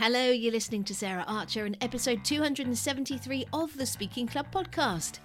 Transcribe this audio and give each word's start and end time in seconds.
Hello, 0.00 0.30
you're 0.30 0.52
listening 0.52 0.84
to 0.84 0.94
Sarah 0.94 1.24
Archer 1.26 1.66
in 1.66 1.76
episode 1.80 2.24
273 2.24 3.46
of 3.52 3.76
the 3.76 3.84
Speaking 3.84 4.28
Club 4.28 4.46
podcast. 4.52 5.18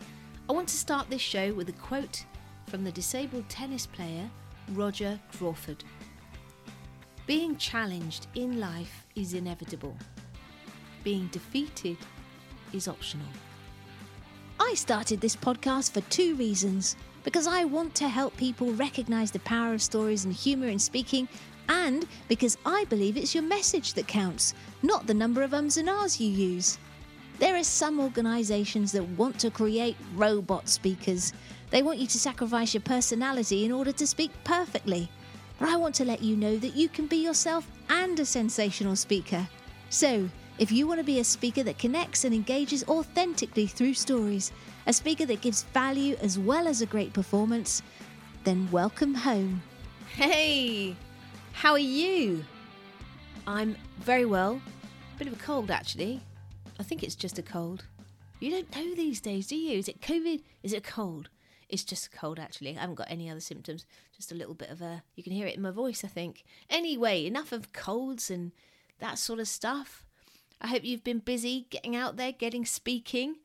I 0.50 0.54
want 0.54 0.68
to 0.70 0.76
start 0.76 1.12
this 1.12 1.22
show 1.22 1.54
with 1.54 1.70
a 1.70 1.74
quote 1.74 2.26
from 2.66 2.84
the 2.84 2.92
disabled 2.92 3.48
tennis 3.50 3.86
player 3.86 4.28
Roger 4.72 5.20
Crawford. 5.32 5.84
Being 7.28 7.56
challenged 7.58 8.26
in 8.34 8.60
life 8.60 9.06
is 9.16 9.36
inevitable. 9.36 9.96
Being 11.04 11.28
defeated 11.28 11.98
is 12.74 12.88
optional. 12.88 13.28
I 14.60 14.74
started 14.74 15.22
this 15.22 15.36
podcast 15.36 15.92
for 15.92 16.02
two 16.10 16.34
reasons 16.34 16.96
because 17.24 17.46
I 17.46 17.64
want 17.64 17.94
to 17.96 18.10
help 18.10 18.36
people 18.38 18.72
recognize 18.72 19.30
the 19.30 19.38
power 19.42 19.76
of 19.76 19.84
stories 19.84 20.26
and 20.26 20.34
humor 20.34 20.68
in 20.68 20.80
speaking, 20.80 21.30
and 21.70 22.06
because 22.28 22.58
I 22.66 22.86
believe 22.86 23.18
it's 23.18 23.34
your 23.34 23.44
message 23.44 23.94
that 23.94 24.08
counts, 24.08 24.54
not 24.82 25.08
the 25.08 25.14
number 25.14 25.44
of 25.44 25.54
ums 25.54 25.78
and 25.78 25.90
ahs 25.90 26.20
you 26.20 26.30
use. 26.30 26.78
There 27.40 27.56
are 27.56 27.64
some 27.64 28.00
organisations 28.00 28.92
that 28.92 29.08
want 29.18 29.40
to 29.40 29.52
create 29.52 29.98
robot 30.16 30.70
speakers. 30.70 31.34
They 31.72 31.82
want 31.82 32.00
you 32.00 32.08
to 32.08 32.20
sacrifice 32.20 32.74
your 32.74 32.82
personality 32.82 33.66
in 33.66 33.72
order 33.72 33.92
to 33.92 34.08
speak 34.08 34.32
perfectly. 34.44 35.10
But 35.60 35.70
I 35.70 35.76
want 35.76 35.96
to 35.96 36.06
let 36.06 36.22
you 36.22 36.36
know 36.36 36.58
that 36.58 36.76
you 36.76 36.90
can 36.90 37.08
be 37.08 37.18
yourself 37.18 37.68
and 37.90 38.20
a 38.20 38.26
sensational 38.26 38.96
speaker. 38.96 39.48
So, 39.90 40.30
if 40.60 40.72
you 40.72 40.86
want 40.86 41.00
to 41.00 41.04
be 41.04 41.20
a 41.20 41.24
speaker 41.24 41.64
that 41.64 41.80
connects 41.80 42.26
and 42.26 42.34
engages 42.34 42.84
authentically 42.88 43.66
through 43.66 43.96
stories, 43.96 44.52
a 44.86 44.94
speaker 44.94 45.26
that 45.26 45.42
gives 45.42 45.64
value 45.64 46.16
as 46.22 46.38
well 46.38 46.68
as 46.68 46.82
a 46.82 46.86
great 46.86 47.14
performance, 47.14 47.82
then 48.44 48.70
welcome 48.72 49.16
home. 49.16 49.64
Hey, 50.16 50.96
how 51.54 51.72
are 51.72 51.80
you? 51.80 52.44
I'm 53.48 53.78
very 54.00 54.26
well. 54.26 54.62
Bit 55.18 55.28
of 55.28 55.34
a 55.34 55.38
cold 55.38 55.72
actually. 55.72 56.20
I 56.80 56.84
think 56.84 57.04
it's 57.04 57.16
just 57.16 57.40
a 57.40 57.44
cold. 57.44 57.86
You 58.40 58.52
don't 58.52 58.76
know 58.76 58.96
these 58.96 59.22
days, 59.22 59.48
do 59.48 59.56
you? 59.56 59.80
Is 59.80 59.88
it 59.88 60.02
COVID? 60.02 60.42
Is 60.64 60.74
it 60.74 60.78
a 60.78 60.92
cold? 60.92 61.30
It's 61.70 61.84
just 61.84 62.08
a 62.08 62.10
cold 62.10 62.40
actually. 62.40 62.76
I 62.76 62.82
haven't 62.82 62.96
got 62.96 63.10
any 63.10 63.30
other 63.30 63.40
symptoms. 63.40 63.86
Just 64.14 64.32
a 64.32 64.36
little 64.36 64.54
bit 64.54 64.70
of 64.70 64.82
a. 64.82 65.04
You 65.16 65.24
can 65.24 65.32
hear 65.32 65.48
it 65.48 65.56
in 65.56 65.62
my 65.62 65.72
voice, 65.72 66.04
I 66.04 66.10
think. 66.10 66.44
Anyway, 66.70 67.26
enough 67.26 67.52
of 67.52 67.72
colds 67.72 68.30
and 68.30 68.52
that 69.00 69.18
sort 69.18 69.40
of 69.40 69.48
stuff. 69.48 70.06
I 70.60 70.68
hope 70.68 70.84
you've 70.84 71.04
been 71.04 71.20
busy 71.20 71.68
getting 71.70 71.96
out 71.96 72.18
there, 72.18 72.32
getting 72.32 72.66
speaking. 72.66 73.38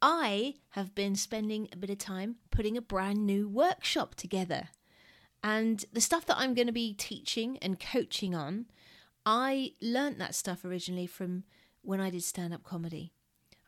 I 0.00 0.54
have 0.70 0.94
been 0.94 1.16
spending 1.16 1.68
a 1.72 1.76
bit 1.76 1.90
of 1.90 1.98
time 1.98 2.36
putting 2.50 2.76
a 2.76 2.82
brand 2.82 3.26
new 3.26 3.48
workshop 3.48 4.14
together. 4.14 4.68
And 5.42 5.84
the 5.92 6.00
stuff 6.00 6.26
that 6.26 6.38
I'm 6.38 6.54
going 6.54 6.66
to 6.66 6.72
be 6.72 6.94
teaching 6.94 7.58
and 7.58 7.78
coaching 7.78 8.34
on, 8.34 8.66
I 9.24 9.72
learnt 9.80 10.18
that 10.18 10.34
stuff 10.34 10.64
originally 10.64 11.06
from 11.06 11.44
when 11.82 12.00
I 12.00 12.10
did 12.10 12.24
stand 12.24 12.52
up 12.52 12.64
comedy. 12.64 13.12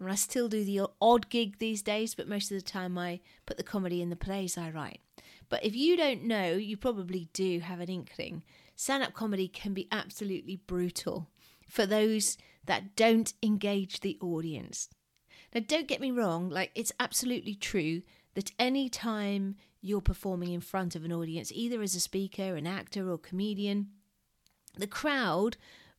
I 0.00 0.04
mean, 0.04 0.12
I 0.12 0.16
still 0.16 0.48
do 0.48 0.64
the 0.64 0.88
odd 1.00 1.28
gig 1.28 1.58
these 1.58 1.82
days, 1.82 2.14
but 2.14 2.28
most 2.28 2.50
of 2.50 2.56
the 2.56 2.62
time 2.62 2.96
I 2.96 3.20
put 3.46 3.56
the 3.56 3.62
comedy 3.62 4.00
in 4.00 4.10
the 4.10 4.16
plays 4.16 4.56
I 4.56 4.70
write. 4.70 5.00
But 5.48 5.64
if 5.64 5.76
you 5.76 5.96
don't 5.96 6.24
know, 6.24 6.52
you 6.52 6.76
probably 6.76 7.28
do 7.32 7.60
have 7.60 7.80
an 7.80 7.88
inkling. 7.88 8.42
Stand 8.76 9.02
up 9.02 9.12
comedy 9.12 9.46
can 9.46 9.74
be 9.74 9.88
absolutely 9.92 10.56
brutal 10.56 11.28
for 11.68 11.86
those 11.86 12.38
that 12.64 12.96
don't 12.96 13.34
engage 13.42 14.00
the 14.00 14.18
audience. 14.20 14.88
Now, 15.54 15.62
don't 15.66 15.88
get 15.88 16.00
me 16.00 16.10
wrong, 16.10 16.48
like, 16.48 16.70
it's 16.74 16.92
absolutely 16.98 17.54
true 17.54 18.02
that 18.34 18.52
any 18.58 18.88
time 18.88 19.56
you're 19.82 20.00
performing 20.00 20.52
in 20.52 20.60
front 20.60 20.94
of 20.94 21.04
an 21.04 21.12
audience, 21.12 21.50
either 21.52 21.80
as 21.82 21.94
a 21.94 22.00
speaker, 22.00 22.56
an 22.56 22.66
actor, 22.66 23.10
or 23.10 23.18
comedian, 23.18 23.88
the 24.76 24.86
crowd 24.86 25.56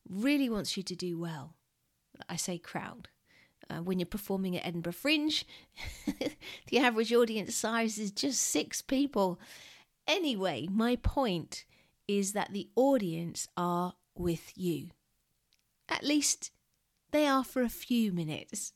really 0.08 0.48
wants 0.48 0.76
you 0.76 0.82
to 0.82 0.94
do 0.94 1.18
well. 1.18 1.54
I 2.28 2.36
say 2.36 2.58
crowd. 2.58 3.08
Uh, 3.70 3.78
when 3.78 3.98
you're 3.98 4.06
performing 4.06 4.56
at 4.56 4.66
Edinburgh 4.66 4.92
Fringe, 4.92 5.44
the 6.68 6.78
average 6.78 7.12
audience 7.12 7.54
size 7.54 7.98
is 7.98 8.10
just 8.10 8.40
six 8.42 8.82
people. 8.82 9.40
Anyway, 10.06 10.66
my 10.70 10.96
point 10.96 11.64
is 12.08 12.32
that 12.32 12.52
the 12.52 12.68
audience 12.76 13.48
are 13.56 13.94
with 14.14 14.52
you. 14.56 14.88
At 15.88 16.04
least 16.04 16.50
they 17.12 17.26
are 17.26 17.44
for 17.44 17.62
a 17.62 17.68
few 17.68 18.12
minutes. 18.12 18.72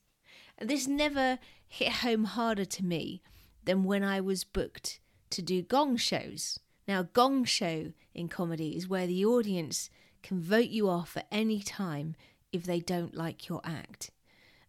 This 0.60 0.86
never 0.86 1.38
hit 1.68 1.92
home 1.92 2.24
harder 2.24 2.64
to 2.64 2.84
me 2.84 3.22
than 3.66 3.84
when 3.84 4.02
I 4.02 4.20
was 4.20 4.42
booked 4.42 5.00
to 5.30 5.42
do 5.42 5.62
gong 5.62 5.96
shows. 5.96 6.58
Now, 6.88 7.02
gong 7.02 7.44
show 7.44 7.92
in 8.14 8.28
comedy 8.28 8.76
is 8.76 8.88
where 8.88 9.06
the 9.06 9.26
audience 9.26 9.90
can 10.22 10.40
vote 10.40 10.68
you 10.68 10.88
off 10.88 11.16
at 11.16 11.26
any 11.30 11.60
time 11.60 12.16
if 12.52 12.64
they 12.64 12.80
don't 12.80 13.14
like 13.14 13.48
your 13.48 13.60
act. 13.64 14.10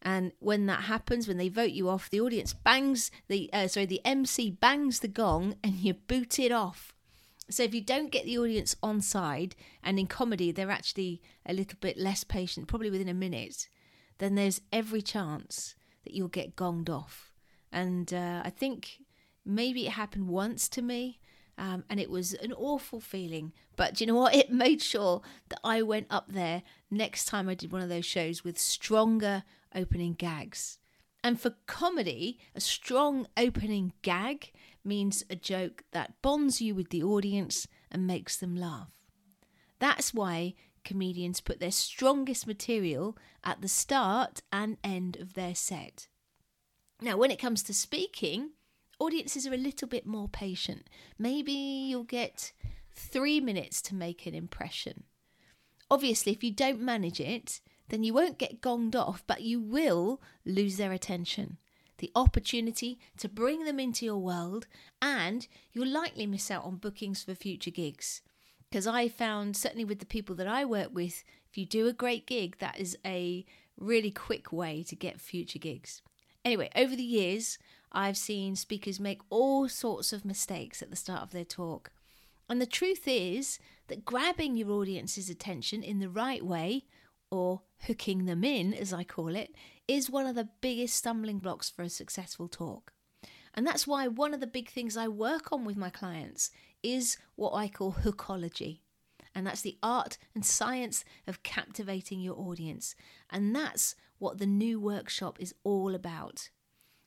And 0.02 0.32
when 0.40 0.66
that 0.68 0.84
happens, 0.84 1.28
when 1.28 1.38
they 1.38 1.50
vote 1.50 1.72
you 1.72 1.90
off, 1.90 2.10
the 2.10 2.22
audience 2.22 2.54
bangs 2.54 3.10
the 3.28 3.50
uh, 3.52 3.68
sorry, 3.68 3.86
the 3.86 4.06
MC 4.06 4.52
bangs 4.52 5.00
the 5.00 5.08
gong 5.08 5.56
and 5.64 5.76
you're 5.80 5.96
booted 5.96 6.52
off. 6.52 6.94
So 7.50 7.64
if 7.64 7.74
you 7.74 7.82
don't 7.82 8.12
get 8.12 8.26
the 8.26 8.38
audience 8.38 8.76
on 8.84 9.00
side, 9.00 9.56
and 9.82 9.98
in 9.98 10.08
comedy 10.08 10.52
they're 10.52 10.70
actually 10.70 11.22
a 11.46 11.54
little 11.54 11.78
bit 11.80 11.98
less 11.98 12.24
patient, 12.24 12.68
probably 12.68 12.90
within 12.90 13.08
a 13.08 13.14
minute, 13.14 13.70
then 14.18 14.36
there's 14.36 14.62
every 14.72 15.02
chance 15.02 15.76
that 16.04 16.14
you'll 16.14 16.28
get 16.28 16.56
gonged 16.56 16.90
off. 16.90 17.27
And 17.72 18.14
uh, 18.14 18.42
I 18.44 18.50
think 18.50 19.00
maybe 19.46 19.86
it 19.86 19.94
happened 19.94 20.28
once 20.28 20.70
to 20.70 20.82
me, 20.82 21.20
um, 21.58 21.84
and 21.90 22.00
it 22.00 22.10
was 22.10 22.34
an 22.34 22.54
awful 22.54 23.00
feeling. 23.00 23.54
But 23.76 24.00
you 24.00 24.08
know 24.08 24.16
what? 24.16 24.36
It 24.36 24.52
made 24.66 24.82
sure 24.82 25.22
that 25.50 25.60
I 25.64 25.82
went 25.82 26.08
up 26.10 26.32
there 26.32 26.64
next 26.92 27.26
time 27.26 27.50
I 27.50 27.56
did 27.56 27.72
one 27.72 27.82
of 27.82 27.90
those 27.90 28.06
shows 28.06 28.44
with 28.44 28.58
stronger 28.58 29.44
opening 29.74 30.14
gags. 30.14 30.80
And 31.24 31.40
for 31.42 31.56
comedy, 31.66 32.40
a 32.56 32.62
strong 32.62 33.28
opening 33.36 33.94
gag 34.02 34.52
means 34.84 35.24
a 35.30 35.36
joke 35.36 35.84
that 35.92 36.22
bonds 36.22 36.62
you 36.62 36.74
with 36.74 36.90
the 36.90 37.04
audience 37.04 37.68
and 37.92 38.08
makes 38.08 38.38
them 38.38 38.56
laugh. 38.56 38.94
That's 39.80 40.14
why 40.14 40.54
comedians 40.84 41.42
put 41.42 41.60
their 41.60 41.72
strongest 41.72 42.48
material 42.48 43.18
at 43.44 43.62
the 43.62 43.68
start 43.68 44.42
and 44.54 44.78
end 44.84 45.18
of 45.18 45.34
their 45.34 45.54
set. 45.54 46.08
Now, 47.02 47.16
when 47.18 47.30
it 47.30 47.40
comes 47.40 47.62
to 47.64 47.74
speaking, 47.74 48.52
audiences 49.00 49.46
are 49.46 49.54
a 49.54 49.58
little 49.58 49.88
bit 49.88 50.06
more 50.06 50.28
patient. 50.28 50.90
Maybe 51.20 51.52
you'll 51.54 52.04
get 52.04 52.54
three 52.92 53.40
minutes 53.40 53.82
to 53.84 53.96
make 53.96 54.26
an 54.26 54.34
impression. 54.34 55.04
Obviously, 55.92 56.32
if 56.32 56.44
you 56.44 56.52
don't 56.52 56.82
manage 56.82 57.20
it, 57.20 57.62
then 57.90 58.04
you 58.04 58.14
won't 58.14 58.40
get 58.40 58.62
gonged 58.62 58.96
off, 58.96 59.24
but 59.28 59.42
you 59.42 59.62
will 59.62 60.22
lose 60.44 60.78
their 60.78 60.92
attention, 60.92 61.58
the 62.00 62.12
opportunity 62.16 63.00
to 63.18 63.30
bring 63.30 63.64
them 63.64 63.80
into 63.80 64.04
your 64.04 64.18
world, 64.18 64.68
and 65.02 65.48
you'll 65.72 65.88
likely 65.88 66.26
miss 66.26 66.50
out 66.50 66.66
on 66.66 66.78
bookings 66.78 67.24
for 67.24 67.36
future 67.36 67.72
gigs. 67.72 68.22
Because 68.70 68.88
I 68.88 69.08
found, 69.08 69.56
certainly 69.56 69.86
with 69.86 70.00
the 70.00 70.06
people 70.06 70.36
that 70.36 70.48
I 70.48 70.66
work 70.66 70.90
with, 70.92 71.24
if 71.50 71.58
you 71.58 71.66
do 71.66 71.88
a 71.88 71.94
great 71.94 72.28
gig, 72.28 72.58
that 72.58 72.80
is 72.80 72.98
a 73.06 73.46
really 73.78 74.12
quick 74.12 74.52
way 74.52 74.84
to 74.84 74.96
get 74.96 75.22
future 75.22 75.60
gigs. 75.60 76.02
Anyway, 76.48 76.70
over 76.78 76.96
the 76.96 77.04
years, 77.04 77.60
I've 77.92 78.16
seen 78.16 78.56
speakers 78.56 79.02
make 79.02 79.20
all 79.30 79.68
sorts 79.68 80.14
of 80.14 80.24
mistakes 80.24 80.82
at 80.82 80.90
the 80.90 80.96
start 80.96 81.22
of 81.22 81.32
their 81.32 81.44
talk. 81.44 81.92
And 82.48 82.62
the 82.62 82.66
truth 82.66 83.06
is 83.06 83.60
that 83.90 84.06
grabbing 84.06 84.56
your 84.56 84.72
audience's 84.72 85.30
attention 85.30 85.84
in 85.84 86.00
the 86.00 86.08
right 86.08 86.42
way, 86.46 86.86
or 87.30 87.64
hooking 87.82 88.28
them 88.28 88.46
in, 88.46 88.74
as 88.74 88.94
I 88.94 89.04
call 89.04 89.36
it, 89.36 89.56
is 89.90 90.10
one 90.10 90.26
of 90.26 90.36
the 90.36 90.48
biggest 90.62 90.96
stumbling 90.96 91.40
blocks 91.40 91.70
for 91.70 91.82
a 91.82 91.90
successful 91.90 92.48
talk. 92.48 92.94
And 93.54 93.68
that's 93.68 93.86
why 93.86 94.08
one 94.08 94.34
of 94.34 94.40
the 94.40 94.48
big 94.48 94.70
things 94.70 94.96
I 94.96 95.10
work 95.10 95.52
on 95.52 95.66
with 95.66 95.76
my 95.76 95.90
clients 95.90 96.50
is 96.82 97.18
what 97.36 97.52
I 97.56 97.68
call 97.68 97.92
hookology. 97.92 98.80
And 99.36 99.46
that's 99.46 99.64
the 99.64 99.78
art 99.84 100.18
and 100.34 100.46
science 100.46 101.04
of 101.28 101.44
captivating 101.44 102.22
your 102.22 102.40
audience. 102.40 102.96
And 103.30 103.54
that's 103.54 103.96
what 104.20 104.38
the 104.38 104.46
new 104.46 104.80
workshop 104.80 105.38
is 105.40 105.54
all 105.64 105.96
about. 105.96 106.50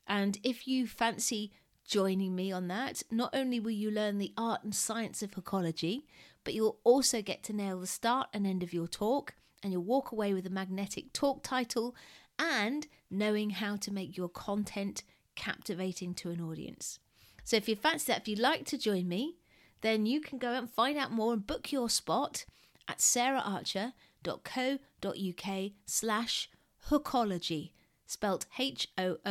And 0.06 0.38
if 0.42 0.66
you 0.66 0.86
fancy 0.86 1.52
joining 1.86 2.34
me 2.34 2.52
on 2.52 2.68
that, 2.68 3.02
not 3.10 3.34
only 3.34 3.60
will 3.60 3.70
you 3.70 3.90
learn 3.90 4.18
the 4.18 4.32
art 4.36 4.62
and 4.62 4.74
science 4.74 5.22
of 5.22 5.32
hookology, 5.32 6.04
but 6.44 6.54
you'll 6.54 6.78
also 6.84 7.22
get 7.22 7.42
to 7.44 7.52
nail 7.52 7.80
the 7.80 7.86
start 7.86 8.28
and 8.32 8.46
end 8.46 8.62
of 8.62 8.72
your 8.72 8.88
talk, 8.88 9.34
and 9.62 9.72
you'll 9.72 9.82
walk 9.82 10.12
away 10.12 10.32
with 10.32 10.46
a 10.46 10.50
magnetic 10.50 11.12
talk 11.12 11.42
title 11.42 11.94
and 12.38 12.86
knowing 13.10 13.50
how 13.50 13.76
to 13.76 13.92
make 13.92 14.16
your 14.16 14.28
content 14.28 15.02
captivating 15.34 16.14
to 16.14 16.30
an 16.30 16.40
audience. 16.40 16.98
So 17.44 17.56
if 17.56 17.68
you 17.68 17.76
fancy 17.76 18.12
that, 18.12 18.22
if 18.22 18.28
you'd 18.28 18.38
like 18.38 18.64
to 18.66 18.78
join 18.78 19.08
me, 19.08 19.36
then 19.80 20.06
you 20.06 20.20
can 20.20 20.38
go 20.38 20.52
and 20.52 20.70
find 20.70 20.96
out 20.96 21.12
more 21.12 21.32
and 21.32 21.46
book 21.46 21.72
your 21.72 21.90
spot 21.90 22.44
at 22.88 22.98
saraharcher.co.uk 22.98 25.70
slash 25.86 26.50
hookology, 26.88 27.72
spelt 28.06 28.46
H-O-O-K-O-L-O-G-Y. 28.58 29.22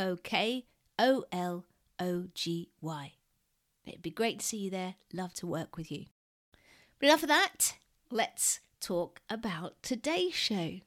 It'd 3.86 4.02
be 4.02 4.10
great 4.10 4.38
to 4.38 4.46
see 4.46 4.58
you 4.58 4.70
there. 4.70 4.94
Love 5.12 5.34
to 5.34 5.46
work 5.46 5.76
with 5.76 5.90
you. 5.90 6.06
But 6.98 7.08
enough 7.08 7.22
of 7.22 7.28
that. 7.28 7.74
Let's 8.10 8.60
talk 8.80 9.20
about 9.28 9.82
today's 9.82 10.34
show. 10.34 10.80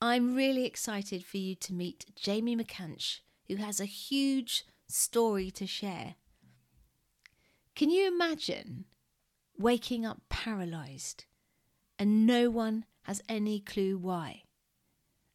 I'm 0.00 0.34
really 0.34 0.64
excited 0.64 1.24
for 1.24 1.36
you 1.36 1.54
to 1.56 1.74
meet 1.74 2.06
Jamie 2.16 2.56
McAnsh, 2.56 3.20
who 3.48 3.56
has 3.56 3.80
a 3.80 3.84
huge 3.84 4.64
story 4.88 5.50
to 5.52 5.66
share. 5.66 6.14
Can 7.74 7.90
you 7.90 8.08
imagine 8.08 8.86
waking 9.58 10.06
up 10.06 10.22
paralyzed 10.28 11.24
and 11.98 12.26
no 12.26 12.50
one 12.50 12.84
has 13.02 13.22
any 13.28 13.60
clue 13.60 13.98
why? 13.98 14.44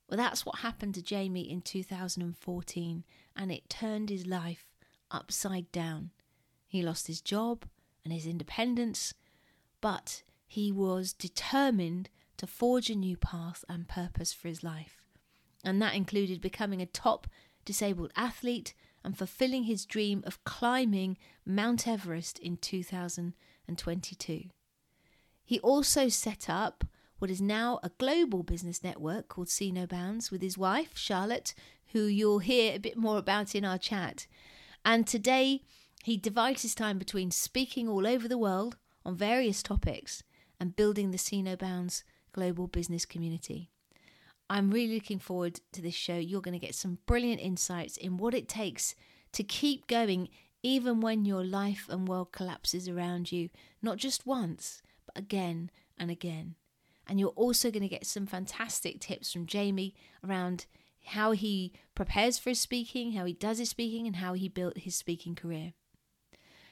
Well, 0.10 0.18
that's 0.18 0.46
what 0.46 0.60
happened 0.60 0.94
to 0.96 1.02
Jamie 1.02 1.50
in 1.50 1.62
2014, 1.62 3.04
and 3.36 3.52
it 3.52 3.70
turned 3.70 4.10
his 4.10 4.28
life 4.28 4.66
upside 5.10 5.72
down. 5.72 6.12
He 6.68 6.84
lost 6.84 7.08
his 7.08 7.22
job 7.22 7.66
and 8.04 8.14
his 8.14 8.28
independence, 8.28 9.14
but 9.82 10.24
he 10.48 10.72
was 10.72 11.14
determined 11.14 12.10
to 12.38 12.46
forge 12.46 12.90
a 12.90 12.96
new 12.96 13.18
path 13.18 13.66
and 13.68 13.88
purpose 13.88 14.32
for 14.34 14.48
his 14.48 14.64
life. 14.64 15.02
And 15.64 15.82
that 15.82 15.96
included 15.96 16.42
becoming 16.42 16.82
a 16.82 16.86
top 16.86 17.28
disabled 17.66 18.12
athlete 18.16 18.76
and 19.04 19.18
fulfilling 19.18 19.64
his 19.64 19.86
dream 19.86 20.24
of 20.26 20.44
climbing 20.44 21.18
Mount 21.46 21.88
Everest 21.88 22.38
in 22.40 22.58
2022. 22.58 24.44
He 25.44 25.60
also 25.60 26.10
set 26.10 26.50
up 26.50 26.84
what 27.20 27.32
is 27.32 27.42
now 27.42 27.80
a 27.84 27.92
global 27.98 28.44
business 28.44 28.84
network 28.84 29.28
called 29.28 29.50
See 29.50 29.72
No 29.72 29.88
Bounds 29.88 30.32
with 30.32 30.42
his 30.42 30.58
wife, 30.58 30.98
Charlotte, 30.98 31.54
who 31.94 32.04
you'll 32.04 32.40
hear 32.40 32.74
a 32.74 32.80
bit 32.80 32.98
more 32.98 33.18
about 33.18 33.56
in 33.56 33.64
our 33.64 33.78
chat. 33.78 34.28
And 34.84 35.08
today, 35.08 35.62
he 36.04 36.18
divides 36.18 36.62
his 36.62 36.76
time 36.76 36.98
between 36.98 37.32
speaking 37.32 37.88
all 37.88 38.06
over 38.06 38.28
the 38.28 38.38
world 38.38 38.78
on 39.06 39.16
various 39.16 39.64
topics 39.64 40.24
and 40.60 40.76
building 40.76 41.12
the 41.12 41.18
See 41.18 41.42
No 41.42 41.56
Bounds 41.56 42.04
global 42.34 42.68
business 42.68 43.06
community. 43.06 43.70
I'm 44.50 44.70
really 44.70 44.96
looking 44.96 45.20
forward 45.20 45.60
to 45.72 45.82
this 45.82 45.96
show. 45.96 46.18
You're 46.18 46.42
going 46.42 46.60
to 46.60 46.66
get 46.66 46.76
some 46.76 47.00
brilliant 47.06 47.42
insights 47.42 47.98
in 47.98 48.18
what 48.18 48.34
it 48.34 48.48
takes 48.48 48.94
to 49.32 49.44
keep 49.44 49.88
going 49.88 50.30
even 50.62 51.00
when 51.00 51.26
your 51.26 51.44
life 51.44 51.88
and 51.90 52.08
world 52.08 52.32
collapses 52.32 52.90
around 52.90 53.32
you, 53.32 53.50
not 53.82 53.98
just 53.98 54.26
once, 54.26 54.82
but 55.06 55.18
again 55.18 55.72
and 55.98 56.12
again. 56.12 56.56
And 57.08 57.20
you're 57.20 57.30
also 57.30 57.72
going 57.72 57.84
to 57.84 57.90
get 57.90 58.06
some 58.06 58.26
fantastic 58.26 59.00
tips 59.00 59.32
from 59.32 59.46
Jamie 59.46 59.94
around 60.28 60.66
how 61.06 61.32
he 61.32 61.72
prepares 61.94 62.40
for 62.40 62.50
his 62.50 62.60
speaking, 62.60 63.12
how 63.12 63.26
he 63.26 63.34
does 63.34 63.60
his 63.60 63.70
speaking, 63.70 64.08
and 64.08 64.16
how 64.18 64.34
he 64.34 64.50
built 64.50 64.78
his 64.78 64.96
speaking 64.96 65.36
career. 65.36 65.74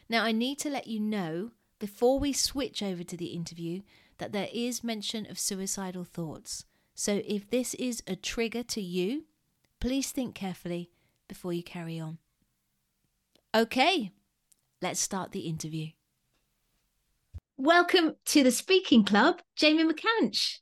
Now, 0.10 0.24
I 0.24 0.32
need 0.32 0.60
to 0.60 0.70
let 0.70 0.88
you 0.88 1.00
know 1.00 1.52
before 1.80 2.20
we 2.20 2.34
switch 2.34 2.82
over 2.82 3.04
to 3.04 3.18
the 3.18 3.28
interview 3.28 3.82
that 4.18 4.32
there 4.32 4.50
is 4.54 4.84
mention 4.84 5.30
of 5.30 5.40
suicidal 5.40 6.04
thoughts. 6.04 6.66
So 6.96 7.22
if 7.26 7.50
this 7.50 7.74
is 7.76 8.04
a 8.08 8.16
trigger 8.16 8.64
to 8.64 8.82
you, 8.82 9.26
please 9.80 10.12
think 10.12 10.36
carefully 10.36 10.92
before 11.28 11.54
you 11.54 11.64
carry 11.64 12.00
on. 12.00 12.20
Okay, 13.56 14.12
let's 14.82 15.00
start 15.00 15.32
the 15.32 15.42
interview. 15.42 15.88
Welcome 17.58 18.16
to 18.26 18.42
the 18.42 18.50
Speaking 18.50 19.06
Club, 19.06 19.40
Jamie 19.56 19.84
McAnsh. 19.84 20.56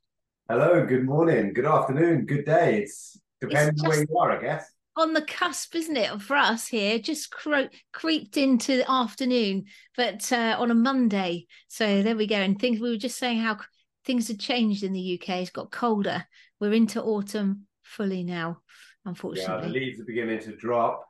Hello, 0.49 0.85
good 0.85 1.05
morning, 1.05 1.53
good 1.53 1.65
afternoon, 1.65 2.25
good 2.25 2.43
day. 2.43 2.81
It's 2.81 3.17
depends 3.39 3.81
where 3.81 4.01
you 4.01 4.17
are, 4.17 4.38
I 4.38 4.41
guess. 4.41 4.69
On 4.97 5.13
the 5.13 5.21
cusp, 5.21 5.73
isn't 5.73 5.95
it, 5.95 6.21
for 6.21 6.35
us 6.35 6.67
here? 6.67 6.99
Just 6.99 7.31
cro- 7.31 7.69
creeped 7.93 8.35
into 8.35 8.75
the 8.75 8.91
afternoon, 8.91 9.67
but 9.95 10.29
uh, 10.33 10.57
on 10.59 10.69
a 10.69 10.75
Monday. 10.75 11.47
So 11.69 12.03
there 12.03 12.17
we 12.17 12.27
go. 12.27 12.35
And 12.35 12.59
things 12.59 12.81
we 12.81 12.89
were 12.89 12.97
just 12.97 13.17
saying 13.17 13.39
how 13.39 13.59
things 14.05 14.27
have 14.27 14.37
changed 14.37 14.83
in 14.83 14.91
the 14.91 15.17
UK. 15.17 15.37
It's 15.37 15.49
got 15.49 15.71
colder. 15.71 16.25
We're 16.59 16.73
into 16.73 17.01
autumn 17.01 17.67
fully 17.83 18.25
now, 18.25 18.59
unfortunately. 19.05 19.55
Yeah, 19.55 19.61
the 19.61 19.73
leaves 19.73 20.01
are 20.01 20.05
beginning 20.05 20.39
to 20.41 20.57
drop. 20.57 21.05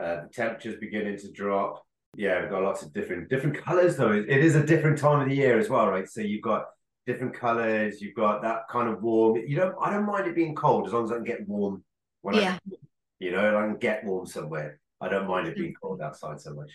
Uh, 0.00 0.22
the 0.22 0.28
temperature's 0.32 0.78
beginning 0.78 1.18
to 1.18 1.32
drop. 1.32 1.84
Yeah, 2.16 2.40
we've 2.40 2.50
got 2.50 2.62
lots 2.62 2.82
of 2.82 2.92
different 2.92 3.28
different 3.28 3.62
colours 3.62 3.96
though. 3.96 4.12
It, 4.12 4.28
is 4.28 4.56
a 4.56 4.64
different 4.64 4.98
time 4.98 5.20
of 5.20 5.28
the 5.28 5.34
year 5.34 5.58
as 5.58 5.68
well, 5.68 5.88
right? 5.88 6.08
So 6.08 6.20
you've 6.20 6.42
got 6.42 6.64
different 7.06 7.34
colours. 7.34 8.00
You've 8.00 8.14
got 8.14 8.42
that 8.42 8.62
kind 8.70 8.88
of 8.88 9.02
warm. 9.02 9.36
You 9.36 9.56
don't. 9.56 9.74
I 9.80 9.90
don't 9.90 10.06
mind 10.06 10.26
it 10.26 10.34
being 10.34 10.54
cold 10.54 10.86
as 10.86 10.92
long 10.92 11.04
as 11.04 11.12
I 11.12 11.16
can 11.16 11.24
get 11.24 11.46
warm 11.46 11.84
when 12.22 12.36
yeah. 12.36 12.58
I, 12.66 12.76
you 13.18 13.32
know, 13.32 13.58
I 13.58 13.66
can 13.66 13.78
get 13.78 14.04
warm 14.04 14.26
somewhere. 14.26 14.80
I 15.00 15.08
don't 15.08 15.28
mind 15.28 15.46
it 15.46 15.56
being 15.56 15.74
cold 15.80 16.00
outside 16.00 16.40
so 16.40 16.54
much. 16.54 16.70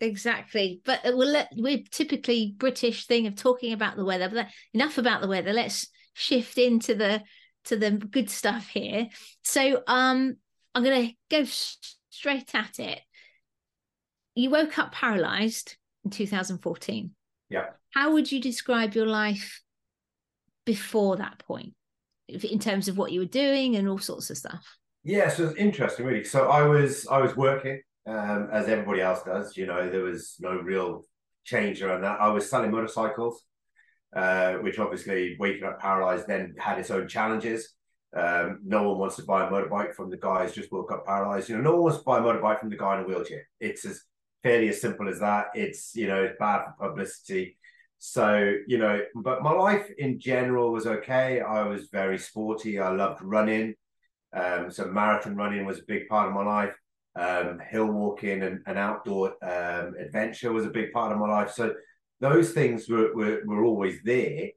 Exactly, 0.00 0.80
but 0.84 1.00
we'll 1.04 1.28
let, 1.28 1.50
we're 1.56 1.82
typically 1.90 2.54
British 2.56 3.06
thing 3.06 3.26
of 3.26 3.36
talking 3.36 3.72
about 3.72 3.96
the 3.96 4.04
weather. 4.04 4.30
But 4.30 4.48
enough 4.72 4.98
about 4.98 5.20
the 5.20 5.28
weather. 5.28 5.52
Let's 5.52 5.88
shift 6.14 6.58
into 6.58 6.94
the 6.94 7.22
to 7.64 7.76
the 7.76 7.90
good 7.90 8.30
stuff 8.30 8.68
here. 8.68 9.08
So, 9.44 9.82
um, 9.86 10.36
I'm 10.74 10.84
going 10.84 11.08
to 11.08 11.14
go 11.30 11.44
straight 11.44 12.54
at 12.54 12.78
it. 12.78 13.00
You 14.34 14.50
woke 14.50 14.78
up 14.78 14.92
paralyzed 14.92 15.76
in 16.04 16.10
2014. 16.10 17.10
Yeah. 17.48 17.66
How 17.94 18.12
would 18.12 18.30
you 18.30 18.40
describe 18.40 18.94
your 18.94 19.06
life 19.06 19.60
before 20.64 21.16
that 21.16 21.38
point, 21.38 21.74
in 22.28 22.58
terms 22.58 22.88
of 22.88 22.96
what 22.96 23.10
you 23.10 23.20
were 23.20 23.26
doing 23.26 23.76
and 23.76 23.88
all 23.88 23.98
sorts 23.98 24.30
of 24.30 24.38
stuff? 24.38 24.78
Yeah, 25.02 25.28
so 25.28 25.48
it's 25.48 25.58
interesting, 25.58 26.06
really. 26.06 26.24
So 26.24 26.48
I 26.48 26.62
was 26.62 27.06
I 27.08 27.18
was 27.18 27.36
working 27.36 27.80
um, 28.06 28.48
as 28.52 28.68
everybody 28.68 29.00
else 29.00 29.22
does. 29.22 29.56
You 29.56 29.66
know, 29.66 29.88
there 29.88 30.02
was 30.02 30.36
no 30.38 30.54
real 30.56 31.02
change 31.44 31.82
around 31.82 32.02
that. 32.02 32.20
I 32.20 32.28
was 32.28 32.48
selling 32.48 32.70
motorcycles, 32.70 33.42
uh, 34.14 34.54
which 34.54 34.78
obviously 34.78 35.36
waking 35.40 35.64
up 35.64 35.80
paralyzed 35.80 36.26
then 36.28 36.54
had 36.58 36.78
its 36.78 36.90
own 36.90 37.08
challenges. 37.08 37.74
Um, 38.14 38.60
no 38.64 38.88
one 38.88 38.98
wants 38.98 39.16
to 39.16 39.22
buy 39.22 39.46
a 39.46 39.50
motorbike 39.50 39.94
from 39.94 40.10
the 40.10 40.16
guy 40.16 40.44
who's 40.44 40.54
just 40.54 40.72
woke 40.72 40.92
up 40.92 41.06
paralyzed. 41.06 41.48
You 41.48 41.56
know, 41.56 41.62
no 41.62 41.72
one 41.72 41.82
wants 41.82 41.98
to 41.98 42.04
buy 42.04 42.18
a 42.18 42.22
motorbike 42.22 42.60
from 42.60 42.70
the 42.70 42.76
guy 42.76 42.98
in 42.98 43.04
a 43.04 43.08
wheelchair. 43.08 43.48
It's 43.60 43.84
as 43.84 44.02
fairly 44.42 44.68
as 44.68 44.80
simple 44.80 45.08
as 45.08 45.20
that. 45.20 45.46
It's 45.54 45.94
you 45.94 46.06
know, 46.06 46.22
it's 46.24 46.38
bad 46.38 46.64
for 46.64 46.88
publicity. 46.88 47.56
So 47.98 48.54
you 48.66 48.78
know, 48.78 49.00
but 49.14 49.42
my 49.42 49.52
life 49.52 49.90
in 49.98 50.18
general 50.18 50.72
was 50.72 50.86
okay. 50.86 51.40
I 51.40 51.62
was 51.64 51.88
very 51.92 52.18
sporty. 52.18 52.78
I 52.78 52.90
loved 52.90 53.22
running. 53.22 53.74
Um, 54.32 54.70
so 54.70 54.86
marathon 54.86 55.36
running 55.36 55.66
was 55.66 55.80
a 55.80 55.84
big 55.86 56.08
part 56.08 56.28
of 56.28 56.34
my 56.34 56.44
life. 56.44 56.74
Um, 57.16 57.58
hill 57.68 57.86
walking 57.86 58.42
and, 58.42 58.60
and 58.66 58.78
outdoor 58.78 59.34
um, 59.42 59.94
adventure 59.98 60.52
was 60.52 60.64
a 60.64 60.70
big 60.70 60.92
part 60.92 61.12
of 61.12 61.18
my 61.18 61.28
life. 61.28 61.50
So 61.50 61.74
those 62.20 62.52
things 62.52 62.88
were 62.88 63.14
were, 63.14 63.42
were 63.44 63.64
always 63.64 63.98
there. 64.04 64.50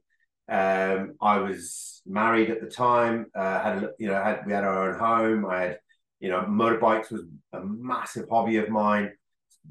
Um, 0.48 1.14
I 1.20 1.38
was 1.38 2.02
married 2.06 2.50
at 2.50 2.60
the 2.60 2.68
time. 2.68 3.26
Uh, 3.34 3.62
had 3.62 3.88
you 3.98 4.08
know 4.08 4.22
had 4.22 4.46
we 4.46 4.52
had 4.52 4.64
our 4.64 4.90
own 4.90 4.98
home. 4.98 5.46
I 5.46 5.60
had 5.60 5.78
you 6.20 6.30
know 6.30 6.42
motorbikes 6.42 7.10
was 7.10 7.22
a 7.52 7.60
massive 7.64 8.26
hobby 8.30 8.58
of 8.58 8.68
mine. 8.68 9.12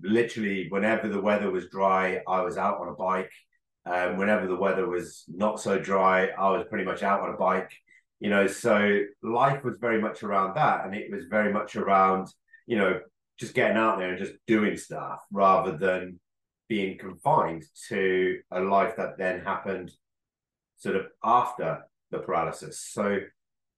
Literally, 0.02 0.68
whenever 0.70 1.08
the 1.08 1.22
weather 1.22 1.52
was 1.52 1.70
dry, 1.70 2.22
I 2.28 2.42
was 2.42 2.58
out 2.58 2.80
on 2.80 2.90
a 2.90 2.94
bike. 2.94 3.32
Um, 3.86 4.18
whenever 4.18 4.48
the 4.48 4.56
weather 4.56 4.88
was 4.88 5.26
not 5.28 5.60
so 5.60 5.78
dry, 5.78 6.28
I 6.28 6.52
was 6.52 6.66
pretty 6.70 6.86
much 6.86 7.04
out 7.04 7.22
on 7.22 7.34
a 7.34 7.38
bike. 7.38 7.72
You 8.20 8.30
know, 8.30 8.48
so 8.48 9.02
life 9.22 9.64
was 9.64 9.76
very 9.80 10.02
much 10.02 10.24
around 10.24 10.56
that, 10.56 10.86
and 10.86 10.96
it 10.96 11.12
was 11.12 11.26
very 11.30 11.52
much 11.52 11.76
around 11.76 12.28
you 12.66 12.78
know 12.78 13.00
just 13.38 13.54
getting 13.54 13.78
out 13.78 13.98
there 13.98 14.10
and 14.10 14.18
just 14.18 14.34
doing 14.48 14.78
stuff 14.78 15.20
rather 15.32 15.78
than 15.78 16.20
being 16.70 16.98
confined 16.98 17.64
to 17.90 18.40
a 18.52 18.62
life 18.62 18.96
that 18.96 19.18
then 19.18 19.42
happened 19.42 19.92
sort 20.78 20.96
of 20.96 21.08
after 21.24 21.84
the 22.12 22.20
paralysis. 22.20 22.80
So 22.80 23.20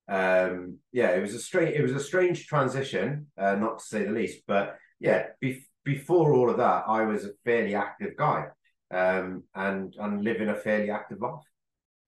um, 0.08 0.78
yeah, 0.92 1.12
it 1.12 1.22
was 1.22 1.34
a 1.34 1.40
strange 1.40 1.76
it 1.76 1.82
was 1.82 1.94
a 1.94 2.00
strange 2.00 2.48
transition, 2.48 3.28
uh, 3.38 3.56
not 3.56 3.80
to 3.80 3.86
say 3.86 4.04
the 4.04 4.12
least. 4.12 4.44
But 4.48 4.78
yeah, 5.00 5.28
be- 5.40 5.66
before 5.86 6.34
all 6.34 6.50
of 6.50 6.58
that, 6.58 6.84
I 6.88 7.06
was 7.06 7.24
a 7.24 7.32
fairly 7.46 7.76
active 7.76 8.18
guy 8.18 8.48
um, 8.92 9.44
and 9.54 9.96
and 9.98 10.24
living 10.24 10.50
a 10.50 10.56
fairly 10.56 10.90
active 10.90 11.22
life. 11.22 11.44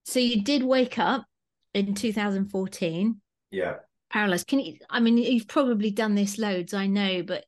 So 0.04 0.20
you 0.20 0.44
did 0.44 0.64
wake 0.64 1.00
up 1.00 1.26
in 1.74 1.94
2014. 1.94 3.22
Yeah. 3.52 3.76
Paralyzed. 4.12 4.48
Can 4.48 4.60
you? 4.60 4.78
I 4.90 5.00
mean, 5.00 5.18
you've 5.18 5.48
probably 5.48 5.92
done 5.92 6.16
this 6.16 6.38
loads, 6.38 6.74
I 6.74 6.88
know, 6.88 7.24
but 7.24 7.46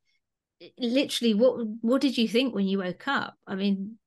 literally, 0.78 1.34
what 1.34 1.66
what 1.82 2.02
did 2.02 2.18
you 2.18 2.28
think 2.28 2.54
when 2.54 2.68
you 2.68 2.80
woke 2.80 3.08
up? 3.08 3.36
I 3.48 3.56
mean, 3.56 3.98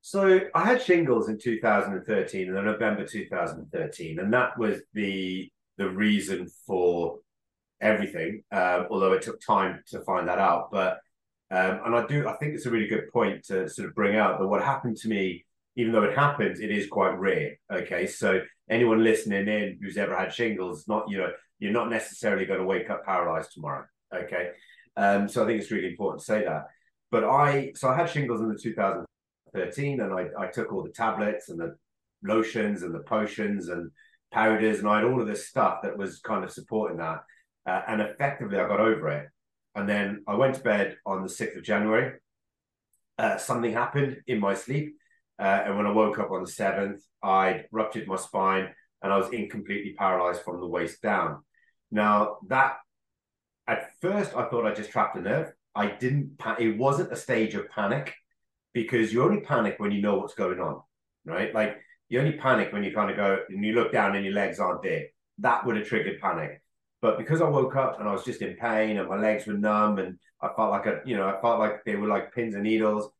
so 0.00 0.40
I 0.54 0.64
had 0.64 0.82
shingles 0.82 1.28
in 1.28 1.38
2013, 1.38 2.48
in 2.48 2.54
November 2.54 3.04
2013, 3.04 4.18
and 4.18 4.32
that 4.32 4.58
was 4.58 4.80
the 4.94 5.50
the 5.76 5.90
reason 5.90 6.48
for 6.66 7.18
everything. 7.80 8.42
Uh, 8.50 8.84
although 8.90 9.12
it 9.12 9.22
took 9.22 9.40
time 9.40 9.82
to 9.88 10.00
find 10.00 10.28
that 10.28 10.38
out, 10.38 10.70
but 10.72 11.00
um, 11.50 11.80
and 11.86 11.94
I 11.94 12.06
do 12.06 12.28
I 12.28 12.34
think 12.36 12.54
it's 12.54 12.66
a 12.66 12.70
really 12.70 12.88
good 12.88 13.10
point 13.12 13.44
to 13.44 13.68
sort 13.68 13.88
of 13.88 13.94
bring 13.94 14.16
out 14.16 14.38
that 14.38 14.46
what 14.46 14.62
happened 14.62 14.96
to 14.98 15.08
me, 15.08 15.44
even 15.76 15.92
though 15.92 16.04
it 16.04 16.16
happens, 16.16 16.60
it 16.60 16.70
is 16.70 16.88
quite 16.88 17.18
rare. 17.18 17.58
Okay, 17.72 18.06
so 18.06 18.40
anyone 18.68 19.02
listening 19.02 19.48
in 19.48 19.78
who's 19.80 19.96
ever 19.96 20.16
had 20.16 20.32
shingles, 20.32 20.86
not 20.88 21.08
you 21.08 21.18
know, 21.18 21.32
you're 21.58 21.72
not 21.72 21.90
necessarily 21.90 22.44
going 22.44 22.60
to 22.60 22.66
wake 22.66 22.90
up 22.90 23.04
paralyzed 23.04 23.52
tomorrow. 23.52 23.86
Okay, 24.14 24.50
um, 24.96 25.28
so 25.28 25.42
I 25.42 25.46
think 25.46 25.62
it's 25.62 25.70
really 25.70 25.88
important 25.88 26.20
to 26.20 26.26
say 26.26 26.44
that. 26.44 26.66
But 27.10 27.24
I 27.24 27.72
so 27.74 27.88
I 27.88 27.96
had 27.96 28.10
shingles 28.10 28.40
in 28.42 28.48
the 28.48 28.58
2013, 28.58 30.00
and 30.00 30.12
I, 30.12 30.28
I 30.38 30.46
took 30.48 30.72
all 30.72 30.82
the 30.82 30.90
tablets 30.90 31.48
and 31.48 31.58
the 31.58 31.76
lotions 32.22 32.82
and 32.82 32.94
the 32.94 33.00
potions 33.00 33.68
and 33.68 33.90
powders, 34.32 34.80
and 34.80 34.88
I 34.88 34.96
had 34.96 35.04
all 35.04 35.20
of 35.20 35.26
this 35.26 35.48
stuff 35.48 35.78
that 35.82 35.96
was 35.96 36.20
kind 36.20 36.44
of 36.44 36.50
supporting 36.50 36.98
that. 36.98 37.20
Uh, 37.66 37.82
and 37.88 38.02
effectively, 38.02 38.58
I 38.58 38.68
got 38.68 38.80
over 38.80 39.08
it. 39.08 39.28
And 39.78 39.88
then 39.88 40.24
I 40.26 40.34
went 40.34 40.56
to 40.56 40.60
bed 40.60 40.96
on 41.06 41.22
the 41.22 41.28
6th 41.28 41.56
of 41.56 41.62
January. 41.62 42.18
Uh, 43.16 43.38
something 43.38 43.72
happened 43.72 44.18
in 44.26 44.40
my 44.40 44.54
sleep. 44.54 44.96
Uh, 45.38 45.62
and 45.64 45.76
when 45.76 45.86
I 45.86 45.92
woke 45.92 46.18
up 46.18 46.32
on 46.32 46.42
the 46.42 46.50
7th, 46.50 47.00
I 47.22 47.64
ruptured 47.70 48.08
my 48.08 48.16
spine 48.16 48.70
and 49.02 49.12
I 49.12 49.16
was 49.16 49.32
incompletely 49.32 49.94
paralyzed 49.96 50.42
from 50.42 50.60
the 50.60 50.66
waist 50.66 51.00
down. 51.00 51.44
Now, 51.92 52.38
that 52.48 52.78
at 53.68 53.90
first 54.00 54.34
I 54.34 54.48
thought 54.48 54.66
I 54.66 54.74
just 54.74 54.90
trapped 54.90 55.16
a 55.16 55.20
nerve. 55.20 55.52
I 55.74 55.86
didn't, 55.86 56.40
it 56.58 56.76
wasn't 56.76 57.12
a 57.12 57.16
stage 57.16 57.54
of 57.54 57.70
panic 57.70 58.14
because 58.74 59.12
you 59.12 59.22
only 59.22 59.40
panic 59.42 59.76
when 59.78 59.92
you 59.92 60.02
know 60.02 60.16
what's 60.18 60.34
going 60.34 60.58
on, 60.58 60.82
right? 61.24 61.54
Like 61.54 61.78
you 62.08 62.18
only 62.18 62.32
panic 62.32 62.72
when 62.72 62.82
you 62.82 62.92
kind 62.92 63.10
of 63.10 63.16
go 63.16 63.38
and 63.48 63.64
you 63.64 63.74
look 63.74 63.92
down 63.92 64.16
and 64.16 64.24
your 64.24 64.34
legs 64.34 64.58
aren't 64.58 64.82
there. 64.82 65.06
That 65.38 65.64
would 65.64 65.76
have 65.76 65.86
triggered 65.86 66.20
panic. 66.20 66.62
But 67.00 67.18
because 67.18 67.40
I 67.40 67.48
woke 67.48 67.76
up 67.76 68.00
and 68.00 68.08
I 68.08 68.12
was 68.12 68.24
just 68.24 68.42
in 68.42 68.56
pain 68.56 68.96
and 68.96 69.08
my 69.08 69.16
legs 69.16 69.46
were 69.46 69.54
numb 69.54 69.98
and 69.98 70.18
I 70.42 70.48
felt 70.56 70.70
like 70.70 70.86
a, 70.86 71.00
you 71.04 71.16
know, 71.16 71.28
I 71.28 71.40
felt 71.40 71.58
like 71.60 71.84
they 71.84 71.96
were 71.96 72.08
like 72.08 72.34
pins 72.34 72.54
and 72.54 72.64
needles. 72.64 73.10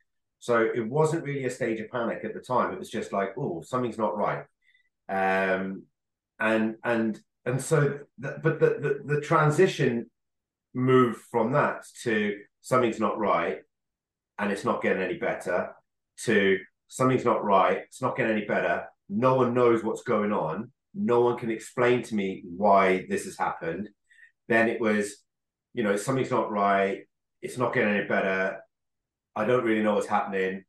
So 0.40 0.68
it 0.75 0.87
wasn't 0.88 1.25
really 1.25 1.44
a 1.44 1.50
stage 1.50 1.80
of 1.80 1.90
panic 1.90 2.25
at 2.25 2.35
the 2.35 2.40
time. 2.40 2.73
It 2.73 2.78
was 2.78 2.90
just 2.90 3.12
like, 3.12 3.30
oh, 3.37 3.62
something's 3.62 3.99
not 3.99 4.16
right. 4.16 4.44
Um, 5.08 5.85
and 6.38 6.76
and 6.85 7.18
and 7.44 7.61
so, 7.61 8.00
the, 8.18 8.38
but 8.42 8.61
the, 8.61 9.00
the 9.04 9.14
the 9.14 9.20
transition 9.20 10.11
moved 10.75 11.20
from 11.30 11.52
that 11.52 11.85
to 12.02 12.38
something's 12.61 13.00
not 13.00 13.18
right, 13.18 13.58
and 14.38 14.52
it's 14.52 14.64
not 14.64 14.82
getting 14.82 15.02
any 15.02 15.18
better, 15.18 15.75
to 16.25 16.58
something's 16.88 17.25
not 17.25 17.44
right, 17.44 17.78
it's 17.78 18.02
not 18.02 18.16
getting 18.16 18.37
any 18.37 18.44
better. 18.44 18.85
No 19.08 19.35
one 19.35 19.54
knows 19.54 19.82
what's 19.82 20.02
going 20.02 20.32
on. 20.32 20.70
No 20.99 21.21
one 21.21 21.38
can 21.38 21.50
explain 21.50 22.02
to 22.02 22.14
me 22.14 22.43
why 22.45 23.07
this 23.09 23.25
has 23.25 23.38
happened. 23.38 23.88
Then 24.49 24.69
it 24.69 24.81
was, 24.81 25.17
you 25.75 25.83
know, 25.83 25.97
something's 25.97 26.31
not 26.31 26.50
right. 26.50 27.00
It's 27.40 27.59
not 27.59 27.73
getting 27.73 27.95
any 27.95 28.07
better. 28.07 28.59
I 29.37 29.45
don't 29.45 29.64
really 29.64 29.83
know 29.83 29.95
what's 29.95 30.07
happening. 30.07 30.64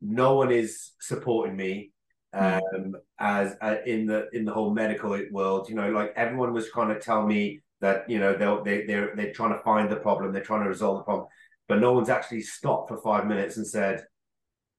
No 0.00 0.34
one 0.34 0.52
is 0.52 0.90
supporting 1.00 1.56
me 1.56 1.92
hmm. 2.34 2.40
um, 2.40 2.96
as 3.18 3.56
uh, 3.60 3.76
in 3.86 4.06
the 4.06 4.28
in 4.32 4.44
the 4.44 4.52
whole 4.52 4.74
medical 4.74 5.18
world. 5.30 5.68
You 5.68 5.76
know, 5.76 5.90
like 5.90 6.12
everyone 6.16 6.52
was 6.52 6.70
trying 6.70 6.88
to 6.94 7.00
tell 7.00 7.26
me 7.26 7.62
that 7.80 8.08
you 8.08 8.18
know 8.18 8.34
they'll 8.34 8.62
they 8.62 8.86
they're 8.86 9.14
they're 9.16 9.32
trying 9.32 9.52
to 9.52 9.62
find 9.62 9.90
the 9.90 9.96
problem, 9.96 10.32
they're 10.32 10.42
trying 10.42 10.62
to 10.62 10.68
resolve 10.68 10.98
the 10.98 11.04
problem, 11.04 11.26
but 11.68 11.80
no 11.80 11.92
one's 11.92 12.08
actually 12.08 12.42
stopped 12.42 12.88
for 12.88 12.98
five 12.98 13.26
minutes 13.26 13.56
and 13.56 13.66
said, 13.66 14.04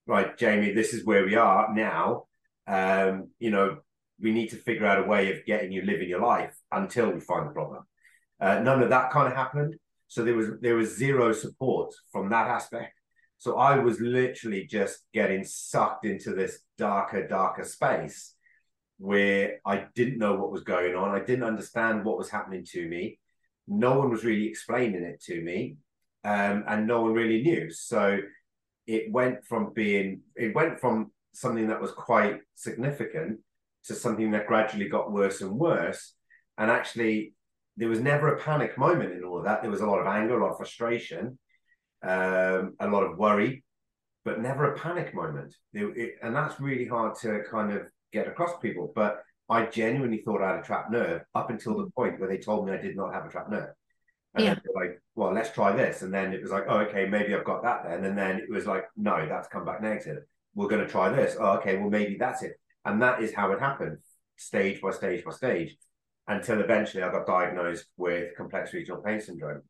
right, 0.07 0.37
Jamie, 0.37 0.73
this 0.73 0.93
is 0.93 1.05
where 1.05 1.25
we 1.25 1.35
are 1.35 1.73
now. 1.73 2.25
Um, 2.65 3.29
you 3.39 3.51
know, 3.51 3.77
we 4.19 4.31
need 4.31 4.49
to 4.49 4.55
figure 4.55 4.85
out 4.85 5.03
a 5.03 5.07
way 5.07 5.31
of 5.31 5.45
getting 5.45 5.71
you 5.71 5.81
living 5.81 6.09
your 6.09 6.21
life 6.21 6.55
until 6.71 7.11
we 7.11 7.19
find 7.19 7.47
the 7.47 7.53
problem. 7.53 7.83
Uh, 8.39 8.59
none 8.59 8.81
of 8.83 8.89
that 8.89 9.11
kind 9.11 9.27
of 9.27 9.35
happened. 9.35 9.75
So 10.07 10.23
there 10.23 10.35
was 10.35 10.49
there 10.61 10.75
was 10.75 10.95
zero 10.95 11.33
support 11.33 11.93
from 12.11 12.29
that 12.29 12.47
aspect. 12.47 12.99
So 13.37 13.57
I 13.57 13.77
was 13.79 13.99
literally 13.99 14.65
just 14.65 14.99
getting 15.13 15.43
sucked 15.43 16.05
into 16.05 16.33
this 16.33 16.59
darker, 16.77 17.27
darker 17.27 17.63
space 17.63 18.35
where 18.97 19.59
I 19.65 19.85
didn't 19.95 20.19
know 20.19 20.35
what 20.35 20.51
was 20.51 20.63
going 20.63 20.95
on. 20.95 21.09
I 21.09 21.19
didn't 21.19 21.43
understand 21.43 22.05
what 22.05 22.17
was 22.17 22.29
happening 22.29 22.65
to 22.71 22.87
me. 22.87 23.19
No 23.67 23.97
one 23.97 24.09
was 24.09 24.23
really 24.23 24.47
explaining 24.47 25.03
it 25.03 25.21
to 25.23 25.41
me, 25.41 25.77
um, 26.23 26.63
and 26.67 26.87
no 26.87 27.01
one 27.01 27.13
really 27.13 27.41
knew. 27.41 27.69
So 27.69 28.19
it 28.87 29.11
went 29.11 29.45
from 29.45 29.73
being 29.73 30.21
it 30.35 30.55
went 30.55 30.79
from 30.79 31.11
something 31.33 31.67
that 31.67 31.81
was 31.81 31.91
quite 31.91 32.39
significant 32.55 33.39
to 33.85 33.95
something 33.95 34.31
that 34.31 34.47
gradually 34.47 34.89
got 34.89 35.11
worse 35.11 35.41
and 35.41 35.51
worse. 35.51 36.13
And 36.57 36.71
actually, 36.71 37.33
there 37.77 37.89
was 37.89 37.99
never 37.99 38.35
a 38.35 38.39
panic 38.39 38.77
moment 38.77 39.13
in 39.13 39.23
all 39.23 39.39
of 39.39 39.45
that. 39.45 39.61
There 39.61 39.71
was 39.71 39.81
a 39.81 39.85
lot 39.85 39.99
of 39.99 40.07
anger, 40.07 40.39
a 40.39 40.43
lot 40.43 40.51
of 40.51 40.57
frustration, 40.57 41.37
um, 42.03 42.75
a 42.79 42.87
lot 42.87 43.03
of 43.03 43.17
worry, 43.17 43.63
but 44.25 44.41
never 44.41 44.71
a 44.71 44.77
panic 44.77 45.13
moment. 45.13 45.55
It, 45.73 45.85
it, 45.97 46.15
and 46.21 46.35
that's 46.35 46.59
really 46.59 46.85
hard 46.85 47.15
to 47.21 47.41
kind 47.49 47.73
of 47.73 47.83
get 48.11 48.27
across 48.27 48.53
to 48.53 48.59
people. 48.59 48.91
But 48.95 49.23
I 49.49 49.65
genuinely 49.65 50.21
thought 50.23 50.41
I 50.41 50.51
had 50.51 50.59
a 50.59 50.63
trapped 50.63 50.91
nerve 50.91 51.21
up 51.35 51.49
until 51.49 51.77
the 51.77 51.89
point 51.91 52.19
where 52.19 52.29
they 52.29 52.37
told 52.37 52.67
me 52.67 52.73
I 52.73 52.77
did 52.77 52.95
not 52.95 53.13
have 53.13 53.25
a 53.25 53.29
trapped 53.29 53.51
nerve. 53.51 53.73
And 54.35 54.45
yeah. 54.45 54.55
like, 54.75 54.99
well, 55.15 55.31
let's 55.31 55.51
try 55.51 55.75
this. 55.75 56.01
And 56.01 56.13
then 56.13 56.33
it 56.33 56.41
was 56.41 56.51
like, 56.51 56.65
oh, 56.67 56.79
okay, 56.79 57.07
maybe 57.07 57.35
I've 57.35 57.45
got 57.45 57.63
that 57.63 57.83
then. 57.87 58.03
And 58.03 58.17
then 58.17 58.37
it 58.37 58.49
was 58.49 58.65
like, 58.65 58.85
no, 58.97 59.27
that's 59.27 59.47
come 59.47 59.65
back 59.65 59.81
negative. 59.81 60.23
We're 60.55 60.67
going 60.67 60.83
to 60.83 60.89
try 60.89 61.09
this. 61.09 61.35
Oh, 61.39 61.57
okay, 61.57 61.77
well, 61.77 61.89
maybe 61.89 62.17
that's 62.17 62.41
it. 62.41 62.53
And 62.85 63.01
that 63.01 63.21
is 63.21 63.33
how 63.33 63.51
it 63.51 63.59
happened, 63.59 63.97
stage 64.37 64.81
by 64.81 64.91
stage 64.91 65.23
by 65.23 65.31
stage, 65.31 65.77
until 66.27 66.59
eventually 66.59 67.03
I 67.03 67.11
got 67.11 67.25
diagnosed 67.25 67.85
with 67.97 68.35
complex 68.35 68.73
regional 68.73 69.01
pain 69.01 69.21
syndrome. 69.21 69.61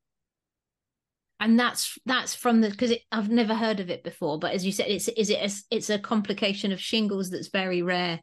And 1.39 1.59
that's 1.59 1.97
that's 2.05 2.33
from 2.33 2.61
the 2.61 2.69
because 2.69 2.93
I've 3.11 3.29
never 3.29 3.53
heard 3.53 3.79
of 3.79 3.89
it 3.89 4.03
before. 4.03 4.39
But 4.39 4.53
as 4.53 4.65
you 4.65 4.71
said, 4.71 4.87
it's 4.87 5.09
is 5.09 5.29
it 5.29 5.39
a, 5.39 5.75
it's 5.75 5.89
a 5.89 5.99
complication 5.99 6.71
of 6.71 6.79
shingles 6.79 7.29
that's 7.29 7.49
very 7.49 7.81
rare 7.81 8.21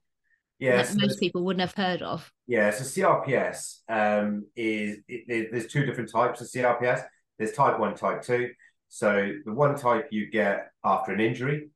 yeah, 0.60 0.82
so 0.82 0.98
most 0.98 1.18
people 1.18 1.42
wouldn't 1.42 1.62
have 1.62 1.74
heard 1.74 2.02
of. 2.02 2.30
Yeah, 2.46 2.70
so 2.70 2.84
CRPS 2.84 3.78
um, 3.88 4.44
is 4.54 4.98
it, 5.08 5.48
there's 5.50 5.66
two 5.66 5.86
different 5.86 6.12
types 6.12 6.42
of 6.42 6.48
CRPS. 6.48 7.02
There's 7.38 7.52
type 7.52 7.80
one, 7.80 7.94
type 7.94 8.22
two. 8.22 8.50
So 8.90 9.32
the 9.46 9.54
one 9.54 9.74
type 9.74 10.08
you 10.10 10.30
get 10.30 10.70
after 10.84 11.12
an 11.12 11.20
injury, 11.20 11.70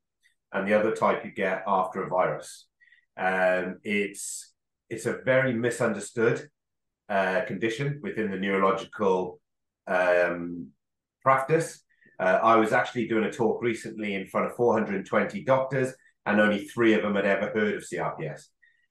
and 0.53 0.69
the 0.69 0.79
other 0.79 0.95
type 0.95 1.25
you 1.25 1.33
get 1.33 1.65
after 1.67 2.05
a 2.05 2.11
virus. 2.11 2.67
Um, 3.17 3.79
it's 3.85 4.53
it's 4.91 5.07
a 5.07 5.19
very 5.25 5.53
misunderstood 5.55 6.49
uh, 7.09 7.43
condition 7.47 8.01
within 8.03 8.31
the 8.31 8.37
neurological 8.37 9.41
um, 9.87 10.69
practice. 11.23 11.83
Uh, 12.19 12.39
I 12.43 12.57
was 12.57 12.73
actually 12.73 13.09
doing 13.09 13.25
a 13.25 13.33
talk 13.33 13.63
recently 13.63 14.15
in 14.15 14.27
front 14.27 14.47
of 14.47 14.57
420 14.57 15.43
doctors, 15.45 15.93
and 16.27 16.41
only 16.41 16.67
three 16.67 16.95
of 16.95 17.03
them 17.03 17.17
had 17.17 17.27
ever 17.27 17.51
heard 17.51 17.75
of 17.75 17.83
CRPS. 17.83 18.45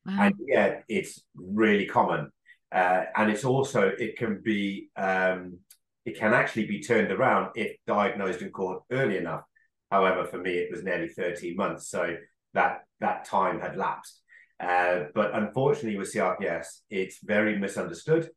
Wow. 0.06 0.18
And 0.20 0.36
yet 0.46 0.84
it's 0.89 1.22
really 1.36 1.86
common. 1.86 2.32
Uh, 2.72 3.06
and 3.15 3.32
it's 3.32 3.46
also, 3.46 3.92
it 3.98 4.18
can 4.18 4.42
be, 4.44 4.89
um, 4.98 5.60
it 6.06 6.18
can 6.18 6.34
actually 6.34 6.65
be 6.65 6.82
turned 6.82 7.12
around 7.12 7.51
if 7.56 7.77
diagnosed 7.88 8.42
and 8.42 8.51
caught 8.51 8.84
early 8.92 9.18
enough. 9.18 9.44
However, 9.92 10.25
for 10.25 10.39
me, 10.39 10.53
it 10.53 10.72
was 10.72 10.84
nearly 10.84 11.08
13 11.08 11.56
months. 11.56 11.88
So 11.88 12.15
that, 12.53 12.86
that 13.00 13.25
time 13.25 13.60
had 13.60 13.77
lapsed. 13.77 14.22
Uh, 14.60 15.05
but 15.13 15.33
unfortunately, 15.36 15.98
with 15.98 16.13
CRPS, 16.13 16.67
it's 16.89 17.19
very 17.24 17.57
misunderstood. 17.57 18.29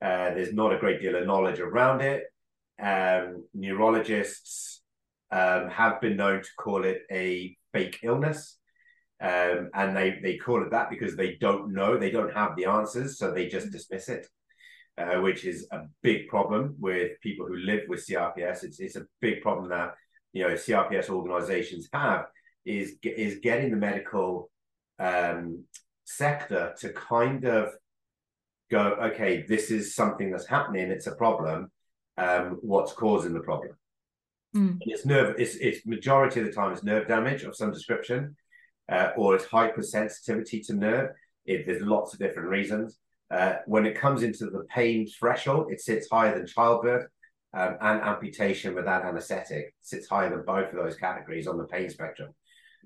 Uh, 0.00 0.34
there's 0.34 0.52
not 0.52 0.72
a 0.72 0.78
great 0.78 1.00
deal 1.00 1.16
of 1.16 1.26
knowledge 1.26 1.60
around 1.60 2.00
it. 2.00 2.24
Um, 2.80 3.44
neurologists 3.54 4.82
um, 5.30 5.68
have 5.68 6.00
been 6.00 6.16
known 6.16 6.42
to 6.42 6.48
call 6.58 6.84
it 6.84 7.02
a 7.10 7.56
fake 7.72 8.00
illness. 8.02 8.58
Um, 9.20 9.70
and 9.74 9.96
they 9.96 10.18
they 10.22 10.36
call 10.36 10.62
it 10.62 10.70
that 10.72 10.90
because 10.90 11.16
they 11.16 11.36
don't 11.36 11.72
know, 11.72 11.96
they 11.96 12.10
don't 12.10 12.34
have 12.34 12.56
the 12.56 12.66
answers, 12.66 13.16
so 13.16 13.30
they 13.30 13.48
just 13.48 13.70
dismiss 13.70 14.08
it, 14.08 14.26
uh, 14.98 15.20
which 15.20 15.44
is 15.44 15.66
a 15.70 15.82
big 16.02 16.28
problem 16.28 16.74
with 16.78 17.12
people 17.22 17.46
who 17.46 17.56
live 17.56 17.82
with 17.88 18.06
CRPS. 18.06 18.64
It's 18.64 18.80
it's 18.80 18.96
a 18.96 19.06
big 19.20 19.40
problem 19.40 19.70
that 19.70 19.94
you 20.32 20.42
know 20.42 20.54
CRPS 20.54 21.08
organisations 21.08 21.88
have 21.92 22.26
is 22.64 22.96
is 23.02 23.40
getting 23.40 23.70
the 23.70 23.76
medical 23.76 24.50
um, 24.98 25.64
sector 26.04 26.74
to 26.78 26.88
kind 26.90 27.44
of 27.44 27.70
go, 28.70 28.96
okay, 29.02 29.44
this 29.48 29.70
is 29.70 29.94
something 29.94 30.30
that's 30.30 30.46
happening, 30.46 30.90
it's 30.90 31.06
a 31.06 31.14
problem. 31.14 31.70
Um, 32.16 32.58
what's 32.62 32.92
causing 32.92 33.34
the 33.34 33.40
problem? 33.40 33.72
Mm. 34.56 34.78
It's 34.82 35.04
nerve. 35.04 35.34
It's 35.38 35.56
it's 35.56 35.84
majority 35.84 36.40
of 36.40 36.46
the 36.46 36.52
time 36.52 36.72
it's 36.72 36.84
nerve 36.84 37.08
damage 37.08 37.42
of 37.42 37.56
some 37.56 37.72
description 37.72 38.36
uh, 38.88 39.10
or 39.16 39.34
it's 39.34 39.46
hypersensitivity 39.46 40.64
to 40.66 40.74
nerve. 40.74 41.10
It, 41.44 41.66
there's 41.66 41.82
lots 41.82 42.12
of 42.12 42.20
different 42.20 42.48
reasons. 42.48 42.98
Uh, 43.30 43.54
when 43.66 43.84
it 43.84 43.98
comes 43.98 44.22
into 44.22 44.46
the 44.46 44.64
pain 44.72 45.08
threshold, 45.08 45.72
it 45.72 45.80
sits 45.80 46.08
higher 46.10 46.36
than 46.36 46.46
childbirth 46.46 47.06
um, 47.52 47.76
and 47.80 48.00
amputation 48.02 48.74
without 48.74 49.04
anesthetic 49.04 49.74
sits 49.80 50.08
higher 50.08 50.30
than 50.30 50.44
both 50.44 50.72
of 50.72 50.76
those 50.76 50.96
categories 50.96 51.46
on 51.46 51.58
the 51.58 51.64
pain 51.64 51.90
spectrum. 51.90 52.32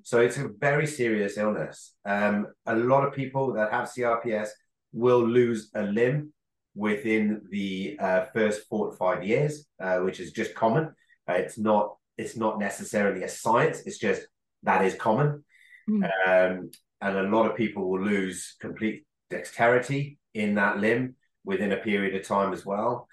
So 0.02 0.20
it's 0.20 0.38
a 0.38 0.48
very 0.48 0.86
serious 0.86 1.38
illness. 1.38 1.94
Um, 2.04 2.46
a 2.66 2.76
lot 2.76 3.06
of 3.06 3.12
people 3.12 3.52
that 3.54 3.72
have 3.72 3.88
CRPS 3.88 4.48
will 4.92 5.26
lose 5.26 5.70
a 5.74 5.82
limb 5.82 6.32
within 6.74 7.42
the 7.50 7.96
uh, 8.00 8.26
first 8.32 8.68
four 8.68 8.90
to 8.90 8.96
five 8.96 9.24
years, 9.24 9.66
uh, 9.80 9.98
which 9.98 10.20
is 10.20 10.32
just 10.32 10.54
common. 10.54 10.94
Uh, 11.28 11.34
it's 11.34 11.58
not 11.58 11.96
it's 12.16 12.36
not 12.36 12.58
necessarily 12.58 13.22
a 13.22 13.28
science. 13.28 13.82
It's 13.86 13.98
just 13.98 14.22
that 14.64 14.84
is 14.84 14.94
common. 14.94 15.44
Mm. 15.88 16.04
Um, 16.04 16.70
and 17.00 17.16
a 17.16 17.22
lot 17.22 17.46
of 17.48 17.56
people 17.56 17.88
will 17.88 18.02
lose 18.02 18.56
complete 18.60 19.06
dexterity 19.30 20.18
in 20.34 20.54
that 20.56 20.78
limb 20.78 21.14
within 21.44 21.72
a 21.72 21.76
period 21.76 22.14
of 22.14 22.26
time 22.26 22.52
as 22.52 22.66
well. 22.66 23.08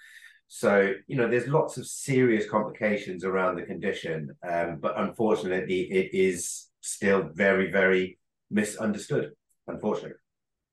So, 0.48 0.94
you 1.08 1.18
know, 1.18 1.28
there's 1.28 1.48
lots 1.48 1.78
of 1.78 1.88
serious 1.88 2.50
complications 2.50 3.24
around 3.24 3.56
the 3.56 3.64
condition, 3.64 4.36
um, 4.48 4.78
but 4.80 4.94
unfortunately, 4.98 5.82
it 5.92 6.14
is 6.14 6.68
still 6.86 7.30
very, 7.34 7.72
very 7.72 8.18
misunderstood, 8.50 9.32
unfortunately. 9.68 10.18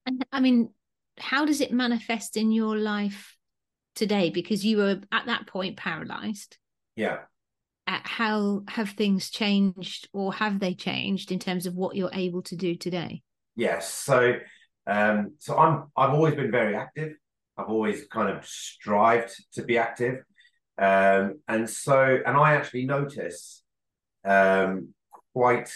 And 0.07 0.25
I 0.33 0.41
mean, 0.41 0.71
how 1.19 1.45
does 1.45 1.61
it 1.61 1.73
manifest 1.73 2.37
in 2.37 2.53
your 2.53 2.77
life 2.77 3.37
today? 3.95 4.31
Because 4.31 4.65
you 4.65 4.79
were 4.79 5.01
at 5.11 5.27
that 5.27 5.47
point 5.47 5.77
paralyzed. 5.77 6.59
Yeah. 6.97 7.21
how 7.87 8.63
have 8.69 8.91
things 8.91 9.31
changed 9.31 10.09
or 10.13 10.33
have 10.35 10.61
they 10.61 10.75
changed 10.75 11.33
in 11.33 11.39
terms 11.39 11.67
of 11.67 11.75
what 11.75 11.97
you're 11.97 12.11
able 12.13 12.43
to 12.43 12.57
do 12.57 12.75
today? 12.75 13.23
Yes. 13.57 13.93
So 13.93 14.39
um, 14.87 15.35
so 15.39 15.57
I'm 15.57 15.85
I've 15.97 16.15
always 16.15 16.35
been 16.35 16.51
very 16.51 16.75
active. 16.75 17.13
I've 17.57 17.69
always 17.69 18.07
kind 18.07 18.37
of 18.37 18.47
strived 18.47 19.35
to 19.55 19.63
be 19.63 19.79
active. 19.79 20.23
Um, 20.79 21.41
and 21.49 21.69
so 21.69 22.19
and 22.27 22.37
I 22.37 22.55
actually 22.55 22.87
notice 22.87 23.63
um, 24.25 24.95
quite 25.33 25.73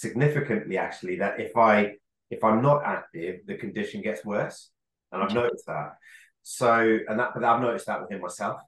significantly 0.00 0.78
actually 0.78 1.16
that 1.16 1.38
if 1.38 1.56
I 1.56 1.94
if 2.30 2.44
I'm 2.44 2.62
not 2.62 2.84
active, 2.84 3.40
the 3.46 3.56
condition 3.56 4.02
gets 4.02 4.24
worse. 4.24 4.70
And 5.12 5.22
I've 5.22 5.34
noticed 5.34 5.66
that. 5.66 5.96
So 6.42 6.98
and 7.08 7.18
that 7.18 7.30
but 7.34 7.44
I've 7.44 7.60
noticed 7.60 7.86
that 7.86 8.00
within 8.00 8.20
myself. 8.20 8.60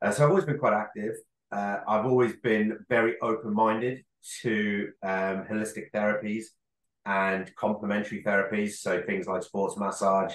Uh, 0.00 0.10
so 0.12 0.24
I've 0.24 0.30
always 0.30 0.44
been 0.44 0.58
quite 0.58 0.74
active. 0.74 1.14
Uh, 1.50 1.78
I've 1.88 2.06
always 2.06 2.36
been 2.36 2.78
very 2.88 3.14
open-minded 3.20 4.04
to 4.42 4.90
um, 5.02 5.36
holistic 5.50 5.90
therapies 5.94 6.44
and 7.06 7.52
complementary 7.56 8.22
therapies. 8.22 8.72
So 8.84 9.02
things 9.02 9.26
like 9.26 9.42
sports 9.42 9.76
massage. 9.76 10.34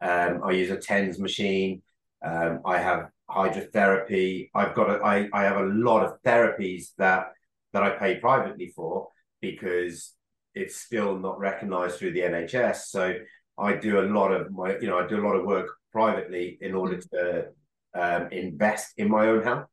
Um, 0.00 0.40
I 0.44 0.52
use 0.52 0.70
a 0.70 0.76
TENS 0.76 1.18
machine. 1.18 1.82
Um, 2.24 2.60
I 2.64 2.78
have 2.78 3.10
hydrotherapy. 3.28 4.50
I've 4.54 4.74
got 4.74 4.88
a, 4.88 5.04
I, 5.04 5.28
I 5.32 5.42
have 5.42 5.56
a 5.56 5.66
lot 5.66 6.04
of 6.04 6.22
therapies 6.22 6.94
that 6.98 7.32
that 7.72 7.82
I 7.82 7.90
pay 7.90 8.20
privately 8.20 8.68
for 8.76 9.08
because 9.50 10.14
it's 10.54 10.76
still 10.76 11.18
not 11.18 11.38
recognized 11.38 11.98
through 11.98 12.12
the 12.12 12.20
NHS. 12.20 12.76
So 12.86 13.14
I 13.58 13.74
do 13.74 14.00
a 14.00 14.08
lot 14.18 14.30
of 14.32 14.50
my, 14.50 14.78
you 14.78 14.86
know, 14.88 14.98
I 14.98 15.06
do 15.06 15.20
a 15.20 15.26
lot 15.26 15.36
of 15.36 15.44
work 15.44 15.68
privately 15.92 16.58
in 16.60 16.74
order 16.74 16.98
to 17.12 17.46
um, 17.94 18.28
invest 18.32 18.94
in 18.96 19.08
my 19.08 19.28
own 19.28 19.42
health, 19.42 19.66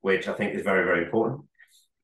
which 0.00 0.28
I 0.28 0.32
think 0.32 0.54
is 0.54 0.62
very, 0.62 0.84
very 0.84 1.04
important. 1.04 1.42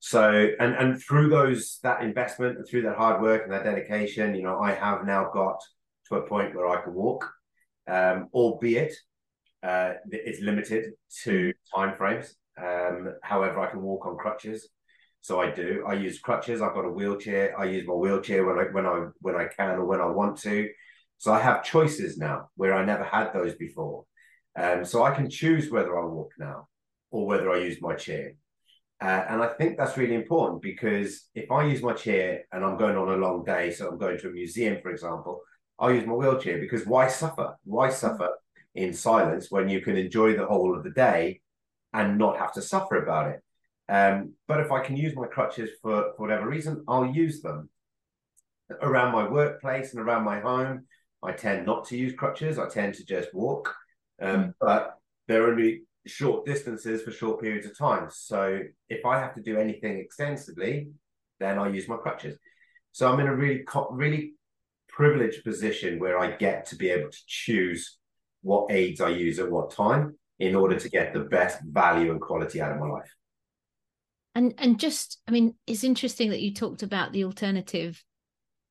So, 0.01 0.49
and 0.59 0.75
and 0.75 1.01
through 1.01 1.29
those 1.29 1.79
that 1.85 2.03
investment 2.03 2.59
and 2.59 2.67
through 2.67 2.83
that 2.83 2.97
hard 2.97 3.23
work 3.23 3.43
and 3.45 3.53
that 3.53 3.63
dedication, 3.63 4.35
you 4.35 4.43
know, 4.43 4.59
I 4.59 4.73
have 4.73 5.07
now 5.07 5.31
got 5.33 5.61
to 6.09 6.17
a 6.17 6.27
point 6.27 6.57
where 6.57 6.67
I 6.67 6.83
can 6.83 6.93
walk, 6.93 7.31
um, 7.87 8.29
albeit 8.35 8.95
uh, 9.63 9.93
it's 10.11 10.41
limited 10.41 10.95
to 11.23 11.53
time 11.75 11.97
frames. 11.97 12.35
Um, 12.59 13.15
however, 13.23 13.61
I 13.61 13.71
can 13.71 13.81
walk 13.81 14.05
on 14.07 14.17
crutches, 14.17 14.69
so 15.23 15.41
I 15.41 15.51
do. 15.51 15.85
I 15.87 15.95
use 15.95 16.19
crutches. 16.19 16.61
I've 16.61 16.75
got 16.75 16.85
a 16.85 16.91
wheelchair. 16.91 17.59
I 17.59 17.65
use 17.65 17.87
my 17.87 17.95
wheelchair 17.95 18.45
when 18.45 18.59
I 18.59 18.65
when 18.73 18.87
I 18.87 19.07
when 19.21 19.37
I 19.37 19.47
can 19.47 19.77
or 19.77 19.87
when 19.87 20.01
I 20.01 20.07
want 20.07 20.37
to. 20.41 20.69
So 21.19 21.33
I 21.33 21.41
have 21.41 21.63
choices 21.65 22.19
now 22.19 22.51
where 22.57 22.75
I 22.75 22.85
never 22.85 23.05
had 23.05 23.33
those 23.33 23.55
before. 23.55 24.05
Um, 24.59 24.85
so 24.85 25.05
I 25.05 25.15
can 25.15 25.31
choose 25.31 25.71
whether 25.71 25.97
I 25.97 26.05
walk 26.05 26.33
now 26.39 26.67
or 27.13 27.27
whether 27.27 27.51
I 27.53 27.59
use 27.59 27.81
my 27.81 27.95
chair. 27.95 28.33
Uh, 29.01 29.25
and 29.29 29.43
I 29.43 29.49
think 29.49 29.79
that's 29.79 29.97
really 29.97 30.17
important 30.17 30.61
because 30.61 31.29
if 31.35 31.51
I 31.53 31.65
use 31.67 31.83
my 31.83 31.93
chair 31.93 32.43
and 32.53 32.65
I'm 32.65 32.77
going 32.77 32.97
on 32.97 33.09
a 33.09 33.17
long 33.17 33.45
day, 33.45 33.71
so 33.71 33.89
I'm 33.89 33.99
going 33.99 34.19
to 34.19 34.29
a 34.29 34.33
museum, 34.33 34.79
for 34.83 34.91
example, 34.91 35.41
I'll 35.79 35.93
use 35.93 36.07
my 36.07 36.15
wheelchair 36.15 36.59
because 36.59 36.85
why 36.85 37.07
suffer? 37.07 37.57
Why 37.65 37.91
suffer 37.91 38.31
in 38.75 38.93
silence 38.93 39.51
when 39.51 39.69
you 39.69 39.81
can 39.81 39.97
enjoy 39.97 40.37
the 40.37 40.47
whole 40.47 40.77
of 40.77 40.83
the 40.83 40.91
day 40.91 41.41
and 41.93 42.19
not 42.19 42.39
have 42.39 42.53
to 42.55 42.63
suffer 42.63 42.97
about 42.97 43.31
it? 43.31 43.43
Um, 43.93 44.33
but 44.49 44.61
if 44.61 44.73
I 44.73 44.81
can 44.81 44.97
use 44.97 45.15
my 45.15 45.27
crutches 45.27 45.69
for, 45.83 46.15
for 46.17 46.23
whatever 46.23 46.49
reason, 46.49 46.83
I'll 46.89 47.05
use 47.05 47.43
them. 47.43 47.69
Around 48.81 49.13
my 49.13 49.29
workplace 49.29 49.93
and 49.93 50.01
around 50.01 50.25
my 50.25 50.41
home, 50.41 50.87
I 51.23 51.33
tend 51.33 51.67
not 51.67 51.85
to 51.89 51.99
use 51.99 52.15
crutches. 52.15 52.59
I 52.59 52.71
tend 52.71 52.95
to 52.95 53.05
just 53.05 53.35
walk. 53.35 53.75
Um, 54.19 54.37
mm. 54.37 54.55
But 54.59 54.97
they're 55.29 55.47
only 55.47 55.83
short 56.07 56.47
distances 56.47 57.03
for 57.03 57.11
short 57.11 57.43
periods 57.43 57.67
of 57.67 57.77
time. 57.77 58.09
So 58.11 58.61
if 58.89 59.05
I 59.05 59.19
have 59.19 59.35
to 59.35 59.43
do 59.43 59.59
anything 59.59 59.99
extensively, 59.99 60.89
then 61.39 61.59
I 61.59 61.69
use 61.69 61.87
my 61.87 61.99
crutches. 61.99 62.39
So 62.93 63.13
I'm 63.13 63.21
in 63.21 63.27
a 63.27 63.37
really, 63.37 63.63
really 63.91 64.33
privileged 64.89 65.45
position 65.45 65.99
where 65.99 66.19
I 66.19 66.31
get 66.37 66.65
to 66.69 66.77
be 66.77 66.89
able 66.89 67.11
to 67.11 67.23
choose 67.27 67.99
what 68.41 68.73
aids 68.73 69.03
I 69.03 69.11
use 69.11 69.39
at 69.39 69.51
what 69.51 69.71
time 69.71 70.17
in 70.39 70.55
order 70.55 70.79
to 70.79 70.89
get 70.89 71.13
the 71.13 71.21
best 71.21 71.59
value 71.63 72.11
and 72.11 72.23
quality 72.23 72.59
out 72.63 72.73
of 72.73 72.79
my 72.79 72.89
life. 72.89 73.13
And 74.35 74.55
and 74.59 74.81
just, 74.81 75.21
I 75.29 75.31
mean, 75.31 75.55
it's 75.67 75.85
interesting 75.85 76.31
that 76.31 76.41
you 76.41 76.55
talked 76.55 76.83
about 76.83 77.13
the 77.13 77.25
alternative 77.25 78.03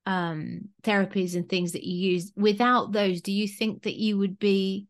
um 0.04 0.68
therapies 0.82 1.36
and 1.36 1.48
things 1.48 1.72
that 1.72 1.84
you 1.84 2.12
use. 2.12 2.32
Without 2.36 2.92
those, 2.92 3.20
do 3.20 3.30
you 3.30 3.46
think 3.46 3.84
that 3.84 3.94
you 3.94 4.18
would 4.18 4.38
be 4.38 4.88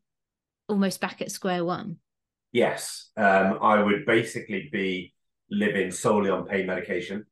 almost 0.68 1.00
back 1.00 1.20
at 1.20 1.30
square 1.30 1.64
one? 1.64 1.98
Yes, 2.52 3.10
um, 3.16 3.58
I 3.62 3.82
would 3.82 4.06
basically 4.06 4.68
be 4.72 5.14
living 5.50 5.90
solely 5.90 6.30
on 6.30 6.46
pain 6.46 6.66
medication, 6.66 7.26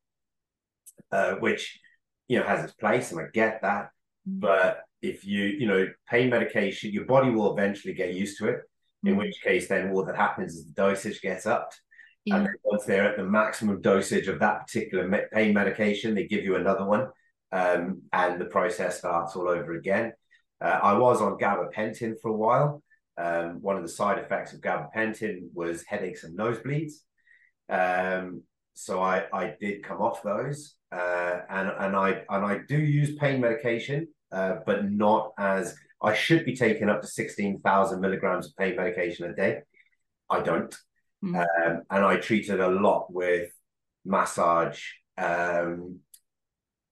uh, 1.11 1.35
which 1.35 1.79
you 2.27 2.39
know 2.39 2.45
has 2.45 2.63
its 2.63 2.73
place, 2.73 3.11
and 3.11 3.19
I 3.19 3.25
get 3.33 3.61
that. 3.61 3.89
Mm. 4.27 4.39
But 4.41 4.81
if 5.01 5.25
you 5.25 5.43
you 5.43 5.67
know 5.67 5.87
pain 6.09 6.29
medication, 6.29 6.91
your 6.91 7.05
body 7.05 7.31
will 7.31 7.51
eventually 7.57 7.93
get 7.93 8.13
used 8.13 8.37
to 8.39 8.47
it. 8.49 8.59
In 9.03 9.15
mm. 9.15 9.17
which 9.17 9.41
case, 9.43 9.67
then 9.67 9.91
all 9.91 10.05
that 10.05 10.15
happens 10.15 10.53
is 10.53 10.65
the 10.65 10.73
dosage 10.73 11.21
gets 11.21 11.47
upped, 11.47 11.81
yeah. 12.25 12.37
and 12.37 12.49
once 12.63 12.85
they're 12.85 13.09
at 13.09 13.17
the 13.17 13.23
maximum 13.23 13.81
dosage 13.81 14.27
of 14.27 14.39
that 14.39 14.67
particular 14.67 15.07
me- 15.07 15.19
pain 15.31 15.53
medication, 15.53 16.15
they 16.15 16.27
give 16.27 16.43
you 16.43 16.55
another 16.55 16.85
one, 16.85 17.07
um, 17.51 18.01
and 18.13 18.39
the 18.39 18.45
process 18.45 18.99
starts 18.99 19.35
all 19.35 19.47
over 19.47 19.73
again. 19.73 20.13
Uh, 20.59 20.79
I 20.83 20.93
was 20.97 21.21
on 21.21 21.37
gabapentin 21.37 22.15
for 22.21 22.29
a 22.29 22.35
while. 22.35 22.83
Um, 23.17 23.61
one 23.61 23.75
of 23.75 23.83
the 23.83 23.89
side 23.89 24.19
effects 24.19 24.53
of 24.53 24.61
gabapentin 24.61 25.49
was 25.53 25.83
headaches 25.83 26.23
and 26.23 26.37
nosebleeds. 26.37 26.93
Um, 27.69 28.43
so 28.73 29.01
I, 29.01 29.25
I 29.33 29.55
did 29.59 29.83
come 29.83 30.01
off 30.01 30.23
those, 30.23 30.75
uh, 30.91 31.39
and 31.49 31.69
and 31.79 31.95
I 31.95 32.23
and 32.29 32.45
I 32.45 32.59
do 32.67 32.77
use 32.77 33.15
pain 33.15 33.41
medication, 33.41 34.07
uh, 34.31 34.55
but 34.65 34.89
not 34.89 35.31
as 35.37 35.75
I 36.01 36.13
should 36.13 36.45
be 36.45 36.55
taking 36.55 36.89
up 36.89 37.01
to 37.01 37.07
sixteen 37.07 37.59
thousand 37.61 38.01
milligrams 38.01 38.47
of 38.47 38.55
pain 38.55 38.75
medication 38.75 39.29
a 39.29 39.35
day. 39.35 39.59
I 40.29 40.41
don't, 40.41 40.73
mm. 41.23 41.35
um, 41.35 41.81
and 41.89 42.05
I 42.05 42.17
treat 42.17 42.49
it 42.49 42.59
a 42.59 42.67
lot 42.67 43.11
with 43.11 43.51
massage, 44.05 44.81
um, 45.17 45.99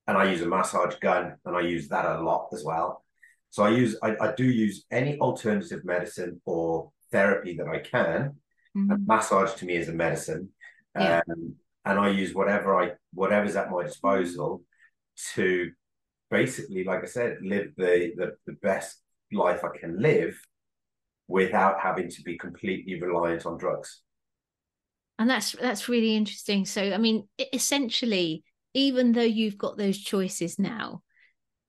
and 0.08 0.18
I 0.18 0.32
use 0.32 0.42
a 0.42 0.48
massage 0.48 0.96
gun, 0.96 1.36
and 1.46 1.56
I 1.56 1.62
use 1.62 1.90
that 1.90 2.06
a 2.06 2.22
lot 2.22 2.50
as 2.54 2.64
well. 2.64 3.04
So 3.52 3.64
I 3.64 3.70
use 3.70 3.98
I, 4.04 4.16
I 4.22 4.34
do 4.36 4.46
use 4.46 4.86
any 4.92 5.18
alternative 5.20 5.84
medicine 5.84 6.42
or 6.46 6.92
therapy 7.12 7.58
that 7.58 7.68
I 7.68 7.80
can. 7.80 8.36
Mm-hmm. 8.78 9.08
massage 9.08 9.54
to 9.56 9.66
me 9.66 9.76
is 9.76 9.90
a 9.90 9.94
medicine. 9.94 10.50
Yeah. 10.96 11.22
Um, 11.30 11.56
and 11.86 12.00
I 12.00 12.10
use 12.10 12.36
whatever 12.36 12.80
I 12.80 12.92
whatever's 13.14 13.56
at 13.56 13.72
my 13.72 13.84
disposal 13.84 14.64
to 15.34 15.72
basically, 16.30 16.84
like 16.84 17.02
I 17.02 17.08
said, 17.08 17.38
live 17.42 17.72
the 17.78 18.14
the, 18.16 18.36
the 18.46 18.54
best 18.62 19.02
life 19.32 19.64
I 19.64 19.76
can 19.78 20.00
live 20.00 20.40
without 21.28 21.80
having 21.80 22.10
to 22.10 22.22
be 22.24 22.38
completely 22.38 23.00
reliant 23.02 23.46
on 23.46 23.58
drugs. 23.58 24.02
And 25.20 25.30
that's 25.30 25.52
that's 25.52 25.88
really 25.88 26.16
interesting. 26.16 26.66
So 26.66 26.82
I 26.82 26.98
mean, 26.98 27.28
essentially, 27.54 28.44
even 28.74 29.12
though 29.12 29.22
you've 29.22 29.58
got 29.58 29.78
those 29.78 30.00
choices 30.00 30.58
now, 30.58 31.04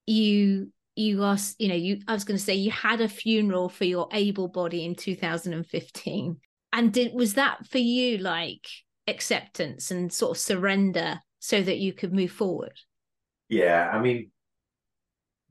you 0.07 0.73
you 0.97 1.23
are 1.23 1.39
you 1.59 1.69
know 1.69 1.75
you 1.75 2.01
i 2.09 2.13
was 2.13 2.25
going 2.25 2.37
to 2.37 2.45
say 2.45 2.55
you 2.55 2.71
had 2.71 3.01
a 3.01 3.09
funeral 3.09 3.69
for 3.69 3.85
your 3.85 4.09
able 4.13 4.49
body 4.49 4.85
in 4.85 4.95
2015 4.97 6.37
and 6.73 6.93
did 6.93 7.15
was 7.15 7.35
that 7.35 7.65
for 7.69 7.79
you 7.79 8.19
like 8.19 8.67
acceptance 9.07 9.93
and 9.93 10.13
sort 10.13 10.33
of 10.33 10.37
surrender 10.37 11.21
so 11.39 11.63
that 11.63 11.79
you 11.79 11.93
could 11.93 12.13
move 12.13 12.31
forward? 12.31 12.73
Yeah 13.49 13.89
i 13.93 14.01
mean 14.01 14.31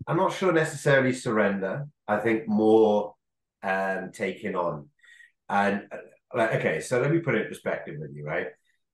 i'm 0.07 0.17
not 0.17 0.33
sure 0.33 0.51
necessarily 0.51 1.13
surrender. 1.13 1.88
I 2.07 2.17
think 2.17 2.47
more 2.47 3.15
um 3.63 4.12
taking 4.13 4.55
on. 4.55 4.89
And 5.47 5.83
uh, 6.35 6.49
okay 6.53 6.79
so 6.79 6.99
let 6.99 7.11
me 7.11 7.19
put 7.19 7.35
it 7.35 7.43
in 7.43 7.47
perspective 7.47 7.95
with 7.99 8.11
you 8.13 8.25
right 8.25 8.47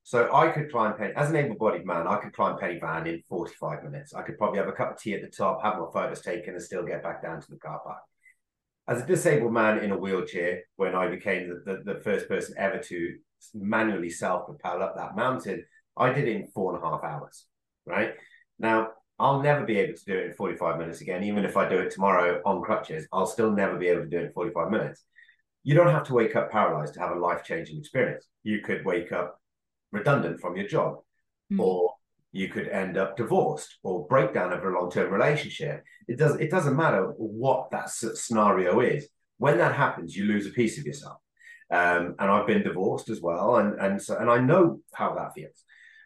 so 0.08 0.32
I 0.32 0.50
could 0.50 0.72
climb 0.72 0.96
Pen 0.96 1.14
as 1.16 1.32
an 1.32 1.36
able-bodied 1.36 1.84
man. 1.84 2.06
I 2.06 2.18
could 2.18 2.32
climb 2.32 2.60
Pen 2.60 2.76
y 2.76 2.80
Fan 2.80 3.08
in 3.08 3.24
forty-five 3.28 3.84
minutes. 3.84 4.14
I 4.14 4.22
could 4.22 4.38
probably 4.38 4.60
have 4.60 4.68
a 4.68 4.72
cup 4.72 4.92
of 4.92 5.00
tea 5.00 5.16
at 5.16 5.24
the 5.24 5.36
top, 5.36 5.64
have 5.64 5.80
my 5.80 5.88
photos 5.92 6.22
taken, 6.22 6.54
and 6.54 6.62
still 6.62 6.86
get 6.86 7.02
back 7.02 7.24
down 7.24 7.42
to 7.42 7.48
the 7.50 7.58
car 7.58 7.82
park. 7.84 8.04
As 8.88 9.02
a 9.02 9.06
disabled 9.08 9.52
man 9.52 9.80
in 9.80 9.92
a 9.92 9.98
wheelchair, 9.98 10.62
when 10.76 10.94
I 10.94 11.08
became 11.08 11.50
the, 11.50 11.56
the, 11.66 11.94
the 11.94 12.00
first 12.02 12.28
person 12.28 12.54
ever 12.56 12.78
to 12.78 13.16
manually 13.56 14.12
self-propel 14.12 14.84
up 14.84 14.96
that 14.96 15.16
mountain, 15.16 15.66
I 15.98 16.14
did 16.14 16.28
it 16.28 16.36
in 16.36 16.48
four 16.50 16.76
and 16.76 16.84
a 16.84 16.88
half 16.88 17.04
hours. 17.04 17.48
Right 17.88 18.14
now, 18.60 18.90
I'll 19.18 19.42
never 19.42 19.66
be 19.66 19.80
able 19.80 19.98
to 19.98 20.06
do 20.06 20.20
it 20.20 20.28
in 20.28 20.34
forty-five 20.34 20.78
minutes 20.78 21.02
again. 21.02 21.24
Even 21.24 21.46
if 21.46 21.58
I 21.58 21.68
do 21.68 21.80
it 21.80 21.90
tomorrow 21.90 22.44
on 22.46 22.62
crutches, 22.62 23.08
I'll 23.12 23.26
still 23.26 23.52
never 23.52 23.76
be 23.80 23.88
able 23.88 24.04
to 24.04 24.08
do 24.08 24.20
it 24.20 24.26
in 24.26 24.34
forty-five 24.34 24.70
minutes. 24.70 25.04
You 25.66 25.74
don't 25.74 25.92
have 25.92 26.04
to 26.08 26.14
wake 26.14 26.36
up 26.36 26.52
paralyzed 26.52 26.94
to 26.94 27.00
have 27.00 27.16
a 27.16 27.20
life-changing 27.20 27.80
experience. 27.80 28.28
You 28.44 28.60
could 28.62 28.86
wake 28.86 29.12
up 29.12 29.42
redundant 29.92 30.40
from 30.40 30.56
your 30.56 30.68
job, 30.68 31.00
mm. 31.52 31.60
or 31.60 31.92
you 32.32 32.50
could 32.50 32.68
end 32.68 32.98
up 32.98 33.18
divorced 33.18 33.80
or 33.82 34.06
breakdown 34.08 34.54
of 34.54 34.64
a 34.64 34.70
long-term 34.70 35.12
relationship. 35.12 35.84
It 36.08 36.18
does 36.20 36.36
it 36.36 36.52
doesn't 36.52 36.76
matter 36.76 37.04
what 37.18 37.72
that 37.72 37.90
scenario 37.90 38.80
is. 38.80 39.08
When 39.38 39.58
that 39.58 39.74
happens, 39.74 40.16
you 40.16 40.26
lose 40.26 40.46
a 40.46 40.52
piece 40.52 40.78
of 40.78 40.86
yourself. 40.86 41.18
Um, 41.72 42.14
and 42.20 42.30
I've 42.30 42.46
been 42.46 42.62
divorced 42.62 43.10
as 43.10 43.20
well, 43.20 43.56
and 43.56 43.80
and 43.82 44.00
so 44.00 44.18
and 44.18 44.30
I 44.30 44.38
know 44.38 44.82
how 44.94 45.16
that 45.16 45.34
feels. 45.34 45.64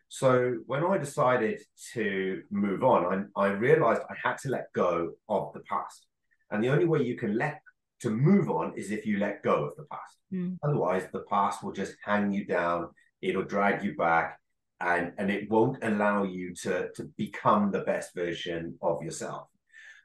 So 0.08 0.56
when 0.67 0.86
I 0.86 0.98
decided 0.98 1.60
to 1.93 2.43
move 2.50 2.82
on, 2.84 3.30
I, 3.36 3.41
I 3.45 3.48
realized 3.50 4.04
I 4.10 4.15
had 4.24 4.38
to 4.43 4.50
let 4.50 4.72
go 4.74 4.93
of 5.28 5.52
the 5.54 5.63
past, 5.72 6.08
and 6.50 6.63
the 6.63 6.69
only 6.69 6.86
way 6.86 7.04
you 7.04 7.17
can 7.17 7.38
let 7.38 7.60
to 8.01 8.09
move 8.09 8.49
on 8.49 8.73
is 8.75 8.91
if 8.91 9.05
you 9.05 9.17
let 9.19 9.43
go 9.43 9.65
of 9.65 9.75
the 9.75 9.83
past. 9.83 10.17
Mm. 10.33 10.57
Otherwise, 10.63 11.07
the 11.12 11.23
past 11.29 11.63
will 11.63 11.71
just 11.71 11.95
hang 12.03 12.31
you 12.31 12.45
down. 12.45 12.89
It'll 13.21 13.43
drag 13.43 13.83
you 13.83 13.95
back, 13.95 14.39
and 14.79 15.13
and 15.17 15.29
it 15.29 15.49
won't 15.49 15.83
allow 15.83 16.23
you 16.23 16.53
to 16.63 16.89
to 16.95 17.03
become 17.17 17.71
the 17.71 17.81
best 17.81 18.15
version 18.15 18.77
of 18.81 19.03
yourself. 19.03 19.47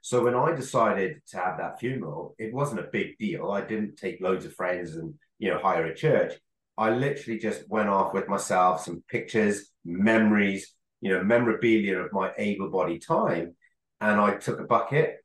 So 0.02 0.22
when 0.22 0.34
I 0.34 0.52
decided 0.52 1.22
to 1.28 1.38
have 1.38 1.58
that 1.58 1.80
funeral, 1.80 2.34
it 2.38 2.52
wasn't 2.52 2.80
a 2.80 2.90
big 2.92 3.16
deal. 3.18 3.50
I 3.50 3.62
didn't 3.62 3.96
take 3.96 4.20
loads 4.20 4.44
of 4.44 4.54
friends 4.54 4.96
and 4.96 5.14
you 5.38 5.50
know 5.50 5.58
hire 5.58 5.86
a 5.86 5.94
church. 5.94 6.34
I 6.76 6.90
literally 6.90 7.38
just 7.38 7.68
went 7.68 7.88
off 7.88 8.12
with 8.12 8.28
myself, 8.28 8.84
some 8.84 9.04
pictures, 9.08 9.70
memories, 9.84 10.74
you 11.00 11.10
know, 11.10 11.22
memorabilia 11.22 11.98
of 11.98 12.12
my 12.12 12.32
able-bodied 12.36 13.02
time, 13.06 13.54
and 14.00 14.20
I 14.20 14.34
took 14.34 14.60
a 14.60 14.64
bucket 14.64 15.23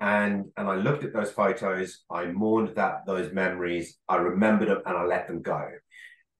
and 0.00 0.46
and 0.56 0.68
I 0.68 0.76
looked 0.76 1.04
at 1.04 1.12
those 1.12 1.30
photos. 1.30 2.04
I 2.10 2.26
mourned 2.26 2.76
that 2.76 3.06
those 3.06 3.32
memories. 3.32 3.98
I 4.08 4.16
remembered 4.16 4.68
them 4.68 4.82
and 4.86 4.96
I 4.96 5.04
let 5.04 5.26
them 5.26 5.42
go, 5.42 5.68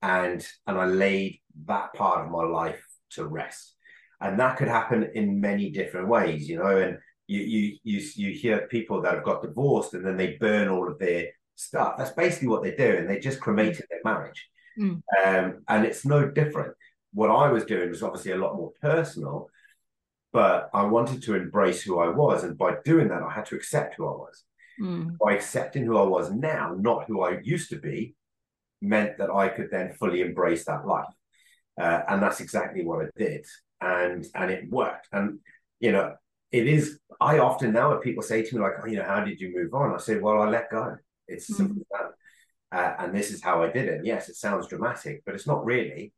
and 0.02 0.46
and 0.66 0.78
I 0.78 0.86
laid 0.86 1.40
that 1.66 1.92
part 1.94 2.24
of 2.24 2.30
my 2.30 2.44
life 2.44 2.84
to 3.10 3.26
rest. 3.26 3.74
And 4.20 4.38
that 4.40 4.56
could 4.56 4.68
happen 4.68 5.10
in 5.14 5.40
many 5.40 5.70
different 5.70 6.08
ways, 6.08 6.48
you 6.48 6.58
know. 6.58 6.76
And 6.76 6.98
you 7.26 7.40
you 7.40 7.76
you 7.84 8.08
you 8.14 8.32
hear 8.32 8.66
people 8.68 9.02
that 9.02 9.14
have 9.14 9.24
got 9.24 9.42
divorced 9.42 9.94
and 9.94 10.04
then 10.04 10.16
they 10.16 10.36
burn 10.40 10.68
all 10.68 10.88
of 10.88 10.98
their 10.98 11.26
stuff. 11.54 11.96
That's 11.98 12.12
basically 12.12 12.48
what 12.48 12.62
they're 12.62 12.76
doing. 12.76 13.06
They 13.06 13.18
just 13.18 13.40
cremated 13.40 13.86
their 13.90 14.00
marriage, 14.04 14.48
mm. 14.78 15.02
um, 15.24 15.62
and 15.68 15.84
it's 15.84 16.04
no 16.04 16.28
different. 16.28 16.74
What 17.12 17.30
I 17.30 17.50
was 17.50 17.64
doing 17.64 17.88
was 17.88 18.02
obviously 18.02 18.32
a 18.32 18.36
lot 18.36 18.56
more 18.56 18.72
personal, 18.80 19.48
but 20.32 20.70
I 20.74 20.84
wanted 20.84 21.22
to 21.22 21.34
embrace 21.34 21.82
who 21.82 21.98
I 21.98 22.08
was, 22.08 22.44
and 22.44 22.56
by 22.56 22.76
doing 22.84 23.08
that, 23.08 23.22
I 23.22 23.32
had 23.32 23.46
to 23.46 23.56
accept 23.56 23.94
who 23.96 24.06
I 24.06 24.12
was. 24.12 24.44
Mm. 24.80 25.18
By 25.18 25.32
accepting 25.32 25.84
who 25.84 25.96
I 25.96 26.02
was 26.02 26.30
now, 26.30 26.76
not 26.78 27.06
who 27.06 27.22
I 27.22 27.40
used 27.42 27.70
to 27.70 27.78
be, 27.78 28.14
meant 28.80 29.18
that 29.18 29.30
I 29.30 29.48
could 29.48 29.70
then 29.70 29.92
fully 29.92 30.20
embrace 30.20 30.64
that 30.66 30.86
life. 30.86 31.12
Uh, 31.80 32.02
and 32.08 32.22
that's 32.22 32.40
exactly 32.40 32.84
what 32.84 33.04
I 33.04 33.08
did, 33.16 33.46
and 33.80 34.26
and 34.34 34.50
it 34.50 34.70
worked. 34.70 35.08
And 35.12 35.40
you 35.80 35.92
know, 35.92 36.14
it 36.52 36.66
is. 36.66 36.98
I 37.20 37.38
often 37.38 37.72
now, 37.72 37.92
if 37.92 38.02
people 38.02 38.22
say 38.22 38.42
to 38.42 38.54
me 38.54 38.60
like, 38.60 38.74
oh, 38.82 38.86
you 38.86 38.96
know, 38.96 39.04
how 39.04 39.24
did 39.24 39.40
you 39.40 39.52
move 39.54 39.74
on? 39.74 39.94
I 39.94 39.98
say, 39.98 40.18
well, 40.18 40.42
I 40.42 40.48
let 40.48 40.70
go. 40.70 40.96
It's 41.26 41.50
mm-hmm. 41.50 41.56
simple 41.56 41.86
that. 41.90 42.10
Uh, 42.70 42.94
and 42.98 43.14
this 43.14 43.30
is 43.30 43.42
how 43.42 43.62
I 43.62 43.72
did 43.72 43.88
it. 43.88 44.04
yes, 44.04 44.28
it 44.28 44.36
sounds 44.36 44.68
dramatic, 44.68 45.22
but 45.24 45.34
it's 45.34 45.46
not 45.46 45.64
really. 45.64 46.12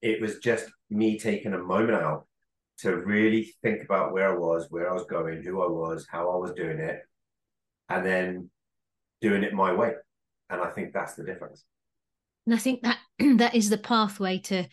It 0.00 0.22
was 0.22 0.38
just 0.38 0.70
me 0.88 1.18
taking 1.18 1.52
a 1.52 1.58
moment 1.58 2.02
out 2.02 2.26
to 2.82 2.96
really 2.96 3.54
think 3.62 3.84
about 3.84 4.12
where 4.12 4.32
I 4.32 4.36
was, 4.36 4.66
where 4.70 4.90
I 4.90 4.92
was 4.92 5.04
going, 5.04 5.42
who 5.42 5.62
I 5.62 5.68
was, 5.68 6.06
how 6.10 6.30
I 6.30 6.36
was 6.36 6.52
doing 6.52 6.78
it, 6.78 7.00
and 7.88 8.04
then 8.04 8.50
doing 9.20 9.44
it 9.44 9.54
my 9.54 9.72
way. 9.72 9.92
And 10.50 10.60
I 10.60 10.70
think 10.70 10.92
that's 10.92 11.14
the 11.14 11.24
difference. 11.24 11.64
And 12.46 12.54
I 12.54 12.58
think 12.58 12.82
that 12.82 12.98
that 13.36 13.54
is 13.54 13.70
the 13.70 13.78
pathway 13.78 14.38
to 14.38 14.66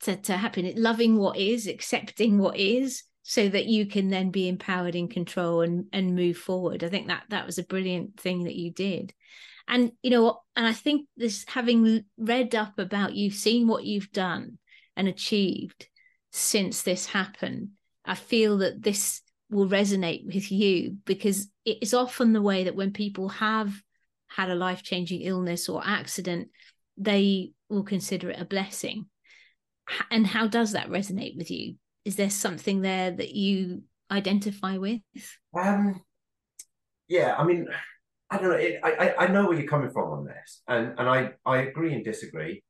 to, 0.00 0.16
to 0.16 0.36
happiness, 0.36 0.74
loving 0.76 1.16
what 1.16 1.36
is, 1.36 1.68
accepting 1.68 2.36
what 2.38 2.56
is, 2.56 3.04
so 3.22 3.48
that 3.48 3.66
you 3.66 3.86
can 3.86 4.08
then 4.08 4.30
be 4.30 4.48
empowered 4.48 4.96
in 4.96 5.08
control 5.08 5.60
and 5.60 5.86
and 5.92 6.16
move 6.16 6.36
forward. 6.36 6.82
I 6.82 6.88
think 6.88 7.06
that 7.06 7.24
that 7.30 7.46
was 7.46 7.58
a 7.58 7.64
brilliant 7.64 8.18
thing 8.18 8.44
that 8.44 8.56
you 8.56 8.72
did. 8.72 9.14
And 9.68 9.92
you 10.02 10.10
know, 10.10 10.40
and 10.56 10.66
I 10.66 10.72
think 10.72 11.06
this 11.16 11.44
having 11.46 12.04
read 12.18 12.54
up 12.56 12.78
about 12.78 13.14
you, 13.14 13.30
seen 13.30 13.68
what 13.68 13.84
you've 13.84 14.10
done 14.10 14.58
and 14.96 15.06
achieved 15.06 15.88
since 16.32 16.82
this 16.82 17.06
happened, 17.06 17.68
I 18.04 18.14
feel 18.14 18.58
that 18.58 18.82
this 18.82 19.20
will 19.50 19.68
resonate 19.68 20.24
with 20.26 20.50
you 20.50 20.96
because 21.04 21.48
it 21.64 21.78
is 21.82 21.94
often 21.94 22.32
the 22.32 22.42
way 22.42 22.64
that 22.64 22.74
when 22.74 22.92
people 22.92 23.28
have 23.28 23.72
had 24.28 24.50
a 24.50 24.54
life 24.54 24.82
changing 24.82 25.20
illness 25.20 25.68
or 25.68 25.82
accident, 25.84 26.48
they 26.96 27.52
will 27.68 27.84
consider 27.84 28.30
it 28.30 28.40
a 28.40 28.46
blessing. 28.46 29.06
And 30.10 30.26
how 30.26 30.46
does 30.46 30.72
that 30.72 30.88
resonate 30.88 31.36
with 31.36 31.50
you? 31.50 31.76
Is 32.04 32.16
there 32.16 32.30
something 32.30 32.80
there 32.80 33.10
that 33.10 33.34
you 33.34 33.82
identify 34.10 34.78
with? 34.78 35.02
Um, 35.54 36.00
yeah, 37.08 37.34
I 37.36 37.44
mean, 37.44 37.68
I 38.30 38.38
don't 38.38 38.48
know. 38.48 38.56
It, 38.56 38.80
I 38.82 39.14
I 39.18 39.26
know 39.26 39.46
where 39.46 39.58
you're 39.58 39.68
coming 39.68 39.90
from 39.90 40.10
on 40.10 40.24
this, 40.24 40.62
and 40.66 40.94
and 40.98 41.08
I 41.08 41.32
I 41.44 41.58
agree 41.58 41.92
and 41.92 42.02
disagree. 42.02 42.62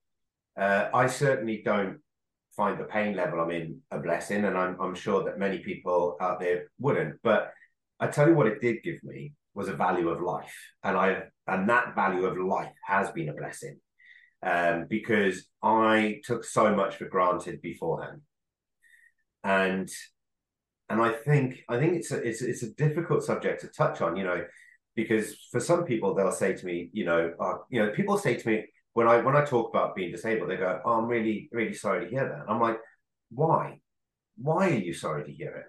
Uh, 0.59 0.89
I 0.93 1.07
certainly 1.07 1.63
don't 1.65 2.01
find 2.57 2.79
the 2.79 2.85
pain 2.85 3.17
level 3.17 3.41
I'm 3.41 3.51
in 3.51 3.81
a 3.91 3.99
blessing, 3.99 4.45
and 4.45 4.57
I'm 4.57 4.81
I'm 4.81 4.95
sure 4.95 5.25
that 5.25 5.39
many 5.39 5.59
people 5.59 6.17
out 6.21 6.41
there 6.41 6.69
wouldn't. 6.79 7.17
But 7.23 7.53
I 8.01 8.09
tell 8.09 8.29
you 8.29 8.35
what, 8.35 8.47
it 8.47 8.61
did 8.61 8.83
give 8.83 9.03
me 9.03 9.33
was 9.55 9.69
a 9.69 9.75
value 9.75 10.09
of 10.09 10.21
life, 10.21 10.55
and 10.83 10.97
I 10.97 11.25
and 11.47 11.69
that 11.69 11.95
value 11.95 12.27
of 12.27 12.39
life 12.39 12.73
has 12.85 13.11
been 13.11 13.29
a 13.29 13.35
blessing 13.35 13.79
um, 14.43 14.87
because 14.89 15.47
I 15.63 16.21
took 16.25 16.45
so 16.45 16.75
much 16.75 16.97
for 16.97 17.07
granted 17.07 17.63
beforehand, 17.63 18.23
and 19.45 19.89
and 20.89 21.01
I 21.01 21.13
think 21.13 21.65
I 21.69 21.79
think 21.79 21.95
it's 21.95 22.11
a 22.11 22.17
it's 22.17 22.43
it's 22.43 22.63
a 22.63 22.75
difficult 22.75 23.25
subject 23.25 23.61
to 23.63 23.69
touch 23.69 24.01
on, 24.01 24.17
you 24.17 24.25
know, 24.25 24.45
because 24.95 25.35
for 25.51 25.61
some 25.61 25.85
people 25.85 26.15
they'll 26.15 26.33
say 26.33 26.55
to 26.55 26.67
me, 26.67 26.91
you 26.93 27.05
know, 27.05 27.33
uh, 27.41 27.55
you 27.71 27.83
know, 27.83 27.91
people 27.93 28.19
say 28.19 28.37
to 28.37 28.49
me 28.49 28.65
when 28.95 29.09
I 29.09 29.19
when 29.19 29.37
I 29.37 29.45
talk 29.45 29.71
about 29.71 29.95
being 29.97 30.13
disabled, 30.13 30.51
they 30.51 30.57
go, 30.57 30.81
"Oh, 30.85 30.93
I'm 30.93 31.07
really 31.07 31.49
really 31.53 31.75
sorry 31.75 32.05
to 32.05 32.11
hear 32.11 32.29
that." 32.29 32.41
And 32.43 32.51
I'm 32.51 32.61
like, 32.61 32.79
"Why? 33.31 33.81
Why 34.37 34.71
are 34.71 34.75
you 34.75 34.93
sorry 34.93 35.25
to 35.25 35.33
hear 35.33 35.51
it?" 35.51 35.67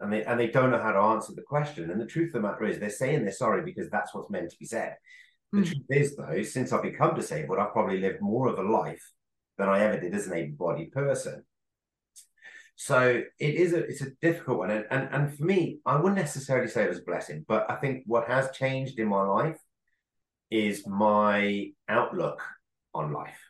And 0.00 0.12
they 0.12 0.24
and 0.24 0.38
they 0.38 0.48
don't 0.48 0.70
know 0.70 0.82
how 0.82 0.92
to 0.92 0.98
answer 0.98 1.32
the 1.34 1.42
question. 1.42 1.90
And 1.90 2.00
the 2.00 2.06
truth 2.06 2.34
of 2.34 2.42
the 2.42 2.48
matter 2.48 2.64
is, 2.64 2.78
they're 2.78 2.90
saying 2.90 3.22
they're 3.22 3.32
sorry 3.32 3.62
because 3.62 3.90
that's 3.90 4.14
what's 4.14 4.30
meant 4.30 4.50
to 4.50 4.58
be 4.58 4.66
said. 4.66 4.96
The 5.52 5.60
mm. 5.60 5.66
truth 5.66 5.86
is, 5.90 6.16
though, 6.16 6.42
since 6.42 6.72
I've 6.72 6.82
become 6.82 7.14
disabled, 7.14 7.58
I've 7.58 7.72
probably 7.72 8.00
lived 8.00 8.20
more 8.20 8.48
of 8.48 8.58
a 8.58 8.62
life 8.62 9.02
than 9.58 9.68
I 9.68 9.80
ever 9.80 10.00
did 10.00 10.14
as 10.14 10.26
an 10.26 10.34
able-bodied 10.34 10.90
person. 10.92 11.44
So 12.76 13.22
it 13.38 13.54
is 13.54 13.72
a 13.72 13.84
it's 13.84 14.02
a 14.02 14.10
difficult 14.20 14.58
one, 14.58 14.70
and, 14.70 14.84
and 14.90 15.08
and 15.12 15.36
for 15.36 15.44
me, 15.44 15.78
I 15.86 15.96
wouldn't 15.96 16.18
necessarily 16.18 16.68
say 16.68 16.84
it 16.84 16.88
was 16.88 16.98
a 16.98 17.04
blessing, 17.04 17.44
but 17.46 17.70
I 17.70 17.76
think 17.76 18.02
what 18.06 18.26
has 18.26 18.50
changed 18.50 18.98
in 18.98 19.06
my 19.08 19.22
life 19.22 19.58
is 20.50 20.86
my 20.86 21.70
outlook 21.88 22.42
on 22.94 23.12
life, 23.12 23.40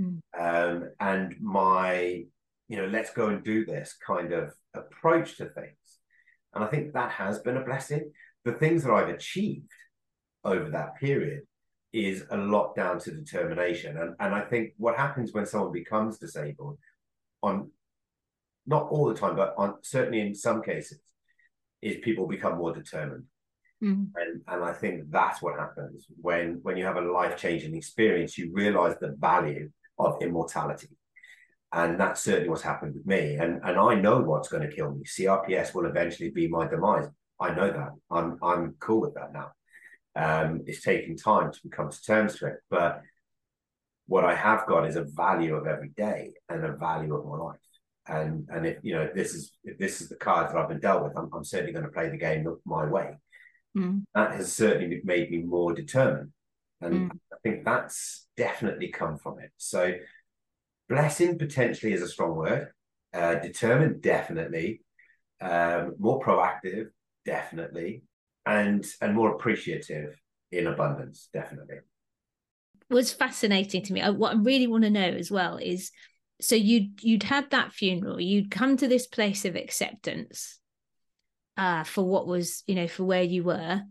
mm. 0.00 0.20
um, 0.38 0.90
and 1.00 1.34
my 1.40 2.24
you 2.68 2.76
know 2.76 2.86
let's 2.86 3.10
go 3.10 3.28
and 3.28 3.44
do 3.44 3.64
this 3.64 3.96
kind 4.04 4.32
of 4.32 4.52
approach 4.74 5.36
to 5.38 5.46
things, 5.46 6.00
and 6.54 6.64
I 6.64 6.66
think 6.68 6.92
that 6.92 7.12
has 7.12 7.38
been 7.40 7.56
a 7.56 7.64
blessing. 7.64 8.12
The 8.44 8.52
things 8.52 8.84
that 8.84 8.92
I've 8.92 9.08
achieved 9.08 9.72
over 10.44 10.70
that 10.70 10.96
period 10.96 11.42
is 11.92 12.24
a 12.30 12.36
lot 12.36 12.76
down 12.76 12.98
to 13.00 13.10
determination. 13.10 13.96
And, 13.96 14.14
and 14.20 14.34
I 14.34 14.42
think 14.42 14.72
what 14.76 14.96
happens 14.96 15.32
when 15.32 15.46
someone 15.46 15.72
becomes 15.72 16.18
disabled 16.18 16.78
on 17.42 17.70
not 18.66 18.88
all 18.90 19.08
the 19.08 19.14
time, 19.14 19.36
but 19.36 19.54
on 19.56 19.74
certainly 19.82 20.20
in 20.20 20.34
some 20.34 20.62
cases, 20.62 21.00
is 21.82 21.96
people 22.02 22.26
become 22.26 22.58
more 22.58 22.72
determined. 22.72 23.24
Mm. 23.82 24.10
And 24.16 24.42
and 24.48 24.64
I 24.64 24.72
think 24.72 25.10
that's 25.10 25.42
what 25.42 25.58
happens 25.58 26.06
when 26.20 26.60
when 26.62 26.76
you 26.76 26.84
have 26.84 26.96
a 26.96 27.00
life-changing 27.00 27.74
experience, 27.74 28.38
you 28.38 28.50
realize 28.52 28.96
the 29.00 29.14
value 29.18 29.70
of 29.98 30.22
immortality. 30.22 30.88
And 31.72 32.00
that's 32.00 32.22
certainly 32.22 32.48
what's 32.48 32.62
happened 32.62 32.94
with 32.94 33.06
me. 33.06 33.34
And 33.34 33.60
and 33.62 33.78
I 33.78 33.94
know 33.94 34.20
what's 34.22 34.48
going 34.48 34.68
to 34.68 34.74
kill 34.74 34.92
me. 34.92 35.04
CRPS 35.04 35.74
will 35.74 35.86
eventually 35.86 36.30
be 36.30 36.48
my 36.48 36.66
demise. 36.66 37.06
I 37.38 37.54
know 37.54 37.70
that. 37.70 37.90
I'm 38.10 38.38
I'm 38.42 38.76
cool 38.80 39.02
with 39.02 39.14
that 39.14 39.32
now. 39.32 39.50
Um, 40.14 40.62
it's 40.66 40.82
taking 40.82 41.16
time 41.18 41.52
to 41.52 41.68
come 41.68 41.90
to 41.90 42.02
terms 42.02 42.40
with 42.40 42.52
it. 42.52 42.60
But 42.70 43.02
what 44.06 44.24
I 44.24 44.34
have 44.34 44.66
got 44.66 44.86
is 44.86 44.96
a 44.96 45.04
value 45.04 45.54
of 45.54 45.66
every 45.66 45.90
day 45.90 46.32
and 46.48 46.64
a 46.64 46.72
value 46.72 47.14
of 47.14 47.26
my 47.26 47.36
life. 47.36 47.60
And 48.08 48.48
and 48.50 48.66
if 48.66 48.78
you 48.82 48.94
know 48.94 49.10
this 49.14 49.34
is 49.34 49.52
if 49.64 49.76
this 49.78 50.00
is 50.00 50.08
the 50.08 50.16
card 50.16 50.48
that 50.48 50.56
I've 50.56 50.68
been 50.68 50.80
dealt 50.80 51.02
with, 51.04 51.18
I'm, 51.18 51.28
I'm 51.34 51.44
certainly 51.44 51.72
going 51.72 51.84
to 51.84 51.90
play 51.90 52.08
the 52.08 52.16
game 52.16 52.46
my 52.64 52.86
way. 52.86 53.16
Mm. 53.76 54.04
That 54.14 54.32
has 54.32 54.52
certainly 54.52 55.00
made 55.04 55.30
me 55.30 55.38
more 55.38 55.72
determined, 55.74 56.32
and 56.80 57.10
mm. 57.10 57.18
I 57.32 57.36
think 57.42 57.64
that's 57.64 58.26
definitely 58.36 58.88
come 58.88 59.18
from 59.18 59.38
it. 59.38 59.50
So, 59.56 59.92
blessing 60.88 61.38
potentially 61.38 61.92
is 61.92 62.02
a 62.02 62.08
strong 62.08 62.36
word. 62.36 62.68
Uh, 63.12 63.36
determined, 63.36 64.02
definitely. 64.02 64.80
Um, 65.40 65.94
more 65.98 66.20
proactive, 66.20 66.86
definitely 67.26 68.02
and 68.46 68.86
and 69.02 69.14
more 69.14 69.34
appreciative 69.34 70.18
in 70.52 70.68
abundance 70.68 71.28
definitely 71.34 71.76
was 72.88 73.12
fascinating 73.12 73.82
to 73.82 73.92
me 73.92 74.00
what 74.12 74.34
i 74.34 74.38
really 74.38 74.68
want 74.68 74.84
to 74.84 74.90
know 74.90 75.00
as 75.00 75.30
well 75.30 75.58
is 75.58 75.90
so 76.40 76.54
you'd 76.54 77.02
you'd 77.02 77.24
had 77.24 77.50
that 77.50 77.72
funeral 77.72 78.20
you'd 78.20 78.50
come 78.50 78.76
to 78.76 78.86
this 78.86 79.06
place 79.06 79.44
of 79.44 79.56
acceptance 79.56 80.60
uh 81.56 81.84
for 81.84 82.04
what 82.04 82.26
was 82.26 82.62
you 82.66 82.74
know 82.74 82.88
for 82.88 83.04
where 83.04 83.22
you 83.22 83.44
were. 83.44 83.82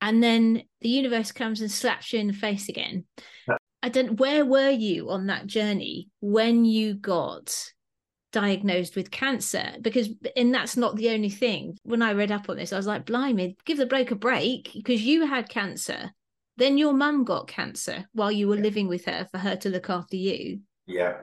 And 0.00 0.22
then 0.22 0.62
the 0.80 0.88
universe 0.88 1.32
comes 1.32 1.60
and 1.60 1.70
slaps 1.70 2.12
you 2.12 2.20
in 2.20 2.28
the 2.28 2.32
face 2.32 2.68
again. 2.68 3.04
I 3.82 3.88
don't 3.88 4.18
where 4.18 4.44
were 4.44 4.70
you 4.70 5.10
on 5.10 5.26
that 5.26 5.46
journey 5.46 6.08
when 6.20 6.64
you 6.64 6.94
got 6.94 7.72
diagnosed 8.32 8.96
with 8.96 9.10
cancer? 9.10 9.72
Because 9.80 10.08
and 10.36 10.54
that's 10.54 10.76
not 10.76 10.96
the 10.96 11.10
only 11.10 11.30
thing. 11.30 11.76
When 11.82 12.02
i 12.02 12.12
read 12.12 12.32
up 12.32 12.48
on 12.48 12.56
this 12.56 12.72
i 12.72 12.76
was 12.76 12.86
like 12.86 13.06
blimey 13.06 13.56
give 13.64 13.78
the 13.78 13.86
bloke 13.86 14.10
a 14.10 14.16
break. 14.16 14.72
Because 14.74 15.02
you 15.02 15.26
had 15.26 15.48
cancer. 15.48 16.12
Then 16.56 16.76
your 16.76 16.92
mum 16.92 17.24
got 17.24 17.46
cancer 17.46 18.06
while 18.12 18.32
you 18.32 18.48
were 18.48 18.56
yeah. 18.56 18.62
living 18.62 18.88
with 18.88 19.04
her 19.04 19.28
for 19.30 19.38
her 19.38 19.54
to 19.56 19.68
look 19.68 19.90
after 19.90 20.16
you. 20.16 20.60
Yeah. 20.86 21.18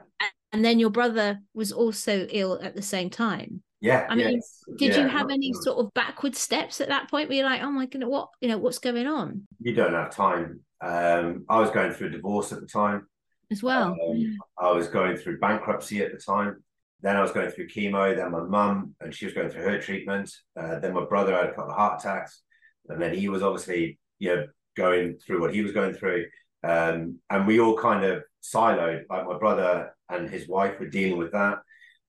And 0.52 0.64
then 0.64 0.78
your 0.78 0.88
brother 0.88 1.40
was 1.52 1.72
also 1.72 2.26
ill 2.30 2.58
at 2.62 2.74
the 2.74 2.80
same 2.80 3.10
time 3.10 3.62
yeah 3.86 4.06
i 4.08 4.14
mean 4.14 4.40
did 4.78 4.94
yeah, 4.94 5.02
you 5.02 5.08
have 5.08 5.30
any 5.30 5.52
sort 5.52 5.78
of 5.78 5.92
backward 5.94 6.34
steps 6.34 6.80
at 6.80 6.88
that 6.88 7.08
point 7.10 7.28
where 7.28 7.38
you're 7.38 7.46
like 7.46 7.62
oh 7.62 7.70
my 7.70 7.86
goodness 7.86 8.08
what 8.08 8.28
you 8.40 8.48
know 8.48 8.58
what's 8.58 8.78
going 8.78 9.06
on? 9.06 9.46
You 9.60 9.74
don't 9.74 9.94
have 9.94 10.10
time. 10.10 10.60
Um 10.80 11.44
i 11.48 11.60
was 11.60 11.70
going 11.70 11.92
through 11.92 12.08
a 12.08 12.10
divorce 12.10 12.52
at 12.52 12.60
the 12.60 12.66
time. 12.66 13.06
As 13.50 13.62
well 13.62 13.96
um, 14.08 14.38
i 14.58 14.72
was 14.72 14.88
going 14.88 15.16
through 15.16 15.38
bankruptcy 15.38 16.02
at 16.02 16.12
the 16.12 16.18
time. 16.18 16.62
Then 17.00 17.16
i 17.16 17.22
was 17.22 17.32
going 17.32 17.50
through 17.50 17.68
chemo 17.68 18.14
then 18.16 18.32
my 18.32 18.42
mum 18.42 18.94
and 19.00 19.14
she 19.14 19.24
was 19.24 19.34
going 19.34 19.50
through 19.50 19.62
her 19.62 19.80
treatment. 19.80 20.30
Uh, 20.58 20.80
then 20.80 20.92
my 20.92 21.04
brother 21.04 21.34
had 21.34 21.46
a 21.46 21.54
couple 21.54 21.70
of 21.70 21.76
heart 21.76 22.02
attacks. 22.02 22.42
And 22.88 23.00
then 23.00 23.14
he 23.14 23.28
was 23.28 23.42
obviously 23.42 23.98
you 24.18 24.34
know 24.34 24.46
going 24.76 25.18
through 25.18 25.40
what 25.40 25.54
he 25.54 25.62
was 25.62 25.72
going 25.72 25.94
through. 25.94 26.26
Um, 26.64 27.20
and 27.30 27.46
we 27.46 27.60
all 27.60 27.76
kind 27.76 28.04
of 28.04 28.24
siloed. 28.42 29.04
Like 29.08 29.26
my 29.26 29.38
brother 29.38 29.94
and 30.08 30.28
his 30.28 30.48
wife 30.48 30.78
were 30.80 30.88
dealing 30.88 31.18
with 31.18 31.32
that. 31.32 31.58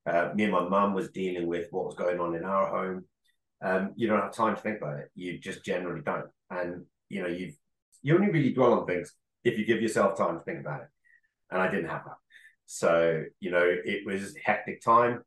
Uh, 0.08 0.32
me 0.36 0.44
and 0.44 0.54
my 0.54 0.68
mum 0.68 0.94
was 0.94 1.10
dealing 1.10 1.48
with 1.48 1.68
what 1.72 1.86
was 1.86 1.96
going 1.96 2.20
on 2.20 2.36
in 2.36 2.46
our 2.46 2.68
home. 2.68 3.06
Um, 3.62 3.94
you 3.96 4.08
don't 4.08 4.22
have 4.22 4.34
time 4.34 4.56
to 4.56 4.62
think 4.62 4.78
about 4.78 5.00
it. 5.00 5.12
You 5.16 5.38
just 5.40 5.66
generally 5.66 6.02
don't. 6.02 6.28
And 6.50 6.86
you 7.10 7.22
know, 7.22 7.28
you 7.28 7.54
you 8.02 8.16
only 8.16 8.32
really 8.32 8.54
dwell 8.54 8.74
on 8.74 8.86
things 8.86 9.14
if 9.44 9.58
you 9.58 9.66
give 9.66 9.82
yourself 9.82 10.18
time 10.18 10.38
to 10.38 10.44
think 10.44 10.60
about 10.60 10.82
it. 10.82 10.88
And 11.52 11.62
I 11.62 11.70
didn't 11.70 11.90
have 11.90 12.06
that. 12.06 12.18
So, 12.66 13.24
you 13.40 13.52
know, 13.52 13.64
it 13.64 14.06
was 14.06 14.36
hectic 14.44 14.82
time. 14.82 15.24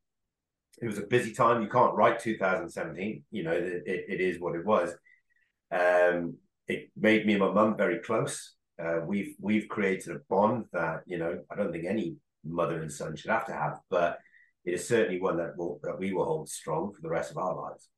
It 0.80 0.86
was 0.86 0.98
a 0.98 1.06
busy 1.06 1.32
time. 1.32 1.62
You 1.62 1.68
can't 1.68 1.94
write 1.94 2.20
2017. 2.20 3.24
You 3.30 3.42
know, 3.42 3.52
it, 3.52 3.82
it 3.86 4.20
is 4.20 4.40
what 4.40 4.54
it 4.54 4.64
was. 4.64 4.90
Um, 5.70 6.36
it 6.68 6.90
made 6.96 7.26
me 7.26 7.34
and 7.34 7.42
my 7.42 7.50
mum 7.50 7.76
very 7.76 7.98
close. 7.98 8.54
Uh, 8.82 9.00
we've 9.04 9.34
we've 9.40 9.68
created 9.68 10.16
a 10.16 10.20
bond 10.30 10.64
that 10.72 11.02
you 11.06 11.18
know 11.18 11.40
I 11.50 11.56
don't 11.56 11.72
think 11.72 11.84
any 11.84 12.16
mother 12.44 12.80
and 12.80 12.90
son 12.90 13.16
should 13.16 13.30
have 13.30 13.46
to 13.46 13.52
have, 13.52 13.78
but 13.90 14.18
it 14.64 14.74
is 14.74 14.86
certainly 14.86 15.20
one 15.20 15.38
that 15.38 15.56
will, 15.56 15.80
that 15.82 15.98
we 15.98 16.12
will 16.12 16.24
hold 16.24 16.48
strong 16.48 16.92
for 16.92 17.00
the 17.02 17.08
rest 17.08 17.30
of 17.30 17.38
our 17.38 17.54
lives. 17.54 17.88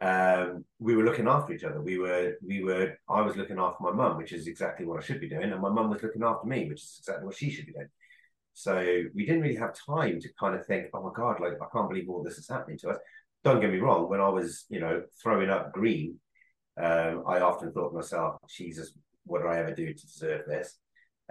Um, 0.00 0.64
we 0.80 0.96
were 0.96 1.04
looking 1.04 1.28
after 1.28 1.52
each 1.52 1.62
other. 1.62 1.80
We 1.80 1.98
were 1.98 2.34
we 2.44 2.64
were 2.64 2.94
I 3.08 3.20
was 3.20 3.36
looking 3.36 3.60
after 3.60 3.84
my 3.84 3.92
mum, 3.92 4.16
which 4.16 4.32
is 4.32 4.48
exactly 4.48 4.84
what 4.84 4.98
I 4.98 5.04
should 5.04 5.20
be 5.20 5.28
doing, 5.28 5.52
and 5.52 5.60
my 5.60 5.70
mum 5.70 5.90
was 5.90 6.02
looking 6.02 6.24
after 6.24 6.48
me, 6.48 6.68
which 6.68 6.82
is 6.82 6.96
exactly 6.98 7.24
what 7.24 7.36
she 7.36 7.50
should 7.50 7.66
be 7.66 7.72
doing. 7.72 7.88
So 8.54 9.04
we 9.14 9.24
didn't 9.24 9.42
really 9.42 9.56
have 9.56 9.74
time 9.74 10.20
to 10.20 10.28
kind 10.38 10.54
of 10.54 10.66
think, 10.66 10.88
oh 10.92 11.02
my 11.02 11.10
god, 11.14 11.40
like 11.40 11.54
I 11.54 11.66
can't 11.72 11.88
believe 11.88 12.08
all 12.08 12.22
this 12.22 12.38
is 12.38 12.48
happening 12.48 12.78
to 12.78 12.90
us. 12.90 12.98
Don't 13.44 13.60
get 13.60 13.70
me 13.70 13.78
wrong. 13.78 14.08
When 14.08 14.20
I 14.20 14.28
was, 14.28 14.64
you 14.68 14.80
know, 14.80 15.02
throwing 15.22 15.50
up 15.50 15.72
green, 15.72 16.18
um, 16.76 17.24
I 17.26 17.40
often 17.40 17.72
thought 17.72 17.90
to 17.90 17.96
myself, 17.96 18.36
Jesus, 18.48 18.92
what 19.24 19.42
did 19.42 19.50
I 19.50 19.58
ever 19.58 19.72
do 19.72 19.92
to 19.92 20.06
deserve 20.06 20.46
this? 20.46 20.78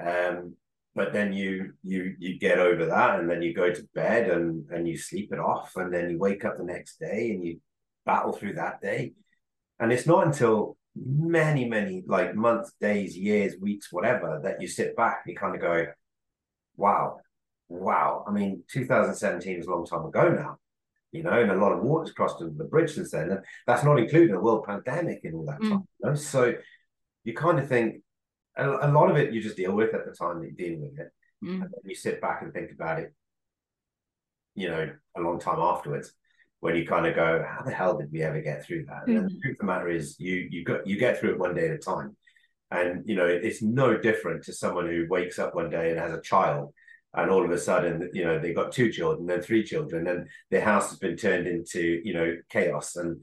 Um, 0.04 0.56
but 0.96 1.14
then 1.14 1.32
you 1.32 1.74
you 1.84 2.16
you 2.20 2.38
get 2.38 2.60
over 2.60 2.86
that 2.86 3.20
and 3.20 3.30
then 3.30 3.42
you 3.42 3.54
go 3.54 3.72
to 3.72 3.88
bed 3.94 4.30
and 4.30 4.66
and 4.72 4.88
you 4.88 4.98
sleep 4.98 5.32
it 5.32 5.40
off 5.40 5.76
and 5.76 5.94
then 5.94 6.10
you 6.10 6.20
wake 6.20 6.44
up 6.44 6.58
the 6.58 6.64
next 6.64 7.00
day 7.00 7.32
and 7.32 7.44
you 7.44 7.60
battle 8.06 8.34
through 8.34 8.54
that 8.54 8.82
day 8.82 9.14
and 9.80 9.92
it's 9.92 10.06
not 10.06 10.26
until 10.26 10.78
many 10.96 11.68
many 11.68 12.04
like 12.06 12.36
months 12.36 12.74
days 12.82 13.18
years 13.18 13.56
weeks 13.62 13.92
whatever 13.92 14.42
that 14.44 14.62
you 14.62 14.68
sit 14.68 14.96
back 14.96 15.22
and 15.26 15.32
you 15.32 15.38
kind 15.38 15.56
of 15.56 15.62
go 15.62 15.86
wow 16.76 17.18
wow 17.70 18.26
i 18.28 18.32
mean 18.32 18.62
2017 18.70 19.60
is 19.60 19.68
a 19.68 19.72
long 19.72 19.86
time 19.86 20.06
ago 20.06 20.30
now 20.30 20.58
you 21.14 21.24
know 21.24 21.42
and 21.42 21.52
a 21.52 21.56
lot 21.56 21.72
of 21.72 21.82
water's 21.82 22.12
crossed 22.12 22.42
under 22.42 22.58
the 22.58 22.70
bridge 22.70 22.94
since 22.94 23.12
then 23.12 23.30
and 23.30 23.40
that's 23.66 23.84
not 23.84 23.98
including 23.98 24.36
a 24.36 24.40
world 24.40 24.66
pandemic 24.66 25.22
and 25.24 25.36
all 25.36 25.46
that 25.46 25.60
mm. 25.62 25.70
time 25.70 25.88
you 26.04 26.10
know? 26.10 26.16
so 26.16 26.54
you 27.24 27.34
kind 27.34 27.60
of 27.60 27.68
think 27.70 28.02
a, 28.62 28.88
a 28.88 28.92
lot 28.92 29.10
of 29.10 29.18
it 29.18 29.34
you 29.34 29.42
just 29.42 29.58
deal 29.58 29.74
with 29.74 29.94
at 29.94 30.06
the 30.06 30.12
time 30.12 30.40
that 30.40 30.48
you're 30.48 30.70
dealing 30.70 30.82
with 30.82 31.00
it. 31.00 31.12
Mm. 31.44 31.54
And 31.54 31.62
then 31.64 31.82
you 31.84 31.96
sit 31.96 32.22
back 32.22 32.42
and 32.42 32.54
think 32.54 32.72
about 32.72 33.00
it, 33.00 33.14
you 34.56 34.70
know, 34.70 34.92
a 35.18 35.22
long 35.22 35.40
time 35.40 35.60
afterwards, 35.60 36.14
when 36.60 36.76
you 36.76 36.86
kind 36.86 37.08
of 37.08 37.16
go, 37.16 37.44
how 37.48 37.64
the 37.64 37.72
hell 37.72 37.98
did 37.98 38.12
we 38.12 38.22
ever 38.22 38.42
get 38.42 38.64
through 38.64 38.86
that? 38.86 39.08
Mm. 39.08 39.18
And 39.18 39.26
the 39.30 39.40
truth 39.42 39.56
of 39.56 39.60
the 39.60 39.66
matter 39.66 39.90
is 39.90 40.20
you 40.20 40.48
you 40.50 40.64
got 40.64 40.86
you 40.86 40.98
get 40.98 41.20
through 41.20 41.32
it 41.32 41.40
one 41.40 41.56
day 41.56 41.66
at 41.66 41.76
a 41.76 41.78
time. 41.78 42.16
And 42.70 43.04
you 43.06 43.16
know, 43.16 43.26
it's 43.26 43.62
no 43.62 43.98
different 43.98 44.44
to 44.46 44.54
someone 44.54 44.88
who 44.88 45.06
wakes 45.10 45.40
up 45.40 45.56
one 45.56 45.70
day 45.70 45.92
and 45.92 46.00
has 46.00 46.14
a 46.14 46.22
child 46.22 46.74
and 47.14 47.30
all 47.30 47.44
of 47.44 47.52
a 47.52 47.58
sudden, 47.58 48.10
you 48.14 48.24
know, 48.24 48.40
they've 48.40 48.56
got 48.56 48.72
two 48.72 48.92
children, 48.92 49.28
then 49.28 49.42
three 49.42 49.64
children, 49.64 50.08
and 50.08 50.28
their 50.50 50.62
house 50.62 50.90
has 50.90 51.00
been 51.00 51.18
turned 51.18 51.46
into, 51.46 52.02
you 52.04 52.14
know, 52.14 52.38
chaos. 52.50 52.96
And 52.96 53.22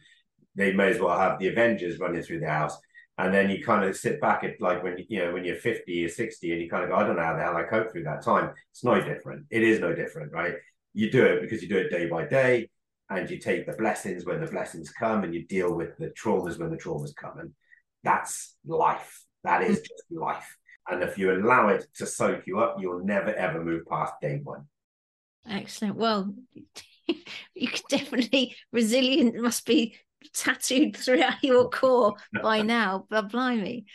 they 0.54 0.72
may 0.72 0.90
as 0.90 1.00
well 1.00 1.18
have 1.18 1.38
the 1.38 1.48
Avengers 1.48 1.98
running 1.98 2.22
through 2.22 2.40
the 2.40 2.50
house 2.50 2.76
and 3.18 3.34
then 3.34 3.50
you 3.50 3.62
kind 3.62 3.84
of 3.84 3.96
sit 3.96 4.20
back 4.20 4.44
at 4.44 4.60
like 4.60 4.82
when 4.82 4.96
you 5.08 5.18
know 5.18 5.32
when 5.32 5.44
you're 5.44 5.56
50 5.56 6.04
or 6.04 6.08
60 6.08 6.52
and 6.52 6.62
you 6.62 6.70
kind 6.70 6.84
of 6.84 6.90
go 6.90 6.96
i 6.96 7.04
don't 7.04 7.16
know 7.16 7.22
how 7.22 7.36
the 7.36 7.42
hell 7.42 7.56
i 7.56 7.64
cope 7.64 7.90
through 7.92 8.04
that 8.04 8.22
time. 8.22 8.52
It's 8.70 8.84
no 8.84 9.00
different. 9.00 9.46
It 9.50 9.62
is 9.62 9.80
no 9.80 9.94
different 9.94 10.32
right? 10.32 10.54
You 10.94 11.10
do 11.10 11.24
it 11.24 11.42
because 11.42 11.62
you 11.62 11.68
do 11.68 11.76
it 11.76 11.90
day 11.90 12.06
by 12.08 12.24
day 12.24 12.70
and 13.10 13.28
you 13.28 13.38
take 13.38 13.66
the 13.66 13.72
blessings 13.72 14.24
when 14.24 14.40
the 14.40 14.50
blessings 14.50 14.90
come 14.90 15.24
and 15.24 15.34
you 15.34 15.46
deal 15.46 15.74
with 15.74 15.96
the 15.98 16.10
traumas 16.10 16.58
when 16.58 16.70
the 16.70 16.76
traumas 16.76 17.14
come 17.14 17.38
and 17.38 17.52
that's 18.04 18.56
life. 18.64 19.24
That 19.44 19.62
is 19.62 19.80
just 19.80 20.04
life. 20.10 20.56
And 20.88 21.02
if 21.02 21.18
you 21.18 21.32
allow 21.32 21.68
it 21.68 21.86
to 21.96 22.06
soak 22.06 22.46
you 22.46 22.60
up 22.60 22.76
you'll 22.80 23.04
never 23.04 23.34
ever 23.34 23.62
move 23.62 23.86
past 23.86 24.14
day 24.22 24.40
one. 24.42 24.66
Excellent. 25.48 25.96
Well 25.96 26.34
you 27.54 27.68
can 27.68 27.82
definitely 27.88 28.54
resilient 28.72 29.34
must 29.36 29.66
be 29.66 29.96
tattooed 30.34 30.96
throughout 30.96 31.42
your 31.42 31.68
core 31.70 32.14
by 32.42 32.62
now, 32.62 33.06
but 33.10 33.30
blimey. 33.30 33.86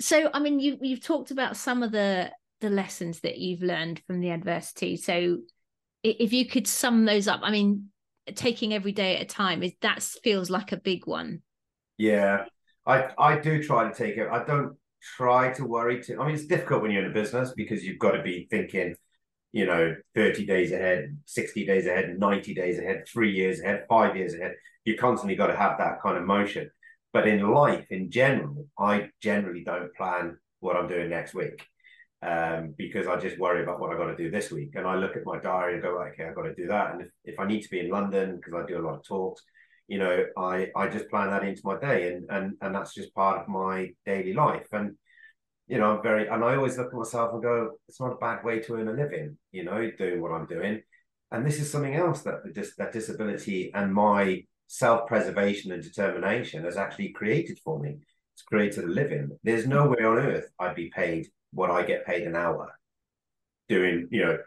So, 0.00 0.30
I 0.32 0.40
mean, 0.40 0.60
you 0.60 0.78
you've 0.80 1.02
talked 1.02 1.30
about 1.30 1.56
some 1.56 1.82
of 1.82 1.92
the 1.92 2.30
the 2.60 2.70
lessons 2.70 3.20
that 3.20 3.38
you've 3.38 3.62
learned 3.62 4.02
from 4.06 4.20
the 4.20 4.30
adversity. 4.30 4.96
So, 4.96 5.38
if 6.02 6.32
you 6.32 6.46
could 6.46 6.66
sum 6.66 7.04
those 7.04 7.28
up, 7.28 7.40
I 7.42 7.50
mean, 7.50 7.90
taking 8.34 8.72
every 8.72 8.92
day 8.92 9.16
at 9.16 9.22
a 9.22 9.26
time 9.26 9.62
is 9.62 9.72
that 9.80 10.02
feels 10.02 10.50
like 10.50 10.72
a 10.72 10.76
big 10.76 11.06
one. 11.06 11.42
Yeah, 11.96 12.44
I 12.86 13.10
I 13.18 13.38
do 13.38 13.62
try 13.62 13.88
to 13.88 13.94
take 13.94 14.16
it. 14.16 14.28
I 14.30 14.44
don't 14.44 14.76
try 15.16 15.52
to 15.54 15.64
worry 15.64 16.02
too. 16.02 16.20
I 16.20 16.26
mean, 16.26 16.34
it's 16.34 16.46
difficult 16.46 16.82
when 16.82 16.90
you're 16.90 17.04
in 17.04 17.10
a 17.10 17.14
business 17.14 17.52
because 17.56 17.84
you've 17.84 17.98
got 17.98 18.12
to 18.12 18.22
be 18.22 18.46
thinking, 18.50 18.94
you 19.52 19.66
know, 19.66 19.94
30 20.14 20.46
days 20.46 20.72
ahead, 20.72 21.16
60 21.26 21.66
days 21.66 21.86
ahead, 21.86 22.18
90 22.18 22.54
days 22.54 22.78
ahead, 22.78 23.04
three 23.12 23.32
years 23.32 23.60
ahead, 23.60 23.84
five 23.88 24.16
years 24.16 24.34
ahead 24.34 24.54
you 24.88 24.96
constantly 24.96 25.36
got 25.36 25.48
to 25.48 25.56
have 25.56 25.78
that 25.78 26.00
kind 26.02 26.16
of 26.16 26.24
motion. 26.24 26.70
But 27.12 27.28
in 27.28 27.40
life, 27.50 27.86
in 27.90 28.10
general, 28.10 28.66
I 28.78 29.10
generally 29.22 29.62
don't 29.64 29.94
plan 29.94 30.38
what 30.60 30.76
I'm 30.76 30.88
doing 30.88 31.10
next 31.10 31.34
week 31.34 31.62
um, 32.22 32.74
because 32.76 33.06
I 33.06 33.16
just 33.16 33.38
worry 33.38 33.62
about 33.62 33.80
what 33.80 33.92
I 33.92 33.96
got 33.96 34.06
to 34.06 34.16
do 34.16 34.30
this 34.30 34.50
week. 34.50 34.72
And 34.74 34.86
I 34.86 34.96
look 34.96 35.16
at 35.16 35.24
my 35.24 35.38
diary 35.38 35.74
and 35.74 35.82
go, 35.82 36.00
okay, 36.02 36.24
I've 36.24 36.34
got 36.34 36.42
to 36.42 36.54
do 36.54 36.68
that. 36.68 36.92
And 36.92 37.02
if, 37.02 37.08
if 37.24 37.38
I 37.38 37.46
need 37.46 37.62
to 37.62 37.70
be 37.70 37.80
in 37.80 37.90
London 37.90 38.36
because 38.36 38.54
I 38.54 38.66
do 38.66 38.78
a 38.78 38.84
lot 38.86 38.96
of 38.96 39.04
talks, 39.04 39.42
you 39.88 39.98
know, 39.98 40.26
I 40.36 40.68
I 40.76 40.88
just 40.88 41.08
plan 41.08 41.30
that 41.30 41.44
into 41.44 41.62
my 41.64 41.78
day, 41.78 42.12
and 42.12 42.26
and 42.28 42.54
and 42.60 42.74
that's 42.74 42.94
just 42.94 43.14
part 43.14 43.40
of 43.40 43.48
my 43.48 43.90
daily 44.04 44.34
life. 44.34 44.66
And 44.72 44.96
you 45.66 45.78
know, 45.78 45.96
I'm 45.96 46.02
very, 46.02 46.28
and 46.28 46.44
I 46.44 46.56
always 46.56 46.76
look 46.76 46.88
at 46.88 46.94
myself 46.94 47.32
and 47.32 47.42
go, 47.42 47.72
it's 47.88 48.00
not 48.00 48.12
a 48.12 48.16
bad 48.16 48.44
way 48.44 48.58
to 48.60 48.74
earn 48.74 48.88
a 48.88 48.92
living, 48.92 49.36
you 49.52 49.64
know, 49.64 49.90
doing 49.98 50.20
what 50.20 50.32
I'm 50.32 50.46
doing. 50.46 50.82
And 51.30 51.46
this 51.46 51.58
is 51.60 51.70
something 51.70 51.94
else 51.94 52.22
that 52.22 52.42
the 52.44 52.70
that 52.78 52.92
disability 52.92 53.70
and 53.74 53.92
my 53.92 54.44
self-preservation 54.68 55.72
and 55.72 55.82
determination 55.82 56.64
has 56.64 56.76
actually 56.76 57.08
created 57.08 57.58
for 57.64 57.80
me. 57.80 57.96
It's 58.34 58.42
created 58.42 58.84
a 58.84 58.86
living. 58.86 59.36
There's 59.42 59.66
no 59.66 59.88
way 59.88 60.04
on 60.04 60.18
earth 60.18 60.52
I'd 60.60 60.76
be 60.76 60.90
paid 60.94 61.26
what 61.52 61.70
I 61.70 61.82
get 61.82 62.06
paid 62.06 62.26
an 62.26 62.36
hour 62.36 62.78
doing, 63.68 64.08
you 64.10 64.24
know, 64.24 64.38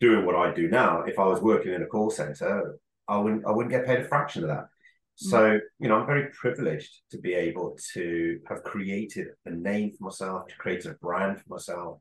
doing 0.00 0.26
what 0.26 0.36
I 0.36 0.52
do 0.52 0.68
now. 0.68 1.02
If 1.02 1.18
I 1.18 1.24
was 1.24 1.40
working 1.40 1.72
in 1.72 1.82
a 1.82 1.86
call 1.86 2.10
center, 2.10 2.78
I 3.08 3.16
wouldn't 3.16 3.46
I 3.46 3.50
wouldn't 3.50 3.72
get 3.72 3.86
paid 3.86 4.00
a 4.00 4.04
fraction 4.04 4.42
of 4.42 4.48
that. 4.50 4.64
Mm. 4.64 5.30
So, 5.30 5.60
you 5.78 5.88
know, 5.88 5.96
I'm 5.96 6.06
very 6.06 6.28
privileged 6.38 7.00
to 7.10 7.18
be 7.18 7.34
able 7.34 7.76
to 7.94 8.40
have 8.48 8.62
created 8.62 9.28
a 9.46 9.50
name 9.50 9.92
for 9.96 10.04
myself, 10.04 10.48
to 10.48 10.56
create 10.56 10.84
a 10.84 10.94
brand 10.94 11.40
for 11.40 11.54
myself, 11.54 12.00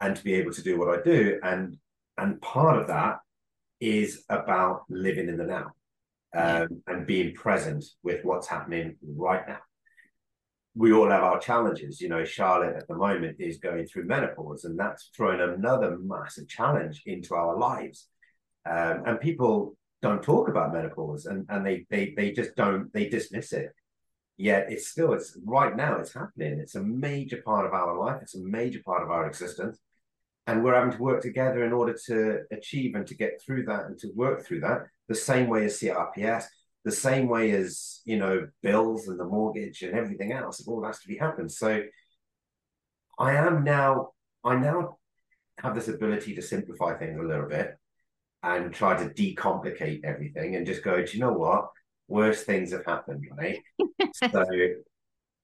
and 0.00 0.14
to 0.14 0.22
be 0.22 0.34
able 0.34 0.52
to 0.52 0.62
do 0.62 0.78
what 0.78 0.98
I 0.98 1.02
do. 1.02 1.40
And 1.42 1.78
and 2.18 2.40
part 2.42 2.78
of 2.78 2.88
that 2.88 3.18
is 3.80 4.24
about 4.28 4.82
living 4.90 5.28
in 5.28 5.38
the 5.38 5.44
now 5.44 5.72
um, 6.36 6.82
and 6.86 7.06
being 7.06 7.34
present 7.34 7.84
with 8.02 8.24
what's 8.24 8.46
happening 8.48 8.96
right 9.02 9.46
now. 9.48 9.58
we 10.74 10.92
all 10.92 11.10
have 11.10 11.22
our 11.24 11.40
challenges. 11.40 12.00
You 12.00 12.08
know, 12.08 12.24
Charlotte 12.24 12.76
at 12.76 12.86
the 12.88 12.94
moment 12.96 13.36
is 13.40 13.58
going 13.58 13.86
through 13.86 14.06
menopause, 14.06 14.64
and 14.64 14.78
that's 14.78 15.10
thrown 15.16 15.40
another 15.40 15.98
massive 15.98 16.48
challenge 16.48 17.02
into 17.06 17.34
our 17.34 17.58
lives. 17.58 18.08
Um, 18.68 19.02
and 19.06 19.20
people 19.20 19.76
don't 20.02 20.22
talk 20.22 20.48
about 20.48 20.72
menopause, 20.72 21.26
and 21.26 21.46
and 21.48 21.66
they 21.66 21.86
they 21.90 22.14
they 22.16 22.32
just 22.32 22.54
don't 22.56 22.92
they 22.92 23.08
dismiss 23.08 23.52
it. 23.52 23.70
Yet 24.36 24.66
it's 24.70 24.88
still 24.88 25.12
it's 25.12 25.36
right 25.44 25.76
now 25.76 25.98
it's 25.98 26.14
happening. 26.14 26.58
It's 26.60 26.76
a 26.76 26.82
major 26.82 27.42
part 27.44 27.66
of 27.66 27.72
our 27.74 27.98
life. 27.98 28.22
It's 28.22 28.36
a 28.36 28.42
major 28.42 28.80
part 28.84 29.02
of 29.02 29.10
our 29.10 29.26
existence, 29.26 29.78
and 30.50 30.64
we're 30.64 30.74
having 30.74 30.92
to 30.92 31.02
work 31.02 31.22
together 31.22 31.64
in 31.64 31.72
order 31.72 31.96
to 32.06 32.40
achieve 32.50 32.94
and 32.94 33.06
to 33.06 33.14
get 33.14 33.40
through 33.44 33.64
that 33.64 33.86
and 33.86 33.98
to 33.98 34.08
work 34.14 34.44
through 34.44 34.60
that. 34.60 34.86
The 35.08 35.14
same 35.14 35.48
way 35.48 35.64
as 35.64 35.80
CRPS, 35.80 36.44
the 36.84 36.90
same 36.90 37.28
way 37.28 37.50
as 37.52 38.00
you 38.04 38.18
know 38.18 38.48
bills 38.62 39.08
and 39.08 39.18
the 39.18 39.24
mortgage 39.24 39.82
and 39.82 39.94
everything 39.94 40.32
else 40.32 40.60
it 40.60 40.68
all 40.68 40.84
has 40.84 40.98
to 41.00 41.08
be 41.08 41.16
happened 41.16 41.50
so 41.50 41.82
i 43.18 43.34
am 43.34 43.64
now 43.64 44.10
i 44.44 44.54
now 44.54 44.96
have 45.58 45.74
this 45.74 45.88
ability 45.88 46.34
to 46.34 46.42
simplify 46.42 46.96
things 46.96 47.18
a 47.18 47.22
little 47.22 47.48
bit 47.48 47.76
and 48.42 48.72
try 48.72 48.96
to 48.96 49.10
decomplicate 49.10 50.00
everything 50.04 50.56
and 50.56 50.66
just 50.66 50.82
go 50.82 51.04
do 51.04 51.12
you 51.12 51.20
know 51.20 51.32
what 51.32 51.68
worse 52.08 52.42
things 52.44 52.72
have 52.72 52.84
happened 52.86 53.26
right 53.36 53.60
so 54.32 54.44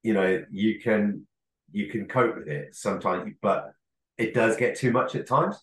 you 0.02 0.14
know 0.14 0.42
you 0.50 0.80
can 0.80 1.26
you 1.72 1.88
can 1.88 2.06
cope 2.06 2.36
with 2.36 2.48
it 2.48 2.74
sometimes 2.74 3.30
but 3.42 3.72
it 4.18 4.34
does 4.34 4.56
get 4.56 4.76
too 4.76 4.90
much 4.90 5.14
at 5.14 5.26
times 5.26 5.62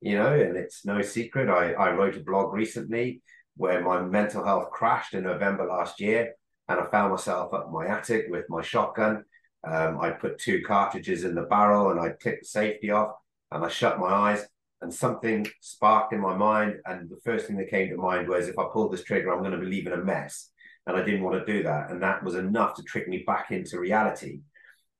you 0.00 0.16
know 0.16 0.32
and 0.32 0.56
it's 0.56 0.84
no 0.84 1.02
secret 1.02 1.48
i 1.48 1.72
i 1.72 1.90
wrote 1.90 2.16
a 2.16 2.20
blog 2.20 2.52
recently 2.52 3.22
where 3.56 3.82
my 3.82 4.00
mental 4.00 4.44
health 4.44 4.70
crashed 4.70 5.14
in 5.14 5.24
November 5.24 5.66
last 5.66 6.00
year, 6.00 6.34
and 6.68 6.80
I 6.80 6.86
found 6.90 7.10
myself 7.10 7.52
up 7.52 7.70
my 7.70 7.86
attic 7.86 8.26
with 8.28 8.46
my 8.48 8.62
shotgun. 8.62 9.24
Um, 9.64 10.00
I 10.00 10.10
put 10.10 10.38
two 10.38 10.62
cartridges 10.66 11.24
in 11.24 11.34
the 11.34 11.42
barrel, 11.42 11.90
and 11.90 12.00
I 12.00 12.10
clicked 12.10 12.42
the 12.42 12.48
safety 12.48 12.90
off, 12.90 13.14
and 13.50 13.64
I 13.64 13.68
shut 13.68 13.98
my 13.98 14.06
eyes, 14.06 14.46
and 14.80 14.92
something 14.92 15.46
sparked 15.60 16.12
in 16.12 16.20
my 16.20 16.36
mind, 16.36 16.76
and 16.86 17.08
the 17.08 17.20
first 17.24 17.46
thing 17.46 17.56
that 17.56 17.70
came 17.70 17.90
to 17.90 17.96
mind 17.96 18.28
was, 18.28 18.48
if 18.48 18.58
I 18.58 18.64
pull 18.72 18.88
this 18.88 19.04
trigger, 19.04 19.32
I'm 19.32 19.40
going 19.40 19.52
to 19.52 19.58
be 19.58 19.66
leaving 19.66 19.92
a 19.92 19.98
mess, 19.98 20.50
and 20.86 20.96
I 20.96 21.04
didn't 21.04 21.22
want 21.22 21.44
to 21.44 21.52
do 21.52 21.62
that, 21.64 21.90
and 21.90 22.02
that 22.02 22.24
was 22.24 22.34
enough 22.34 22.74
to 22.76 22.82
trick 22.82 23.06
me 23.08 23.22
back 23.26 23.50
into 23.50 23.78
reality. 23.78 24.40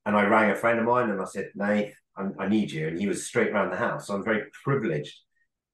And 0.04 0.16
I 0.16 0.24
rang 0.24 0.50
a 0.50 0.56
friend 0.56 0.78
of 0.78 0.84
mine, 0.84 1.10
and 1.10 1.20
I 1.20 1.24
said, 1.24 1.50
Nate, 1.54 1.94
I, 2.16 2.44
I 2.44 2.48
need 2.48 2.70
you, 2.70 2.88
and 2.88 2.98
he 2.98 3.06
was 3.06 3.26
straight 3.26 3.50
around 3.50 3.70
the 3.70 3.76
house. 3.76 4.06
So 4.06 4.14
I'm 4.14 4.24
very 4.24 4.44
privileged 4.64 5.18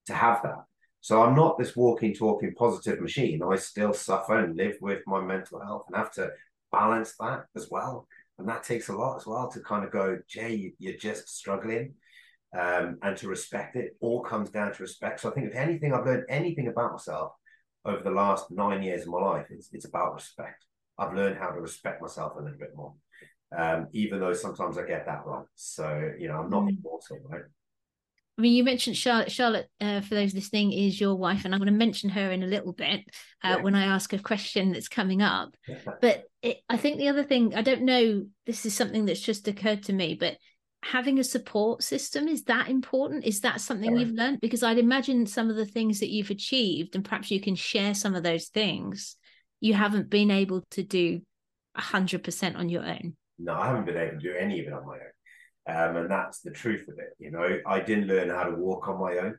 to 0.06 0.14
have 0.14 0.42
that. 0.42 0.64
So 1.00 1.22
I'm 1.22 1.36
not 1.36 1.58
this 1.58 1.76
walking, 1.76 2.14
talking 2.14 2.54
positive 2.54 3.00
machine. 3.00 3.42
I 3.42 3.56
still 3.56 3.92
suffer 3.92 4.38
and 4.38 4.56
live 4.56 4.76
with 4.80 5.02
my 5.06 5.20
mental 5.20 5.60
health 5.60 5.84
and 5.88 5.96
have 5.96 6.12
to 6.14 6.30
balance 6.72 7.14
that 7.20 7.44
as 7.56 7.68
well. 7.70 8.06
And 8.38 8.48
that 8.48 8.62
takes 8.62 8.88
a 8.88 8.96
lot 8.96 9.16
as 9.16 9.26
well 9.26 9.48
to 9.50 9.60
kind 9.60 9.84
of 9.84 9.92
go, 9.92 10.18
Jay, 10.28 10.72
you're 10.78 10.96
just 10.96 11.28
struggling. 11.28 11.94
Um, 12.58 12.96
and 13.02 13.14
to 13.18 13.28
respect 13.28 13.76
it 13.76 13.94
all 14.00 14.22
comes 14.22 14.48
down 14.48 14.72
to 14.72 14.82
respect. 14.82 15.20
So 15.20 15.30
I 15.30 15.34
think 15.34 15.48
if 15.48 15.54
anything, 15.54 15.92
I've 15.92 16.06
learned 16.06 16.24
anything 16.30 16.68
about 16.68 16.92
myself 16.92 17.32
over 17.84 18.02
the 18.02 18.10
last 18.10 18.50
nine 18.50 18.82
years 18.82 19.02
of 19.02 19.08
my 19.08 19.18
life, 19.18 19.46
it's, 19.50 19.68
it's 19.74 19.84
about 19.84 20.14
respect. 20.14 20.64
I've 20.98 21.14
learned 21.14 21.36
how 21.36 21.50
to 21.50 21.60
respect 21.60 22.00
myself 22.00 22.32
a 22.36 22.42
little 22.42 22.58
bit 22.58 22.74
more, 22.74 22.94
um, 23.56 23.86
even 23.92 24.20
though 24.20 24.32
sometimes 24.32 24.78
I 24.78 24.86
get 24.86 25.06
that 25.06 25.24
wrong. 25.24 25.46
So, 25.54 26.12
you 26.18 26.28
know, 26.28 26.40
I'm 26.40 26.50
not 26.50 26.64
mm. 26.64 26.76
immortal, 26.78 27.18
right? 27.28 27.42
I 28.36 28.40
mean, 28.40 28.52
you 28.52 28.62
mentioned 28.62 28.96
Charlotte. 28.96 29.32
Charlotte, 29.32 29.68
uh, 29.80 30.00
for 30.00 30.14
those 30.14 30.32
listening, 30.32 30.72
is 30.72 31.00
your 31.00 31.16
wife, 31.16 31.44
and 31.44 31.52
I'm 31.52 31.58
going 31.58 31.72
to 31.72 31.78
mention 31.78 32.08
her 32.10 32.30
in 32.30 32.44
a 32.44 32.46
little 32.46 32.72
bit 32.72 33.00
uh, 33.42 33.56
yeah. 33.56 33.56
when 33.56 33.74
I 33.74 33.86
ask 33.86 34.12
a 34.12 34.18
question 34.18 34.72
that's 34.72 34.88
coming 34.88 35.22
up. 35.22 35.56
but 36.00 36.22
it, 36.42 36.58
I 36.68 36.76
think 36.76 36.98
the 36.98 37.08
other 37.08 37.24
thing, 37.24 37.56
I 37.56 37.62
don't 37.62 37.82
know, 37.82 38.26
this 38.46 38.64
is 38.64 38.74
something 38.74 39.06
that's 39.06 39.20
just 39.20 39.48
occurred 39.48 39.82
to 39.84 39.92
me, 39.92 40.16
but 40.18 40.36
having 40.84 41.18
a 41.18 41.24
support 41.24 41.82
system 41.82 42.28
is 42.28 42.44
that 42.44 42.68
important? 42.68 43.24
Is 43.24 43.40
that 43.40 43.60
something 43.60 43.96
you've 43.96 44.12
learned? 44.12 44.40
Because 44.40 44.62
I'd 44.62 44.78
imagine 44.78 45.26
some 45.26 45.50
of 45.50 45.56
the 45.56 45.66
things 45.66 45.98
that 45.98 46.10
you've 46.10 46.30
achieved, 46.30 46.94
and 46.94 47.04
perhaps 47.04 47.32
you 47.32 47.40
can 47.40 47.56
share 47.56 47.94
some 47.94 48.14
of 48.14 48.22
those 48.22 48.46
things, 48.46 49.16
you 49.60 49.74
haven't 49.74 50.10
been 50.10 50.30
able 50.30 50.62
to 50.70 50.84
do 50.84 51.22
100% 51.76 52.56
on 52.56 52.68
your 52.68 52.84
own. 52.84 53.16
No, 53.38 53.54
I 53.54 53.68
haven't 53.68 53.86
been 53.86 53.96
able 53.96 54.18
to 54.18 54.18
do 54.18 54.34
any 54.34 54.60
of 54.60 54.66
it 54.66 54.72
on 54.72 54.86
my 54.86 54.94
own. 54.94 55.08
Um, 55.68 55.96
and 55.96 56.10
that's 56.10 56.40
the 56.40 56.50
truth 56.50 56.88
of 56.88 56.98
it. 56.98 57.10
You 57.18 57.30
know, 57.30 57.58
I 57.66 57.80
didn't 57.80 58.06
learn 58.06 58.30
how 58.30 58.44
to 58.44 58.56
walk 58.56 58.88
on 58.88 58.98
my 58.98 59.18
own. 59.18 59.38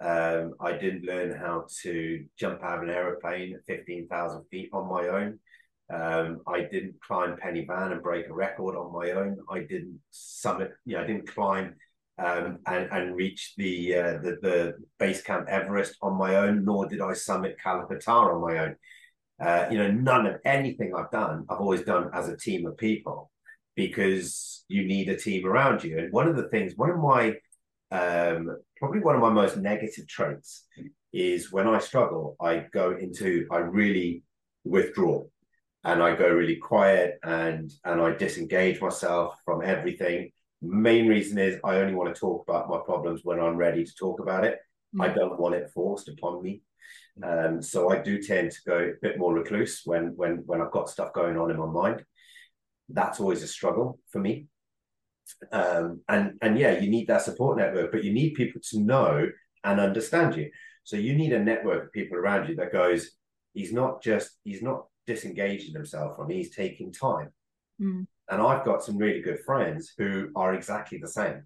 Um, 0.00 0.54
I 0.60 0.72
didn't 0.72 1.04
learn 1.04 1.36
how 1.36 1.66
to 1.82 2.24
jump 2.38 2.62
out 2.62 2.78
of 2.78 2.84
an 2.84 2.90
aeroplane 2.90 3.54
at 3.54 3.64
15,000 3.66 4.44
feet 4.50 4.70
on 4.72 4.88
my 4.88 5.08
own. 5.08 5.38
Um, 5.92 6.40
I 6.46 6.60
didn't 6.60 7.00
climb 7.00 7.36
Pen 7.36 7.54
y 7.54 7.64
Fan 7.68 7.92
and 7.92 8.02
break 8.02 8.28
a 8.28 8.34
record 8.34 8.76
on 8.76 8.92
my 8.92 9.10
own. 9.12 9.38
I 9.50 9.60
didn't 9.60 10.00
summit, 10.10 10.72
you 10.84 10.96
know, 10.96 11.02
I 11.02 11.06
didn't 11.06 11.28
climb 11.28 11.74
um, 12.18 12.58
and, 12.66 12.88
and 12.90 13.16
reach 13.16 13.54
the, 13.56 13.96
uh, 13.96 14.12
the, 14.22 14.38
the 14.42 14.74
base 14.98 15.22
camp 15.22 15.48
Everest 15.48 15.96
on 16.00 16.16
my 16.16 16.36
own, 16.36 16.64
nor 16.64 16.86
did 16.86 17.00
I 17.00 17.14
summit 17.14 17.56
Kala 17.62 17.86
Patthar 17.86 18.34
on 18.34 18.40
my 18.40 18.58
own. 18.58 18.76
Uh, 19.40 19.66
you 19.70 19.78
know, 19.78 19.90
none 19.90 20.26
of 20.26 20.36
anything 20.44 20.94
I've 20.94 21.10
done, 21.10 21.44
I've 21.48 21.60
always 21.60 21.82
done 21.82 22.10
as 22.14 22.28
a 22.28 22.36
team 22.36 22.66
of 22.66 22.76
people 22.76 23.30
because 23.76 24.64
you 24.68 24.86
need 24.86 25.08
a 25.08 25.16
team 25.16 25.46
around 25.46 25.84
you. 25.84 25.98
And 25.98 26.12
one 26.12 26.28
of 26.28 26.36
the 26.36 26.48
things, 26.48 26.74
one 26.76 26.90
of 26.90 26.98
my 26.98 27.36
um, 27.90 28.56
probably 28.76 29.00
one 29.00 29.14
of 29.14 29.20
my 29.20 29.30
most 29.30 29.56
negative 29.56 30.08
traits 30.08 30.66
is 31.12 31.52
when 31.52 31.68
I 31.68 31.78
struggle, 31.78 32.36
I 32.40 32.66
go 32.72 32.96
into, 32.96 33.46
I 33.50 33.58
really 33.58 34.24
withdraw 34.64 35.24
and 35.84 36.02
I 36.02 36.16
go 36.16 36.28
really 36.28 36.56
quiet 36.56 37.18
and 37.22 37.70
and 37.84 38.00
I 38.00 38.12
disengage 38.12 38.80
myself 38.80 39.34
from 39.44 39.62
everything. 39.62 40.30
Main 40.60 41.06
reason 41.06 41.38
is 41.38 41.60
I 41.62 41.76
only 41.76 41.94
want 41.94 42.12
to 42.12 42.18
talk 42.18 42.44
about 42.48 42.68
my 42.68 42.78
problems 42.84 43.20
when 43.22 43.38
I'm 43.38 43.56
ready 43.56 43.84
to 43.84 43.94
talk 43.94 44.18
about 44.20 44.44
it. 44.44 44.54
Mm-hmm. 44.54 45.02
I 45.02 45.08
don't 45.08 45.38
want 45.38 45.54
it 45.54 45.70
forced 45.70 46.08
upon 46.08 46.42
me. 46.42 46.62
Um, 47.22 47.62
so 47.62 47.90
I 47.90 47.98
do 47.98 48.20
tend 48.20 48.50
to 48.50 48.58
go 48.66 48.78
a 48.78 48.92
bit 49.00 49.18
more 49.18 49.34
recluse 49.34 49.82
when 49.84 50.14
when 50.16 50.42
when 50.46 50.60
I've 50.60 50.72
got 50.72 50.88
stuff 50.88 51.12
going 51.12 51.36
on 51.36 51.50
in 51.50 51.58
my 51.58 51.66
mind 51.66 52.04
that's 52.88 53.20
always 53.20 53.42
a 53.42 53.48
struggle 53.48 53.98
for 54.10 54.18
me. 54.20 54.46
Um, 55.52 56.02
and 56.08 56.34
and 56.42 56.58
yeah, 56.58 56.78
you 56.78 56.90
need 56.90 57.08
that 57.08 57.22
support 57.22 57.58
network, 57.58 57.92
but 57.92 58.04
you 58.04 58.12
need 58.12 58.34
people 58.34 58.60
to 58.70 58.80
know 58.80 59.28
and 59.64 59.80
understand 59.80 60.36
you. 60.36 60.50
So 60.84 60.96
you 60.96 61.14
need 61.14 61.32
a 61.32 61.42
network 61.42 61.84
of 61.84 61.92
people 61.92 62.18
around 62.18 62.48
you 62.48 62.56
that 62.56 62.72
goes, 62.72 63.10
he's 63.54 63.72
not 63.72 64.02
just 64.02 64.30
he's 64.44 64.62
not 64.62 64.86
disengaging 65.06 65.74
himself 65.74 66.16
from, 66.16 66.30
he's 66.30 66.54
taking 66.54 66.92
time. 66.92 67.30
Mm. 67.80 68.06
And 68.30 68.42
I've 68.42 68.64
got 68.64 68.82
some 68.82 68.96
really 68.96 69.20
good 69.20 69.40
friends 69.40 69.92
who 69.98 70.28
are 70.36 70.54
exactly 70.54 70.98
the 70.98 71.08
same. 71.08 71.42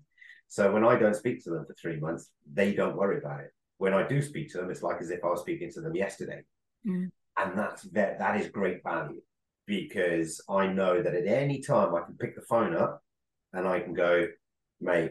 So 0.49 0.73
when 0.73 0.85
I 0.85 0.97
don't 0.97 1.17
speak 1.17 1.45
to 1.45 1.51
them 1.51 1.67
for 1.67 1.75
three 1.75 1.99
months, 1.99 2.31
they 2.53 2.73
don't 2.73 2.97
worry 2.97 3.19
about 3.19 3.41
it. 3.41 3.51
When 3.79 3.95
I 3.95 4.07
do 4.07 4.23
speak 4.23 4.51
to 4.53 4.59
them, 4.59 4.71
it's 4.71 4.83
like 4.83 5.01
as 5.01 5.11
if 5.11 5.25
I 5.25 5.29
was 5.29 5.41
speaking 5.41 5.71
to 5.73 5.81
them 5.81 5.95
yesterday. 5.95 6.43
Mm. 6.87 7.11
And 7.37 7.59
that's 7.59 7.83
that, 7.93 8.19
that 8.19 8.41
is 8.41 8.49
great 8.49 8.83
value 8.83 9.21
because 9.69 10.41
I 10.49 10.67
know 10.67 11.01
that 11.03 11.15
at 11.15 11.27
any 11.27 11.61
time 11.61 11.95
I 11.95 12.01
can 12.01 12.17
pick 12.17 12.35
the 12.35 12.43
phone 12.43 12.75
up 12.75 13.03
and 13.53 13.69
I 13.69 13.79
can 13.81 13.93
go, 13.93 14.27
mate, 14.81 15.11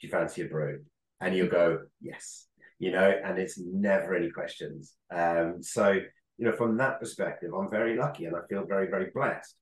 do 0.00 0.06
you 0.06 0.10
fancy 0.10 0.42
a 0.42 0.46
brew? 0.46 0.80
And 1.20 1.34
you'll 1.34 1.48
go, 1.48 1.82
yes, 2.02 2.48
you 2.80 2.90
know, 2.90 3.14
and 3.24 3.38
it's 3.38 3.58
never 3.58 4.14
any 4.16 4.30
questions. 4.30 4.94
Um, 5.14 5.62
so, 5.62 5.92
you 5.92 6.44
know, 6.44 6.52
from 6.52 6.76
that 6.78 6.98
perspective, 6.98 7.52
I'm 7.54 7.70
very 7.70 7.96
lucky 7.96 8.24
and 8.24 8.34
I 8.34 8.40
feel 8.48 8.66
very, 8.66 8.88
very 8.88 9.10
blessed. 9.14 9.54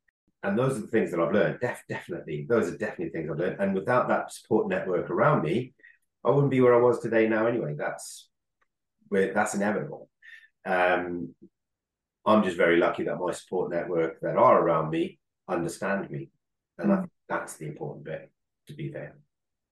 And 0.43 0.59
those 0.59 0.79
are 0.79 0.83
the 0.83 0.87
things 0.87 1.11
that 1.11 1.21
I've 1.21 1.35
learned. 1.35 1.61
Def- 1.61 1.85
definitely, 1.89 2.47
those 2.49 2.69
are 2.69 2.79
definitely 2.79 3.11
things 3.11 3.29
I've 3.31 3.39
learned. 3.39 3.61
And 3.61 3.75
without 3.75 4.09
that 4.09 4.33
support 4.33 4.69
network 4.69 5.11
around 5.11 5.43
me, 5.43 5.75
I 6.25 6.31
wouldn't 6.31 6.53
be 6.53 6.61
where 6.61 6.75
I 6.75 6.81
was 6.81 7.01
today 7.01 7.29
now 7.29 7.47
anyway. 7.47 7.75
That's 7.77 8.29
that's 9.11 9.55
inevitable. 9.55 10.09
Um, 10.65 11.35
I'm 12.29 12.45
just 12.45 12.57
very 12.57 12.77
lucky 12.77 13.05
that 13.05 13.17
my 13.17 13.33
support 13.33 13.71
network 13.71 14.21
that 14.21 14.37
are 14.37 14.61
around 14.61 14.91
me 14.91 15.19
understand 15.49 16.11
me. 16.11 16.31
And 16.79 16.91
mm. 16.91 16.93
I 16.93 16.97
think 17.01 17.11
that's 17.29 17.57
the 17.57 17.67
important 17.67 18.05
bit 18.05 18.31
to 18.69 18.75
be 18.75 18.91
there. 18.91 19.17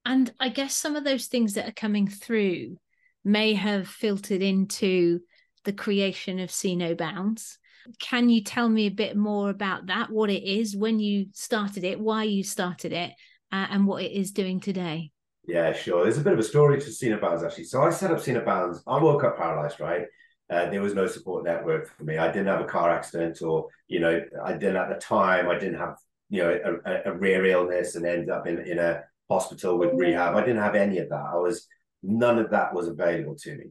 And 0.05 0.33
I 0.39 0.49
guess 0.49 0.75
some 0.75 0.97
of 0.97 1.05
those 1.05 1.27
things 1.27 1.55
that 1.55 1.69
are 1.69 1.73
coming 1.73 2.09
through 2.09 2.77
may 3.25 3.55
have 3.55 3.89
filtered 3.89 4.43
into 4.43 5.21
the 5.65 5.73
creation 5.73 6.39
of 6.39 6.51
See 6.51 6.77
No 6.77 6.95
Bounds. 6.95 7.59
Can 8.01 8.29
you 8.29 8.43
tell 8.43 8.69
me 8.69 8.87
a 8.87 8.91
bit 8.91 9.17
more 9.17 9.51
about 9.51 9.87
that? 9.87 10.11
What 10.11 10.31
it 10.31 10.45
is, 10.45 10.77
when 10.77 10.99
you 10.99 11.27
started 11.33 11.85
it, 11.85 12.01
why 12.01 12.25
you 12.25 12.43
started 12.43 12.93
it, 12.93 13.11
uh, 13.53 13.67
and 13.71 13.87
what 13.87 14.03
it 14.03 14.13
is 14.13 14.31
doing 14.33 14.61
today? 14.61 15.11
Yeah, 15.47 15.73
sure. 15.73 16.03
There's 16.03 16.19
a 16.19 16.23
bit 16.23 16.33
of 16.33 16.39
a 16.39 16.45
story 16.45 16.81
to 16.81 16.93
See 16.93 17.09
No 17.09 17.19
Bounds 17.19 17.43
actually. 17.43 17.65
So 17.65 17.83
I 17.83 17.91
set 17.91 18.11
up 18.11 18.21
See 18.21 18.33
No 18.33 18.41
Bounds. 18.41 18.83
I 18.87 19.01
woke 19.01 19.25
up 19.25 19.37
paralyzed, 19.37 19.81
right? 19.81 20.07
Uh, 20.49 20.71
there 20.71 20.83
was 20.83 20.95
no 20.95 21.07
support 21.07 21.45
network 21.45 21.89
for 21.97 22.05
me. 22.05 22.19
I 22.19 22.29
didn't 22.29 22.47
have 22.47 22.61
a 22.61 22.65
car 22.65 22.91
accident, 22.91 23.43
or 23.43 23.69
you 23.89 24.01
know, 24.01 24.21
I 24.45 24.53
didn't 24.53 24.77
at 24.77 24.89
the 24.89 24.97
time. 24.97 25.49
I 25.49 25.59
didn't 25.59 25.79
have 25.79 25.97
you 26.29 26.43
know 26.43 26.79
a, 26.85 27.11
a 27.11 27.13
rare 27.13 27.45
illness 27.47 27.97
and 27.97 28.07
end 28.07 28.31
up 28.31 28.47
in 28.47 28.59
in 28.59 28.79
a 28.79 29.03
hospital 29.29 29.79
with 29.79 29.95
rehab. 29.95 30.37
I 30.37 30.41
didn't 30.41 30.63
have 30.63 30.77
any 30.77 30.99
of 30.99 31.09
that. 31.09 31.25
I 31.33 31.37
was 31.37 31.67
none 32.03 32.39
of 32.39 32.51
that 32.51 32.75
was 32.75 32.87
available 32.87 33.35
to 33.37 33.57
me. 33.57 33.65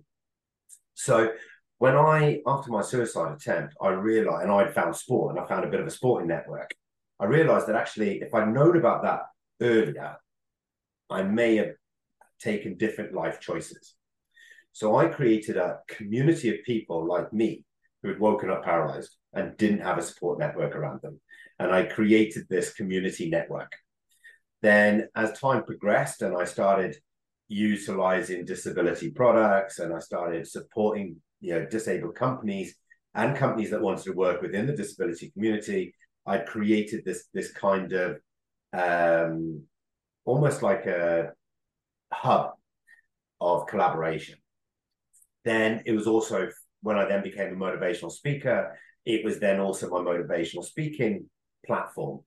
So 0.96 1.32
when 1.78 1.96
I 1.96 2.42
after 2.46 2.72
my 2.72 2.82
suicide 2.82 3.34
attempt, 3.34 3.76
I 3.82 3.90
realized, 3.90 4.44
and 4.44 4.52
I'd 4.52 4.74
found 4.74 4.96
sport, 4.96 5.36
and 5.36 5.44
I 5.44 5.48
found 5.48 5.66
a 5.66 5.70
bit 5.70 5.80
of 5.80 5.88
a 5.88 5.92
sporting 5.92 6.28
network. 6.28 6.72
I 7.20 7.26
realized 7.26 7.68
that 7.68 7.76
actually, 7.76 8.22
if 8.22 8.34
I'd 8.34 8.54
known 8.54 8.76
about 8.78 9.04
that 9.04 9.22
earlier, 9.62 10.18
I 11.10 11.24
may 11.24 11.56
have 11.56 11.72
taken 12.40 12.78
different 12.78 13.14
life 13.14 13.40
choices. 13.40 13.96
So 14.76 14.98
I 14.98 15.08
created 15.08 15.56
a 15.56 15.80
community 15.88 16.50
of 16.50 16.66
people 16.66 17.08
like 17.08 17.32
me 17.32 17.64
who 18.04 18.10
had 18.10 18.20
woken 18.20 18.50
up 18.50 18.66
paralyzed 18.66 19.16
and 19.32 19.56
didn't 19.56 19.80
have 19.80 19.98
a 19.98 20.02
support 20.02 20.38
network 20.38 20.76
around 20.76 21.02
them. 21.02 21.22
And 21.60 21.72
I 21.72 21.84
created 21.84 22.48
this 22.50 22.74
community 22.74 23.30
network. 23.30 23.72
Then, 24.62 25.08
as 25.16 25.40
time 25.40 25.64
progressed 25.64 26.24
and 26.24 26.36
I 26.36 26.44
started 26.44 26.98
utilizing 27.48 28.44
disability 28.44 29.12
products 29.12 29.80
and 29.80 29.94
I 29.94 30.00
started 30.00 30.46
supporting 30.46 31.22
you 31.40 31.54
know 31.54 31.66
disabled 31.66 32.16
companies 32.16 32.76
and 33.14 33.38
companies 33.38 33.70
that 33.70 33.82
wanted 33.82 34.04
to 34.04 34.12
work 34.12 34.42
within 34.42 34.68
the 34.68 34.76
disability 34.76 35.32
community, 35.32 35.96
I 36.26 36.40
created 36.40 37.06
this 37.06 37.30
this 37.34 37.50
kind 37.54 37.94
of 37.94 38.18
um, 38.74 39.64
almost 40.26 40.62
like 40.62 40.86
a 40.86 41.32
hub 42.12 42.56
of 43.40 43.68
collaboration. 43.68 44.36
Then 45.46 45.84
it 45.86 45.94
was 45.94 46.08
also 46.08 46.50
when 46.82 46.98
I 46.98 47.06
then 47.06 47.24
became 47.24 47.54
a 47.54 47.56
motivational 47.56 48.12
speaker, 48.12 48.78
it 49.06 49.24
was 49.24 49.40
then 49.40 49.60
also 49.60 49.90
my 49.90 50.00
motivational 50.00 50.64
speaking 50.64 51.30
platform. 51.66 52.22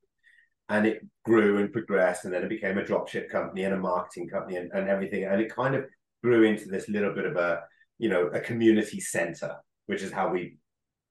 And 0.70 0.86
it 0.86 1.06
grew 1.24 1.58
and 1.58 1.72
progressed, 1.72 2.24
and 2.24 2.34
then 2.34 2.42
it 2.42 2.48
became 2.48 2.76
a 2.76 2.82
dropship 2.82 3.30
company 3.30 3.64
and 3.64 3.74
a 3.74 3.78
marketing 3.78 4.28
company 4.28 4.56
and, 4.56 4.70
and 4.72 4.88
everything. 4.88 5.24
And 5.24 5.40
it 5.40 5.54
kind 5.54 5.74
of 5.74 5.84
grew 6.22 6.44
into 6.44 6.68
this 6.68 6.88
little 6.88 7.14
bit 7.14 7.24
of 7.24 7.36
a, 7.36 7.62
you 7.98 8.08
know, 8.08 8.26
a 8.26 8.40
community 8.40 9.00
center, 9.00 9.56
which 9.86 10.02
is 10.02 10.12
how 10.12 10.28
we 10.30 10.58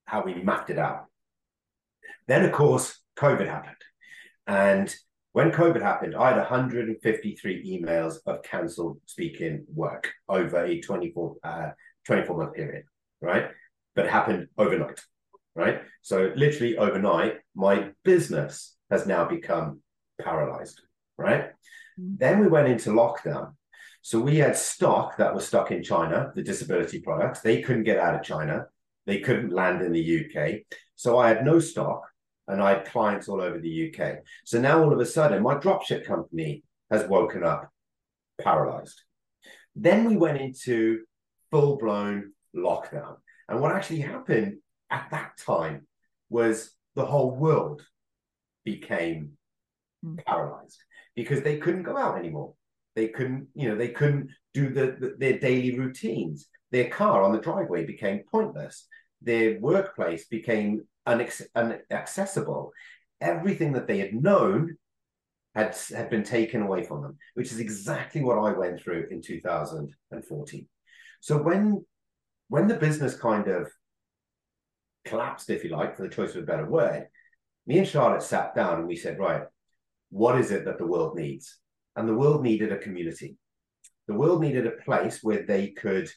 how 0.06 0.24
we 0.24 0.36
mapped 0.36 0.70
it 0.70 0.78
out. 0.78 1.06
Then, 2.28 2.46
of 2.46 2.52
course, 2.52 3.00
COVID 3.18 3.48
happened. 3.48 3.76
And 4.46 4.94
when 5.34 5.52
COVID 5.52 5.82
happened, 5.82 6.16
I 6.16 6.30
had 6.30 6.38
153 6.38 7.82
emails 7.84 8.16
of 8.26 8.44
cancelled 8.44 9.00
speaking 9.06 9.66
work 9.74 10.12
over 10.30 10.66
a 10.66 10.82
24, 10.82 11.36
uh, 11.44 11.70
24 12.08 12.38
month 12.38 12.54
period, 12.54 12.86
right? 13.22 13.50
But 13.96 14.06
it 14.06 14.12
happened 14.12 14.48
overnight, 14.58 15.00
right? 15.56 15.82
So, 16.02 16.32
literally 16.36 16.78
overnight, 16.78 17.36
my 17.56 17.90
business 18.04 18.76
has 18.90 19.06
now 19.06 19.26
become 19.26 19.82
paralyzed, 20.22 20.82
right? 21.18 21.46
Mm-hmm. 22.00 22.16
Then 22.18 22.40
we 22.40 22.48
went 22.48 22.68
into 22.68 22.90
lockdown. 22.92 23.54
So, 24.02 24.20
we 24.20 24.38
had 24.38 24.56
stock 24.58 25.18
that 25.18 25.36
was 25.36 25.46
stuck 25.46 25.72
in 25.72 25.84
China, 25.84 26.32
the 26.36 26.44
disability 26.44 27.02
products. 27.02 27.42
They 27.42 27.62
couldn't 27.62 27.84
get 27.84 28.00
out 28.00 28.16
of 28.16 28.24
China. 28.24 28.66
They 29.08 29.20
couldn't 29.20 29.54
land 29.54 29.82
in 29.82 29.94
the 29.94 30.26
UK. 30.26 30.62
So 30.96 31.18
I 31.18 31.30
had 31.30 31.46
no 31.46 31.60
stock 31.60 32.04
and 32.48 32.62
I 32.62 32.76
had 32.76 32.86
clients 32.86 33.30
all 33.30 33.42
over 33.42 33.58
the 33.58 33.90
UK. 33.90 34.18
So 34.46 34.60
now 34.60 34.84
all 34.84 34.94
of 34.94 35.00
a 35.00 35.06
sudden, 35.06 35.42
my 35.42 35.56
dropship 35.56 36.06
company 36.06 36.64
has 36.92 37.08
woken 37.08 37.44
up 37.44 37.70
paralyzed. 38.40 39.02
Then 39.76 40.06
we 40.06 40.18
went 40.18 40.42
into 40.42 41.06
full 41.52 41.78
blown 41.78 42.34
lockdown. 42.56 43.18
And 43.50 43.62
what 43.62 43.76
actually 43.76 44.02
happened 44.02 44.58
at 44.90 45.08
that 45.12 45.38
time 45.38 45.88
was 46.30 46.72
the 46.96 47.06
whole 47.06 47.36
world 47.36 47.82
became 48.66 49.32
mm. 50.06 50.24
paralyzed 50.26 50.78
because 51.16 51.42
they 51.42 51.58
couldn't 51.58 51.84
go 51.84 51.98
out 51.98 52.18
anymore. 52.18 52.54
They 52.96 53.08
couldn't, 53.10 53.48
you 53.54 53.70
know, 53.70 53.76
they 53.76 53.90
couldn't 53.90 54.30
do 54.54 54.70
the, 54.70 54.98
the, 55.00 55.16
their 55.18 55.40
daily 55.40 55.78
routines. 55.78 56.48
Their 56.72 56.90
car 56.90 57.24
on 57.24 57.32
the 57.32 57.40
driveway 57.40 57.86
became 57.86 58.24
pointless. 58.30 58.88
Their 59.22 59.60
workplace 59.60 60.28
became 60.28 60.84
inaccessible. 61.08 62.74
Everything 63.22 63.74
that 63.74 63.88
they 63.88 64.00
had 64.00 64.14
known 64.14 64.78
had, 65.56 65.76
had 65.96 66.10
been 66.10 66.24
taken 66.24 66.62
away 66.62 66.84
from 66.84 67.02
them, 67.02 67.18
which 67.36 67.52
is 67.52 67.60
exactly 67.60 68.22
what 68.22 68.38
I 68.38 68.52
went 68.52 68.82
through 68.82 69.08
in 69.10 69.22
2014. 69.22 70.68
So 71.20 71.42
when 71.42 71.86
when 72.50 72.68
the 72.68 72.76
business 72.76 73.16
kind 73.16 73.48
of 73.48 73.70
collapsed, 75.06 75.50
if 75.50 75.64
you 75.64 75.72
like, 75.72 75.96
for 75.96 76.04
the 76.04 76.14
choice 76.14 76.36
of 76.36 76.44
a 76.44 76.46
better 76.46 76.66
word, 76.66 77.08
me 77.66 77.80
and 77.80 77.88
Charlotte 77.88 78.24
sat 78.24 78.56
down 78.56 78.80
and 78.80 78.88
we 78.88 78.96
said, 78.96 79.20
right, 79.20 79.44
what 80.10 80.40
is 80.40 80.52
it 80.52 80.66
that 80.66 80.78
the 80.78 80.88
world 80.88 81.16
needs? 81.16 81.58
And 81.96 82.08
the 82.08 82.16
world 82.16 82.44
needed 82.44 82.72
a 82.72 82.78
community. 82.78 83.38
The 84.08 84.14
world 84.14 84.42
needed 84.42 84.66
a 84.66 84.72
place 84.72 85.20
where 85.22 85.44
they 85.44 85.70
could 85.70 86.10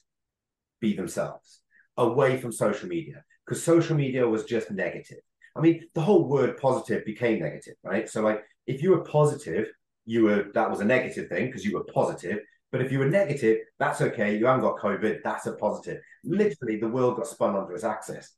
be 0.80 0.94
themselves 0.94 1.61
away 1.96 2.36
from 2.36 2.53
social 2.53 2.88
media 2.88 3.24
because 3.44 3.62
social 3.62 3.96
media 3.96 4.26
was 4.26 4.44
just 4.44 4.70
negative. 4.70 5.18
I 5.57 5.61
mean, 5.61 5.88
the 5.94 6.01
whole 6.01 6.28
word 6.28 6.57
positive 6.59 7.05
became 7.05 7.40
negative, 7.40 7.74
right? 7.82 8.09
So, 8.09 8.22
like, 8.22 8.42
if 8.66 8.82
you 8.82 8.90
were 8.90 9.05
positive, 9.05 9.66
you 10.07 10.24
were 10.24 10.46
that 10.55 10.70
was 10.70 10.80
a 10.80 10.84
negative 10.84 11.28
thing 11.28 11.46
because 11.46 11.64
you 11.64 11.74
were 11.74 11.84
positive. 11.92 12.38
But 12.73 12.83
if 12.83 12.93
you 12.93 13.01
were 13.01 13.09
negative, 13.09 13.59
that's 13.79 14.01
okay. 14.01 14.37
You 14.37 14.47
haven't 14.47 14.62
got 14.62 14.79
COVID. 14.79 15.18
That's 15.25 15.47
a 15.47 15.53
positive. 15.53 16.01
Literally, 16.25 16.79
the 16.79 16.89
world 16.89 17.16
got 17.16 17.27
spun 17.27 17.57
onto 17.57 17.75
its 17.75 17.85
axis. 17.85 18.35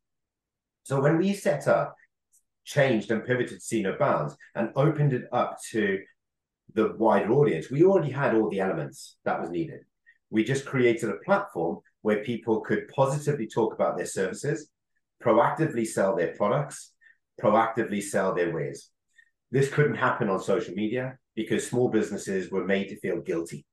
So 0.84 1.00
when 1.00 1.18
we 1.18 1.34
set 1.34 1.68
up, 1.68 1.94
changed 2.64 3.10
and 3.10 3.24
pivoted 3.24 3.60
See 3.60 3.82
No 3.82 3.96
Bounds 3.98 4.36
and 4.54 4.70
opened 4.76 5.12
it 5.12 5.24
up 5.32 5.58
to 5.70 5.98
the 6.74 6.94
wider 6.96 7.32
audience, 7.32 7.70
we 7.70 7.84
already 7.84 8.10
had 8.10 8.34
all 8.34 8.48
the 8.48 8.60
elements 8.60 9.16
that 9.24 9.40
was 9.40 9.50
needed. 9.50 9.80
We 10.30 10.44
just 10.44 10.64
created 10.64 11.10
a 11.10 11.24
platform 11.24 11.80
where 12.00 12.24
people 12.24 12.60
could 12.60 12.88
positively 12.88 13.46
talk 13.46 13.74
about 13.74 13.96
their 13.96 14.06
services, 14.06 14.70
proactively 15.22 15.86
sell 15.86 16.16
their 16.16 16.34
products, 16.34 16.92
proactively 17.40 18.02
sell 18.02 18.34
their 18.34 18.52
wares. 18.52 18.88
This 19.50 19.68
couldn't 19.68 19.96
happen 19.96 20.30
on 20.30 20.40
social 20.40 20.74
media 20.74 21.18
because 21.34 21.66
small 21.66 21.90
businesses 21.90 22.50
were 22.50 22.64
made 22.64 22.88
to 22.88 23.00
feel 23.00 23.20
guilty 23.20 23.66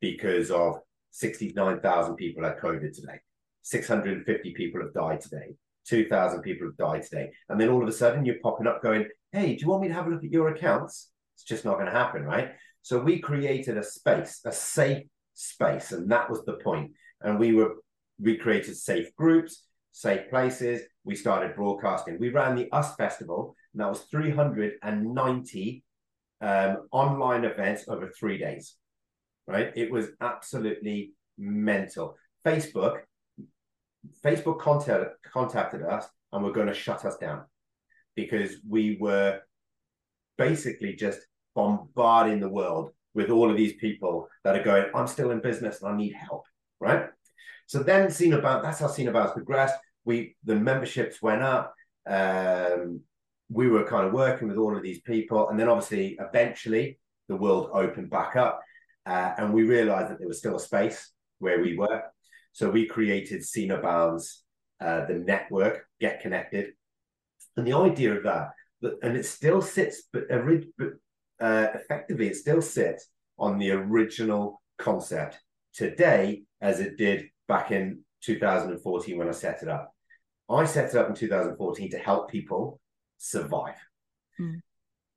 because 0.00 0.50
of 0.50 0.76
69,000 1.12 2.16
people 2.16 2.44
had 2.44 2.58
COVID 2.58 2.94
today, 2.94 3.20
650 3.62 4.52
people 4.54 4.80
have 4.80 4.94
died 4.94 5.20
today, 5.20 5.54
2,000 5.86 6.42
people 6.42 6.68
have 6.68 6.76
died 6.76 7.02
today. 7.02 7.30
And 7.48 7.60
then 7.60 7.68
all 7.68 7.82
of 7.82 7.88
a 7.88 7.92
sudden 7.92 8.24
you're 8.24 8.40
popping 8.42 8.66
up 8.66 8.82
going, 8.82 9.06
hey, 9.32 9.54
do 9.54 9.62
you 9.62 9.68
want 9.68 9.82
me 9.82 9.88
to 9.88 9.94
have 9.94 10.06
a 10.06 10.10
look 10.10 10.24
at 10.24 10.30
your 10.30 10.48
accounts? 10.48 11.10
It's 11.34 11.44
just 11.44 11.64
not 11.64 11.74
going 11.74 11.86
to 11.86 11.92
happen, 11.92 12.22
right? 12.22 12.52
So 12.82 12.98
we 12.98 13.18
created 13.18 13.76
a 13.76 13.82
space, 13.82 14.40
a 14.44 14.52
safe 14.52 15.04
space, 15.34 15.92
and 15.92 16.10
that 16.10 16.30
was 16.30 16.44
the 16.44 16.54
point. 16.54 16.92
and 17.22 17.38
we 17.38 17.52
were 17.52 17.74
we 18.22 18.36
created 18.36 18.76
safe 18.76 19.14
groups, 19.16 19.64
safe 19.92 20.28
places. 20.28 20.82
We 21.04 21.16
started 21.16 21.56
broadcasting. 21.56 22.18
We 22.18 22.30
ran 22.30 22.56
the 22.56 22.68
US 22.72 22.94
Festival, 22.96 23.54
and 23.72 23.80
that 23.80 23.88
was 23.88 24.02
390 24.02 25.84
um, 26.42 26.88
online 26.92 27.44
events 27.44 27.84
over 27.88 28.10
three 28.18 28.38
days. 28.38 28.76
Right? 29.50 29.72
It 29.74 29.90
was 29.90 30.06
absolutely 30.20 31.12
mental. 31.36 32.16
Facebook, 32.46 33.00
Facebook 34.24 34.60
contact, 34.60 35.22
contacted 35.32 35.82
us 35.82 36.06
and 36.32 36.44
were 36.44 36.52
going 36.52 36.68
to 36.68 36.74
shut 36.74 37.04
us 37.04 37.16
down 37.16 37.44
because 38.14 38.52
we 38.68 38.96
were 39.00 39.40
basically 40.38 40.94
just 40.94 41.20
bombarding 41.54 42.38
the 42.38 42.48
world 42.48 42.90
with 43.14 43.30
all 43.30 43.50
of 43.50 43.56
these 43.56 43.74
people 43.74 44.28
that 44.44 44.56
are 44.56 44.62
going, 44.62 44.84
I'm 44.94 45.08
still 45.08 45.32
in 45.32 45.40
business 45.40 45.82
and 45.82 45.92
I 45.92 45.96
need 45.96 46.14
help, 46.14 46.44
right? 46.78 47.06
So 47.66 47.82
then 47.82 48.10
See 48.10 48.28
No 48.28 48.40
Bounds, 48.40 48.64
that's 48.64 48.78
how 48.78 48.86
See 48.86 49.04
No 49.04 49.12
Bounds 49.12 49.32
progressed. 49.32 49.74
We 50.04 50.36
the 50.44 50.56
memberships 50.56 51.20
went 51.20 51.42
up. 51.42 51.74
Um, 52.08 53.00
we 53.48 53.68
were 53.68 53.84
kind 53.84 54.06
of 54.06 54.12
working 54.12 54.48
with 54.48 54.56
all 54.56 54.76
of 54.76 54.82
these 54.82 55.00
people, 55.00 55.48
and 55.48 55.58
then 55.58 55.68
obviously 55.68 56.16
eventually 56.20 56.98
the 57.28 57.36
world 57.36 57.70
opened 57.72 58.10
back 58.10 58.36
up, 58.36 58.60
uh, 59.06 59.34
and 59.38 59.52
we 59.52 59.64
realized 59.64 60.10
that 60.10 60.18
there 60.18 60.28
was 60.28 60.38
still 60.38 60.56
a 60.56 60.60
space 60.60 61.12
where 61.38 61.60
we 61.60 61.76
were. 61.76 62.02
So 62.52 62.70
we 62.70 62.86
created 62.86 63.42
No 63.56 63.80
Bounds, 63.80 64.44
uh, 64.80 65.06
the 65.06 65.14
network, 65.14 65.86
Get 66.00 66.20
Connected, 66.20 66.72
and 67.56 67.66
the 67.66 67.74
idea 67.74 68.14
of 68.16 68.24
that, 68.24 68.50
and 69.02 69.16
it 69.16 69.26
still 69.26 69.60
sits, 69.60 70.02
but, 70.12 70.24
but 70.78 70.88
uh, 71.40 71.68
effectively 71.74 72.28
it 72.28 72.36
still 72.36 72.62
sits 72.62 73.08
on 73.38 73.58
the 73.58 73.70
original 73.70 74.60
concept 74.78 75.38
today 75.72 76.42
as 76.60 76.80
it 76.80 76.96
did 76.96 77.28
back 77.48 77.70
in 77.70 78.00
2014 78.22 79.18
when 79.18 79.28
I 79.28 79.32
set 79.32 79.62
it 79.62 79.68
up. 79.68 79.94
I 80.48 80.64
set 80.64 80.90
it 80.90 80.96
up 80.96 81.08
in 81.08 81.14
2014 81.14 81.90
to 81.90 81.98
help 81.98 82.30
people 82.30 82.80
survive. 83.18 83.76
Mm. 84.38 84.60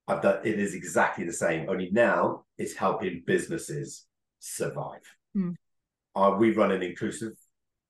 I've 0.07 0.21
done 0.21 0.39
it 0.43 0.59
is 0.59 0.73
exactly 0.73 1.25
the 1.25 1.33
same, 1.33 1.69
only 1.69 1.89
now 1.91 2.43
it's 2.57 2.75
helping 2.75 3.23
businesses 3.25 4.05
survive. 4.39 5.01
Mm. 5.35 5.55
Uh, 6.15 6.35
we 6.37 6.51
run 6.51 6.71
an 6.71 6.83
inclusive 6.83 7.33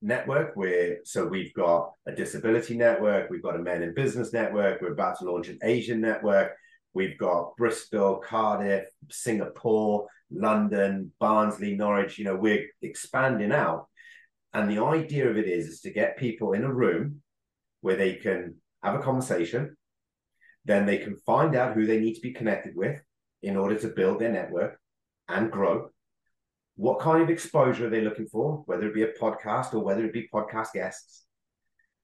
network 0.02 0.56
where 0.56 0.98
so 1.04 1.26
we've 1.26 1.54
got 1.54 1.92
a 2.06 2.12
disability 2.12 2.78
network, 2.78 3.30
we've 3.30 3.44
got 3.44 3.56
a 3.56 3.60
men 3.60 3.82
in 3.82 3.94
business 3.94 4.34
network, 4.34 4.82
we're 4.82 4.92
about 4.92 5.18
to 5.20 5.26
launch 5.26 5.48
an 5.48 5.60
Asian 5.64 6.00
network, 6.02 6.52
we've 6.94 7.18
got 7.18 7.56
Bristol, 7.58 8.18
Cardiff, 8.18 8.86
Singapore, 9.10 10.08
London, 10.30 11.12
Barnsley, 11.20 11.76
Norwich. 11.76 12.18
You 12.18 12.26
know, 12.26 12.36
we're 12.36 12.68
expanding 12.82 13.52
out 13.52 13.88
and 14.54 14.70
the 14.70 14.84
idea 14.84 15.30
of 15.30 15.38
it 15.38 15.48
is, 15.48 15.68
is 15.68 15.82
to 15.82 15.90
get 15.90 16.18
people 16.18 16.54
in 16.54 16.64
a 16.64 16.74
room 16.74 17.22
where 17.82 17.96
they 17.96 18.16
can 18.16 18.56
have 18.84 18.96
a 18.96 19.04
conversation 19.04 19.76
then 20.66 20.86
they 20.86 20.98
can 20.98 21.18
find 21.26 21.56
out 21.56 21.74
who 21.74 21.86
they 21.86 22.00
need 22.00 22.16
to 22.16 22.22
be 22.22 22.34
connected 22.34 22.76
with 22.76 23.00
in 23.42 23.58
order 23.58 23.78
to 23.80 23.90
build 23.90 24.20
their 24.20 24.32
network 24.32 24.80
and 25.28 25.52
grow. 25.52 25.90
What 26.76 27.00
kind 27.00 27.22
of 27.22 27.30
exposure 27.30 27.88
are 27.88 27.90
they 27.90 28.02
looking 28.02 28.28
for, 28.28 28.64
whether 28.66 28.88
it 28.88 28.96
be 28.96 29.04
a 29.04 29.14
podcast 29.14 29.74
or 29.74 29.80
whether 29.80 30.06
it 30.06 30.14
be 30.14 30.30
podcast 30.34 30.74
guests? 30.74 31.26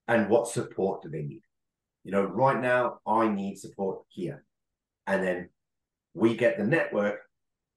And 0.06 0.28
what 0.28 0.48
support 0.48 1.02
do 1.02 1.08
they 1.08 1.22
need? 1.22 1.42
You 2.04 2.12
know, 2.12 2.24
right 2.24 2.60
now, 2.60 2.98
I 3.06 3.28
need 3.28 3.58
support 3.58 4.02
here. 4.08 4.44
And 5.06 5.22
then 5.22 5.48
we 6.14 6.36
get 6.36 6.58
the 6.58 6.64
network 6.64 7.20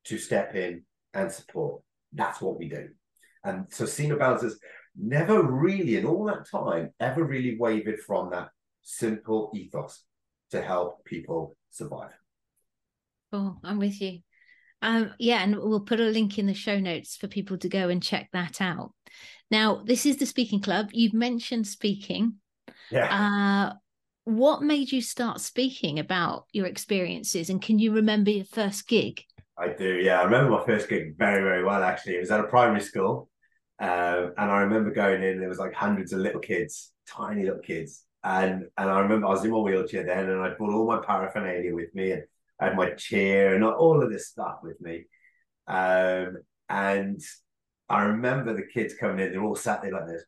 to 0.06 0.18
step 0.18 0.56
in 0.56 0.84
and 1.14 1.32
support. 1.32 1.82
That's 2.12 2.42
what 2.42 2.60
we 2.60 2.70
do. 2.70 2.90
And 3.44 3.66
so 3.70 3.86
See 3.86 4.08
No 4.08 4.18
Bounds 4.18 4.44
has 4.44 4.60
never 4.96 5.42
really, 5.42 5.98
in 5.98 6.06
all 6.06 6.26
that 6.26 6.50
time, 6.50 6.92
ever 7.00 7.24
really 7.24 7.58
wavered 7.58 8.00
from 8.00 8.32
that 8.32 8.50
simple 8.82 9.52
ethos 9.56 10.04
to 10.54 10.62
help 10.62 11.04
people 11.04 11.58
survive. 11.72 12.12
Oh, 13.32 13.58
I'm 13.64 13.80
with 13.80 14.00
you. 14.00 14.20
Um, 14.84 15.12
yeah, 15.18 15.44
and 15.44 15.58
we'll 15.58 15.82
put 15.82 16.00
a 16.00 16.04
link 16.04 16.38
in 16.38 16.46
the 16.46 16.54
show 16.54 16.80
notes 16.80 17.18
for 17.18 17.28
people 17.28 17.58
to 17.58 17.70
go 17.70 17.90
and 17.90 18.04
check 18.04 18.30
that 18.34 18.62
out. 18.62 18.92
Now, 19.50 19.82
this 19.84 20.06
is 20.06 20.18
the 20.18 20.26
Speaking 20.26 20.62
Club. 20.62 20.90
You've 20.92 21.14
mentioned 21.14 21.66
speaking. 21.66 22.36
Yeah. 22.92 23.08
Uh, 23.10 23.74
what 24.26 24.62
made 24.62 24.92
you 24.92 25.02
start 25.02 25.42
speaking 25.42 26.00
about 26.00 26.46
your 26.54 26.68
experiences, 26.68 27.50
and 27.50 27.62
can 27.62 27.80
you 27.80 27.94
remember 27.94 28.30
your 28.30 28.46
first 28.46 28.88
gig? 28.88 29.22
I 29.58 29.70
do. 29.70 29.96
Yeah, 29.96 30.22
I 30.22 30.24
remember 30.24 30.52
my 30.52 30.66
first 30.66 30.88
gig 30.88 31.18
very, 31.18 31.42
very 31.42 31.64
well. 31.64 31.84
Actually, 31.84 32.16
it 32.16 32.20
was 32.20 32.32
at 32.32 32.40
a 32.40 32.48
primary 32.48 32.82
school, 32.82 33.30
um, 33.80 34.34
and 34.38 34.52
I 34.52 34.60
remember 34.62 34.92
going 34.92 35.24
in. 35.24 35.40
There 35.40 35.50
was 35.50 35.60
like 35.60 35.74
hundreds 35.74 36.14
of 36.14 36.20
little 36.20 36.42
kids, 36.42 36.92
tiny 37.08 37.44
little 37.44 37.60
kids, 37.60 38.04
and 38.24 38.66
and 38.78 38.90
I 38.90 39.00
remember 39.00 39.28
I 39.28 39.32
was 39.32 39.44
in 39.44 39.52
my 39.52 39.58
wheelchair 39.58 40.06
then, 40.06 40.30
and 40.30 40.42
I 40.42 40.50
brought 40.54 40.74
all 40.74 40.88
my 40.88 41.00
paraphernalia 41.06 41.74
with 41.74 41.94
me, 41.94 42.12
and 42.12 42.24
I 42.60 42.66
had 42.66 42.78
my 42.78 42.92
chair 42.92 43.56
and 43.56 43.64
all 43.64 44.02
of 44.02 44.10
this 44.12 44.28
stuff 44.28 44.60
with 44.64 44.80
me. 44.82 45.06
Um, 45.68 46.38
and 46.70 47.22
I 47.90 48.04
remember 48.04 48.54
the 48.54 48.64
kids 48.64 48.94
coming 48.96 49.20
in, 49.20 49.32
they're 49.32 49.44
all 49.44 49.56
sat 49.56 49.82
there 49.82 49.92
like 49.92 50.08
this. 50.08 50.24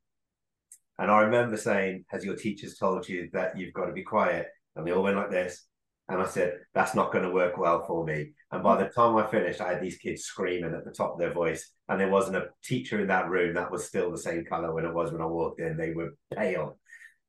And 0.97 1.11
I 1.11 1.21
remember 1.21 1.57
saying, 1.57 2.05
Has 2.09 2.23
your 2.23 2.35
teachers 2.35 2.77
told 2.77 3.07
you 3.07 3.29
that 3.33 3.57
you've 3.57 3.73
got 3.73 3.85
to 3.85 3.93
be 3.93 4.03
quiet? 4.03 4.47
And 4.75 4.85
they 4.85 4.91
all 4.91 5.03
went 5.03 5.17
like 5.17 5.31
this. 5.31 5.65
And 6.07 6.21
I 6.21 6.25
said, 6.25 6.59
That's 6.73 6.95
not 6.95 7.11
going 7.11 7.23
to 7.23 7.31
work 7.31 7.57
well 7.57 7.83
for 7.85 8.05
me. 8.05 8.31
And 8.51 8.63
by 8.63 8.81
the 8.81 8.89
time 8.89 9.15
I 9.17 9.27
finished, 9.27 9.61
I 9.61 9.73
had 9.73 9.81
these 9.81 9.97
kids 9.97 10.23
screaming 10.23 10.73
at 10.73 10.85
the 10.85 10.91
top 10.91 11.13
of 11.13 11.19
their 11.19 11.33
voice. 11.33 11.71
And 11.89 11.99
there 11.99 12.09
wasn't 12.09 12.37
a 12.37 12.49
teacher 12.63 12.99
in 13.01 13.07
that 13.07 13.29
room 13.29 13.55
that 13.55 13.71
was 13.71 13.85
still 13.85 14.11
the 14.11 14.17
same 14.17 14.45
color 14.45 14.73
when 14.73 14.85
it 14.85 14.93
was 14.93 15.11
when 15.11 15.21
I 15.21 15.25
walked 15.25 15.59
in. 15.59 15.77
They 15.77 15.93
were 15.93 16.15
pale. 16.33 16.77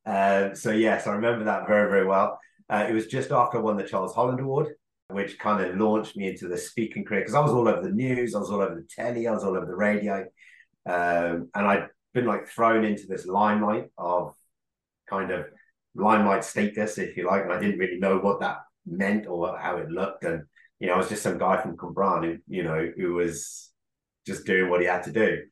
Uh, 0.06 0.54
so, 0.54 0.70
yes, 0.70 1.06
I 1.06 1.14
remember 1.14 1.44
that 1.44 1.66
very, 1.66 1.90
very 1.90 2.06
well. 2.06 2.38
Uh, 2.70 2.86
it 2.88 2.92
was 2.92 3.06
just 3.06 3.32
after 3.32 3.58
I 3.58 3.60
won 3.60 3.76
the 3.76 3.84
Charles 3.84 4.14
Holland 4.14 4.40
Award 4.40 4.68
which 5.08 5.38
kind 5.38 5.64
of 5.64 5.76
launched 5.76 6.16
me 6.16 6.28
into 6.28 6.48
the 6.48 6.58
speaking 6.58 7.04
career 7.04 7.20
because 7.20 7.34
I 7.34 7.40
was 7.40 7.52
all 7.52 7.68
over 7.68 7.82
the 7.82 7.94
news, 7.94 8.34
I 8.34 8.38
was 8.38 8.50
all 8.50 8.60
over 8.60 8.74
the 8.74 8.86
telly, 8.88 9.26
I 9.26 9.32
was 9.32 9.44
all 9.44 9.56
over 9.56 9.66
the 9.66 9.74
radio, 9.74 10.26
um, 10.84 11.48
and 11.54 11.66
I'd 11.66 11.88
been 12.12 12.26
like 12.26 12.48
thrown 12.48 12.84
into 12.84 13.06
this 13.06 13.26
limelight 13.26 13.90
of 13.96 14.34
kind 15.08 15.30
of 15.30 15.46
limelight 15.94 16.44
status, 16.44 16.98
if 16.98 17.16
you 17.16 17.26
like, 17.26 17.42
and 17.42 17.52
I 17.52 17.60
didn't 17.60 17.78
really 17.78 17.98
know 17.98 18.18
what 18.18 18.40
that 18.40 18.58
meant 18.84 19.26
or 19.26 19.56
how 19.58 19.76
it 19.76 19.90
looked, 19.90 20.24
and 20.24 20.42
you 20.80 20.88
know, 20.88 20.94
I 20.94 20.98
was 20.98 21.08
just 21.08 21.22
some 21.22 21.38
guy 21.38 21.62
from 21.62 21.76
Cwmbran 21.76 22.24
who, 22.24 22.38
you 22.48 22.62
know, 22.62 22.90
who 22.96 23.14
was 23.14 23.70
just 24.26 24.44
doing 24.44 24.68
what 24.70 24.80
he 24.80 24.86
had 24.86 25.04
to 25.04 25.12
do, 25.12 25.42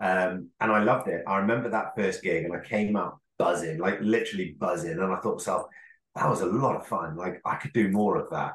um, 0.00 0.50
and 0.60 0.72
I 0.72 0.82
loved 0.84 1.08
it. 1.08 1.24
I 1.26 1.38
remember 1.38 1.70
that 1.70 1.96
first 1.96 2.22
gig, 2.22 2.44
and 2.44 2.54
I 2.54 2.60
came 2.60 2.94
up 2.94 3.20
buzzing, 3.40 3.78
like 3.78 3.98
literally 4.02 4.54
buzzing, 4.58 4.92
and 4.92 5.02
I 5.02 5.18
thought 5.20 5.38
myself, 5.38 5.66
that 6.14 6.28
was 6.28 6.42
a 6.42 6.46
lot 6.46 6.76
of 6.76 6.86
fun. 6.86 7.16
Like 7.16 7.40
I 7.46 7.54
could 7.56 7.72
do 7.72 7.88
more 7.88 8.16
of 8.18 8.28
that. 8.28 8.52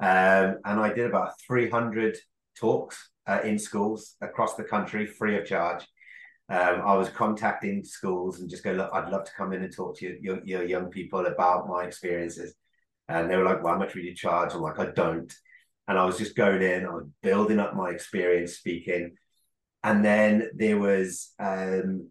Um, 0.00 0.58
and 0.66 0.78
I 0.78 0.92
did 0.92 1.06
about 1.06 1.40
300 1.46 2.18
talks 2.60 3.08
uh, 3.26 3.40
in 3.42 3.58
schools 3.58 4.16
across 4.20 4.54
the 4.54 4.64
country 4.64 5.06
free 5.06 5.38
of 5.38 5.46
charge. 5.46 5.82
Um, 6.50 6.82
I 6.84 6.94
was 6.94 7.08
contacting 7.08 7.84
schools 7.84 8.40
and 8.40 8.50
just 8.50 8.64
go, 8.64 8.72
look, 8.72 8.90
I'd 8.92 9.10
love 9.10 9.24
to 9.24 9.32
come 9.34 9.54
in 9.54 9.62
and 9.62 9.74
talk 9.74 9.96
to 9.98 10.06
you, 10.06 10.18
your, 10.20 10.40
your 10.44 10.62
young 10.62 10.90
people 10.90 11.24
about 11.24 11.66
my 11.66 11.84
experiences. 11.84 12.54
And 13.08 13.30
they 13.30 13.36
were 13.36 13.44
like, 13.44 13.62
well, 13.62 13.72
how 13.72 13.78
much 13.78 13.94
would 13.94 14.04
you 14.04 14.14
charge? 14.14 14.52
I'm 14.52 14.60
like, 14.60 14.78
I 14.78 14.90
don't. 14.90 15.32
And 15.88 15.98
I 15.98 16.04
was 16.04 16.18
just 16.18 16.36
going 16.36 16.60
in, 16.60 16.84
I 16.84 16.90
was 16.90 17.06
building 17.22 17.60
up 17.60 17.74
my 17.74 17.90
experience 17.90 18.56
speaking. 18.56 19.16
And 19.82 20.04
then 20.04 20.50
there 20.54 20.76
was, 20.76 21.32
um, 21.38 22.10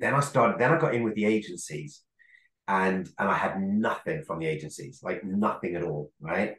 then 0.00 0.14
I 0.14 0.20
started, 0.20 0.58
then 0.58 0.72
I 0.72 0.78
got 0.78 0.94
in 0.94 1.02
with 1.02 1.14
the 1.14 1.24
agencies 1.24 2.02
and 2.66 3.08
and 3.18 3.28
I 3.28 3.34
had 3.34 3.60
nothing 3.60 4.22
from 4.24 4.38
the 4.38 4.46
agencies, 4.46 5.00
like 5.02 5.24
nothing 5.24 5.74
at 5.74 5.82
all, 5.82 6.10
right? 6.20 6.56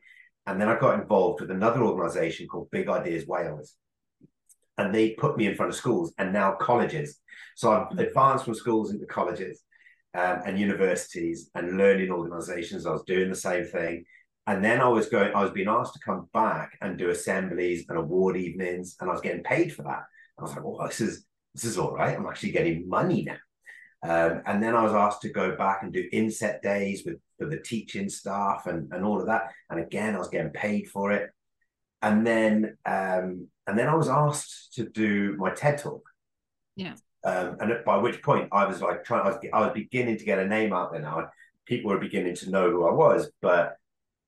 And 0.47 0.59
then 0.59 0.67
I 0.67 0.79
got 0.79 0.99
involved 0.99 1.41
with 1.41 1.51
another 1.51 1.83
organization 1.83 2.47
called 2.47 2.71
Big 2.71 2.89
Ideas 2.89 3.27
Wales. 3.27 3.75
And 4.77 4.95
they 4.95 5.11
put 5.11 5.37
me 5.37 5.45
in 5.45 5.55
front 5.55 5.71
of 5.71 5.75
schools 5.75 6.13
and 6.17 6.33
now 6.33 6.53
colleges. 6.53 7.19
So 7.55 7.71
I've 7.71 7.89
mm-hmm. 7.89 7.99
advanced 7.99 8.45
from 8.45 8.55
schools 8.55 8.91
into 8.91 9.05
colleges 9.05 9.61
um, 10.15 10.41
and 10.45 10.59
universities 10.59 11.51
and 11.53 11.77
learning 11.77 12.09
organizations. 12.09 12.85
I 12.85 12.91
was 12.91 13.03
doing 13.03 13.29
the 13.29 13.35
same 13.35 13.65
thing. 13.65 14.05
And 14.47 14.65
then 14.65 14.81
I 14.81 14.87
was 14.87 15.07
going, 15.07 15.35
I 15.35 15.43
was 15.43 15.51
being 15.51 15.67
asked 15.67 15.93
to 15.93 15.99
come 15.99 16.27
back 16.33 16.71
and 16.81 16.97
do 16.97 17.09
assemblies 17.09 17.85
and 17.87 17.99
award 17.99 18.35
evenings, 18.35 18.95
and 18.99 19.07
I 19.07 19.13
was 19.13 19.21
getting 19.21 19.43
paid 19.43 19.71
for 19.71 19.83
that. 19.83 20.03
I 20.39 20.41
was 20.41 20.55
like, 20.55 20.63
well, 20.63 20.87
this 20.87 21.01
is 21.01 21.25
this 21.53 21.65
is 21.65 21.77
all 21.77 21.93
right. 21.93 22.15
I'm 22.15 22.25
actually 22.25 22.51
getting 22.51 22.87
money 22.87 23.23
now. 23.23 23.37
Um, 24.01 24.43
and 24.45 24.63
then 24.63 24.75
I 24.75 24.83
was 24.83 24.93
asked 24.93 25.21
to 25.23 25.29
go 25.29 25.55
back 25.55 25.83
and 25.83 25.91
do 25.91 26.07
inset 26.11 26.61
days 26.61 27.03
with 27.05 27.17
for 27.37 27.47
the 27.47 27.57
teaching 27.57 28.09
staff 28.09 28.67
and, 28.67 28.91
and 28.91 29.03
all 29.05 29.19
of 29.19 29.27
that. 29.27 29.51
And 29.69 29.79
again, 29.79 30.15
I 30.15 30.19
was 30.19 30.29
getting 30.29 30.51
paid 30.51 30.89
for 30.89 31.11
it. 31.11 31.29
And 32.01 32.25
then 32.25 32.77
um, 32.85 33.47
and 33.67 33.77
then 33.77 33.87
I 33.87 33.95
was 33.95 34.09
asked 34.09 34.73
to 34.75 34.87
do 34.87 35.35
my 35.37 35.51
TED 35.51 35.79
talk. 35.79 36.03
Yeah. 36.75 36.95
Um, 37.25 37.57
and 37.59 37.83
by 37.85 37.97
which 37.97 38.23
point 38.23 38.47
I 38.51 38.65
was 38.65 38.81
like 38.81 39.03
trying, 39.03 39.25
I 39.25 39.31
was, 39.31 39.37
I 39.53 39.59
was 39.61 39.71
beginning 39.73 40.17
to 40.17 40.25
get 40.25 40.39
a 40.39 40.47
name 40.47 40.71
out 40.71 40.91
there 40.91 41.01
now. 41.01 41.29
People 41.65 41.91
were 41.91 41.99
beginning 41.99 42.35
to 42.37 42.49
know 42.49 42.71
who 42.71 42.87
I 42.87 42.93
was, 42.93 43.29
but 43.41 43.75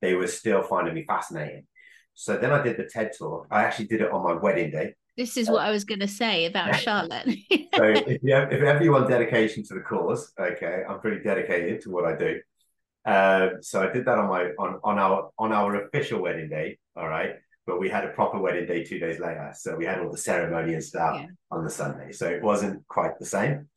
they 0.01 0.13
were 0.13 0.27
still 0.27 0.61
finding 0.61 0.93
me 0.93 1.05
fascinating. 1.05 1.65
So 2.13 2.37
then 2.37 2.51
I 2.51 2.61
did 2.61 2.77
the 2.77 2.89
TED 2.91 3.11
talk. 3.17 3.47
I 3.49 3.63
actually 3.63 3.87
did 3.87 4.01
it 4.01 4.11
on 4.11 4.23
my 4.23 4.33
wedding 4.33 4.71
day. 4.71 4.95
This 5.17 5.35
is 5.37 5.49
what 5.49 5.61
I 5.61 5.71
was 5.71 5.83
going 5.83 5.99
to 5.99 6.07
say 6.07 6.45
about 6.45 6.75
Charlotte. 6.79 7.27
so 7.27 7.83
if 7.83 8.23
you 8.23 8.33
have, 8.33 8.51
if 8.51 8.61
ever 8.61 8.83
you 8.83 8.91
want 8.91 9.09
dedication 9.09 9.63
to 9.63 9.73
the 9.73 9.81
cause, 9.81 10.31
okay, 10.39 10.83
I'm 10.87 10.99
pretty 10.99 11.21
dedicated 11.21 11.81
to 11.81 11.91
what 11.91 12.05
I 12.05 12.15
do. 12.15 12.39
Uh, 13.05 13.49
so 13.61 13.81
I 13.81 13.91
did 13.91 14.05
that 14.05 14.17
on 14.17 14.29
my 14.29 14.51
on 14.59 14.79
on 14.83 14.99
our 14.99 15.31
on 15.37 15.51
our 15.51 15.85
official 15.85 16.21
wedding 16.21 16.49
day. 16.49 16.77
All 16.95 17.07
right, 17.07 17.35
but 17.65 17.79
we 17.79 17.89
had 17.89 18.05
a 18.05 18.09
proper 18.09 18.39
wedding 18.39 18.67
day 18.67 18.83
two 18.83 18.99
days 18.99 19.19
later. 19.19 19.51
So 19.55 19.75
we 19.75 19.85
had 19.85 19.99
all 19.99 20.11
the 20.11 20.17
ceremony 20.17 20.73
and 20.73 20.83
stuff 20.83 21.17
yeah. 21.19 21.27
on 21.49 21.63
the 21.63 21.69
Sunday. 21.69 22.11
So 22.11 22.27
it 22.27 22.41
wasn't 22.41 22.87
quite 22.87 23.17
the 23.19 23.25
same, 23.25 23.67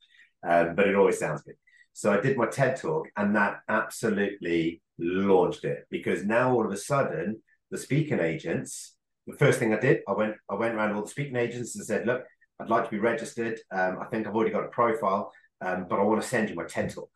um, 0.47 0.75
but 0.75 0.87
it 0.87 0.95
always 0.95 1.19
sounds 1.19 1.41
good. 1.41 1.55
So 1.93 2.13
I 2.13 2.21
did 2.21 2.37
my 2.37 2.47
TED 2.47 2.77
talk, 2.77 3.07
and 3.17 3.35
that 3.35 3.61
absolutely 3.67 4.81
launched 4.97 5.65
it 5.65 5.85
because 5.89 6.23
now 6.23 6.53
all 6.53 6.65
of 6.65 6.71
a 6.71 6.77
sudden 6.77 7.41
the 7.71 7.77
speaking 7.77 8.19
agents 8.19 8.94
the 9.27 9.37
first 9.37 9.59
thing 9.59 9.73
I 9.73 9.79
did, 9.79 10.01
I 10.07 10.13
went 10.13 10.35
I 10.49 10.55
went 10.55 10.75
around 10.75 10.93
all 10.93 11.01
the 11.01 11.09
speaking 11.09 11.35
agents 11.35 11.75
and 11.75 11.85
said, 11.85 12.05
look, 12.05 12.23
I'd 12.59 12.69
like 12.69 12.85
to 12.85 12.91
be 12.91 12.99
registered. 12.99 13.59
Um, 13.71 13.97
I 14.01 14.05
think 14.05 14.27
I've 14.27 14.35
already 14.35 14.51
got 14.51 14.65
a 14.65 14.69
profile, 14.69 15.31
um, 15.61 15.87
but 15.89 15.99
I 15.99 16.03
want 16.03 16.21
to 16.21 16.27
send 16.27 16.49
you 16.49 16.55
my 16.55 16.65
TED 16.65 16.93
talk. 16.93 17.09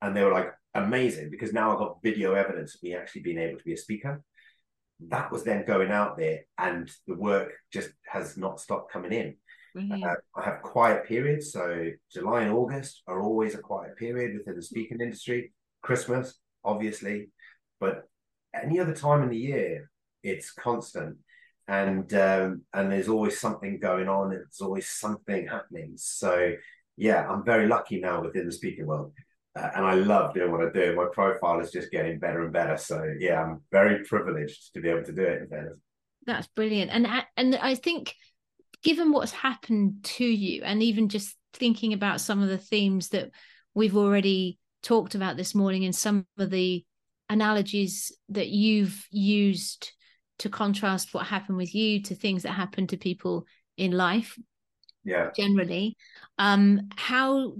And 0.00 0.16
they 0.16 0.22
were 0.22 0.32
like, 0.32 0.52
amazing, 0.74 1.30
because 1.30 1.52
now 1.52 1.72
I've 1.72 1.78
got 1.78 2.02
video 2.02 2.34
evidence 2.34 2.74
of 2.74 2.82
me 2.82 2.94
actually 2.94 3.22
being 3.22 3.38
able 3.38 3.58
to 3.58 3.64
be 3.64 3.72
a 3.72 3.78
speaker. 3.78 4.22
That 5.08 5.30
was 5.30 5.44
then 5.44 5.66
going 5.66 5.90
out 5.90 6.16
there, 6.16 6.40
and 6.56 6.90
the 7.06 7.14
work 7.14 7.52
just 7.72 7.90
has 8.06 8.36
not 8.36 8.60
stopped 8.60 8.92
coming 8.92 9.12
in. 9.12 9.36
Mm-hmm. 9.76 10.02
Uh, 10.02 10.14
I 10.34 10.44
have 10.44 10.62
quiet 10.62 11.06
periods, 11.06 11.52
so 11.52 11.90
July 12.10 12.42
and 12.42 12.52
August 12.52 13.02
are 13.06 13.20
always 13.20 13.54
a 13.54 13.58
quiet 13.58 13.96
period 13.98 14.38
within 14.38 14.56
the 14.56 14.62
speaking 14.62 15.00
industry. 15.00 15.52
Christmas, 15.82 16.34
obviously, 16.64 17.30
but 17.78 18.08
any 18.54 18.80
other 18.80 18.94
time 18.94 19.22
in 19.22 19.28
the 19.28 19.36
year, 19.36 19.90
it's 20.22 20.52
constant. 20.52 21.16
And 21.68 22.12
um, 22.14 22.62
and 22.72 22.92
there's 22.92 23.08
always 23.08 23.40
something 23.40 23.78
going 23.80 24.08
on. 24.08 24.30
There's 24.30 24.60
always 24.60 24.88
something 24.88 25.46
happening. 25.48 25.94
So 25.96 26.54
yeah 26.96 27.26
i'm 27.28 27.44
very 27.44 27.66
lucky 27.66 28.00
now 28.00 28.22
within 28.22 28.46
the 28.46 28.52
speaking 28.52 28.86
world. 28.86 29.12
Uh, 29.54 29.70
and 29.74 29.86
i 29.86 29.94
love 29.94 30.34
doing 30.34 30.50
what 30.50 30.66
i 30.66 30.70
do. 30.70 30.94
My 30.96 31.06
profile 31.12 31.60
is 31.60 31.70
just 31.70 31.90
getting 31.90 32.18
better 32.18 32.44
and 32.44 32.52
better. 32.52 32.76
So 32.76 33.04
yeah 33.18 33.42
i'm 33.42 33.62
very 33.70 34.04
privileged 34.04 34.72
to 34.74 34.80
be 34.80 34.88
able 34.88 35.04
to 35.04 35.12
do 35.12 35.22
it 35.22 35.48
in 35.50 35.70
that's 36.26 36.48
brilliant. 36.48 36.90
And 36.90 37.06
and 37.36 37.54
i 37.56 37.74
think 37.74 38.14
given 38.82 39.12
what's 39.12 39.32
happened 39.32 40.04
to 40.04 40.24
you 40.24 40.62
and 40.62 40.82
even 40.82 41.08
just 41.08 41.36
thinking 41.54 41.92
about 41.92 42.20
some 42.20 42.42
of 42.42 42.48
the 42.48 42.58
themes 42.58 43.08
that 43.10 43.30
we've 43.74 43.96
already 43.96 44.58
talked 44.82 45.14
about 45.14 45.36
this 45.36 45.54
morning 45.54 45.84
and 45.84 45.94
some 45.94 46.26
of 46.38 46.50
the 46.50 46.84
analogies 47.28 48.12
that 48.28 48.48
you've 48.48 49.06
used 49.10 49.92
to 50.38 50.48
contrast 50.48 51.14
what 51.14 51.26
happened 51.26 51.56
with 51.56 51.74
you 51.74 52.02
to 52.02 52.14
things 52.14 52.42
that 52.42 52.52
happen 52.52 52.86
to 52.86 52.96
people 52.96 53.46
in 53.76 53.92
life 53.92 54.38
yeah 55.04 55.30
generally 55.36 55.96
um 56.38 56.88
how 56.96 57.54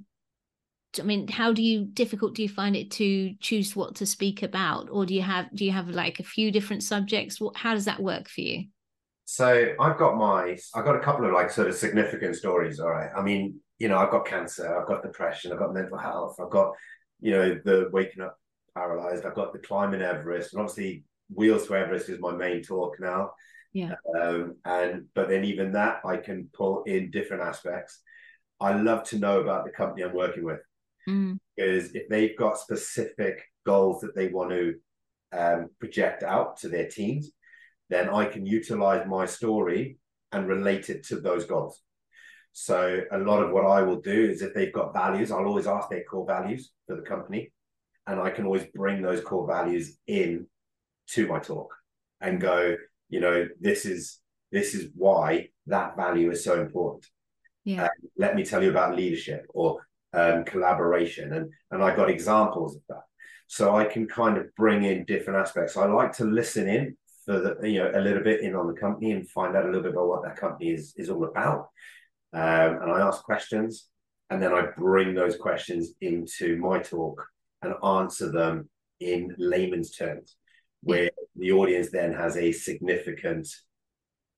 I 1.01 1.03
mean, 1.03 1.29
how 1.29 1.53
do 1.53 1.63
you 1.63 1.85
difficult 1.85 2.35
do 2.35 2.43
you 2.43 2.49
find 2.49 2.77
it 2.77 2.91
to 2.93 3.35
choose 3.41 3.77
what 3.77 3.97
to 3.97 4.07
speak 4.07 4.43
about, 4.43 4.89
or 4.91 5.07
do 5.07 5.15
you 5.15 5.23
have 5.23 5.47
do 5.55 5.65
you 5.65 5.73
have 5.73 5.89
like 5.89 6.21
a 6.21 6.25
few 6.25 6.51
different 6.51 6.83
subjects? 6.83 7.41
What 7.41 7.57
how 7.57 7.75
does 7.75 7.85
that 7.87 8.01
work 8.01 8.29
for 8.29 8.41
you? 8.41 8.65
So 9.25 9.75
I've 9.81 9.99
got 9.99 10.17
my 10.17 10.57
I've 10.75 10.85
got 10.85 10.97
a 10.97 11.01
couple 11.01 11.27
of 11.27 11.33
like 11.33 11.51
sort 11.51 11.69
of 11.69 11.75
significant 11.75 12.37
stories. 12.37 12.81
All 12.81 12.91
right, 12.91 13.11
I 13.17 13.23
mean, 13.23 13.61
you 13.79 13.89
know, 13.89 13.99
I've 13.99 14.11
got 14.11 14.27
cancer, 14.27 14.79
I've 14.79 14.87
got 14.87 15.03
depression, 15.03 15.53
I've 15.53 15.59
got 15.59 15.75
mental 15.75 15.99
health, 15.99 16.37
I've 16.41 16.51
got 16.51 16.73
you 17.21 17.33
know 17.33 17.61
the 17.65 17.89
waking 17.93 18.23
up 18.23 18.39
paralyzed, 18.75 19.25
I've 19.25 19.35
got 19.35 19.53
the 19.53 19.59
climbing 19.59 20.03
Everest, 20.03 20.53
and 20.53 20.61
obviously 20.61 21.05
Wheels 21.33 21.67
to 21.67 21.75
Everest 21.75 22.09
is 22.09 22.21
my 22.21 22.33
main 22.33 22.63
talk 22.63 22.97
now. 23.01 23.33
Yeah. 23.73 23.95
Um, 24.19 24.57
and 24.65 25.07
but 25.15 25.29
then 25.29 25.45
even 25.45 25.73
that 25.73 26.01
I 26.05 26.17
can 26.17 26.49
pull 26.53 26.83
in 26.85 27.11
different 27.11 27.43
aspects. 27.43 28.01
I 28.61 28.75
love 28.75 29.05
to 29.05 29.19
know 29.19 29.41
about 29.41 29.65
the 29.65 29.71
company 29.71 30.03
I'm 30.03 30.15
working 30.15 30.45
with 30.45 30.61
Mm. 31.09 31.39
because 31.57 31.95
if 31.95 32.09
they've 32.09 32.37
got 32.37 32.59
specific 32.59 33.41
goals 33.65 34.01
that 34.01 34.17
they 34.17 34.29
want 34.29 34.51
to 34.51 34.75
um, 35.33 35.69
project 35.79 36.23
out 36.23 36.57
to 36.59 36.69
their 36.69 36.89
teams, 36.89 37.31
then 37.89 38.09
I 38.09 38.25
can 38.25 38.45
utilize 38.45 39.07
my 39.07 39.27
story 39.27 39.99
and 40.33 40.49
relate 40.49 40.91
it 40.91 41.05
to 41.05 41.21
those 41.21 41.45
goals. 41.45 41.81
So 42.53 43.03
a 43.13 43.19
lot 43.19 43.43
of 43.43 43.53
what 43.53 43.67
I 43.67 43.83
will 43.83 44.01
do 44.01 44.31
is 44.31 44.43
if 44.43 44.55
they've 44.55 44.73
got 44.73 44.93
values, 44.93 45.31
I'll 45.31 45.47
always 45.47 45.67
ask 45.67 45.89
their 45.89 46.05
core 46.05 46.27
values 46.27 46.73
for 46.87 46.97
the 46.97 47.03
company, 47.03 47.53
and 48.07 48.19
I 48.19 48.31
can 48.31 48.45
always 48.45 48.65
bring 48.75 49.03
those 49.03 49.21
core 49.21 49.47
values 49.47 49.99
in 50.07 50.47
to 51.11 51.27
my 51.27 51.39
talk 51.39 51.73
and 52.21 52.41
go, 52.41 52.77
you 53.09 53.21
know, 53.21 53.49
this 53.61 53.85
is 53.85 54.19
this 54.53 54.75
is 54.75 54.91
why 54.95 55.49
that 55.67 55.97
value 55.97 56.31
is 56.31 56.45
so 56.45 56.61
important. 56.61 57.07
Yeah. 57.65 57.85
Uh, 57.85 57.89
let 58.17 58.37
me 58.37 58.45
tell 58.45 58.63
you 58.63 58.71
about 58.71 58.97
leadership 58.97 59.47
or 59.53 59.87
um, 60.13 60.45
collaboration, 60.45 61.33
and 61.33 61.51
and 61.71 61.83
I 61.83 61.95
got 61.95 62.11
examples 62.11 62.77
of 62.77 62.83
that, 62.89 63.03
so 63.47 63.77
I 63.77 63.85
can 63.85 64.07
kind 64.07 64.39
of 64.39 64.55
bring 64.55 64.85
in 64.85 65.05
different 65.05 65.41
aspects. 65.41 65.77
I 65.77 65.87
like 65.87 66.13
to 66.13 66.25
listen 66.25 66.69
in 66.69 66.97
for 67.25 67.41
the 67.41 67.69
you 67.69 67.81
know 67.81 67.91
a 67.95 68.01
little 68.01 68.23
bit 68.23 68.41
in 68.41 68.55
on 68.55 68.69
the 68.69 68.81
company 68.81 69.13
and 69.13 69.29
find 69.29 69.57
out 69.57 69.65
a 69.65 69.67
little 69.67 69.83
bit 69.83 69.93
about 69.93 70.09
what 70.09 70.23
that 70.25 70.37
company 70.37 70.71
is 70.71 70.95
is 70.97 71.11
all 71.11 71.25
about, 71.25 71.69
um, 72.33 72.83
and 72.83 72.93
I 72.93 73.01
ask 73.01 73.23
questions, 73.25 73.89
and 74.31 74.41
then 74.41 74.53
I 74.53 74.69
bring 74.77 75.15
those 75.15 75.37
questions 75.37 75.91
into 76.01 76.57
my 76.59 76.79
talk 76.79 77.27
and 77.63 77.75
answer 77.85 78.31
them 78.31 78.69
in 79.01 79.35
layman's 79.39 79.91
terms, 79.91 80.37
where 80.87 81.11
the 81.35 81.51
audience 81.51 81.91
then 81.91 82.13
has 82.13 82.37
a 82.37 82.53
significant 82.53 83.49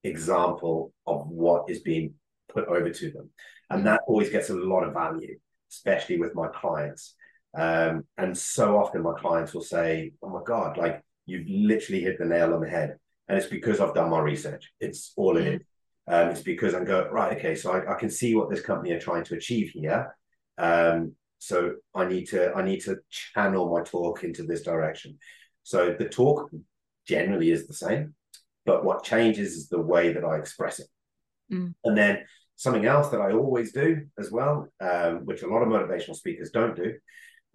example 0.02 0.94
of 1.06 1.28
what 1.28 1.68
is 1.68 1.80
being 1.80 2.14
put 2.50 2.66
over 2.66 2.88
to 2.88 3.10
them. 3.10 3.28
And 3.68 3.86
that 3.86 4.00
always 4.06 4.30
gets 4.30 4.48
a 4.48 4.54
lot 4.54 4.84
of 4.84 4.94
value, 4.94 5.38
especially 5.70 6.18
with 6.18 6.34
my 6.34 6.48
clients. 6.48 7.14
Um, 7.54 8.04
and 8.16 8.36
so 8.36 8.78
often 8.78 9.02
my 9.02 9.12
clients 9.18 9.52
will 9.52 9.62
say, 9.62 10.12
Oh 10.22 10.30
my 10.30 10.40
God, 10.46 10.78
like 10.78 11.02
you've 11.26 11.48
literally 11.48 12.00
hit 12.00 12.18
the 12.18 12.24
nail 12.24 12.54
on 12.54 12.62
the 12.62 12.70
head. 12.70 12.96
And 13.28 13.36
it's 13.36 13.46
because 13.46 13.78
I've 13.78 13.94
done 13.94 14.08
my 14.08 14.20
research. 14.20 14.72
It's 14.80 15.12
all 15.16 15.36
in 15.36 15.46
it 15.46 15.62
Yeah. 16.08 16.22
Um, 16.22 16.28
it's 16.30 16.40
because 16.40 16.74
I'm 16.74 16.86
going, 16.86 17.12
right, 17.12 17.36
okay, 17.36 17.54
so 17.54 17.72
I, 17.72 17.94
I 17.94 17.98
can 17.98 18.08
see 18.08 18.34
what 18.34 18.48
this 18.48 18.62
company 18.62 18.92
are 18.92 19.00
trying 19.00 19.24
to 19.24 19.34
achieve 19.34 19.68
here. 19.74 20.16
Um, 20.56 21.12
so 21.38 21.74
I 21.94 22.06
need 22.06 22.24
to 22.30 22.54
I 22.54 22.62
need 22.62 22.80
to 22.84 22.96
channel 23.10 23.70
my 23.70 23.82
talk 23.82 24.24
into 24.24 24.44
this 24.44 24.62
direction. 24.62 25.18
So 25.68 25.94
the 25.98 26.08
talk 26.08 26.50
generally 27.06 27.50
is 27.50 27.66
the 27.66 27.74
same, 27.74 28.14
but 28.64 28.86
what 28.86 29.04
changes 29.04 29.52
is 29.52 29.68
the 29.68 29.78
way 29.78 30.14
that 30.14 30.24
I 30.24 30.38
express 30.38 30.78
it. 30.78 30.86
Mm. 31.52 31.74
And 31.84 31.94
then 31.94 32.20
something 32.56 32.86
else 32.86 33.10
that 33.10 33.20
I 33.20 33.32
always 33.32 33.70
do 33.72 34.06
as 34.18 34.30
well, 34.30 34.72
um, 34.80 35.26
which 35.26 35.42
a 35.42 35.46
lot 35.46 35.60
of 35.60 35.68
motivational 35.68 36.16
speakers 36.16 36.52
don't 36.52 36.74
do, 36.74 36.94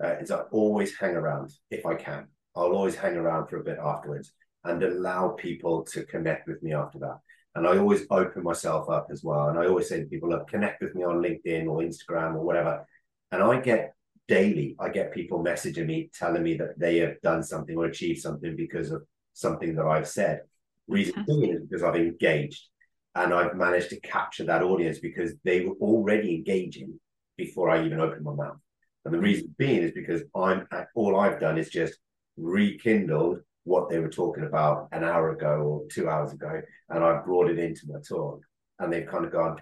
uh, 0.03 0.17
is 0.21 0.29
I 0.29 0.41
always 0.51 0.95
hang 0.95 1.15
around 1.15 1.53
if 1.71 1.87
I 1.87 1.95
can. 1.95 2.27
I'll 2.55 2.73
always 2.73 2.93
hang 2.93 3.15
around 3.15 3.47
for 3.47 3.57
a 3.57 3.63
bit 3.63 3.79
afterwards 3.83 4.31
and 4.63 4.83
allow 4.83 5.29
people 5.29 5.83
to 5.85 6.05
connect 6.05 6.47
with 6.47 6.61
me 6.61 6.71
after 6.71 6.99
that. 6.99 7.17
And 7.55 7.65
I 7.65 7.79
always 7.79 8.03
open 8.11 8.43
myself 8.43 8.91
up 8.91 9.07
as 9.09 9.23
well. 9.23 9.49
And 9.49 9.57
I 9.57 9.65
always 9.65 9.89
say 9.89 10.01
to 10.01 10.05
people, 10.05 10.29
look, 10.29 10.47
connect 10.47 10.83
with 10.83 10.93
me 10.93 11.03
on 11.03 11.23
LinkedIn 11.23 11.65
or 11.65 11.79
Instagram 11.79 12.35
or 12.35 12.43
whatever. 12.43 12.85
And 13.31 13.41
I 13.41 13.59
get 13.59 13.95
daily, 14.27 14.75
I 14.79 14.89
get 14.89 15.13
people 15.13 15.43
messaging 15.43 15.85
me, 15.85 16.09
telling 16.17 16.43
me 16.43 16.55
that 16.57 16.79
they 16.79 16.97
have 16.97 17.19
done 17.21 17.43
something 17.43 17.77
or 17.77 17.85
achieved 17.85 18.21
something 18.21 18.55
because 18.55 18.91
of 18.91 19.03
something 19.33 19.75
that 19.75 19.85
I've 19.85 20.07
said. 20.07 20.41
Reason 20.87 21.23
being 21.27 21.53
is 21.53 21.61
because 21.61 21.83
I've 21.83 21.95
engaged 21.95 22.67
and 23.15 23.33
I've 23.33 23.55
managed 23.55 23.89
to 23.91 23.99
capture 24.01 24.43
that 24.45 24.63
audience 24.63 24.99
because 24.99 25.33
they 25.43 25.61
were 25.61 25.75
already 25.75 26.35
engaging 26.35 26.99
before 27.37 27.69
I 27.69 27.85
even 27.85 27.99
opened 27.99 28.23
my 28.23 28.33
mouth. 28.33 28.57
And 29.05 29.13
the 29.13 29.19
reason 29.19 29.53
being 29.57 29.83
is 29.83 29.91
because 29.91 30.21
I'm 30.35 30.67
all 30.95 31.19
I've 31.19 31.39
done 31.39 31.57
is 31.57 31.69
just 31.69 31.97
rekindled 32.37 33.39
what 33.65 33.89
they 33.89 33.99
were 33.99 34.09
talking 34.09 34.45
about 34.45 34.89
an 34.91 35.03
hour 35.03 35.31
ago 35.31 35.61
or 35.61 35.87
two 35.89 36.09
hours 36.09 36.33
ago, 36.33 36.61
and 36.89 37.03
I've 37.03 37.25
brought 37.25 37.49
it 37.49 37.59
into 37.59 37.87
my 37.87 37.99
talk, 38.07 38.41
and 38.79 38.91
they've 38.91 39.07
kind 39.07 39.25
of 39.25 39.31
gone, 39.31 39.59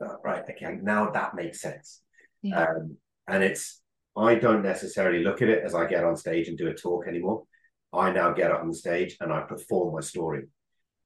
"Oh, 0.00 0.16
right, 0.24 0.42
okay, 0.48 0.78
now 0.82 1.10
that 1.10 1.34
makes 1.34 1.60
sense. 1.60 2.02
Yeah. 2.42 2.64
Um, 2.64 2.96
and 3.28 3.42
it's 3.42 3.81
I 4.16 4.34
don't 4.34 4.62
necessarily 4.62 5.22
look 5.24 5.42
at 5.42 5.48
it 5.48 5.64
as 5.64 5.74
I 5.74 5.86
get 5.86 6.04
on 6.04 6.16
stage 6.16 6.48
and 6.48 6.58
do 6.58 6.68
a 6.68 6.74
talk 6.74 7.06
anymore. 7.08 7.44
I 7.92 8.12
now 8.12 8.32
get 8.32 8.50
up 8.50 8.62
on 8.62 8.68
the 8.68 8.74
stage 8.74 9.16
and 9.20 9.32
I 9.32 9.40
perform 9.42 9.94
my 9.94 10.00
story, 10.00 10.44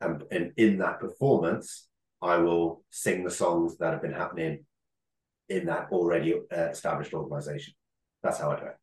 and, 0.01 0.23
and 0.31 0.53
in 0.57 0.79
that 0.79 1.01
performance, 1.01 1.89
I 2.23 2.39
will 2.39 2.85
sing 2.91 3.25
the 3.25 3.31
songs 3.31 3.77
that 3.79 3.93
have 3.93 4.03
been 4.03 4.13
happening 4.13 4.65
in 5.49 5.67
that 5.67 5.89
already 5.93 6.35
uh, 6.35 6.69
established 6.71 7.13
organization. 7.13 7.75
That's 8.23 8.39
how 8.39 8.51
I 8.51 8.61
do 8.61 8.67
it. 8.67 8.77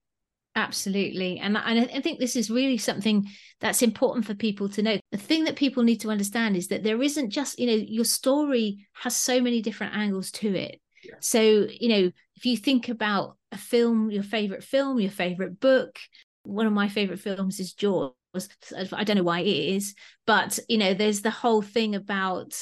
Absolutely. 0.55 1.39
And, 1.39 1.57
and 1.57 1.79
I 1.79 1.97
I 1.97 2.01
think 2.01 2.19
this 2.19 2.35
is 2.35 2.51
really 2.51 2.77
something 2.77 3.27
that's 3.59 3.81
important 3.81 4.25
for 4.25 4.35
people 4.35 4.69
to 4.69 4.83
know. 4.83 4.99
The 5.11 5.17
thing 5.17 5.45
that 5.45 5.55
people 5.55 5.83
need 5.83 6.01
to 6.01 6.11
understand 6.11 6.55
is 6.55 6.67
that 6.67 6.83
there 6.83 7.01
isn't 7.01 7.31
just, 7.31 7.57
you 7.57 7.67
know, 7.67 7.73
your 7.73 8.05
story 8.05 8.87
has 8.93 9.15
so 9.15 9.41
many 9.41 9.61
different 9.61 9.95
angles 9.95 10.29
to 10.31 10.53
it. 10.55 10.79
Yeah. 11.03 11.15
So, 11.21 11.67
you 11.69 11.89
know, 11.89 12.11
if 12.35 12.45
you 12.45 12.55
think 12.55 12.87
about 12.87 13.37
a 13.53 13.57
film, 13.57 14.11
your 14.11 14.23
favorite 14.23 14.63
film, 14.63 14.99
your 14.99 15.11
favorite 15.11 15.59
book, 15.59 15.99
one 16.43 16.65
of 16.65 16.73
my 16.73 16.89
favorite 16.89 17.19
films 17.19 17.59
is 17.59 17.73
Jaws. 17.73 18.13
I 18.91 19.03
don't 19.03 19.17
know 19.17 19.23
why 19.23 19.41
it 19.41 19.75
is, 19.75 19.95
but, 20.25 20.59
you 20.67 20.77
know, 20.77 20.93
there's 20.93 21.21
the 21.21 21.29
whole 21.29 21.61
thing 21.61 21.95
about 21.95 22.53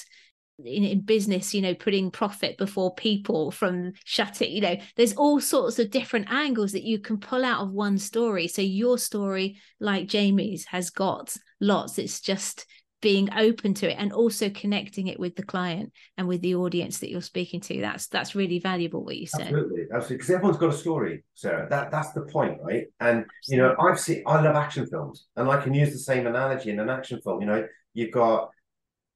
in, 0.66 0.84
in 0.84 1.02
business, 1.02 1.54
you 1.54 1.62
know, 1.62 1.74
putting 1.74 2.12
profit 2.12 2.58
before 2.58 2.94
people 2.96 3.52
from 3.52 3.94
shut 4.06 4.42
it, 4.42 4.50
you 4.50 4.62
know, 4.62 4.76
there's 4.96 5.14
all 5.14 5.40
sorts 5.40 5.80
of 5.80 5.92
different 5.92 6.32
angles 6.32 6.74
that 6.74 6.84
you 6.84 7.00
can 7.00 7.18
pull 7.18 7.44
out 7.44 7.62
of 7.62 7.72
one 7.72 7.98
story. 7.98 8.48
So 8.48 8.62
your 8.62 8.98
story, 8.98 9.60
like 9.80 10.08
Jamie's, 10.08 10.66
has 10.66 10.90
got 10.90 11.36
lots. 11.60 11.98
It's 11.98 12.22
just 12.22 12.66
being 13.02 13.30
open 13.36 13.74
to 13.74 13.90
it 13.90 13.96
and 13.98 14.14
also 14.14 14.50
connecting 14.50 15.08
it 15.08 15.20
with 15.20 15.36
the 15.36 15.44
client 15.44 15.92
and 16.18 16.28
with 16.28 16.42
the 16.42 16.56
audience 16.56 17.00
that 17.00 17.10
you're 17.10 17.22
speaking 17.22 17.60
to. 17.60 17.82
That's 17.82 18.08
that's 18.08 18.36
really 18.36 18.60
valuable 18.60 19.04
what 19.04 19.18
you 19.18 19.28
said. 19.28 19.48
Absolutely, 19.48 19.84
absolutely. 19.94 20.18
Because 20.18 20.30
everyone's 20.30 20.58
got 20.58 20.74
a 20.74 20.78
story, 20.78 21.24
Sarah. 21.34 21.68
That 21.70 21.92
that's 21.92 22.14
the 22.14 22.22
point, 22.22 22.60
right? 22.62 22.86
And 23.00 23.26
you 23.48 23.58
know, 23.58 23.76
I've 23.80 24.00
seen 24.00 24.24
I 24.28 24.42
love 24.42 24.56
action 24.56 24.86
films, 24.88 25.28
and 25.36 25.50
I 25.50 25.62
can 25.62 25.74
use 25.74 25.92
the 25.92 26.00
same 26.00 26.28
analogy 26.28 26.70
in 26.70 26.80
an 26.80 26.90
action 26.90 27.20
film. 27.22 27.42
You 27.42 27.48
know, 27.48 27.68
you've 27.94 28.12
got 28.12 28.52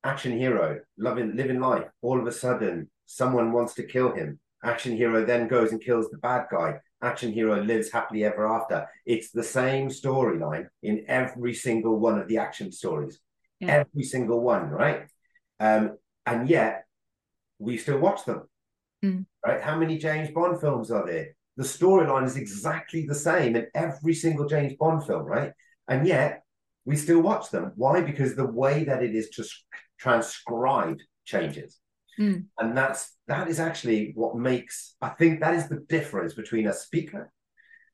action 0.03 0.37
hero 0.37 0.79
loving 0.97 1.35
living 1.35 1.59
life. 1.59 1.85
All 2.01 2.19
of 2.19 2.25
a 2.25 2.31
sudden, 2.31 2.89
someone 3.05 3.51
wants 3.51 3.75
to 3.75 3.83
kill 3.83 4.13
him. 4.13 4.39
Action 4.63 4.97
hero 4.97 5.23
then 5.23 5.47
goes 5.47 5.71
and 5.71 5.81
kills 5.81 6.09
the 6.09 6.17
bad 6.17 6.47
guy. 6.51 6.79
Action 7.03 7.31
hero 7.31 7.61
lives 7.61 7.91
happily 7.91 8.23
ever 8.23 8.47
after. 8.47 8.87
It's 9.05 9.29
the 9.29 9.43
same 9.43 9.89
storyline 9.89 10.67
in 10.81 11.05
every 11.07 11.53
single 11.53 11.99
one 11.99 12.17
of 12.17 12.27
the 12.27 12.39
action 12.39 12.71
stories. 12.71 13.19
Yeah. 13.65 13.85
Every 13.85 14.03
single 14.03 14.41
one, 14.41 14.69
right? 14.69 15.07
Um, 15.59 15.97
and 16.25 16.49
yet 16.49 16.85
we 17.59 17.77
still 17.77 17.99
watch 17.99 18.25
them. 18.25 18.43
Mm. 19.03 19.25
Right? 19.45 19.61
How 19.61 19.77
many 19.77 19.97
James 19.97 20.29
Bond 20.31 20.59
films 20.59 20.91
are 20.91 21.05
there? 21.05 21.35
The 21.57 21.63
storyline 21.63 22.25
is 22.25 22.35
exactly 22.35 23.05
the 23.05 23.15
same 23.15 23.55
in 23.55 23.67
every 23.73 24.13
single 24.13 24.47
James 24.47 24.73
Bond 24.77 25.05
film, 25.05 25.23
right? 25.23 25.51
And 25.87 26.05
yet 26.07 26.43
we 26.85 26.95
still 26.95 27.21
watch 27.21 27.49
them. 27.49 27.71
Why? 27.75 28.01
Because 28.01 28.35
the 28.35 28.45
way 28.45 28.83
that 28.85 29.03
it 29.03 29.15
is 29.15 29.29
just 29.29 29.63
transcribed 29.99 31.03
changes. 31.25 31.79
Mm. 32.19 32.45
And 32.59 32.77
that's 32.77 33.13
that 33.27 33.47
is 33.47 33.59
actually 33.59 34.13
what 34.15 34.37
makes 34.37 34.95
I 35.01 35.09
think 35.09 35.41
that 35.41 35.53
is 35.53 35.67
the 35.67 35.83
difference 35.89 36.33
between 36.33 36.67
a 36.67 36.73
speaker 36.73 37.31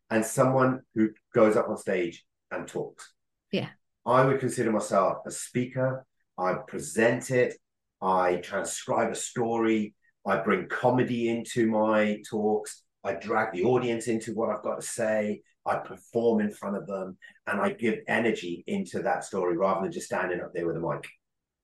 and 0.09 0.25
someone 0.25 0.81
who 0.93 1.09
goes 1.33 1.55
up 1.55 1.69
on 1.69 1.77
stage 1.77 2.23
and 2.51 2.67
talks. 2.67 3.13
Yeah. 3.51 3.69
I 4.05 4.25
would 4.25 4.39
consider 4.39 4.71
myself 4.71 5.19
a 5.25 5.31
speaker. 5.31 6.05
I 6.37 6.55
present 6.67 7.29
it, 7.31 7.55
I 8.01 8.37
transcribe 8.37 9.11
a 9.11 9.15
story, 9.15 9.93
I 10.25 10.37
bring 10.37 10.67
comedy 10.67 11.29
into 11.29 11.67
my 11.67 12.21
talks, 12.27 12.83
I 13.03 13.13
drag 13.13 13.53
the 13.53 13.63
audience 13.63 14.07
into 14.07 14.33
what 14.33 14.49
I've 14.49 14.63
got 14.63 14.81
to 14.81 14.85
say, 14.85 15.41
I 15.65 15.75
perform 15.75 16.41
in 16.41 16.51
front 16.51 16.77
of 16.77 16.87
them, 16.87 17.17
and 17.47 17.61
I 17.61 17.73
give 17.73 17.99
energy 18.07 18.63
into 18.67 19.03
that 19.03 19.23
story 19.23 19.57
rather 19.57 19.81
than 19.81 19.91
just 19.91 20.07
standing 20.07 20.41
up 20.41 20.51
there 20.53 20.65
with 20.65 20.77
a 20.77 20.79
mic. 20.79 21.07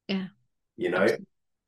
Yeah. 0.07 0.27
You 0.75 0.91
know, 0.91 1.07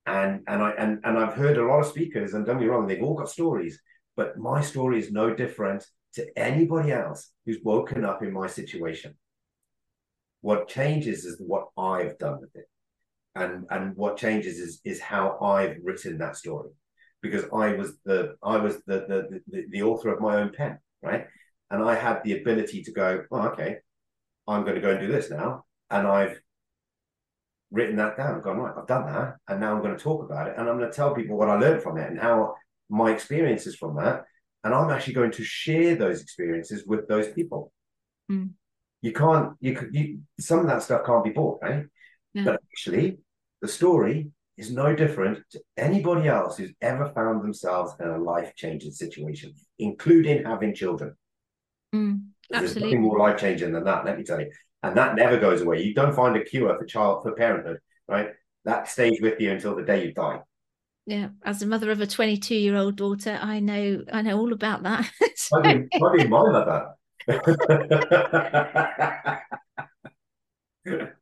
and 0.05 0.41
and 0.47 0.61
I 0.61 0.71
and 0.71 0.99
and 1.03 1.17
I've 1.17 1.33
heard 1.33 1.57
a 1.57 1.65
lot 1.65 1.79
of 1.79 1.87
speakers, 1.87 2.33
and 2.33 2.45
don't 2.45 2.59
me 2.59 2.67
wrong, 2.67 2.85
they've 2.85 3.01
all 3.01 3.15
got 3.15 3.29
stories, 3.29 3.81
but 4.15 4.37
my 4.37 4.61
story 4.61 4.99
is 4.99 5.11
no 5.11 5.33
different 5.33 5.83
to 6.13 6.27
anybody 6.37 6.91
else 6.91 7.31
who's 7.45 7.59
woken 7.63 8.05
up 8.05 8.21
in 8.21 8.31
my 8.31 8.45
situation. 8.47 9.15
What 10.41 10.67
changes 10.67 11.25
is 11.25 11.39
what 11.39 11.67
I've 11.77 12.17
done 12.17 12.39
with 12.41 12.55
it. 12.55 12.65
And 13.35 13.65
and 13.69 13.95
what 13.95 14.17
changes 14.17 14.57
is 14.59 14.81
is 14.83 14.99
how 14.99 15.37
I've 15.39 15.77
written 15.83 16.17
that 16.17 16.35
story. 16.35 16.71
Because 17.21 17.45
I 17.53 17.73
was 17.73 17.97
the 18.05 18.35
I 18.43 18.57
was 18.57 18.77
the 18.85 19.05
the 19.07 19.41
the, 19.47 19.65
the 19.69 19.83
author 19.83 20.09
of 20.09 20.21
my 20.21 20.37
own 20.37 20.51
pen, 20.55 20.79
right? 21.01 21.27
And 21.71 21.83
I 21.83 21.95
had 21.95 22.23
the 22.23 22.39
ability 22.39 22.83
to 22.83 22.91
go, 22.91 23.23
oh, 23.31 23.47
okay, 23.49 23.77
I'm 24.47 24.63
going 24.63 24.75
to 24.75 24.81
go 24.81 24.91
and 24.91 24.99
do 24.99 25.11
this 25.11 25.29
now. 25.29 25.65
And 25.91 26.07
I've 26.07 26.39
written 27.71 27.97
that 27.97 28.17
down, 28.17 28.41
gone, 28.41 28.57
right, 28.57 28.73
I've 28.75 28.87
done 28.87 29.05
that. 29.05 29.35
And 29.47 29.59
now 29.59 29.75
I'm 29.75 29.83
going 29.83 29.95
to 29.95 30.03
talk 30.03 30.23
about 30.23 30.47
it. 30.47 30.55
And 30.57 30.67
I'm 30.67 30.77
going 30.77 30.89
to 30.89 30.95
tell 30.95 31.13
people 31.13 31.37
what 31.37 31.49
I 31.49 31.55
learned 31.59 31.83
from 31.83 31.97
it 31.97 32.09
and 32.09 32.19
how 32.19 32.55
my 32.89 33.11
experiences 33.11 33.75
from 33.75 33.95
that. 33.97 34.25
And 34.63 34.73
I'm 34.73 34.89
actually 34.89 35.13
going 35.13 35.31
to 35.31 35.43
share 35.43 35.95
those 35.95 36.21
experiences 36.21 36.85
with 36.85 37.07
those 37.07 37.31
people. 37.31 37.71
Mm. 38.31 38.51
You 39.01 39.13
can't, 39.13 39.53
you 39.59 39.75
could, 39.75 39.93
you, 39.93 40.19
some 40.39 40.59
of 40.59 40.67
that 40.67 40.83
stuff 40.83 41.05
can't 41.05 41.23
be 41.23 41.29
bought, 41.29 41.59
right? 41.61 41.85
Yeah. 42.33 42.43
But 42.43 42.61
actually, 42.71 43.19
the 43.61 43.67
story 43.67 44.31
is 44.57 44.71
no 44.71 44.93
different 44.93 45.39
to 45.51 45.61
anybody 45.77 46.27
else 46.27 46.57
who's 46.57 46.73
ever 46.81 47.11
found 47.15 47.41
themselves 47.41 47.93
in 47.99 48.07
a 48.07 48.17
life 48.17 48.53
changing 48.55 48.91
situation, 48.91 49.53
including 49.79 50.43
having 50.43 50.75
children. 50.75 51.15
Mm, 51.95 52.27
There's 52.49 52.75
nothing 52.75 53.01
more 53.01 53.17
life 53.17 53.39
changing 53.39 53.71
than 53.71 53.85
that, 53.85 54.05
let 54.05 54.17
me 54.17 54.23
tell 54.23 54.39
you. 54.39 54.51
And 54.83 54.95
that 54.97 55.15
never 55.15 55.39
goes 55.39 55.61
away. 55.61 55.81
You 55.81 55.93
don't 55.93 56.15
find 56.15 56.35
a 56.35 56.43
cure 56.43 56.77
for 56.77 56.85
child 56.85 57.23
for 57.23 57.33
parenthood, 57.33 57.79
right? 58.07 58.29
That 58.65 58.87
stays 58.89 59.19
with 59.21 59.39
you 59.39 59.51
until 59.51 59.75
the 59.75 59.83
day 59.83 60.05
you 60.05 60.13
die. 60.13 60.41
Yeah, 61.05 61.29
as 61.43 61.61
a 61.61 61.65
mother 61.67 61.89
of 61.89 62.01
a 62.01 62.07
22 62.07 62.55
year 62.55 62.75
old 62.75 62.95
daughter, 62.95 63.39
I 63.41 63.59
know 63.61 64.03
I 64.11 64.21
know 64.21 64.37
all 64.37 64.53
about 64.53 64.83
that. 64.83 65.09
I 65.53 65.61
mean, 65.61 65.89
I 65.93 66.15
mean 66.15 66.29
my 66.29 66.49
mother. 66.51 66.89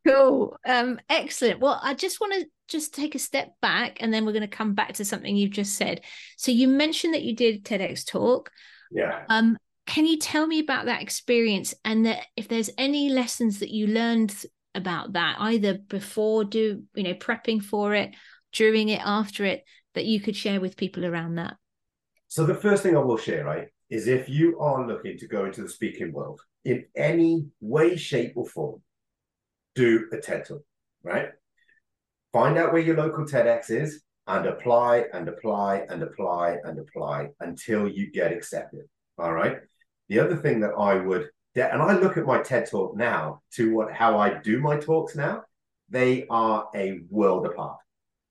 Cool. 0.05 0.57
Um, 0.65 0.99
excellent. 1.09 1.59
Well, 1.59 1.79
I 1.81 1.93
just 1.93 2.19
want 2.19 2.33
to 2.33 2.45
just 2.67 2.93
take 2.93 3.15
a 3.15 3.19
step 3.19 3.53
back 3.61 3.97
and 4.01 4.13
then 4.13 4.25
we're 4.25 4.33
going 4.33 4.41
to 4.41 4.47
come 4.47 4.73
back 4.73 4.93
to 4.93 5.05
something 5.05 5.35
you've 5.35 5.51
just 5.51 5.75
said. 5.75 6.01
So 6.37 6.51
you 6.51 6.67
mentioned 6.67 7.13
that 7.13 7.23
you 7.23 7.35
did 7.35 7.63
TEDx 7.63 8.05
talk. 8.05 8.51
Yeah. 8.91 9.23
Um, 9.29 9.57
can 9.85 10.05
you 10.05 10.17
tell 10.17 10.45
me 10.45 10.59
about 10.59 10.85
that 10.85 11.01
experience 11.01 11.73
and 11.85 12.05
that 12.05 12.25
if 12.35 12.47
there's 12.47 12.69
any 12.77 13.09
lessons 13.09 13.59
that 13.59 13.71
you 13.71 13.87
learned 13.87 14.35
about 14.75 15.13
that, 15.13 15.37
either 15.39 15.77
before 15.77 16.43
do 16.43 16.83
you 16.93 17.03
know 17.03 17.13
prepping 17.13 17.63
for 17.63 17.93
it, 17.93 18.13
during 18.51 18.89
it, 18.89 19.01
after 19.03 19.45
it, 19.45 19.63
that 19.95 20.05
you 20.05 20.19
could 20.19 20.35
share 20.35 20.59
with 20.59 20.77
people 20.77 21.05
around 21.05 21.35
that? 21.35 21.55
So 22.27 22.45
the 22.45 22.53
first 22.53 22.83
thing 22.83 22.97
I 22.97 22.99
will 22.99 23.17
share, 23.17 23.45
right, 23.45 23.69
is 23.89 24.07
if 24.07 24.27
you 24.27 24.59
are 24.59 24.85
looking 24.85 25.17
to 25.17 25.27
go 25.27 25.45
into 25.45 25.61
the 25.61 25.69
speaking 25.69 26.11
world 26.11 26.41
in 26.65 26.85
any 26.95 27.45
way, 27.61 27.95
shape, 27.95 28.33
or 28.35 28.45
form, 28.45 28.81
do 29.75 30.07
a 30.11 30.17
TED 30.17 30.45
talk, 30.45 30.63
right? 31.03 31.29
Find 32.33 32.57
out 32.57 32.73
where 32.73 32.81
your 32.81 32.97
local 32.97 33.25
TEDx 33.25 33.69
is 33.69 34.01
and 34.27 34.45
apply 34.45 35.05
and 35.13 35.29
apply 35.29 35.85
and 35.89 36.03
apply 36.03 36.57
and 36.63 36.79
apply 36.79 37.29
until 37.39 37.87
you 37.87 38.11
get 38.11 38.33
accepted. 38.33 38.85
All 39.17 39.33
right. 39.33 39.57
The 40.09 40.19
other 40.19 40.35
thing 40.35 40.59
that 40.61 40.73
I 40.77 40.95
would, 40.95 41.29
and 41.55 41.81
I 41.81 41.97
look 41.97 42.17
at 42.17 42.25
my 42.25 42.41
TED 42.41 42.69
talk 42.69 42.95
now 42.95 43.41
to 43.53 43.73
what 43.73 43.91
how 43.91 44.19
I 44.19 44.39
do 44.41 44.59
my 44.59 44.77
talks 44.77 45.15
now, 45.15 45.43
they 45.89 46.27
are 46.29 46.67
a 46.75 46.99
world 47.09 47.45
apart. 47.45 47.77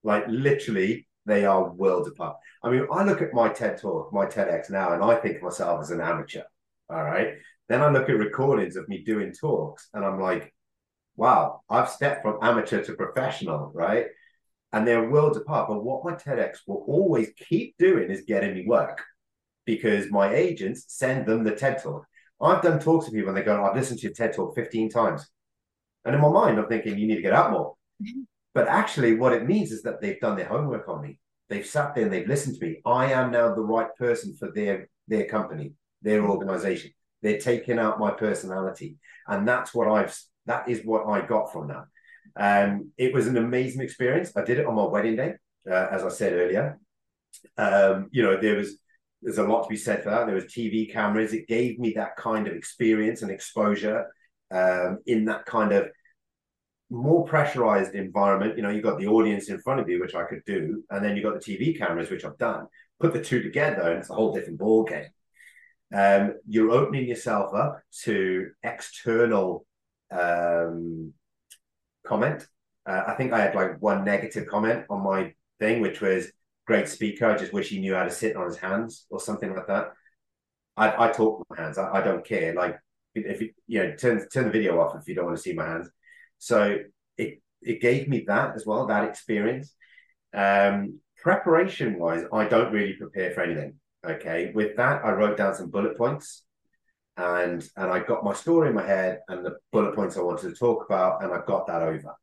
Like 0.05 0.25
literally, 0.29 1.06
they 1.27 1.45
are 1.45 1.71
worlds 1.71 2.09
apart. 2.09 2.37
I 2.63 2.71
mean, 2.71 2.87
I 2.91 3.05
look 3.05 3.21
at 3.21 3.35
my 3.35 3.49
TED 3.49 3.79
talk, 3.79 4.13
my 4.13 4.27
TEDx 4.27 4.71
now, 4.71 4.93
and 4.93 5.03
I 5.03 5.17
think 5.17 5.37
of 5.37 5.43
myself 5.43 5.83
as 5.83 5.91
an 5.91 6.01
amateur. 6.01 6.43
All 6.89 7.03
right. 7.03 7.35
Then 7.69 7.83
I 7.83 7.91
look 7.91 8.09
at 8.09 8.17
recordings 8.17 8.77
of 8.77 8.89
me 8.89 9.03
doing 9.03 9.33
talks, 9.33 9.89
and 9.93 10.05
I'm 10.05 10.21
like, 10.21 10.55
wow, 11.17 11.63
I've 11.69 11.91
stepped 11.91 12.23
from 12.23 12.39
amateur 12.43 12.83
to 12.85 12.95
professional, 12.95 13.73
right? 13.75 14.07
And 14.73 14.87
they're 14.87 15.11
worlds 15.11 15.37
apart. 15.37 15.69
But 15.69 15.85
what 15.85 16.05
my 16.05 16.13
TEDx 16.13 16.59
will 16.67 16.85
always 16.87 17.31
keep 17.49 17.77
doing 17.79 18.11
is 18.11 18.23
getting 18.27 18.55
me 18.55 18.65
work 18.67 19.03
because 19.65 20.11
my 20.11 20.33
agents 20.35 20.85
send 20.89 21.27
them 21.27 21.43
the 21.43 21.55
TED 21.55 21.83
talk. 21.83 22.07
I've 22.41 22.63
done 22.63 22.79
talks 22.79 23.07
to 23.07 23.13
people 23.13 23.31
and 23.31 23.37
they 23.37 23.43
go, 23.43 23.65
I've 23.65 23.75
listened 23.75 24.01
to 24.01 24.07
your 24.07 24.13
TED 24.13 24.35
talk 24.35 24.55
15 24.55 24.91
times. 24.91 25.27
And 26.05 26.15
in 26.15 26.21
my 26.21 26.29
mind, 26.29 26.59
I'm 26.59 26.69
thinking, 26.69 26.99
you 26.99 27.07
need 27.07 27.17
to 27.17 27.23
get 27.23 27.33
out 27.33 27.51
more. 27.51 27.75
but 28.57 28.69
actually, 28.69 29.17
what 29.17 29.35
it 29.35 29.47
means 29.47 29.71
is 29.71 29.83
that 29.83 30.01
they've 30.01 30.19
done 30.19 30.35
their 30.35 30.49
homework 30.49 30.89
on 30.89 31.03
me. 31.03 31.19
They've 31.51 31.67
sat 31.67 31.95
there 31.95 32.05
and 32.05 32.13
they've 32.13 32.27
listened 32.27 32.59
to 32.59 32.65
me. 32.65 32.81
I 32.87 33.13
am 33.13 33.31
now 33.31 33.55
the 33.55 33.61
right 33.61 33.95
person 33.99 34.35
for 34.35 34.51
their 34.51 34.89
their 35.07 35.27
company, 35.27 35.75
their 36.01 36.25
organization. 36.25 36.93
They're 37.21 37.39
taking 37.39 37.79
out 37.79 38.01
my 38.01 38.13
personality. 38.13 38.97
And 39.29 39.47
that's 39.47 39.75
what 39.75 39.89
I've 39.89 40.19
that 40.47 40.71
is 40.71 40.81
what 40.87 41.07
I 41.07 41.27
got 41.27 41.53
from 41.53 41.69
that. 41.69 41.85
Um, 42.35 42.93
it 42.97 43.13
was 43.13 43.27
an 43.27 43.37
amazing 43.37 43.83
experience. 43.83 44.33
I 44.35 44.43
did 44.43 44.59
it 44.59 44.65
on 44.65 44.75
my 44.75 44.87
wedding 44.87 45.17
day, 45.17 45.35
uh, 45.71 45.89
as 45.91 46.03
I 46.03 46.09
said 46.09 46.33
earlier. 46.33 46.79
Um, 47.59 48.09
you 48.11 48.23
know, 48.23 48.41
there 48.41 48.57
was 48.57 48.79
there's 49.21 49.37
a 49.37 49.43
lot 49.43 49.65
to 49.65 49.69
be 49.69 49.77
said 49.77 50.03
for 50.03 50.09
that. 50.09 50.25
There 50.25 50.35
was 50.35 50.45
TV 50.47 50.91
cameras. 50.91 51.35
It 51.35 51.47
gave 51.47 51.79
me 51.79 51.93
that 51.97 52.17
kind 52.17 52.49
of 52.49 52.55
experience 52.55 53.21
and 53.21 53.31
exposure 53.31 54.07
um, 54.51 55.01
in 55.05 55.27
that 55.27 55.45
kind 55.45 55.73
of 55.73 55.89
more 56.91 57.25
pressurized 57.25 57.95
environment. 57.95 58.57
You 58.57 58.63
know, 58.63 58.71
you've 58.71 58.85
got 58.85 58.99
the 58.99 59.09
audience 59.09 59.49
in 59.49 59.61
front 59.61 59.81
of 59.81 59.89
you, 59.89 60.01
which 60.01 60.15
I 60.15 60.25
could 60.25 60.45
do, 60.45 60.85
and 60.91 61.05
then 61.05 61.17
you've 61.17 61.25
got 61.25 61.41
the 61.41 61.57
TV 61.57 61.77
cameras, 61.77 62.11
which 62.11 62.25
I've 62.25 62.39
done. 62.39 62.67
Put 63.01 63.13
the 63.13 63.23
two 63.23 63.43
together, 63.43 63.83
and 63.83 64.01
it's 64.01 64.11
a 64.11 64.15
whole 64.15 64.35
different 64.35 64.59
ball 64.59 64.85
game. 64.85 65.09
Um, 65.95 66.35
you're 66.49 66.71
opening 66.71 67.07
yourself 67.07 67.55
up 67.55 67.81
to 68.05 68.51
external 68.63 69.67
um, 70.11 71.13
comment. 72.07 72.47
Uh, 72.85 73.03
I 73.07 73.15
think 73.15 73.33
I 73.33 73.41
had 73.41 73.55
like 73.55 73.81
one 73.81 74.05
negative 74.05 74.47
comment 74.47 74.87
on 74.89 75.03
my 75.03 75.35
thing, 75.59 75.81
which 75.81 76.01
was 76.01 76.31
great 76.67 76.89
speaker. 76.89 77.27
I 77.27 77.37
just 77.37 77.53
wish 77.53 77.69
he 77.69 77.81
knew 77.81 77.95
how 77.95 78.05
to 78.05 78.11
sit 78.11 78.37
on 78.37 78.47
his 78.47 78.57
hands 78.57 79.07
or 79.11 79.21
something 79.21 79.55
like 79.55 79.67
that. 79.67 79.93
I, 80.77 81.07
I 81.07 81.13
talk 81.13 81.39
with 81.39 81.59
my 81.59 81.65
hands. 81.65 81.79
I, 81.79 81.99
I 81.99 82.01
don't 82.03 82.25
care. 82.25 82.55
Like 82.55 82.79
if 83.15 83.41
you, 83.41 83.51
you 83.67 83.83
know, 83.83 83.97
turn 83.97 84.27
turn 84.29 84.45
the 84.45 84.51
video 84.51 84.81
off 84.81 84.97
if 84.97 85.09
you 85.09 85.15
don't 85.15 85.27
want 85.27 85.37
to 85.37 85.43
see 85.43 85.53
my 85.53 85.67
hands. 85.67 85.89
So 86.39 86.79
it 87.17 87.43
it 87.63 87.81
gave 87.81 88.09
me 88.09 88.25
that 88.27 88.55
as 88.55 88.67
well, 88.67 88.87
that 88.87 89.09
experience. 89.09 89.75
Um, 90.35 91.01
preparation 91.17 91.99
wise, 91.99 92.25
I 92.33 92.47
don't 92.47 92.73
really 92.73 92.95
prepare 92.95 93.33
for 93.33 93.43
anything. 93.43 93.75
Okay, 94.07 94.53
with 94.55 94.77
that, 94.77 95.05
I 95.05 95.11
wrote 95.13 95.37
down 95.37 95.55
some 95.55 95.71
bullet 95.71 95.97
points, 95.97 96.45
and 97.17 97.67
and 97.77 97.91
I 97.91 98.01
got 98.01 98.25
my 98.25 98.35
story 98.35 98.69
in 98.69 98.75
my 98.75 98.87
head 98.87 99.21
and 99.29 99.45
the 99.45 99.57
bullet 99.73 99.95
points 99.95 100.17
I 100.17 100.23
wanted 100.23 100.51
to 100.51 100.55
talk 100.55 100.85
about, 100.85 101.23
and 101.23 101.33
I 101.33 101.41
got 101.47 101.67
that 101.67 101.83
over. 101.83 102.15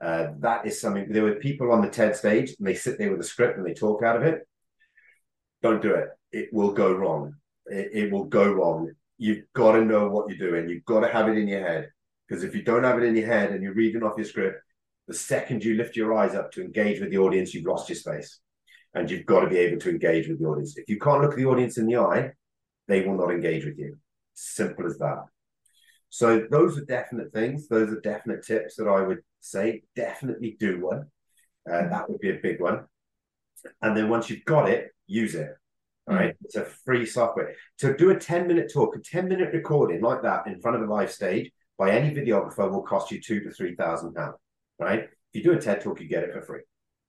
Uh, 0.00 0.32
that 0.40 0.66
is 0.66 0.80
something. 0.80 1.10
There 1.10 1.22
were 1.22 1.36
people 1.36 1.72
on 1.72 1.80
the 1.80 1.88
TED 1.88 2.16
stage, 2.16 2.54
and 2.58 2.66
they 2.66 2.74
sit 2.74 2.98
there 2.98 3.10
with 3.10 3.20
a 3.20 3.24
script 3.24 3.56
and 3.56 3.66
they 3.66 3.74
talk 3.74 4.02
out 4.02 4.16
of 4.16 4.22
it. 4.22 4.46
Don't 5.62 5.80
do 5.80 5.94
it. 5.94 6.08
It 6.30 6.48
will 6.52 6.72
go 6.72 6.92
wrong. 6.92 7.36
It, 7.66 7.90
it 7.92 8.12
will 8.12 8.24
go 8.24 8.52
wrong. 8.52 8.92
You've 9.16 9.44
got 9.54 9.72
to 9.72 9.84
know 9.84 10.08
what 10.08 10.28
you're 10.28 10.50
doing. 10.50 10.68
You've 10.68 10.84
got 10.84 11.00
to 11.00 11.08
have 11.08 11.28
it 11.28 11.38
in 11.38 11.48
your 11.48 11.66
head. 11.66 11.90
Because 12.34 12.48
if 12.48 12.56
you 12.56 12.64
don't 12.64 12.82
have 12.82 12.98
it 12.98 13.04
in 13.04 13.14
your 13.14 13.28
head 13.28 13.52
and 13.52 13.62
you're 13.62 13.74
reading 13.74 14.02
off 14.02 14.16
your 14.16 14.26
script, 14.26 14.60
the 15.06 15.14
second 15.14 15.62
you 15.62 15.76
lift 15.76 15.94
your 15.94 16.12
eyes 16.14 16.34
up 16.34 16.50
to 16.50 16.62
engage 16.62 16.98
with 16.98 17.10
the 17.10 17.18
audience, 17.18 17.54
you've 17.54 17.64
lost 17.64 17.88
your 17.88 17.94
space. 17.94 18.40
And 18.92 19.08
you've 19.08 19.24
got 19.24 19.42
to 19.42 19.46
be 19.48 19.58
able 19.58 19.78
to 19.78 19.90
engage 19.90 20.26
with 20.26 20.40
the 20.40 20.46
audience. 20.46 20.76
If 20.76 20.88
you 20.88 20.98
can't 20.98 21.22
look 21.22 21.36
the 21.36 21.44
audience 21.44 21.78
in 21.78 21.86
the 21.86 21.98
eye, 21.98 22.32
they 22.88 23.02
will 23.02 23.16
not 23.16 23.30
engage 23.30 23.64
with 23.64 23.78
you. 23.78 23.98
Simple 24.34 24.84
as 24.84 24.98
that. 24.98 25.26
So 26.08 26.44
those 26.50 26.76
are 26.76 26.84
definite 26.84 27.32
things. 27.32 27.68
Those 27.68 27.90
are 27.90 28.00
definite 28.00 28.44
tips 28.44 28.74
that 28.76 28.88
I 28.88 29.02
would 29.02 29.20
say. 29.38 29.84
Definitely 29.94 30.56
do 30.58 30.80
one. 30.80 31.04
Uh, 31.70 31.86
that 31.86 32.10
would 32.10 32.18
be 32.18 32.30
a 32.30 32.40
big 32.42 32.60
one. 32.60 32.84
And 33.80 33.96
then 33.96 34.08
once 34.08 34.28
you've 34.28 34.44
got 34.44 34.68
it, 34.68 34.90
use 35.06 35.36
it. 35.36 35.50
All 36.08 36.16
right. 36.16 36.30
Mm. 36.30 36.38
It's 36.46 36.56
a 36.56 36.64
free 36.64 37.06
software. 37.06 37.54
To 37.78 37.96
do 37.96 38.10
a 38.10 38.18
10 38.18 38.48
minute 38.48 38.72
talk, 38.74 38.96
a 38.96 38.98
10 38.98 39.28
minute 39.28 39.54
recording 39.54 40.00
like 40.00 40.22
that 40.22 40.48
in 40.48 40.60
front 40.60 40.76
of 40.76 40.82
a 40.82 40.92
live 40.92 41.12
stage 41.12 41.52
by 41.78 41.90
any 41.90 42.14
videographer 42.14 42.70
will 42.70 42.82
cost 42.82 43.10
you 43.10 43.20
two 43.20 43.40
to 43.40 43.50
three 43.50 43.74
thousand 43.74 44.14
pounds. 44.14 44.36
Right. 44.78 45.04
If 45.04 45.08
you 45.32 45.42
do 45.42 45.52
a 45.52 45.60
TED 45.60 45.80
talk, 45.80 46.00
you 46.00 46.08
get 46.08 46.24
it 46.24 46.32
for 46.32 46.42
free. 46.42 46.60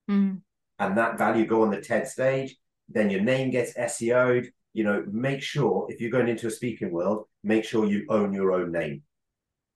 Mm. 0.09 0.41
And 0.79 0.97
that 0.97 1.17
value 1.17 1.45
go 1.45 1.63
on 1.63 1.71
the 1.71 1.81
TED 1.81 2.07
stage, 2.07 2.55
then 2.89 3.09
your 3.09 3.21
name 3.21 3.49
gets 3.49 3.73
SEO'd, 3.73 4.49
you 4.73 4.83
know, 4.83 5.03
make 5.09 5.41
sure 5.41 5.87
if 5.89 6.01
you're 6.01 6.11
going 6.11 6.27
into 6.27 6.47
a 6.47 6.51
speaking 6.51 6.91
world, 6.91 7.25
make 7.43 7.63
sure 7.63 7.85
you 7.85 8.05
own 8.09 8.33
your 8.33 8.51
own 8.51 8.71
name. 8.71 9.03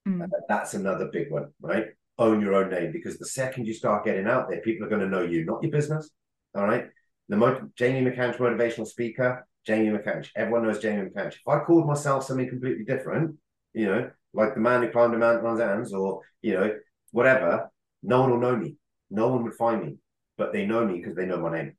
Mm. 0.08 0.24
Uh, 0.24 0.28
that's 0.48 0.74
another 0.74 1.10
big 1.12 1.32
one, 1.32 1.52
right? 1.62 1.88
Own 2.18 2.42
your 2.42 2.56
own 2.56 2.70
name 2.70 2.92
because 2.92 3.18
the 3.18 3.26
second 3.26 3.66
you 3.66 3.74
start 3.74 4.06
getting 4.06 4.28
out 4.28 4.50
there, 4.50 4.62
people 4.62 4.86
are 4.86 4.90
going 4.90 5.02
to 5.02 5.08
know 5.08 5.22
you, 5.22 5.46
not 5.46 5.64
your 5.64 5.72
business. 5.72 6.10
All 6.56 6.66
right. 6.66 6.88
The 7.30 7.38
mo- 7.38 7.70
Jamie 7.76 8.10
McAnsh 8.10 8.38
motivational 8.38 8.88
speaker, 8.88 9.48
Jamie 9.66 9.96
McAnsh. 9.96 10.30
Everyone 10.36 10.64
knows 10.64 10.80
Jamie 10.80 11.10
McAnsh. 11.10 11.36
If 11.36 11.48
I 11.48 11.60
called 11.60 11.88
myself 11.88 12.26
something 12.26 12.50
completely 12.50 12.84
different, 12.84 13.38
you 13.74 13.86
know, 13.86 14.12
like 14.34 14.54
the 14.54 14.62
man 14.62 14.84
who 14.84 14.92
climbed 14.92 15.14
a 15.14 15.18
mountain 15.18 15.46
on 15.46 15.58
his 15.58 15.62
hands, 15.62 15.94
or 15.94 16.22
you 16.42 16.54
know, 16.54 16.76
whatever, 17.12 17.70
no 18.04 18.22
one 18.22 18.32
will 18.32 18.40
know 18.40 18.56
me. 18.56 18.76
No 19.10 19.30
one 19.30 19.44
would 19.44 19.56
find 19.56 19.84
me, 19.84 19.98
but 20.38 20.54
they 20.54 20.66
know 20.66 20.86
me 20.86 20.98
because 20.98 21.16
they 21.16 21.26
know 21.26 21.40
my 21.40 21.52
name. 21.52 21.76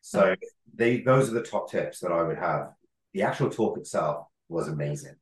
So 0.00 0.34
they 0.74 1.00
those 1.00 1.30
are 1.30 1.34
the 1.34 1.42
top 1.42 1.70
tips 1.70 2.00
that 2.00 2.12
I 2.12 2.22
would 2.22 2.38
have. 2.38 2.70
The 3.14 3.22
actual 3.22 3.50
talk 3.50 3.78
itself 3.78 4.26
was 4.48 4.68
amazing. 4.68 5.14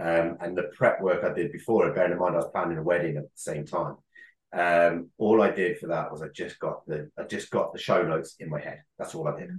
Um, 0.00 0.38
and 0.40 0.56
the 0.56 0.70
prep 0.76 1.00
work 1.00 1.22
I 1.22 1.32
did 1.32 1.52
before, 1.52 1.92
bearing 1.92 2.12
in 2.12 2.18
mind 2.18 2.34
I 2.34 2.38
was 2.38 2.50
planning 2.52 2.78
a 2.78 2.82
wedding 2.82 3.16
at 3.16 3.24
the 3.24 3.28
same 3.34 3.64
time. 3.64 3.96
Um, 4.52 5.10
all 5.18 5.42
I 5.42 5.50
did 5.50 5.78
for 5.78 5.88
that 5.88 6.10
was 6.10 6.22
I 6.22 6.28
just 6.28 6.58
got 6.58 6.86
the 6.86 7.10
I 7.18 7.24
just 7.24 7.50
got 7.50 7.72
the 7.72 7.78
show 7.78 8.02
notes 8.02 8.36
in 8.38 8.50
my 8.50 8.60
head. 8.60 8.82
That's 8.98 9.14
all 9.14 9.28
I 9.28 9.38
did. 9.38 9.50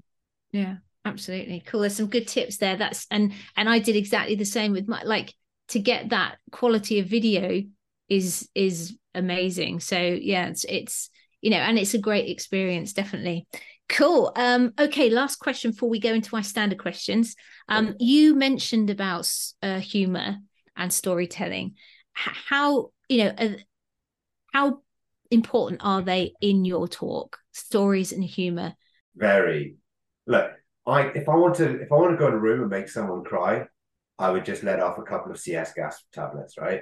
Yeah, 0.52 0.78
absolutely. 1.04 1.62
Cool. 1.66 1.82
There's 1.82 1.96
some 1.96 2.08
good 2.08 2.28
tips 2.28 2.58
there. 2.58 2.78
That's 2.78 3.08
and 3.12 3.34
and 3.56 3.70
I 3.70 3.80
did 3.80 3.96
exactly 3.96 4.36
the 4.36 4.46
same 4.46 4.72
with 4.72 4.88
my 4.88 5.04
like 5.04 5.34
to 5.70 5.80
get 5.80 6.10
that 6.10 6.38
quality 6.52 7.00
of 7.00 7.08
video 7.08 7.64
is 8.10 8.50
is 8.54 8.98
amazing. 9.14 9.80
So 9.80 9.98
yeah, 9.98 10.48
it's 10.48 10.66
it's 10.66 11.10
you 11.42 11.52
know, 11.52 11.58
and 11.58 11.78
it's 11.78 11.94
a 11.94 12.00
great 12.00 12.30
experience, 12.30 12.94
definitely. 12.94 13.48
Cool. 13.88 14.32
Um, 14.36 14.74
okay, 14.80 15.12
last 15.12 15.36
question 15.36 15.72
before 15.72 15.90
we 15.90 16.00
go 16.00 16.14
into 16.14 16.34
my 16.34 16.42
standard 16.42 16.80
questions. 16.80 17.36
Um, 17.70 17.96
you 18.00 18.34
mentioned 18.36 18.90
about 18.90 19.32
uh, 19.62 19.80
humor 19.80 20.38
and 20.76 20.92
storytelling. 20.92 21.76
How 22.14 22.90
you 23.10 23.26
know 23.26 23.34
uh, 23.38 23.50
how 24.54 24.80
important 25.30 25.82
are 25.84 26.02
they 26.02 26.34
in 26.42 26.66
your 26.66 26.88
talk? 26.88 27.38
Stories 27.52 28.12
and 28.12 28.24
humor. 28.24 28.74
Very. 29.16 29.76
Look, 30.26 30.52
I 30.88 31.02
if 31.10 31.30
I 31.30 31.36
want 31.36 31.56
to 31.56 31.80
if 31.82 31.92
I 31.92 31.96
want 31.96 32.12
to 32.12 32.18
go 32.18 32.28
in 32.28 32.34
a 32.34 32.40
room 32.40 32.62
and 32.62 32.70
make 32.70 32.90
someone 32.90 33.24
cry, 33.24 33.66
I 34.18 34.30
would 34.30 34.46
just 34.46 34.64
let 34.64 34.80
off 34.80 34.98
a 34.98 35.04
couple 35.04 35.32
of 35.32 35.40
CS 35.40 35.74
gas 35.74 36.04
tablets, 36.14 36.58
right? 36.58 36.82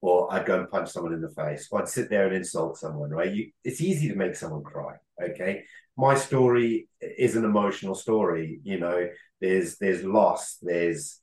Or 0.00 0.32
I'd 0.32 0.46
go 0.46 0.58
and 0.58 0.68
punch 0.68 0.90
someone 0.90 1.14
in 1.14 1.22
the 1.22 1.30
face, 1.30 1.68
or 1.70 1.80
I'd 1.80 1.88
sit 1.88 2.10
there 2.10 2.26
and 2.26 2.34
insult 2.36 2.76
someone, 2.76 3.10
right? 3.10 3.32
You, 3.32 3.50
it's 3.64 3.80
easy 3.80 4.08
to 4.08 4.16
make 4.16 4.36
someone 4.36 4.62
cry, 4.62 4.96
okay? 5.22 5.64
My 5.96 6.14
story 6.14 6.88
is 7.00 7.36
an 7.36 7.44
emotional 7.44 7.94
story, 7.94 8.60
you 8.64 8.78
know. 8.78 9.08
There's 9.40 9.78
there's 9.78 10.02
loss, 10.04 10.58
there's 10.60 11.20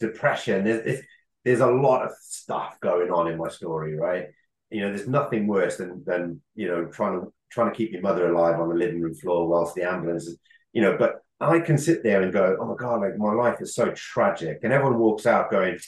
depression, 0.00 0.64
there's 0.64 1.00
there's 1.44 1.60
a 1.60 1.66
lot 1.66 2.04
of 2.04 2.12
stuff 2.20 2.78
going 2.80 3.10
on 3.10 3.28
in 3.28 3.38
my 3.38 3.48
story, 3.48 3.96
right? 3.96 4.26
You 4.70 4.82
know, 4.82 4.88
there's 4.88 5.08
nothing 5.08 5.46
worse 5.46 5.76
than 5.76 6.02
than 6.04 6.42
you 6.54 6.68
know 6.68 6.86
trying 6.86 7.20
to 7.20 7.32
trying 7.50 7.70
to 7.70 7.76
keep 7.76 7.92
your 7.92 8.02
mother 8.02 8.30
alive 8.30 8.60
on 8.60 8.68
the 8.68 8.74
living 8.74 9.00
room 9.00 9.14
floor 9.14 9.48
whilst 9.48 9.74
the 9.74 9.82
ambulance 9.82 10.26
is, 10.26 10.38
you 10.72 10.82
know. 10.82 10.96
But 10.98 11.22
I 11.40 11.60
can 11.60 11.78
sit 11.78 12.02
there 12.02 12.22
and 12.22 12.32
go, 12.32 12.56
oh 12.60 12.66
my 12.66 12.74
god, 12.74 13.00
like 13.00 13.16
my 13.16 13.32
life 13.32 13.60
is 13.60 13.74
so 13.74 13.92
tragic, 13.94 14.60
and 14.62 14.72
everyone 14.72 14.98
walks 14.98 15.26
out 15.26 15.50
going, 15.50 15.78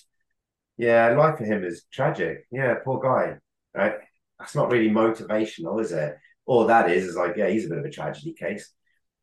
yeah, 0.77 1.09
life 1.11 1.39
for 1.39 1.45
him 1.45 1.65
is 1.65 1.85
tragic. 1.93 2.47
Yeah, 2.53 2.77
poor 2.85 3.01
guy, 3.01 3.37
right? 3.75 3.95
That's 4.39 4.55
not 4.55 4.71
really 4.71 4.91
motivational, 4.91 5.81
is 5.83 5.93
it? 5.93 6.17
All 6.47 6.67
that 6.67 6.91
is 6.91 7.05
is 7.05 7.17
like, 7.17 7.37
yeah, 7.37 7.49
he's 7.49 7.67
a 7.67 7.69
bit 7.69 7.79
of 7.79 7.85
a 7.85 7.91
tragedy 7.91 8.33
case. 8.33 8.73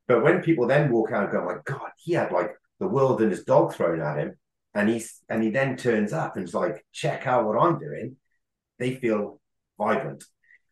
But 0.07 0.23
when 0.23 0.41
people 0.41 0.67
then 0.67 0.91
walk 0.91 1.11
out 1.11 1.23
and 1.23 1.31
go, 1.31 1.41
oh 1.41 1.45
my 1.45 1.57
god, 1.63 1.91
he 1.97 2.13
had 2.13 2.31
like 2.31 2.51
the 2.79 2.87
world 2.87 3.21
and 3.21 3.31
his 3.31 3.43
dog 3.43 3.73
thrown 3.73 4.01
at 4.01 4.17
him, 4.17 4.37
and 4.73 4.89
he's 4.89 5.21
and 5.29 5.41
he 5.41 5.49
then 5.49 5.77
turns 5.77 6.11
up 6.11 6.35
and 6.35 6.45
is 6.45 6.53
like, 6.53 6.85
check 6.91 7.25
out 7.25 7.45
what 7.45 7.57
I'm 7.57 7.79
doing. 7.79 8.17
They 8.79 8.95
feel 8.95 9.39
vibrant. 9.77 10.25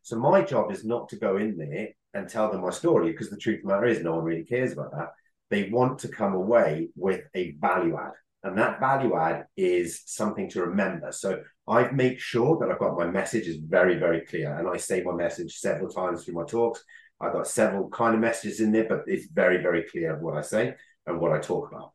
So 0.03 0.17
my 0.17 0.41
job 0.43 0.71
is 0.71 0.83
not 0.83 1.09
to 1.09 1.15
go 1.17 1.37
in 1.37 1.57
there 1.57 1.89
and 2.13 2.29
tell 2.29 2.51
them 2.51 2.61
my 2.61 2.69
story 2.69 3.11
because 3.11 3.29
the 3.29 3.37
truth 3.37 3.59
of 3.59 3.63
the 3.63 3.73
matter 3.73 3.87
is 3.87 4.03
no 4.03 4.15
one 4.15 4.23
really 4.23 4.43
cares 4.43 4.73
about 4.73 4.91
that 4.91 5.09
they 5.49 5.69
want 5.69 5.99
to 5.99 6.07
come 6.07 6.33
away 6.33 6.89
with 6.95 7.21
a 7.35 7.55
value 7.59 7.97
add. 7.97 8.13
And 8.43 8.57
that 8.57 8.79
value 8.79 9.15
add 9.15 9.45
is 9.57 10.03
something 10.05 10.49
to 10.51 10.61
remember. 10.61 11.11
So 11.11 11.41
I've 11.67 11.93
made 11.93 12.19
sure 12.19 12.59
that 12.59 12.71
I've 12.71 12.79
got 12.79 12.97
my 12.97 13.07
message 13.07 13.47
is 13.47 13.57
very, 13.57 13.97
very 13.97 14.21
clear. 14.21 14.55
And 14.57 14.67
I 14.67 14.77
say 14.77 15.01
my 15.03 15.13
message 15.13 15.57
several 15.57 15.89
times 15.89 16.23
through 16.23 16.35
my 16.35 16.45
talks. 16.45 16.83
I've 17.19 17.33
got 17.33 17.47
several 17.47 17.89
kind 17.89 18.13
of 18.13 18.21
messages 18.21 18.59
in 18.59 18.71
there, 18.71 18.87
but 18.87 19.03
it's 19.07 19.27
very, 19.27 19.57
very 19.61 19.83
clear 19.83 20.19
what 20.19 20.37
I 20.37 20.41
say 20.41 20.75
and 21.07 21.19
what 21.19 21.31
I 21.31 21.39
talk 21.39 21.71
about. 21.71 21.93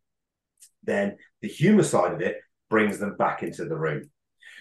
Then 0.83 1.19
the 1.41 1.49
humor 1.49 1.83
side 1.83 2.15
of 2.15 2.21
it 2.21 2.39
brings 2.69 2.99
them 2.99 3.17
back 3.17 3.43
into 3.43 3.67
the 3.67 3.77
room. 3.77 4.11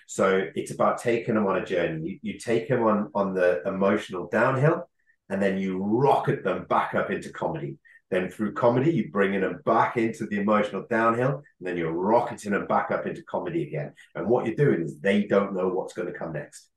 So 0.06 0.44
it's 0.56 0.72
about 0.72 0.98
taking 1.00 1.36
them 1.36 1.48
on 1.48 1.58
a 1.58 1.66
journey. 1.66 2.20
You, 2.22 2.34
you 2.34 2.40
take 2.40 2.68
them 2.68 2.84
on, 2.84 3.10
on 3.16 3.34
the 3.34 3.62
emotional 3.66 4.28
downhill 4.28 4.90
and 5.30 5.42
then 5.42 5.58
you 5.58 5.78
rocket 5.78 6.44
them 6.44 6.66
back 6.68 6.96
up 6.96 7.12
into 7.12 7.32
comedy. 7.32 7.78
Then 8.10 8.30
through 8.30 8.54
comedy, 8.54 8.92
you're 8.92 9.12
bringing 9.12 9.42
them 9.42 9.62
back 9.66 9.98
into 9.98 10.26
the 10.26 10.40
emotional 10.40 10.86
downhill, 10.90 11.44
and 11.60 11.68
then 11.68 11.78
you're 11.78 11.92
rocketing 11.92 12.54
them 12.54 12.66
back 12.66 12.90
up 12.90 13.06
into 13.06 13.22
comedy 13.24 13.68
again. 13.68 13.94
And 14.16 14.28
what 14.28 14.46
you're 14.46 14.56
doing 14.56 14.82
is 14.82 15.00
they 15.00 15.26
don't 15.26 15.54
know 15.54 15.68
what's 15.68 15.94
going 15.94 16.12
to 16.12 16.18
come 16.18 16.34
next. 16.34 16.70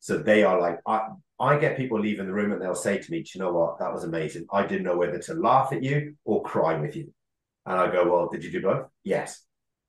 So 0.00 0.18
they 0.18 0.42
are 0.42 0.60
like, 0.60 0.80
I, 0.86 1.08
I 1.40 1.58
get 1.58 1.76
people 1.76 2.00
leaving 2.00 2.26
the 2.26 2.32
room 2.32 2.52
and 2.52 2.60
they'll 2.60 2.74
say 2.74 2.98
to 2.98 3.10
me, 3.10 3.22
Do 3.22 3.30
you 3.34 3.40
know 3.40 3.52
what? 3.52 3.78
That 3.78 3.92
was 3.92 4.04
amazing. 4.04 4.46
I 4.52 4.66
didn't 4.66 4.84
know 4.84 4.96
whether 4.96 5.18
to 5.18 5.34
laugh 5.34 5.72
at 5.72 5.82
you 5.82 6.16
or 6.24 6.42
cry 6.42 6.78
with 6.78 6.96
you. 6.96 7.12
And 7.66 7.78
I 7.78 7.90
go, 7.90 8.10
Well, 8.10 8.28
did 8.28 8.44
you 8.44 8.52
do 8.52 8.62
both? 8.62 8.86
Yes. 9.04 9.42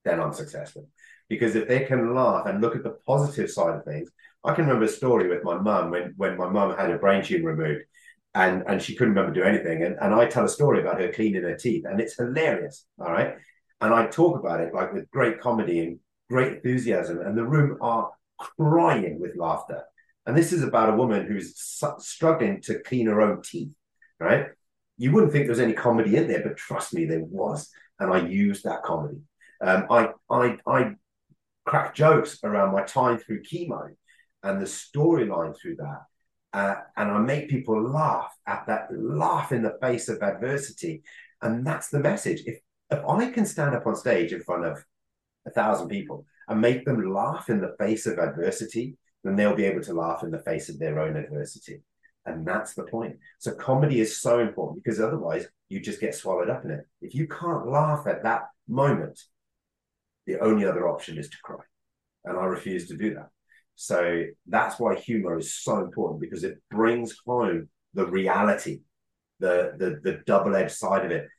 Then 0.06 0.20
I'm 0.20 0.34
successful. 0.34 0.88
Because 1.28 1.56
if 1.56 1.68
they 1.68 1.82
can 1.82 2.16
laugh 2.16 2.48
and 2.48 2.62
look 2.62 2.76
at 2.76 2.84
the 2.84 2.98
positive 3.06 3.52
side 3.52 3.76
of 3.76 3.86
things, 3.86 4.10
I 4.44 4.54
can 4.54 4.66
remember 4.66 4.86
a 4.86 4.90
story 4.90 5.28
with 5.28 5.44
my 5.44 5.58
mum 5.58 5.92
when, 5.92 6.14
when 6.16 6.38
my 6.38 6.50
mum 6.50 6.76
had 6.76 6.90
a 6.90 6.98
brain 6.98 7.24
tumor 7.24 7.54
removed 7.54 7.84
and 8.40 8.64
and 8.68 8.82
she 8.82 8.96
couldn't 8.96 9.16
remember 9.16 9.34
do 9.34 9.44
anything. 9.44 9.84
And, 9.84 9.98
and 10.02 10.14
I 10.14 10.26
tell 10.26 10.46
a 10.46 10.50
story 10.50 10.80
about 10.80 11.02
her 11.02 11.12
cleaning 11.12 11.44
her 11.44 11.56
teeth, 11.56 11.86
and 11.86 12.00
it's 12.00 12.16
hilarious. 12.16 12.86
All 13.00 13.12
right. 13.12 13.36
And 13.82 13.94
I 13.94 14.08
talk 14.08 14.40
about 14.40 14.62
it 14.62 14.74
like 14.74 14.94
with 14.94 15.12
great 15.12 15.40
comedy 15.42 15.80
and 15.80 16.00
great 16.30 16.54
enthusiasm, 16.54 17.20
and 17.20 17.38
the 17.38 17.46
room 17.46 17.78
are 17.82 18.12
crying 18.38 19.20
with 19.20 19.36
laughter. 19.36 19.84
And 20.26 20.38
this 20.38 20.54
is 20.54 20.64
about 20.64 20.94
a 20.94 20.96
woman 20.96 21.26
who's 21.26 21.60
su- 21.60 22.00
struggling 22.00 22.62
to 22.62 22.80
clean 22.80 23.08
her 23.08 23.22
own 23.22 23.42
teeth, 23.42 23.74
right? 24.20 24.48
You 24.98 25.12
wouldn't 25.12 25.32
think 25.32 25.46
there 25.46 25.52
was 25.52 25.60
any 25.60 25.74
comedy 25.74 26.16
in 26.16 26.28
there, 26.28 26.44
but 26.44 26.58
trust 26.58 26.94
me, 26.94 27.06
there 27.06 27.24
was. 27.24 27.70
And 28.00 28.14
I 28.14 28.20
used 28.26 28.64
that 28.64 28.84
comedy. 28.84 29.22
Um, 29.62 29.86
I 29.90 30.10
I 30.30 30.58
I 30.66 30.96
crack 31.66 31.94
jokes 31.94 32.40
around 32.44 32.72
my 32.72 32.84
time 32.84 33.18
through 33.18 33.44
chemo 33.44 33.90
and 34.44 34.62
the 34.62 34.66
storyline 34.66 35.54
through 35.58 35.76
that 35.76 36.04
uh, 36.54 36.76
and 36.98 37.12
I 37.12 37.20
make 37.20 37.50
people 37.50 37.82
laugh 37.82 38.36
at 38.48 38.66
that, 38.68 38.88
laugh 38.92 39.52
in 39.52 39.62
the 39.62 39.78
face 39.82 40.10
of 40.10 40.22
adversity. 40.22 41.04
And 41.42 41.66
that's 41.66 41.90
the 41.90 42.00
message. 42.00 42.42
If, 42.46 42.60
if 42.90 43.00
I 43.08 43.30
can 43.32 43.46
stand 43.46 43.76
up 43.76 43.86
on 43.86 43.96
stage 43.96 44.34
in 44.34 44.42
front 44.42 44.66
of 44.66 44.84
a 45.46 45.52
thousand 45.52 45.90
people 45.90 46.26
and 46.48 46.60
make 46.60 46.86
them 46.86 47.14
laugh 47.14 47.50
in 47.50 47.62
the 47.62 47.76
face 47.78 48.06
of 48.08 48.18
adversity, 48.18 48.98
then 49.24 49.36
they'll 49.36 49.56
be 49.56 49.66
able 49.66 49.82
to 49.84 49.94
laugh 49.94 50.24
in 50.24 50.32
the 50.32 50.40
face 50.40 50.70
of 50.70 50.80
their 50.80 51.00
own 51.00 51.16
adversity. 51.16 51.82
And 52.26 52.46
that's 52.46 52.74
the 52.74 52.84
point. 52.84 53.18
So 53.40 53.54
comedy 53.54 54.02
is 54.02 54.20
so 54.20 54.40
important 54.40 54.84
because 54.84 55.00
otherwise 55.00 55.48
you 55.70 55.80
just 55.80 56.02
get 56.02 56.16
swallowed 56.16 56.50
up 56.50 56.66
in 56.66 56.72
it. 56.72 56.88
If 57.02 57.16
you 57.16 57.28
can't 57.28 57.70
laugh 57.70 58.08
at 58.08 58.24
that 58.24 58.44
moment, 58.68 59.20
the 60.26 60.40
only 60.40 60.66
other 60.66 60.88
option 60.88 61.18
is 61.18 61.30
to 61.30 61.38
cry. 61.44 61.64
And 62.26 62.38
I 62.38 62.46
refuse 62.46 62.88
to 62.88 62.98
do 62.98 63.14
that. 63.16 63.30
So 63.82 64.26
that's 64.46 64.78
why 64.78 64.96
humor 64.96 65.38
is 65.38 65.56
so 65.56 65.78
important 65.80 66.20
because 66.20 66.44
it 66.44 66.62
brings 66.70 67.16
home 67.26 67.70
the 67.94 68.06
reality, 68.06 68.82
the 69.40 69.72
the, 69.78 70.02
the 70.04 70.22
double 70.26 70.54
edged 70.54 70.74
side 70.76 71.06
of 71.06 71.12
it. 71.12 71.30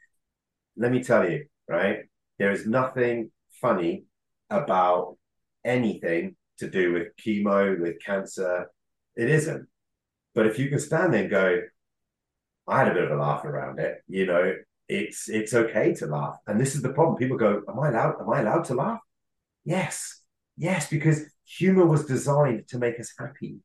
Let 0.75 0.91
me 0.91 1.03
tell 1.05 1.29
you, 1.29 1.45
right? 1.69 1.99
There 2.39 2.51
is 2.51 2.67
nothing 2.67 3.31
funny 3.61 4.05
about 4.49 5.19
anything 5.67 6.35
to 6.61 6.71
do 6.71 6.95
with 6.95 7.09
chemo, 7.23 7.79
with 7.79 8.03
cancer. 8.03 8.71
It 9.17 9.29
isn't. 9.29 9.69
But 10.35 10.47
if 10.47 10.59
you 10.59 10.71
can 10.71 10.79
stand 10.79 11.13
there 11.13 11.25
and 11.25 11.31
go, 11.31 11.61
I 12.67 12.79
had 12.79 12.89
a 12.89 12.95
bit 12.95 13.05
of 13.05 13.11
a 13.11 13.21
laugh 13.21 13.45
around 13.45 13.81
it, 13.81 13.99
you 14.09 14.25
know, 14.25 14.55
it's 14.89 15.29
it's 15.29 15.53
okay 15.53 15.93
to 15.97 16.07
laugh. 16.07 16.37
And 16.47 16.59
this 16.59 16.75
is 16.75 16.81
the 16.81 16.95
problem. 16.95 17.19
People 17.19 17.37
go, 17.37 17.61
Am 17.69 17.79
I 17.79 17.91
allowed? 17.91 18.15
Am 18.19 18.31
I 18.31 18.41
allowed 18.41 18.65
to 18.65 18.75
laugh? 18.75 19.01
Yes. 19.63 20.23
Yes, 20.57 20.89
because 20.89 21.25
humor 21.51 21.87
was 21.87 22.07
designed 22.07 22.69
to 22.69 22.79
make 22.79 23.01
us 23.01 23.13
happy. 23.19 23.57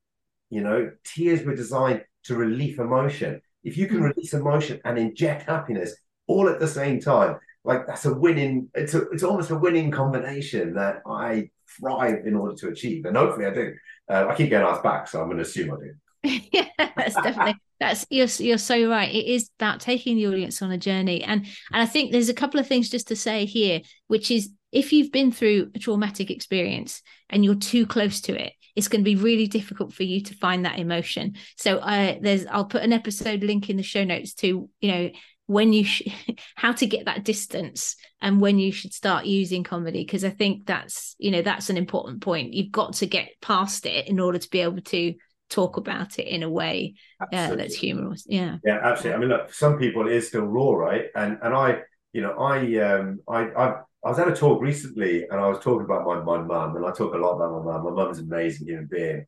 You 0.49 0.61
know, 0.61 0.91
tears 1.03 1.43
were 1.43 1.55
designed 1.55 2.03
to 2.23 2.36
relieve 2.36 2.79
emotion. 2.79 3.41
If 3.63 3.77
you 3.77 3.88
can 3.88 3.97
hmm. 3.97 4.05
release 4.05 4.33
emotion 4.33 4.79
and 4.86 4.97
inject 4.97 5.49
happiness 5.49 5.95
all 6.27 6.49
at 6.49 6.59
the 6.59 6.67
same 6.67 6.99
time, 6.99 7.38
like 7.63 7.88
that's 7.88 8.05
a 8.05 8.13
winning. 8.13 8.69
It's 8.73 8.93
a, 8.93 9.09
it's 9.09 9.23
almost 9.23 9.51
a 9.51 9.55
winning 9.55 9.91
combination 9.91 10.73
that 10.75 11.01
I 11.05 11.49
thrive 11.79 12.25
in 12.25 12.36
order 12.36 12.55
to 12.55 12.69
achieve, 12.69 13.05
and 13.05 13.17
hopefully 13.17 13.47
I 13.47 13.53
do. 13.53 13.73
Uh, 14.07 14.27
I 14.29 14.36
keep 14.36 14.49
getting 14.49 14.67
asked 14.67 14.83
back, 14.83 15.07
so 15.07 15.19
I'm 15.19 15.25
going 15.25 15.38
to 15.38 15.43
assume 15.43 15.71
I 15.71 15.77
do. 15.77 16.39
yeah, 16.51 16.67
that's 16.95 17.15
definitely 17.15 17.55
that's 17.80 18.05
you're 18.09 18.28
you're 18.39 18.57
so 18.57 18.89
right. 18.89 19.13
It 19.13 19.26
is 19.26 19.49
about 19.59 19.80
taking 19.80 20.15
the 20.15 20.28
audience 20.28 20.61
on 20.61 20.71
a 20.71 20.78
journey, 20.78 21.23
and 21.23 21.45
and 21.71 21.82
I 21.82 21.86
think 21.86 22.11
there's 22.11 22.30
a 22.30 22.34
couple 22.34 22.59
of 22.59 22.67
things 22.67 22.89
just 22.89 23.07
to 23.09 23.15
say 23.15 23.45
here, 23.45 23.82
which 24.07 24.32
is 24.32 24.51
if 24.71 24.91
you've 24.91 25.11
been 25.11 25.32
through 25.32 25.71
a 25.73 25.80
traumatic 25.80 26.30
experience 26.30 27.01
and 27.30 27.45
you're 27.45 27.55
too 27.55 27.86
close 27.86 28.21
to 28.21 28.39
it 28.39 28.53
it's 28.76 28.89
going 28.89 29.01
to 29.01 29.05
be 29.05 29.15
really 29.15 29.47
difficult 29.47 29.93
for 29.93 30.03
you 30.03 30.21
to 30.21 30.36
find 30.36 30.65
that 30.65 30.80
emotion. 30.80 31.36
So 31.55 31.78
uh, 31.78 32.15
there's 32.21 32.45
i'll 32.47 32.65
put 32.65 32.84
an 32.84 32.93
episode 32.93 33.43
link 33.43 33.69
in 33.69 33.78
the 33.78 33.84
show 33.84 34.03
notes 34.03 34.34
to 34.34 34.69
you 34.80 34.91
know 34.91 35.09
when 35.47 35.73
you 35.73 35.86
sh- 35.86 36.03
how 36.55 36.73
to 36.73 36.86
get 36.86 37.05
that 37.05 37.23
distance 37.23 37.95
and 38.21 38.41
when 38.41 38.57
you 38.59 38.71
should 38.71 38.93
start 38.93 39.26
using 39.26 39.63
comedy 39.63 40.03
because 40.03 40.26
i 40.26 40.30
think 40.30 40.65
that's 40.65 41.15
you 41.19 41.32
know 41.32 41.41
that's 41.41 41.69
an 41.69 41.78
important 41.78 42.21
point. 42.21 42.53
You've 42.53 42.71
got 42.71 42.93
to 42.93 43.05
get 43.05 43.30
past 43.41 43.86
it 43.86 44.07
in 44.07 44.19
order 44.19 44.38
to 44.38 44.49
be 44.49 44.61
able 44.61 44.82
to 44.82 45.13
talk 45.49 45.77
about 45.77 46.19
it 46.19 46.27
in 46.27 46.43
a 46.43 46.49
way 46.49 46.95
uh, 47.31 47.55
that's 47.55 47.75
humorous. 47.75 48.25
Yeah. 48.27 48.57
Yeah, 48.63 48.79
absolutely. 48.81 49.13
I 49.13 49.19
mean, 49.19 49.29
look, 49.29 49.53
some 49.53 49.77
people 49.77 50.07
it 50.07 50.13
is 50.13 50.27
still 50.27 50.45
raw, 50.45 50.71
right? 50.71 51.05
And 51.15 51.37
and 51.41 51.53
I, 51.53 51.79
you 52.13 52.21
know, 52.21 52.33
I 52.37 52.77
um 52.77 53.19
I 53.27 53.49
I 53.51 53.67
I 54.03 54.09
was 54.09 54.19
at 54.19 54.27
a 54.27 54.35
talk 54.35 54.61
recently 54.61 55.23
and 55.23 55.39
I 55.39 55.47
was 55.47 55.59
talking 55.59 55.85
about 55.85 56.05
my 56.05 56.21
my 56.21 56.41
mum, 56.41 56.75
and 56.75 56.85
I 56.85 56.91
talk 56.91 57.13
a 57.13 57.17
lot 57.17 57.35
about 57.35 57.51
my 57.51 57.73
mum. 57.73 57.83
My 57.83 57.91
mum's 57.91 58.19
an 58.19 58.25
amazing 58.25 58.67
human 58.67 58.87
being. 58.87 59.25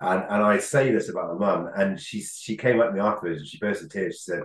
And 0.00 0.22
and 0.28 0.42
I 0.42 0.58
say 0.58 0.92
this 0.92 1.08
about 1.08 1.38
my 1.38 1.46
mum, 1.46 1.70
and 1.74 1.98
she 2.00 2.20
she 2.20 2.56
came 2.56 2.80
up 2.80 2.88
to 2.88 2.92
me 2.94 3.00
afterwards 3.00 3.40
and 3.40 3.48
she 3.48 3.58
burst 3.58 3.82
into 3.82 3.98
tears. 3.98 4.16
She 4.16 4.32
said, 4.32 4.42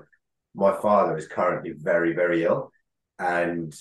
My 0.56 0.74
father 0.82 1.18
is 1.18 1.28
currently 1.28 1.74
very, 1.76 2.14
very 2.14 2.44
ill. 2.44 2.72
And 3.20 3.74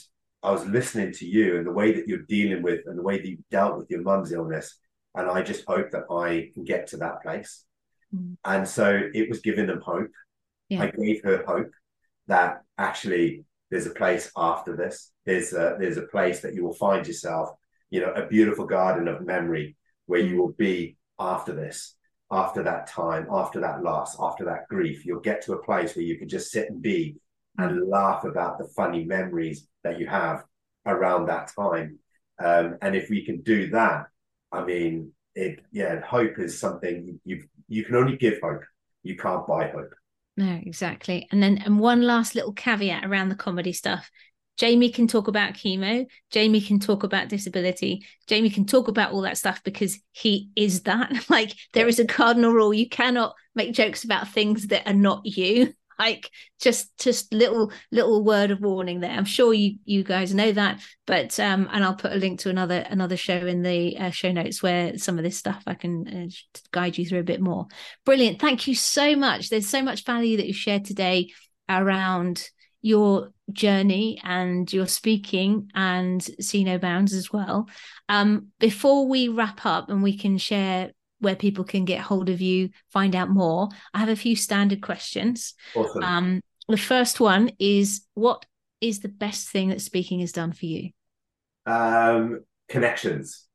I 0.43 0.51
was 0.53 0.66
listening 0.66 1.12
to 1.14 1.26
you 1.26 1.59
and 1.59 1.66
the 1.66 1.72
way 1.72 1.93
that 1.93 2.09
you're 2.09 2.22
dealing 2.22 2.62
with 2.62 2.80
and 2.86 2.99
the 2.99 3.03
way 3.03 3.18
that 3.18 3.28
you 3.28 3.38
dealt 3.51 3.78
with 3.78 3.91
your 3.91 4.03
mum's 4.03 4.32
illness. 4.32 4.78
And 5.15 5.31
I 5.31 5.43
just 5.43 5.65
hope 5.67 5.91
that 5.91 6.05
I 6.11 6.51
can 6.55 6.65
get 6.65 6.89
to 6.89 6.99
that 6.99 7.23
place. 7.23 7.65
Mm. 8.15 8.37
And 8.45 8.69
so 8.69 9.01
it 9.13 9.29
was 9.29 9.41
giving 9.41 9.67
them 9.67 9.81
hope. 9.81 10.11
Yeah. 10.69 10.83
I 10.83 10.91
gave 10.91 11.23
her 11.25 11.45
hope 11.47 11.71
that 12.29 12.63
actually 12.79 13.45
there's 13.71 13.87
a 13.87 13.91
place 13.91 14.31
after 14.37 14.77
this. 14.77 15.13
There's 15.27 15.53
a, 15.53 15.77
there's 15.79 15.97
a 15.97 16.03
place 16.03 16.41
that 16.41 16.55
you 16.55 16.65
will 16.65 16.75
find 16.75 17.07
yourself, 17.07 17.51
you 17.91 18.01
know, 18.01 18.13
a 18.13 18.27
beautiful 18.27 18.67
garden 18.67 19.09
of 19.09 19.27
memory 19.27 19.77
where 20.07 20.23
mm. 20.23 20.31
you 20.31 20.37
will 20.37 20.53
be 20.53 20.97
after 21.19 21.53
this, 21.53 21.97
after 22.31 22.63
that 22.63 22.87
time, 22.87 23.27
after 23.31 23.61
that 23.61 23.83
loss, 23.83 24.17
after 24.21 24.45
that 24.45 24.69
grief. 24.69 25.05
You'll 25.05 25.21
get 25.21 25.43
to 25.43 25.55
a 25.55 25.65
place 25.65 25.97
where 25.97 26.05
you 26.05 26.19
can 26.19 26.29
just 26.29 26.51
sit 26.51 26.71
and 26.71 26.81
be 26.81 27.17
and 27.59 27.89
laugh 27.89 28.25
about 28.25 28.59
the 28.59 28.69
funny 28.77 29.05
memories 29.05 29.67
that 29.83 29.99
you 29.99 30.07
have 30.07 30.45
around 30.87 31.27
that 31.27 31.53
time. 31.55 31.99
Um, 32.43 32.79
and 32.81 32.97
if 32.97 33.11
we 33.11 33.25
can 33.25 33.43
do 33.43 33.71
that, 33.71 34.07
I 34.53 34.65
mean, 34.65 35.13
it 35.35 35.61
yeah, 35.73 36.01
hope 36.01 36.39
is 36.39 36.59
something 36.59 37.21
you 37.25 37.45
you 37.69 37.85
can 37.85 37.97
only 37.97 38.17
give 38.17 38.41
hope. 38.43 38.63
You 39.03 39.17
can't 39.17 39.47
buy 39.47 39.69
hope. 39.69 39.95
No, 40.37 40.61
exactly. 40.63 41.29
And 41.31 41.43
then 41.43 41.59
and 41.59 41.79
one 41.79 42.03
last 42.03 42.35
little 42.35 42.53
caveat 42.53 43.05
around 43.05 43.29
the 43.29 43.35
comedy 43.35 43.73
stuff. 43.73 44.11
Jamie 44.57 44.91
can 44.91 45.07
talk 45.07 45.27
about 45.27 45.55
chemo. 45.55 46.07
Jamie 46.31 46.61
can 46.61 46.79
talk 46.79 47.03
about 47.03 47.29
disability. 47.29 48.07
Jamie 48.27 48.51
can 48.51 48.67
talk 48.67 48.89
about 48.89 49.13
all 49.13 49.23
that 49.23 49.39
stuff 49.39 49.63
because 49.65 49.99
he 50.13 50.51
is 50.55 50.83
that. 50.83 51.11
Like 51.31 51.53
there 51.73 51.89
is 51.89 51.99
a 51.99 52.05
cardinal 52.05 52.53
rule. 52.53 52.75
You 52.75 52.89
cannot 52.89 53.35
make 53.55 53.73
jokes 53.73 54.05
about 54.05 54.29
things 54.29 54.67
that 54.69 54.87
are 54.87 54.93
not 54.93 55.23
you 55.25 55.73
like 56.01 56.31
just 56.59 56.97
just 56.99 57.33
little 57.33 57.71
little 57.93 58.25
word 58.25 58.51
of 58.51 58.61
warning 58.61 59.01
there. 59.01 59.11
I'm 59.11 59.27
sure 59.27 59.53
you 59.53 59.77
you 59.85 60.03
guys 60.03 60.35
know 60.35 60.51
that 60.53 60.81
but 61.07 61.39
um 61.39 61.69
and 61.73 61.85
i'll 61.85 61.95
put 61.95 62.13
a 62.13 62.17
link 62.17 62.41
to 62.41 62.49
another 62.49 62.87
another 62.89 63.17
show 63.17 63.37
in 63.47 63.63
the 63.63 63.97
uh, 63.99 64.11
show 64.11 64.33
notes 64.33 64.63
where 64.63 64.97
some 64.97 65.19
of 65.19 65.25
this 65.25 65.37
stuff 65.37 65.63
i 65.67 65.75
can 65.75 66.07
uh, 66.09 66.61
guide 66.73 66.97
you 66.97 67.05
through 67.05 67.21
a 67.21 67.25
bit 67.33 67.41
more. 67.41 67.67
Brilliant. 68.07 68.41
Thank 68.41 68.67
you 68.67 68.75
so 68.75 69.15
much. 69.15 69.51
There's 69.51 69.69
so 69.69 69.83
much 69.83 70.05
value 70.05 70.39
that 70.39 70.47
you 70.47 70.55
shared 70.55 70.85
today 70.85 71.31
around 71.69 72.49
your 72.83 73.33
journey 73.53 74.19
and 74.25 74.73
your 74.73 74.87
speaking 74.87 75.69
and 75.75 76.23
see 76.41 76.65
no 76.65 76.79
bounds 76.79 77.13
as 77.13 77.31
well. 77.31 77.69
Um 78.09 78.49
before 78.59 79.07
we 79.07 79.29
wrap 79.29 79.67
up 79.67 79.91
and 79.91 80.03
we 80.03 80.17
can 80.17 80.39
share 80.39 80.93
where 81.21 81.37
people 81.37 81.64
can 81.64 81.85
get 81.85 82.01
hold 82.01 82.29
of 82.29 82.41
you, 82.41 82.71
find 82.91 83.14
out 83.14 83.31
more. 83.31 83.68
I 83.95 83.99
have 83.99 84.09
a 84.09 84.16
few 84.16 84.35
standard 84.35 84.83
questions. 84.83 85.55
Awesome. 85.75 86.03
Um, 86.03 86.41
the 86.68 86.77
first 86.77 87.21
one 87.21 87.53
is 87.59 88.03
what 88.14 88.45
is 88.81 89.01
the 89.01 89.09
best 89.09 89.49
thing 89.49 89.68
that 89.68 89.81
speaking 89.81 90.21
has 90.21 90.33
done 90.33 90.53
for 90.53 90.66
you? 90.66 90.91
Um, 91.66 92.41
connections. 92.68 93.47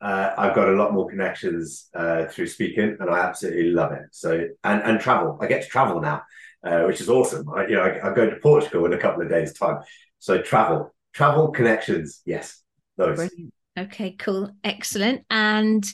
Uh, 0.00 0.32
I've 0.38 0.54
got 0.54 0.68
a 0.68 0.72
lot 0.72 0.92
more 0.92 1.08
connections 1.08 1.88
uh, 1.92 2.26
through 2.26 2.46
speaking, 2.46 2.96
and 3.00 3.10
I 3.10 3.18
absolutely 3.18 3.70
love 3.70 3.92
it. 3.92 4.04
So, 4.12 4.46
and 4.62 4.82
and 4.82 5.00
travel. 5.00 5.38
I 5.40 5.46
get 5.46 5.62
to 5.62 5.68
travel 5.68 6.00
now, 6.00 6.22
uh, 6.62 6.82
which 6.82 7.00
is 7.00 7.08
awesome. 7.08 7.48
I, 7.50 7.66
you 7.66 7.74
know, 7.74 7.82
I, 7.82 8.10
I 8.10 8.14
go 8.14 8.30
to 8.30 8.36
Portugal 8.36 8.86
in 8.86 8.92
a 8.92 8.98
couple 8.98 9.22
of 9.22 9.28
days' 9.28 9.54
time. 9.54 9.78
So, 10.20 10.40
travel, 10.40 10.94
travel, 11.12 11.48
connections. 11.48 12.22
Yes, 12.24 12.62
those. 12.96 13.16
Brilliant. 13.16 13.54
Okay, 13.76 14.12
cool, 14.12 14.50
excellent. 14.62 15.24
And 15.30 15.84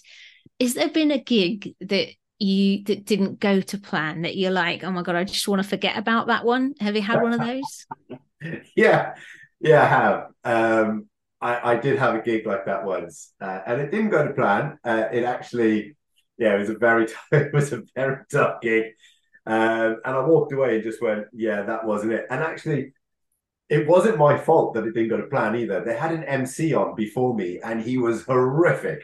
is 0.59 0.75
there 0.75 0.89
been 0.89 1.11
a 1.11 1.19
gig 1.19 1.75
that 1.81 2.09
you 2.39 2.83
that 2.85 3.05
didn't 3.05 3.41
go 3.41 3.61
to 3.61 3.79
plan 3.79 4.23
that 4.23 4.37
you're 4.37 4.51
like, 4.51 4.85
oh 4.85 4.91
my 4.91 5.03
god, 5.03 5.17
I 5.17 5.25
just 5.25 5.49
want 5.49 5.63
to 5.63 5.69
forget 5.69 5.97
about 5.97 6.29
that 6.29 6.45
one? 6.45 6.75
Have 6.81 6.97
you 6.97 7.03
had 7.03 7.23
one 7.23 7.33
of 7.33 7.41
those? 7.41 7.87
yeah, 8.77 9.15
yeah, 9.61 9.83
I 9.83 9.87
have. 9.87 10.27
Um, 10.45 11.09
I, 11.41 11.73
I 11.73 11.77
did 11.77 11.99
have 11.99 12.15
a 12.15 12.23
gig 12.23 12.47
like 12.47 12.67
that 12.67 12.85
once, 12.85 13.33
uh, 13.41 13.61
and 13.67 13.81
it 13.81 13.91
didn't 13.91 14.11
go 14.11 14.27
to 14.27 14.33
plan. 14.33 14.79
Uh, 14.85 15.05
it 15.13 15.25
actually, 15.25 15.97
yeah, 16.39 16.55
it 16.55 16.59
was 16.59 16.71
a 16.71 16.79
very 16.79 17.07
it 17.33 17.53
was 17.53 17.73
a 17.73 17.83
very 17.95 18.19
tough 18.31 18.61
gig, 18.61 18.85
um, 19.47 20.01
and 20.05 20.17
I 20.17 20.21
walked 20.21 20.53
away 20.53 20.77
and 20.77 20.85
just 20.85 21.03
went, 21.03 21.27
yeah, 21.33 21.63
that 21.63 21.85
wasn't 21.85 22.13
it. 22.13 22.27
And 22.31 22.43
actually, 22.43 22.93
it 23.69 23.87
wasn't 23.87 24.19
my 24.19 24.39
fault 24.39 24.75
that 24.75 24.85
it 24.85 24.95
didn't 24.95 25.11
go 25.11 25.19
to 25.19 25.27
plan 25.29 25.57
either. 25.57 25.85
They 25.85 25.97
had 25.97 26.13
an 26.13 26.25
MC 26.25 26.75
on 26.75 26.95
before 26.95 27.35
me, 27.35 27.61
and 27.63 27.81
he 27.81 27.99
was 27.99 28.25
horrific. 28.25 29.03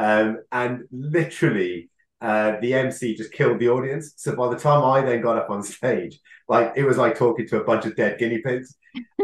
Um, 0.00 0.38
and 0.50 0.84
literally, 0.90 1.90
uh, 2.22 2.58
the 2.60 2.72
MC 2.72 3.14
just 3.14 3.32
killed 3.32 3.58
the 3.58 3.68
audience. 3.68 4.14
So 4.16 4.34
by 4.34 4.48
the 4.48 4.58
time 4.58 4.82
I 4.82 5.02
then 5.02 5.20
got 5.20 5.36
up 5.36 5.50
on 5.50 5.62
stage, 5.62 6.18
like 6.48 6.72
it 6.74 6.84
was 6.84 6.96
like 6.96 7.18
talking 7.18 7.46
to 7.48 7.60
a 7.60 7.64
bunch 7.64 7.84
of 7.84 7.96
dead 7.96 8.18
guinea 8.18 8.40
pigs. 8.40 8.76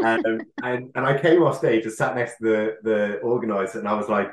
Um, 0.03 0.41
and 0.63 0.91
and 0.95 1.05
I 1.05 1.17
came 1.19 1.41
off 1.41 1.57
stage 1.57 1.85
and 1.85 1.93
sat 1.93 2.15
next 2.15 2.37
to 2.37 2.43
the 2.43 2.75
the 2.83 3.17
organizer, 3.19 3.79
and 3.79 3.87
I 3.87 3.95
was 3.95 4.07
like, 4.07 4.29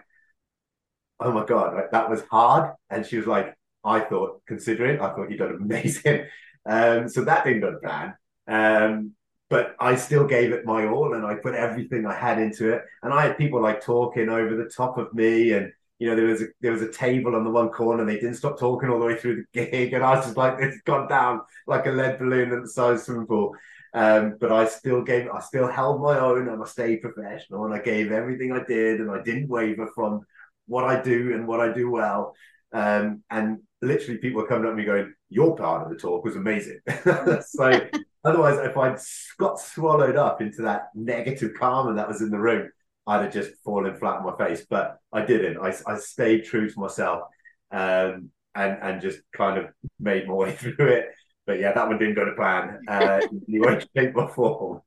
"Oh 1.21 1.33
my 1.33 1.45
god, 1.45 1.75
like, 1.75 1.91
that 1.93 2.11
was 2.11 2.23
hard." 2.31 2.75
And 2.91 3.07
she 3.07 3.17
was 3.17 3.27
like, 3.27 3.55
"I 3.85 4.01
thought, 4.01 4.43
considering, 4.47 5.01
I 5.01 5.15
thought 5.15 5.31
you 5.31 5.37
done 5.39 5.59
amazing." 5.61 6.27
Um, 6.67 7.11
so 7.11 7.25
that 7.25 7.45
didn't 7.45 7.61
go 7.61 7.73
to 7.73 7.77
plan. 7.77 8.15
Um, 8.49 9.13
but 9.51 9.77
I 9.79 9.97
still 9.97 10.27
gave 10.27 10.51
it 10.53 10.65
my 10.65 10.87
all, 10.87 11.13
and 11.13 11.27
I 11.27 11.35
put 11.35 11.55
everything 11.55 12.07
I 12.07 12.15
had 12.15 12.39
into 12.39 12.73
it. 12.73 12.83
And 13.03 13.13
I 13.13 13.27
had 13.27 13.37
people 13.37 13.61
like 13.61 13.83
talking 13.83 14.31
over 14.31 14.57
the 14.57 14.71
top 14.75 14.97
of 14.97 15.13
me 15.13 15.53
and 15.53 15.73
you 15.99 16.09
know, 16.09 16.17
there 16.17 16.27
was 16.27 16.43
a 16.43 16.47
there 16.61 16.73
was 16.73 16.83
a 16.83 16.93
table 16.93 17.37
on 17.37 17.45
the 17.45 17.51
one 17.51 17.69
corner 17.69 18.01
and 18.01 18.09
they 18.09 18.17
didn't 18.17 18.35
stop 18.35 18.59
talking 18.59 18.89
all 18.89 18.99
the 18.99 19.07
way 19.07 19.17
through 19.17 19.37
the 19.37 19.67
gig. 19.67 19.93
And 19.93 20.05
I 20.05 20.17
was 20.17 20.25
just 20.25 20.37
like, 20.37 20.57
it's 20.59 20.81
gone 20.83 21.09
down 21.09 21.43
like 21.67 21.87
a 21.87 21.91
lead 21.91 22.19
balloon 22.19 22.53
at 22.53 22.63
the 22.63 22.69
size 22.69 23.01
of 23.01 23.05
swimming 23.05 23.27
pool. 23.27 23.55
Um, 23.95 24.37
but 24.41 24.51
I 24.51 24.67
still 24.67 25.03
gave 25.03 25.29
I 25.31 25.39
still 25.41 25.69
held 25.69 26.03
my 26.03 26.19
own 26.19 26.49
and 26.49 26.61
I 26.61 26.67
stayed 26.67 27.03
professional 27.03 27.65
and 27.65 27.73
I 27.73 27.79
gave 27.79 28.11
everything 28.11 28.51
I 28.51 28.65
did 28.65 29.01
and 29.01 29.11
I 29.11 29.23
didn't 29.23 29.49
waver 29.49 29.89
from 29.95 30.23
what 30.67 30.85
I 30.85 31.01
do 31.01 31.33
and 31.33 31.47
what 31.47 31.61
I 31.61 31.73
do 31.73 31.91
well. 31.91 32.35
Um, 32.73 33.23
and 33.31 33.61
literally 33.81 34.19
people 34.19 34.43
were 34.43 34.49
coming 34.49 34.67
up 34.67 34.73
to 34.73 34.77
me 34.77 34.85
going, 34.85 35.15
Your 35.29 35.57
part 35.57 35.85
of 35.85 35.91
the 35.91 35.97
talk 35.97 36.25
was 36.25 36.35
amazing. 36.35 36.81
so 37.47 37.81
otherwise 38.25 38.59
if 38.59 38.77
I'd 38.77 38.99
got 39.39 39.61
swallowed 39.61 40.17
up 40.17 40.43
into 40.43 40.63
that 40.63 40.89
negative 40.97 41.53
karma 41.57 41.95
that 41.95 42.09
was 42.09 42.21
in 42.21 42.31
the 42.31 42.39
room, 42.39 42.69
I'd 43.07 43.23
have 43.23 43.33
just 43.33 43.53
fallen 43.65 43.97
flat 43.97 44.19
on 44.19 44.25
my 44.25 44.37
face. 44.37 44.67
But 44.69 44.99
I 45.13 45.25
didn't. 45.25 45.59
I, 45.59 45.75
I 45.87 45.99
stayed 45.99 46.45
true 46.45 46.69
to 46.69 46.81
myself 46.81 47.23
um, 47.71 48.31
and 48.55 48.79
and 48.83 49.03
just 49.03 49.21
kind 49.33 49.59
of 49.59 49.67
made 50.01 50.27
my 50.27 50.35
way 50.35 50.53
through 50.57 50.89
it. 50.89 51.07
But 51.47 51.61
yeah, 51.61 51.73
that 51.73 51.89
one 51.89 51.99
didn't 51.99 52.15
go 52.15 52.25
to 52.25 52.33
plan. 52.33 52.81
Uh, 52.89 53.21
you 53.47 53.61
won't 53.61 53.87
shape 53.95 54.17
or 54.17 54.29
form. 54.29 54.81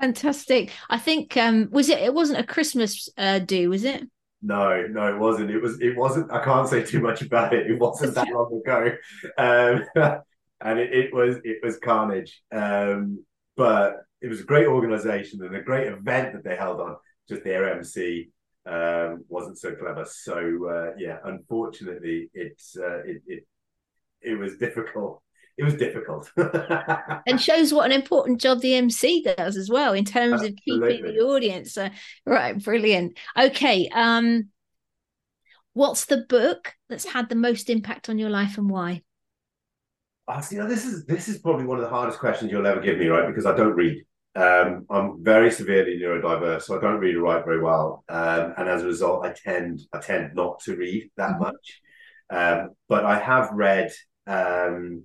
Fantastic. 0.00 0.72
I 0.90 0.98
think 0.98 1.36
um 1.36 1.68
was 1.70 1.88
it 1.88 1.98
it 1.98 2.12
wasn't 2.12 2.40
a 2.40 2.44
Christmas 2.44 3.08
uh 3.16 3.38
do, 3.38 3.70
was 3.70 3.84
it? 3.84 4.02
No, 4.42 4.86
no, 4.86 5.14
it 5.14 5.18
wasn't. 5.18 5.50
It 5.50 5.60
was 5.60 5.80
it 5.80 5.96
wasn't 5.96 6.32
I 6.32 6.42
can't 6.42 6.68
say 6.68 6.82
too 6.82 7.00
much 7.00 7.22
about 7.22 7.54
it. 7.54 7.70
It 7.70 7.78
wasn't 7.78 8.14
that 8.14 8.28
long 8.32 8.60
ago. 8.64 8.96
Um 9.38 9.84
and 10.60 10.78
it, 10.78 10.92
it 10.92 11.14
was 11.14 11.36
it 11.44 11.58
was 11.62 11.78
carnage. 11.78 12.42
Um 12.52 13.24
but 13.56 14.04
it 14.24 14.28
was 14.28 14.40
a 14.40 14.44
great 14.44 14.66
organization 14.66 15.44
and 15.44 15.54
a 15.54 15.60
great 15.60 15.86
event 15.86 16.32
that 16.32 16.42
they 16.42 16.56
held 16.56 16.80
on. 16.80 16.96
Just 17.28 17.44
their 17.44 17.76
MC 17.76 18.30
um, 18.64 19.22
wasn't 19.28 19.58
so 19.58 19.74
clever. 19.74 20.06
So 20.10 20.34
uh, 20.66 20.96
yeah, 20.98 21.18
unfortunately, 21.24 22.30
it's 22.32 22.74
uh, 22.76 23.02
it, 23.04 23.22
it 23.26 23.46
it 24.22 24.34
was 24.36 24.56
difficult. 24.56 25.22
It 25.58 25.64
was 25.64 25.74
difficult, 25.74 26.32
and 27.26 27.40
shows 27.40 27.72
what 27.72 27.84
an 27.86 27.92
important 27.92 28.40
job 28.40 28.60
the 28.60 28.74
MC 28.74 29.22
does 29.22 29.56
as 29.56 29.68
well 29.68 29.92
in 29.92 30.04
terms 30.04 30.42
Absolutely. 30.42 30.76
of 30.78 30.88
keeping 30.88 31.14
the 31.14 31.20
audience. 31.20 31.76
Uh, 31.76 31.90
right, 32.24 32.60
brilliant. 32.60 33.18
Okay, 33.38 33.88
um, 33.94 34.48
what's 35.74 36.06
the 36.06 36.24
book 36.28 36.72
that's 36.88 37.04
had 37.04 37.28
the 37.28 37.36
most 37.36 37.68
impact 37.68 38.08
on 38.08 38.18
your 38.18 38.30
life 38.30 38.56
and 38.56 38.70
why? 38.70 39.02
Oh, 40.26 40.40
you 40.50 40.58
know, 40.58 40.66
this 40.66 40.86
is 40.86 41.04
this 41.04 41.28
is 41.28 41.38
probably 41.38 41.66
one 41.66 41.78
of 41.78 41.84
the 41.84 41.90
hardest 41.90 42.18
questions 42.18 42.50
you'll 42.50 42.66
ever 42.66 42.80
give 42.80 42.98
me, 42.98 43.08
right? 43.08 43.26
Because 43.26 43.44
I 43.44 43.54
don't 43.54 43.74
read. 43.74 44.04
Um, 44.36 44.86
I'm 44.90 45.22
very 45.22 45.50
severely 45.50 45.98
neurodiverse, 45.98 46.62
so 46.62 46.76
I 46.76 46.80
don't 46.80 46.98
read 46.98 47.14
or 47.14 47.22
write 47.22 47.44
very 47.44 47.62
well, 47.62 48.04
um, 48.08 48.54
and 48.56 48.68
as 48.68 48.82
a 48.82 48.86
result, 48.86 49.24
I 49.24 49.32
tend 49.32 49.80
I 49.92 50.00
tend 50.00 50.34
not 50.34 50.58
to 50.60 50.76
read 50.76 51.10
that 51.16 51.32
mm-hmm. 51.32 51.42
much. 51.42 51.80
Um, 52.30 52.70
but 52.88 53.04
I 53.04 53.18
have 53.18 53.50
read 53.52 53.92
um, 54.26 55.04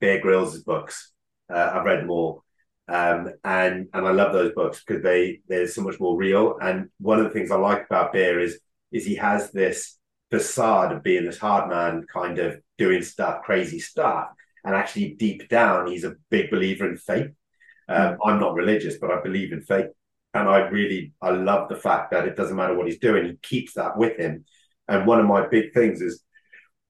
Bear 0.00 0.20
Grylls' 0.20 0.62
books. 0.62 1.12
Uh, 1.52 1.72
I've 1.74 1.84
read 1.84 2.00
them 2.00 2.10
all, 2.10 2.44
um, 2.88 3.30
and 3.44 3.88
and 3.92 4.06
I 4.06 4.10
love 4.12 4.32
those 4.32 4.54
books 4.54 4.82
because 4.82 5.02
they 5.02 5.40
they're 5.48 5.66
so 5.66 5.82
much 5.82 6.00
more 6.00 6.16
real. 6.16 6.56
And 6.60 6.88
one 6.98 7.18
of 7.18 7.24
the 7.24 7.30
things 7.30 7.50
I 7.50 7.56
like 7.56 7.84
about 7.84 8.14
Bear 8.14 8.40
is 8.40 8.58
is 8.90 9.04
he 9.04 9.16
has 9.16 9.50
this 9.50 9.98
facade 10.30 10.92
of 10.92 11.02
being 11.02 11.26
this 11.26 11.38
hard 11.38 11.68
man, 11.68 12.06
kind 12.10 12.38
of 12.38 12.58
doing 12.78 13.02
stuff, 13.02 13.42
crazy 13.42 13.80
stuff. 13.80 14.28
And 14.64 14.74
actually, 14.74 15.14
deep 15.14 15.48
down, 15.48 15.88
he's 15.88 16.04
a 16.04 16.16
big 16.30 16.50
believer 16.50 16.88
in 16.88 16.96
faith. 16.96 17.32
Um, 17.92 18.18
I'm 18.24 18.40
not 18.40 18.54
religious, 18.54 18.98
but 18.98 19.10
I 19.10 19.20
believe 19.20 19.52
in 19.52 19.62
faith. 19.62 19.86
And 20.34 20.48
I 20.48 20.68
really, 20.68 21.12
I 21.20 21.30
love 21.30 21.68
the 21.68 21.76
fact 21.76 22.10
that 22.12 22.26
it 22.26 22.36
doesn't 22.36 22.56
matter 22.56 22.74
what 22.74 22.86
he's 22.86 22.98
doing, 22.98 23.26
he 23.26 23.36
keeps 23.42 23.74
that 23.74 23.96
with 23.96 24.16
him. 24.16 24.44
And 24.88 25.06
one 25.06 25.20
of 25.20 25.26
my 25.26 25.46
big 25.46 25.72
things 25.74 26.00
is 26.00 26.22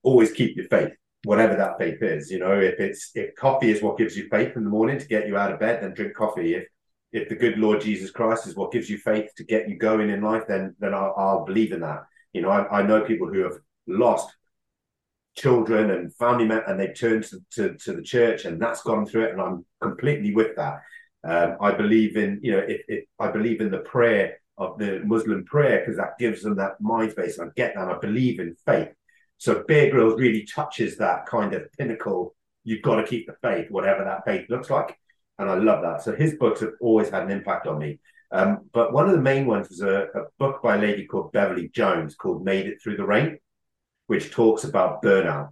always 0.03 0.33
keep 0.33 0.57
your 0.57 0.67
faith, 0.67 0.93
whatever 1.25 1.57
that 1.57 1.79
faith 1.79 2.03
is. 2.03 2.31
You 2.31 2.39
know, 2.39 2.59
if 2.59 2.79
it's 2.79 3.11
if 3.15 3.35
coffee 3.35 3.71
is 3.71 3.83
what 3.83 3.99
gives 3.99 4.17
you 4.17 4.29
faith 4.29 4.57
in 4.57 4.65
the 4.65 4.71
morning 4.71 4.99
to 4.99 5.07
get 5.07 5.27
you 5.27 5.37
out 5.37 5.53
of 5.53 5.61
bed, 5.61 5.83
then 5.83 5.95
drink 5.95 6.15
coffee. 6.15 6.55
If 6.55 6.67
if 7.13 7.29
the 7.29 7.37
good 7.37 7.59
Lord 7.59 7.81
Jesus 7.81 8.11
Christ 8.11 8.47
is 8.47 8.57
what 8.57 8.73
gives 8.73 8.89
you 8.89 8.97
faith 8.97 9.31
to 9.37 9.45
get 9.45 9.69
you 9.69 9.77
going 9.77 10.09
in 10.09 10.23
life, 10.23 10.45
then 10.49 10.75
then 10.79 10.95
I'll, 10.95 11.15
I'll 11.17 11.45
believe 11.45 11.73
in 11.73 11.81
that. 11.81 12.05
You 12.33 12.43
know, 12.43 12.51
I, 12.51 12.81
I, 12.81 12.83
know 12.83 13.03
people 13.03 13.29
who 13.29 13.41
have 13.41 13.59
lost 13.87 14.35
children 15.37 15.91
and 15.91 16.15
family 16.15 16.45
members, 16.45 16.69
and 16.69 16.81
they've 16.81 16.99
turned 16.99 17.25
to, 17.25 17.41
to, 17.53 17.77
to, 17.77 17.93
the 17.95 18.03
church, 18.03 18.45
and 18.45 18.61
that's 18.61 18.83
gone 18.83 19.07
through 19.07 19.25
it, 19.25 19.33
and 19.33 19.41
I'm 19.41 19.65
completely 19.81 20.35
with 20.35 20.57
that. 20.57 20.81
Um, 21.25 21.57
I 21.61 21.73
believe 21.73 22.17
in, 22.17 22.41
you 22.43 22.53
know, 22.53 22.59
if, 22.67 22.83
if 22.89 23.05
I 23.19 23.31
believe 23.31 23.61
in 23.61 23.71
the 23.71 23.79
prayer 23.79 24.39
of 24.59 24.79
the 24.79 25.01
Muslim 25.05 25.45
prayer 25.45 25.81
because 25.81 25.97
that 25.97 26.19
gives 26.19 26.43
them 26.43 26.57
that 26.57 26.81
mind 26.81 27.13
space. 27.13 27.39
I 27.39 27.47
get 27.57 27.75
that. 27.75 27.89
I 27.89 27.99
believe 27.99 28.39
in 28.39 28.55
faith. 28.67 28.89
So 29.39 29.65
Bear 29.67 29.91
Grylls 29.91 30.21
really 30.21 30.45
touches 30.45 30.99
that 30.99 31.27
kind 31.27 31.55
of 31.55 31.73
pinnacle. 31.79 32.35
You've 32.65 32.83
got 32.83 32.97
to 32.97 33.05
keep 33.05 33.27
the 33.27 33.35
faith, 33.41 33.71
whatever 33.71 34.05
that 34.05 34.25
faith 34.25 34.49
looks 34.51 34.69
like 34.69 34.99
and 35.39 35.51
I 35.51 35.55
love 35.55 35.83
that. 35.83 36.03
So 36.03 36.15
his 36.15 36.35
books 36.37 36.61
have 36.61 36.73
always 36.81 37.11
had 37.11 37.25
an 37.25 37.31
impact 37.31 37.67
on 37.67 37.79
me. 37.79 37.99
Um, 38.31 38.71
but 38.73 38.93
one 38.93 39.07
of 39.07 39.13
the 39.13 39.21
main 39.21 39.47
ones 39.47 39.69
was 39.69 39.83
a, 39.83 40.07
a, 40.15 40.23
book 40.39 40.63
by 40.63 40.77
a 40.77 40.81
lady 40.81 41.05
called 41.05 41.33
Beverly 41.33 41.69
Jones 41.69 42.15
called 42.15 42.45
"Made 42.45 42.67
It 42.67 42.81
Through 42.83 42.97
the 42.97 43.05
Rain," 43.05 43.39
which 44.13 44.31
talks 44.31 44.65
about 44.65 45.03
burnout. 45.03 45.49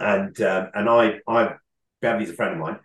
And 0.00 0.40
um, 0.40 0.70
and 0.74 0.88
I 0.88 1.20
I 1.28 1.54
Beverly's 2.00 2.30
a 2.30 2.32
friend 2.32 2.54
of 2.54 2.58
mine, 2.58 2.78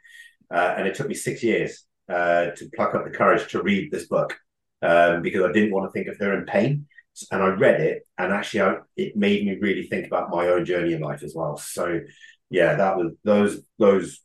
uh, 0.54 0.74
and 0.76 0.86
it 0.86 0.94
took 0.96 1.08
me 1.08 1.16
six 1.16 1.42
years 1.42 1.86
uh, 2.10 2.48
to 2.58 2.70
pluck 2.76 2.94
up 2.96 3.06
the 3.06 3.18
courage 3.18 3.50
to 3.52 3.64
read 3.64 3.92
this 3.92 4.08
book 4.08 4.38
um, 4.82 5.22
because 5.22 5.44
I 5.44 5.54
didn't 5.54 5.72
want 5.72 5.86
to 5.88 5.94
think 5.94 6.10
of 6.10 6.18
her 6.20 6.38
in 6.38 6.46
pain. 6.46 6.86
And 7.32 7.42
I 7.42 7.48
read 7.48 7.80
it, 7.80 8.04
and 8.18 8.34
actually, 8.34 8.62
I, 8.62 8.76
it 8.98 9.16
made 9.16 9.46
me 9.46 9.58
really 9.62 9.88
think 9.88 10.06
about 10.06 10.32
my 10.32 10.48
own 10.48 10.66
journey 10.66 10.94
in 10.94 11.02
life 11.02 11.24
as 11.24 11.34
well. 11.34 11.56
So, 11.56 12.02
yeah, 12.50 12.76
that 12.76 12.98
was 12.98 13.14
those 13.24 13.62
those 13.78 14.20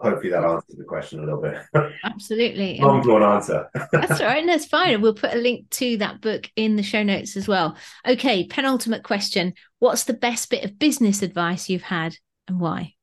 hopefully 0.00 0.30
that 0.30 0.44
answers 0.44 0.76
the 0.76 0.84
question 0.84 1.20
a 1.20 1.22
little 1.22 1.40
bit. 1.40 1.58
Absolutely. 2.04 2.78
Long 2.78 3.02
drawn 3.02 3.22
answer. 3.22 3.68
that's 3.92 4.20
all 4.20 4.26
right. 4.26 4.44
That's 4.46 4.66
fine. 4.66 5.00
We'll 5.00 5.14
put 5.14 5.34
a 5.34 5.38
link 5.38 5.68
to 5.70 5.98
that 5.98 6.20
book 6.20 6.50
in 6.56 6.76
the 6.76 6.82
show 6.82 7.02
notes 7.02 7.36
as 7.36 7.46
well. 7.46 7.76
Okay, 8.06 8.46
penultimate 8.46 9.02
question. 9.02 9.54
What's 9.78 10.04
the 10.04 10.14
best 10.14 10.50
bit 10.50 10.64
of 10.64 10.78
business 10.78 11.22
advice 11.22 11.68
you've 11.68 11.82
had 11.82 12.16
and 12.48 12.60
why? 12.60 12.94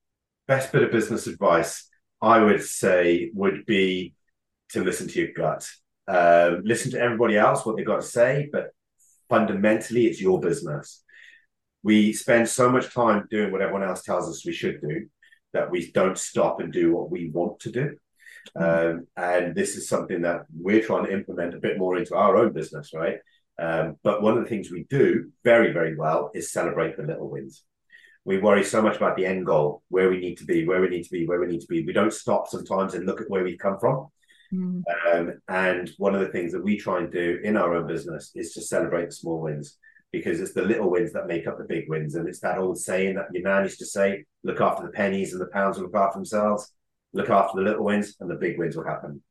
Best 0.47 0.71
bit 0.71 0.83
of 0.83 0.91
business 0.91 1.27
advice, 1.27 1.87
I 2.21 2.39
would 2.39 2.63
say, 2.63 3.31
would 3.33 3.65
be 3.65 4.13
to 4.69 4.83
listen 4.83 5.07
to 5.07 5.19
your 5.19 5.33
gut. 5.33 5.69
Um, 6.07 6.61
listen 6.63 6.91
to 6.91 6.99
everybody 6.99 7.37
else, 7.37 7.65
what 7.65 7.77
they've 7.77 7.85
got 7.85 8.01
to 8.01 8.07
say, 8.07 8.49
but 8.51 8.71
fundamentally, 9.29 10.07
it's 10.07 10.21
your 10.21 10.39
business. 10.39 11.03
We 11.83 12.13
spend 12.13 12.49
so 12.49 12.69
much 12.69 12.93
time 12.93 13.27
doing 13.29 13.51
what 13.51 13.61
everyone 13.61 13.83
else 13.83 14.03
tells 14.03 14.29
us 14.29 14.45
we 14.45 14.53
should 14.53 14.81
do 14.81 15.07
that 15.57 15.71
we 15.71 15.91
don't 15.91 16.17
stop 16.17 16.59
and 16.59 16.71
do 16.71 16.93
what 16.93 17.11
we 17.11 17.29
want 17.29 17.59
to 17.61 17.71
do. 17.71 17.97
Mm. 18.55 18.91
Um, 18.91 19.07
and 19.17 19.55
this 19.55 19.75
is 19.75 19.89
something 19.89 20.21
that 20.21 20.45
we're 20.55 20.83
trying 20.83 21.05
to 21.05 21.13
implement 21.13 21.55
a 21.55 21.59
bit 21.59 21.77
more 21.77 21.97
into 21.97 22.15
our 22.15 22.37
own 22.37 22.53
business, 22.53 22.93
right? 22.93 23.17
Um, 23.59 23.97
but 24.03 24.21
one 24.21 24.37
of 24.37 24.43
the 24.43 24.49
things 24.49 24.69
we 24.69 24.85
do 24.89 25.31
very, 25.43 25.73
very 25.73 25.95
well 25.95 26.31
is 26.33 26.51
celebrate 26.51 26.95
the 26.95 27.03
little 27.03 27.29
wins. 27.29 27.63
We 28.23 28.37
worry 28.37 28.63
so 28.63 28.81
much 28.81 28.97
about 28.97 29.15
the 29.15 29.25
end 29.25 29.45
goal, 29.45 29.83
where 29.89 30.09
we 30.09 30.19
need 30.19 30.37
to 30.39 30.45
be, 30.45 30.65
where 30.65 30.81
we 30.81 30.89
need 30.89 31.03
to 31.03 31.09
be, 31.09 31.25
where 31.25 31.39
we 31.39 31.47
need 31.47 31.61
to 31.61 31.67
be. 31.67 31.85
We 31.85 31.93
don't 31.93 32.13
stop 32.13 32.47
sometimes 32.47 32.93
and 32.93 33.05
look 33.05 33.21
at 33.21 33.29
where 33.29 33.43
we've 33.43 33.57
come 33.57 33.79
from. 33.79 34.07
Mm. 34.53 34.83
Um, 35.11 35.33
and 35.47 35.89
one 35.97 36.13
of 36.13 36.21
the 36.21 36.29
things 36.29 36.51
that 36.51 36.63
we 36.63 36.77
try 36.77 36.99
and 36.99 37.11
do 37.11 37.39
in 37.43 37.57
our 37.57 37.73
own 37.73 37.87
business 37.87 38.31
is 38.35 38.53
to 38.53 38.61
celebrate 38.61 39.07
the 39.07 39.11
small 39.13 39.41
wins 39.41 39.77
because 40.11 40.39
it's 40.39 40.53
the 40.53 40.61
little 40.61 40.89
wins 40.89 41.13
that 41.13 41.27
make 41.27 41.47
up 41.47 41.57
the 41.57 41.65
big 41.65 41.89
wins. 41.89 42.15
And 42.15 42.27
it's 42.27 42.39
that 42.39 42.57
old 42.57 42.77
saying 42.77 43.15
that 43.15 43.27
your 43.33 43.43
nan 43.43 43.63
used 43.63 43.79
to 43.79 43.85
say, 43.85 44.25
look 44.43 44.61
after 44.61 44.85
the 44.85 44.91
pennies 44.91 45.33
and 45.33 45.41
the 45.41 45.47
pounds 45.47 45.77
will 45.77 45.85
look 45.85 45.95
after 45.95 46.17
themselves. 46.17 46.71
Look 47.13 47.29
after 47.29 47.57
the 47.57 47.63
little 47.63 47.83
wins 47.83 48.15
and 48.19 48.29
the 48.29 48.35
big 48.35 48.57
wins 48.57 48.75
will 48.75 48.85
happen. 48.85 49.21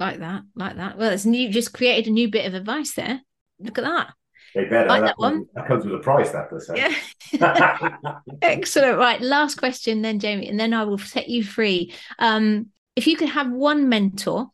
Like 0.00 0.18
that, 0.20 0.42
like 0.54 0.76
that. 0.76 0.98
Well, 0.98 1.12
it's 1.12 1.26
new, 1.26 1.50
just 1.50 1.72
created 1.72 2.08
a 2.08 2.12
new 2.12 2.30
bit 2.30 2.46
of 2.46 2.54
advice 2.54 2.94
there. 2.94 3.20
Look 3.60 3.78
at 3.78 3.84
that. 3.84 4.14
They 4.54 4.64
better. 4.64 4.88
Like 4.88 5.02
that, 5.02 5.06
that 5.06 5.18
one. 5.18 5.46
That 5.54 5.66
comes 5.66 5.84
with 5.84 5.94
a 5.94 5.98
price, 5.98 6.30
that 6.30 6.50
does. 6.50 6.70
Yeah. 6.74 6.94
Excellent. 8.42 8.98
Right. 8.98 9.20
Last 9.20 9.56
question 9.56 10.02
then, 10.02 10.18
Jamie, 10.18 10.48
and 10.48 10.58
then 10.58 10.74
I 10.74 10.84
will 10.84 10.98
set 10.98 11.28
you 11.28 11.42
free. 11.42 11.94
Um, 12.18 12.68
if 12.96 13.06
you 13.06 13.16
could 13.16 13.30
have 13.30 13.50
one 13.50 13.88
mentor 13.88 14.48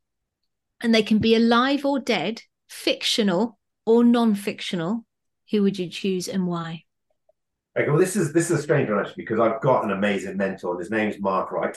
and 0.81 0.95
they 0.95 1.03
can 1.03 1.19
be 1.19 1.35
alive 1.35 1.85
or 1.85 1.99
dead, 1.99 2.43
fictional 2.69 3.59
or 3.87 4.05
non-fictional, 4.05 5.05
who 5.51 5.63
would 5.63 5.79
you 5.79 5.89
choose 5.89 6.29
and 6.29 6.47
why? 6.47 6.85
Okay, 7.79 7.89
well, 7.89 7.99
this 7.99 8.17
is 8.17 8.33
this 8.33 8.51
is 8.51 8.59
a 8.59 8.63
strange 8.63 8.91
one 8.91 8.99
actually 8.99 9.23
because 9.23 9.39
I've 9.39 9.61
got 9.61 9.85
an 9.85 9.93
amazing 9.93 10.37
mentor, 10.37 10.73
and 10.73 10.81
his 10.81 10.91
name's 10.91 11.21
Mark 11.21 11.53
Wright. 11.53 11.77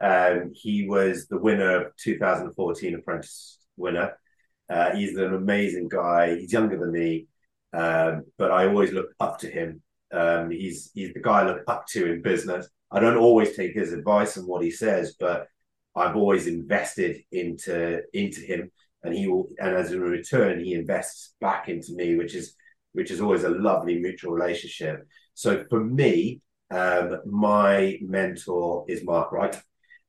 Um, 0.00 0.50
he 0.52 0.88
was 0.88 1.26
the 1.28 1.38
winner 1.38 1.86
of 1.86 1.96
2014 1.96 2.94
Apprentice 2.94 3.58
winner. 3.76 4.18
Uh, 4.68 4.94
he's 4.94 5.16
an 5.16 5.34
amazing 5.34 5.88
guy. 5.88 6.36
He's 6.36 6.52
younger 6.52 6.78
than 6.78 6.90
me, 6.90 7.28
um, 7.72 8.24
but 8.38 8.50
I 8.50 8.66
always 8.66 8.92
look 8.92 9.10
up 9.20 9.38
to 9.40 9.50
him. 9.50 9.82
Um, 10.12 10.50
he's 10.50 10.90
he's 10.94 11.14
the 11.14 11.20
guy 11.20 11.42
I 11.42 11.46
look 11.46 11.62
up 11.68 11.86
to 11.88 12.12
in 12.12 12.22
business. 12.22 12.68
I 12.90 13.00
don't 13.00 13.16
always 13.16 13.56
take 13.56 13.74
his 13.74 13.92
advice 13.92 14.36
and 14.36 14.46
what 14.46 14.62
he 14.62 14.70
says, 14.70 15.14
but 15.18 15.46
I've 15.94 16.16
always 16.16 16.46
invested 16.46 17.18
into 17.30 18.02
into 18.12 18.40
him, 18.40 18.70
and 19.02 19.14
he 19.14 19.28
will. 19.28 19.48
And 19.58 19.74
as 19.74 19.92
a 19.92 20.00
return, 20.00 20.64
he 20.64 20.74
invests 20.74 21.34
back 21.40 21.68
into 21.68 21.94
me, 21.94 22.16
which 22.16 22.34
is 22.34 22.54
which 22.96 23.10
is 23.10 23.20
always 23.20 23.44
a 23.44 23.50
lovely 23.50 23.98
mutual 23.98 24.32
relationship. 24.32 25.06
So 25.34 25.66
for 25.68 25.84
me, 25.84 26.40
um, 26.70 27.18
my 27.26 27.98
mentor 28.00 28.86
is 28.88 29.04
Mark 29.04 29.32
Wright, 29.32 29.54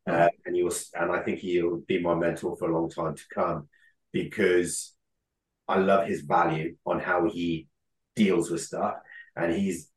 uh, 0.10 0.30
and 0.46 0.56
he 0.56 0.64
was, 0.64 0.90
and 0.94 1.12
I 1.12 1.20
think 1.20 1.40
he'll 1.40 1.82
be 1.86 2.02
my 2.02 2.16
mentor 2.16 2.56
for 2.56 2.70
a 2.70 2.74
long 2.74 2.90
time 2.90 3.14
to 3.14 3.24
come 3.36 3.68
because 4.14 4.96
I 5.68 5.80
love 5.80 6.08
his 6.08 6.22
value 6.22 6.78
on 6.86 7.02
how 7.02 7.30
he 7.30 7.68
deals 8.16 8.50
with 8.50 8.62
stuff, 8.62 8.96
and 9.36 9.52
he's 9.52 9.90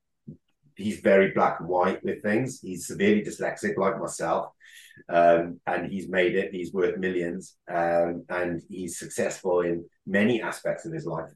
he's 0.75 0.99
very 0.99 1.31
black 1.31 1.61
and 1.61 1.69
white 1.69 2.03
with 2.03 2.25
things. 2.25 2.61
He's 2.61 2.89
severely 2.89 3.23
dyslexic, 3.23 3.77
like 3.77 4.01
myself, 4.01 4.47
um, 5.09 5.61
and 5.65 5.93
he's 5.93 6.09
made 6.09 6.35
it. 6.35 6.53
He's 6.53 6.73
worth 6.73 6.99
millions, 6.99 7.55
um, 7.73 8.25
and 8.29 8.61
he's 8.69 8.99
successful 8.99 9.61
in 9.61 9.85
many 10.09 10.43
aspects 10.43 10.87
of 10.87 10.93
his 10.93 11.07
life 11.07 11.31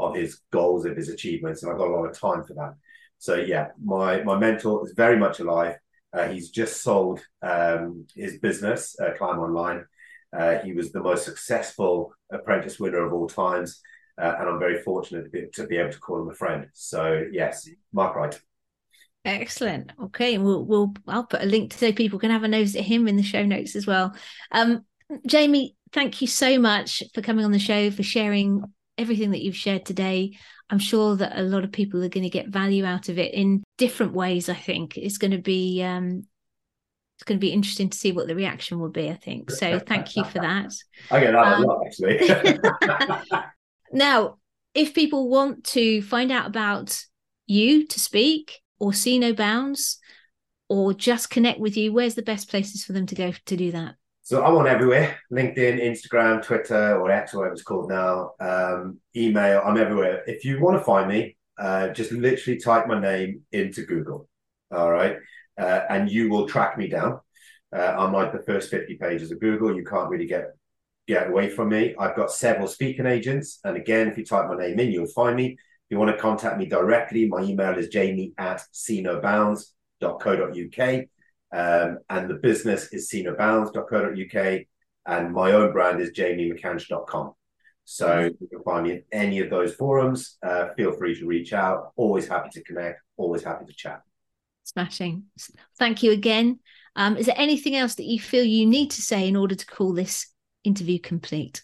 of 0.00 0.16
his 0.16 0.40
goals, 0.50 0.84
of 0.84 0.96
his 0.96 1.08
achievements, 1.08 1.62
and 1.62 1.70
I've 1.70 1.78
got 1.78 1.88
a 1.88 1.94
lot 1.94 2.06
of 2.08 2.18
time 2.18 2.44
for 2.44 2.54
that. 2.54 2.74
So 3.18 3.34
yeah, 3.34 3.68
my 3.82 4.22
my 4.22 4.38
mentor 4.38 4.84
is 4.84 4.92
very 4.92 5.18
much 5.18 5.40
alive. 5.40 5.76
Uh, 6.12 6.28
he's 6.28 6.50
just 6.50 6.82
sold 6.82 7.20
um, 7.42 8.06
his 8.16 8.38
business, 8.38 8.96
uh, 9.00 9.10
Climb 9.16 9.38
Online. 9.38 9.84
Uh, 10.36 10.58
he 10.58 10.72
was 10.72 10.90
the 10.90 11.02
most 11.02 11.24
successful 11.24 12.12
apprentice 12.32 12.80
winner 12.80 13.04
of 13.04 13.12
all 13.12 13.28
times, 13.28 13.80
uh, 14.20 14.34
and 14.38 14.48
I'm 14.48 14.58
very 14.58 14.82
fortunate 14.82 15.24
to 15.24 15.30
be, 15.30 15.46
to 15.54 15.66
be 15.66 15.76
able 15.76 15.92
to 15.92 15.98
call 15.98 16.22
him 16.22 16.30
a 16.30 16.34
friend. 16.34 16.66
So 16.72 17.24
yes, 17.30 17.68
Mark 17.92 18.16
Wright. 18.16 18.40
Excellent. 19.24 19.92
Okay, 20.02 20.38
we'll 20.38 20.64
we'll 20.64 20.94
I'll 21.06 21.24
put 21.24 21.42
a 21.42 21.46
link 21.46 21.74
so 21.74 21.92
people 21.92 22.18
can 22.18 22.30
have 22.30 22.42
a 22.42 22.48
nose 22.48 22.74
at 22.74 22.84
him 22.84 23.06
in 23.06 23.16
the 23.16 23.22
show 23.22 23.44
notes 23.44 23.76
as 23.76 23.86
well. 23.86 24.14
Um, 24.50 24.86
Jamie, 25.26 25.76
thank 25.92 26.22
you 26.22 26.26
so 26.26 26.58
much 26.58 27.02
for 27.14 27.20
coming 27.20 27.44
on 27.44 27.52
the 27.52 27.58
show 27.58 27.90
for 27.90 28.02
sharing 28.02 28.62
everything 28.98 29.30
that 29.30 29.42
you've 29.42 29.56
shared 29.56 29.84
today. 29.84 30.36
I'm 30.68 30.78
sure 30.78 31.16
that 31.16 31.38
a 31.38 31.42
lot 31.42 31.64
of 31.64 31.72
people 31.72 32.02
are 32.04 32.08
going 32.08 32.24
to 32.24 32.30
get 32.30 32.48
value 32.48 32.84
out 32.84 33.08
of 33.08 33.18
it 33.18 33.34
in 33.34 33.62
different 33.78 34.12
ways. 34.12 34.48
I 34.48 34.54
think 34.54 34.96
it's 34.96 35.18
going 35.18 35.32
to 35.32 35.38
be 35.38 35.82
um, 35.82 36.26
it's 37.16 37.24
going 37.24 37.38
to 37.38 37.44
be 37.44 37.52
interesting 37.52 37.90
to 37.90 37.98
see 37.98 38.12
what 38.12 38.28
the 38.28 38.34
reaction 38.34 38.78
will 38.78 38.90
be. 38.90 39.10
I 39.10 39.14
think 39.14 39.50
so. 39.50 39.78
Thank 39.78 40.16
you 40.16 40.24
for 40.24 40.38
that. 40.38 40.72
I 41.10 41.20
get 41.20 41.32
that 41.32 41.52
um, 41.52 41.64
a 41.64 41.66
lot 41.66 41.86
actually. 41.86 43.40
now, 43.92 44.38
if 44.74 44.94
people 44.94 45.28
want 45.28 45.64
to 45.64 46.00
find 46.02 46.32
out 46.32 46.46
about 46.46 46.98
you 47.46 47.86
to 47.86 48.00
speak 48.00 48.60
or 48.78 48.94
see 48.94 49.18
no 49.18 49.34
bounds 49.34 49.98
or 50.68 50.94
just 50.94 51.30
connect 51.30 51.60
with 51.60 51.76
you, 51.76 51.92
where's 51.92 52.14
the 52.14 52.22
best 52.22 52.48
places 52.48 52.84
for 52.84 52.92
them 52.92 53.06
to 53.06 53.14
go 53.14 53.32
to 53.46 53.56
do 53.56 53.72
that? 53.72 53.96
So 54.30 54.44
I'm 54.44 54.54
on 54.54 54.68
everywhere 54.68 55.18
LinkedIn, 55.32 55.82
Instagram, 55.82 56.40
Twitter, 56.40 57.00
or 57.00 57.10
X, 57.10 57.34
whatever 57.34 57.52
it's 57.52 57.64
called 57.64 57.88
now. 57.88 58.34
Um, 58.38 59.00
email, 59.16 59.60
I'm 59.64 59.76
everywhere. 59.76 60.22
If 60.24 60.44
you 60.44 60.60
want 60.60 60.78
to 60.78 60.84
find 60.84 61.08
me, 61.08 61.36
uh, 61.58 61.88
just 61.88 62.12
literally 62.12 62.60
type 62.60 62.86
my 62.86 63.00
name 63.00 63.40
into 63.50 63.82
Google. 63.82 64.28
All 64.70 64.92
right. 64.92 65.16
Uh, 65.58 65.80
and 65.90 66.08
you 66.08 66.30
will 66.30 66.46
track 66.46 66.78
me 66.78 66.86
down. 66.86 67.18
Uh, 67.76 67.96
I'm 67.98 68.12
like 68.12 68.30
the 68.30 68.44
first 68.44 68.70
50 68.70 68.98
pages 68.98 69.32
of 69.32 69.40
Google. 69.40 69.74
You 69.74 69.84
can't 69.84 70.08
really 70.08 70.28
get 70.28 70.52
get 71.08 71.26
away 71.26 71.50
from 71.50 71.70
me. 71.70 71.96
I've 71.98 72.14
got 72.14 72.30
several 72.30 72.68
speaking 72.68 73.06
agents. 73.06 73.58
And 73.64 73.76
again, 73.76 74.06
if 74.06 74.16
you 74.16 74.24
type 74.24 74.46
my 74.46 74.56
name 74.56 74.78
in, 74.78 74.92
you'll 74.92 75.08
find 75.08 75.34
me. 75.34 75.54
If 75.54 75.58
you 75.88 75.98
want 75.98 76.16
to 76.16 76.22
contact 76.22 76.56
me 76.56 76.66
directly, 76.66 77.26
my 77.26 77.42
email 77.42 77.76
is 77.76 77.88
jamie 77.88 78.32
at 78.38 78.62
seenobounds.co.uk. 78.72 81.04
Um, 81.52 81.98
and 82.08 82.28
the 82.28 82.34
business 82.34 82.92
is 82.92 83.10
seenobounds.co.uk. 83.10 84.60
And 85.06 85.32
my 85.32 85.52
own 85.52 85.72
brand 85.72 86.00
is 86.00 86.12
jamiemcansh.com. 86.12 87.32
So 87.84 88.30
you 88.40 88.48
can 88.48 88.62
find 88.62 88.86
me 88.86 88.92
in 88.92 89.02
any 89.10 89.40
of 89.40 89.50
those 89.50 89.74
forums. 89.74 90.36
Uh, 90.42 90.68
feel 90.76 90.92
free 90.92 91.18
to 91.18 91.26
reach 91.26 91.52
out. 91.52 91.92
Always 91.96 92.28
happy 92.28 92.50
to 92.52 92.62
connect. 92.62 93.00
Always 93.16 93.42
happy 93.42 93.64
to 93.64 93.72
chat. 93.72 94.02
Smashing. 94.64 95.24
Thank 95.78 96.02
you 96.02 96.12
again. 96.12 96.60
Um, 96.94 97.16
is 97.16 97.26
there 97.26 97.34
anything 97.38 97.74
else 97.74 97.96
that 97.96 98.04
you 98.04 98.20
feel 98.20 98.44
you 98.44 98.66
need 98.66 98.92
to 98.92 99.02
say 99.02 99.26
in 99.26 99.36
order 99.36 99.54
to 99.54 99.66
call 99.66 99.92
this 99.92 100.26
interview 100.62 101.00
complete? 101.00 101.62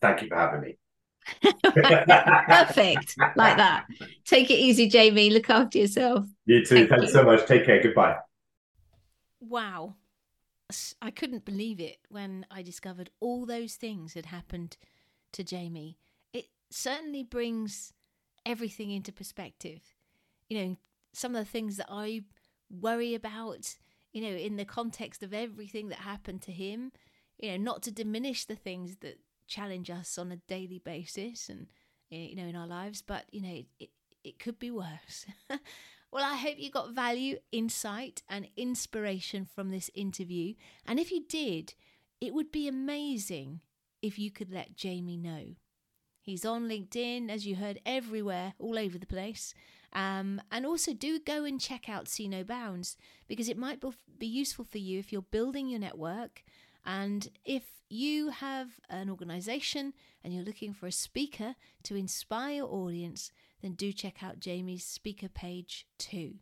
Thank 0.00 0.22
you 0.22 0.28
for 0.28 0.36
having 0.36 0.60
me. 0.62 0.78
Perfect. 1.62 3.14
Like 3.36 3.58
that. 3.58 3.86
Take 4.24 4.50
it 4.50 4.54
easy, 4.58 4.88
Jamie. 4.88 5.30
Look 5.30 5.50
after 5.50 5.78
yourself. 5.78 6.26
You 6.46 6.64
too. 6.64 6.86
Thank 6.86 6.90
Thanks 6.90 7.06
you. 7.06 7.12
so 7.12 7.22
much. 7.24 7.46
Take 7.46 7.66
care. 7.66 7.82
Goodbye. 7.82 8.16
Wow. 9.40 9.96
I 11.00 11.10
couldn't 11.10 11.44
believe 11.46 11.80
it 11.80 11.98
when 12.10 12.44
I 12.50 12.62
discovered 12.62 13.10
all 13.20 13.46
those 13.46 13.74
things 13.76 14.14
had 14.14 14.26
happened 14.26 14.76
to 15.32 15.42
Jamie. 15.42 15.96
It 16.32 16.46
certainly 16.70 17.22
brings 17.22 17.92
everything 18.44 18.90
into 18.90 19.12
perspective. 19.12 19.80
You 20.48 20.58
know, 20.58 20.76
some 21.14 21.34
of 21.34 21.44
the 21.44 21.50
things 21.50 21.76
that 21.78 21.88
I 21.90 22.22
worry 22.70 23.14
about, 23.14 23.76
you 24.12 24.22
know, 24.22 24.28
in 24.36 24.56
the 24.56 24.66
context 24.66 25.22
of 25.22 25.32
everything 25.32 25.88
that 25.88 26.00
happened 26.00 26.42
to 26.42 26.52
him, 26.52 26.92
you 27.38 27.50
know, 27.52 27.56
not 27.56 27.82
to 27.84 27.90
diminish 27.90 28.44
the 28.44 28.56
things 28.56 28.96
that 29.00 29.18
challenge 29.46 29.90
us 29.90 30.18
on 30.18 30.30
a 30.32 30.36
daily 30.48 30.78
basis 30.80 31.48
and, 31.48 31.68
eh, 32.12 32.16
you 32.16 32.36
know, 32.36 32.44
in 32.44 32.56
our 32.56 32.66
lives, 32.66 33.02
but, 33.02 33.24
you 33.32 33.40
know, 33.40 33.62
it, 33.80 33.90
it 34.22 34.38
could 34.38 34.58
be 34.58 34.70
worse. 34.70 35.26
Well, 36.10 36.24
I 36.24 36.36
hope 36.36 36.58
you 36.58 36.70
got 36.70 36.94
value, 36.94 37.38
insight, 37.52 38.22
and 38.28 38.48
inspiration 38.56 39.44
from 39.44 39.70
this 39.70 39.90
interview. 39.94 40.54
And 40.86 40.98
if 40.98 41.12
you 41.12 41.24
did, 41.28 41.74
it 42.20 42.32
would 42.32 42.50
be 42.50 42.66
amazing 42.66 43.60
if 44.00 44.18
you 44.18 44.30
could 44.30 44.50
let 44.50 44.76
Jamie 44.76 45.18
know. 45.18 45.54
He's 46.22 46.44
on 46.44 46.68
LinkedIn, 46.68 47.30
as 47.30 47.46
you 47.46 47.56
heard, 47.56 47.80
everywhere, 47.84 48.54
all 48.58 48.78
over 48.78 48.98
the 48.98 49.06
place. 49.06 49.54
Um, 49.92 50.40
and 50.50 50.66
also, 50.66 50.92
do 50.92 51.18
go 51.18 51.44
and 51.44 51.60
check 51.60 51.88
out 51.88 52.08
See 52.08 52.28
No 52.28 52.44
Bounds 52.44 52.96
because 53.26 53.48
it 53.48 53.56
might 53.56 53.82
be 54.18 54.26
useful 54.26 54.64
for 54.64 54.78
you 54.78 54.98
if 54.98 55.12
you're 55.12 55.22
building 55.22 55.68
your 55.68 55.80
network. 55.80 56.42
And 56.84 57.28
if 57.44 57.64
you 57.88 58.30
have 58.30 58.80
an 58.90 59.08
organization 59.10 59.94
and 60.22 60.34
you're 60.34 60.44
looking 60.44 60.74
for 60.74 60.86
a 60.86 60.92
speaker 60.92 61.54
to 61.84 61.96
inspire 61.96 62.56
your 62.56 62.68
audience, 62.68 63.30
then 63.62 63.72
do 63.72 63.92
check 63.92 64.22
out 64.22 64.40
Jamie's 64.40 64.84
speaker 64.84 65.28
page 65.28 65.86
too. 65.98 66.34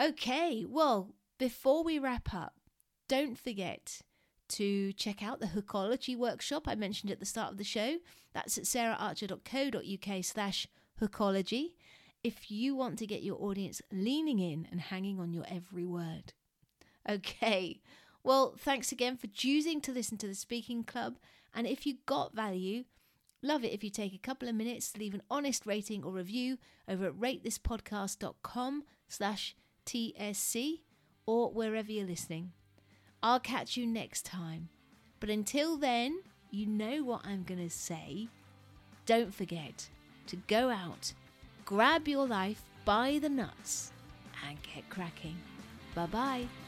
Okay, 0.00 0.64
well, 0.68 1.14
before 1.38 1.82
we 1.82 1.98
wrap 1.98 2.34
up, 2.34 2.54
don't 3.08 3.38
forget 3.38 4.02
to 4.48 4.92
check 4.92 5.22
out 5.22 5.40
the 5.40 5.46
Hookology 5.46 6.16
workshop 6.16 6.68
I 6.68 6.74
mentioned 6.74 7.10
at 7.10 7.20
the 7.20 7.26
start 7.26 7.52
of 7.52 7.58
the 7.58 7.64
show. 7.64 7.96
That's 8.32 8.58
at 8.58 8.64
saraharcher.co.uk 8.64 10.24
slash 10.24 10.68
hookology 11.00 11.72
if 12.22 12.50
you 12.50 12.74
want 12.74 12.98
to 12.98 13.06
get 13.06 13.22
your 13.22 13.40
audience 13.40 13.80
leaning 13.92 14.38
in 14.38 14.66
and 14.70 14.80
hanging 14.80 15.20
on 15.20 15.32
your 15.32 15.44
every 15.48 15.84
word. 15.84 16.32
Okay, 17.08 17.80
well, 18.24 18.54
thanks 18.58 18.90
again 18.90 19.16
for 19.16 19.28
choosing 19.28 19.80
to 19.82 19.92
listen 19.92 20.18
to 20.18 20.26
the 20.26 20.34
Speaking 20.34 20.82
Club. 20.82 21.18
And 21.54 21.66
if 21.66 21.86
you 21.86 21.98
got 22.04 22.34
value, 22.34 22.84
love 23.46 23.64
it 23.64 23.72
if 23.72 23.82
you 23.82 23.90
take 23.90 24.14
a 24.14 24.18
couple 24.18 24.48
of 24.48 24.54
minutes 24.54 24.92
to 24.92 24.98
leave 24.98 25.14
an 25.14 25.22
honest 25.30 25.66
rating 25.66 26.04
or 26.04 26.12
review 26.12 26.58
over 26.88 27.06
at 27.06 27.14
ratethispodcast.com 27.14 28.84
slash 29.08 29.56
TSC 29.86 30.80
or 31.26 31.50
wherever 31.50 31.90
you're 31.90 32.06
listening. 32.06 32.52
I'll 33.22 33.40
catch 33.40 33.76
you 33.76 33.86
next 33.86 34.24
time. 34.24 34.68
But 35.20 35.30
until 35.30 35.76
then, 35.76 36.20
you 36.50 36.66
know 36.66 37.02
what 37.02 37.26
I'm 37.26 37.42
going 37.42 37.62
to 37.62 37.74
say. 37.74 38.28
Don't 39.06 39.34
forget 39.34 39.88
to 40.26 40.36
go 40.48 40.70
out, 40.70 41.12
grab 41.64 42.08
your 42.08 42.26
life 42.26 42.62
by 42.84 43.18
the 43.20 43.28
nuts, 43.28 43.92
and 44.48 44.58
get 44.62 44.88
cracking. 44.90 45.36
Bye 45.94 46.06
bye. 46.06 46.65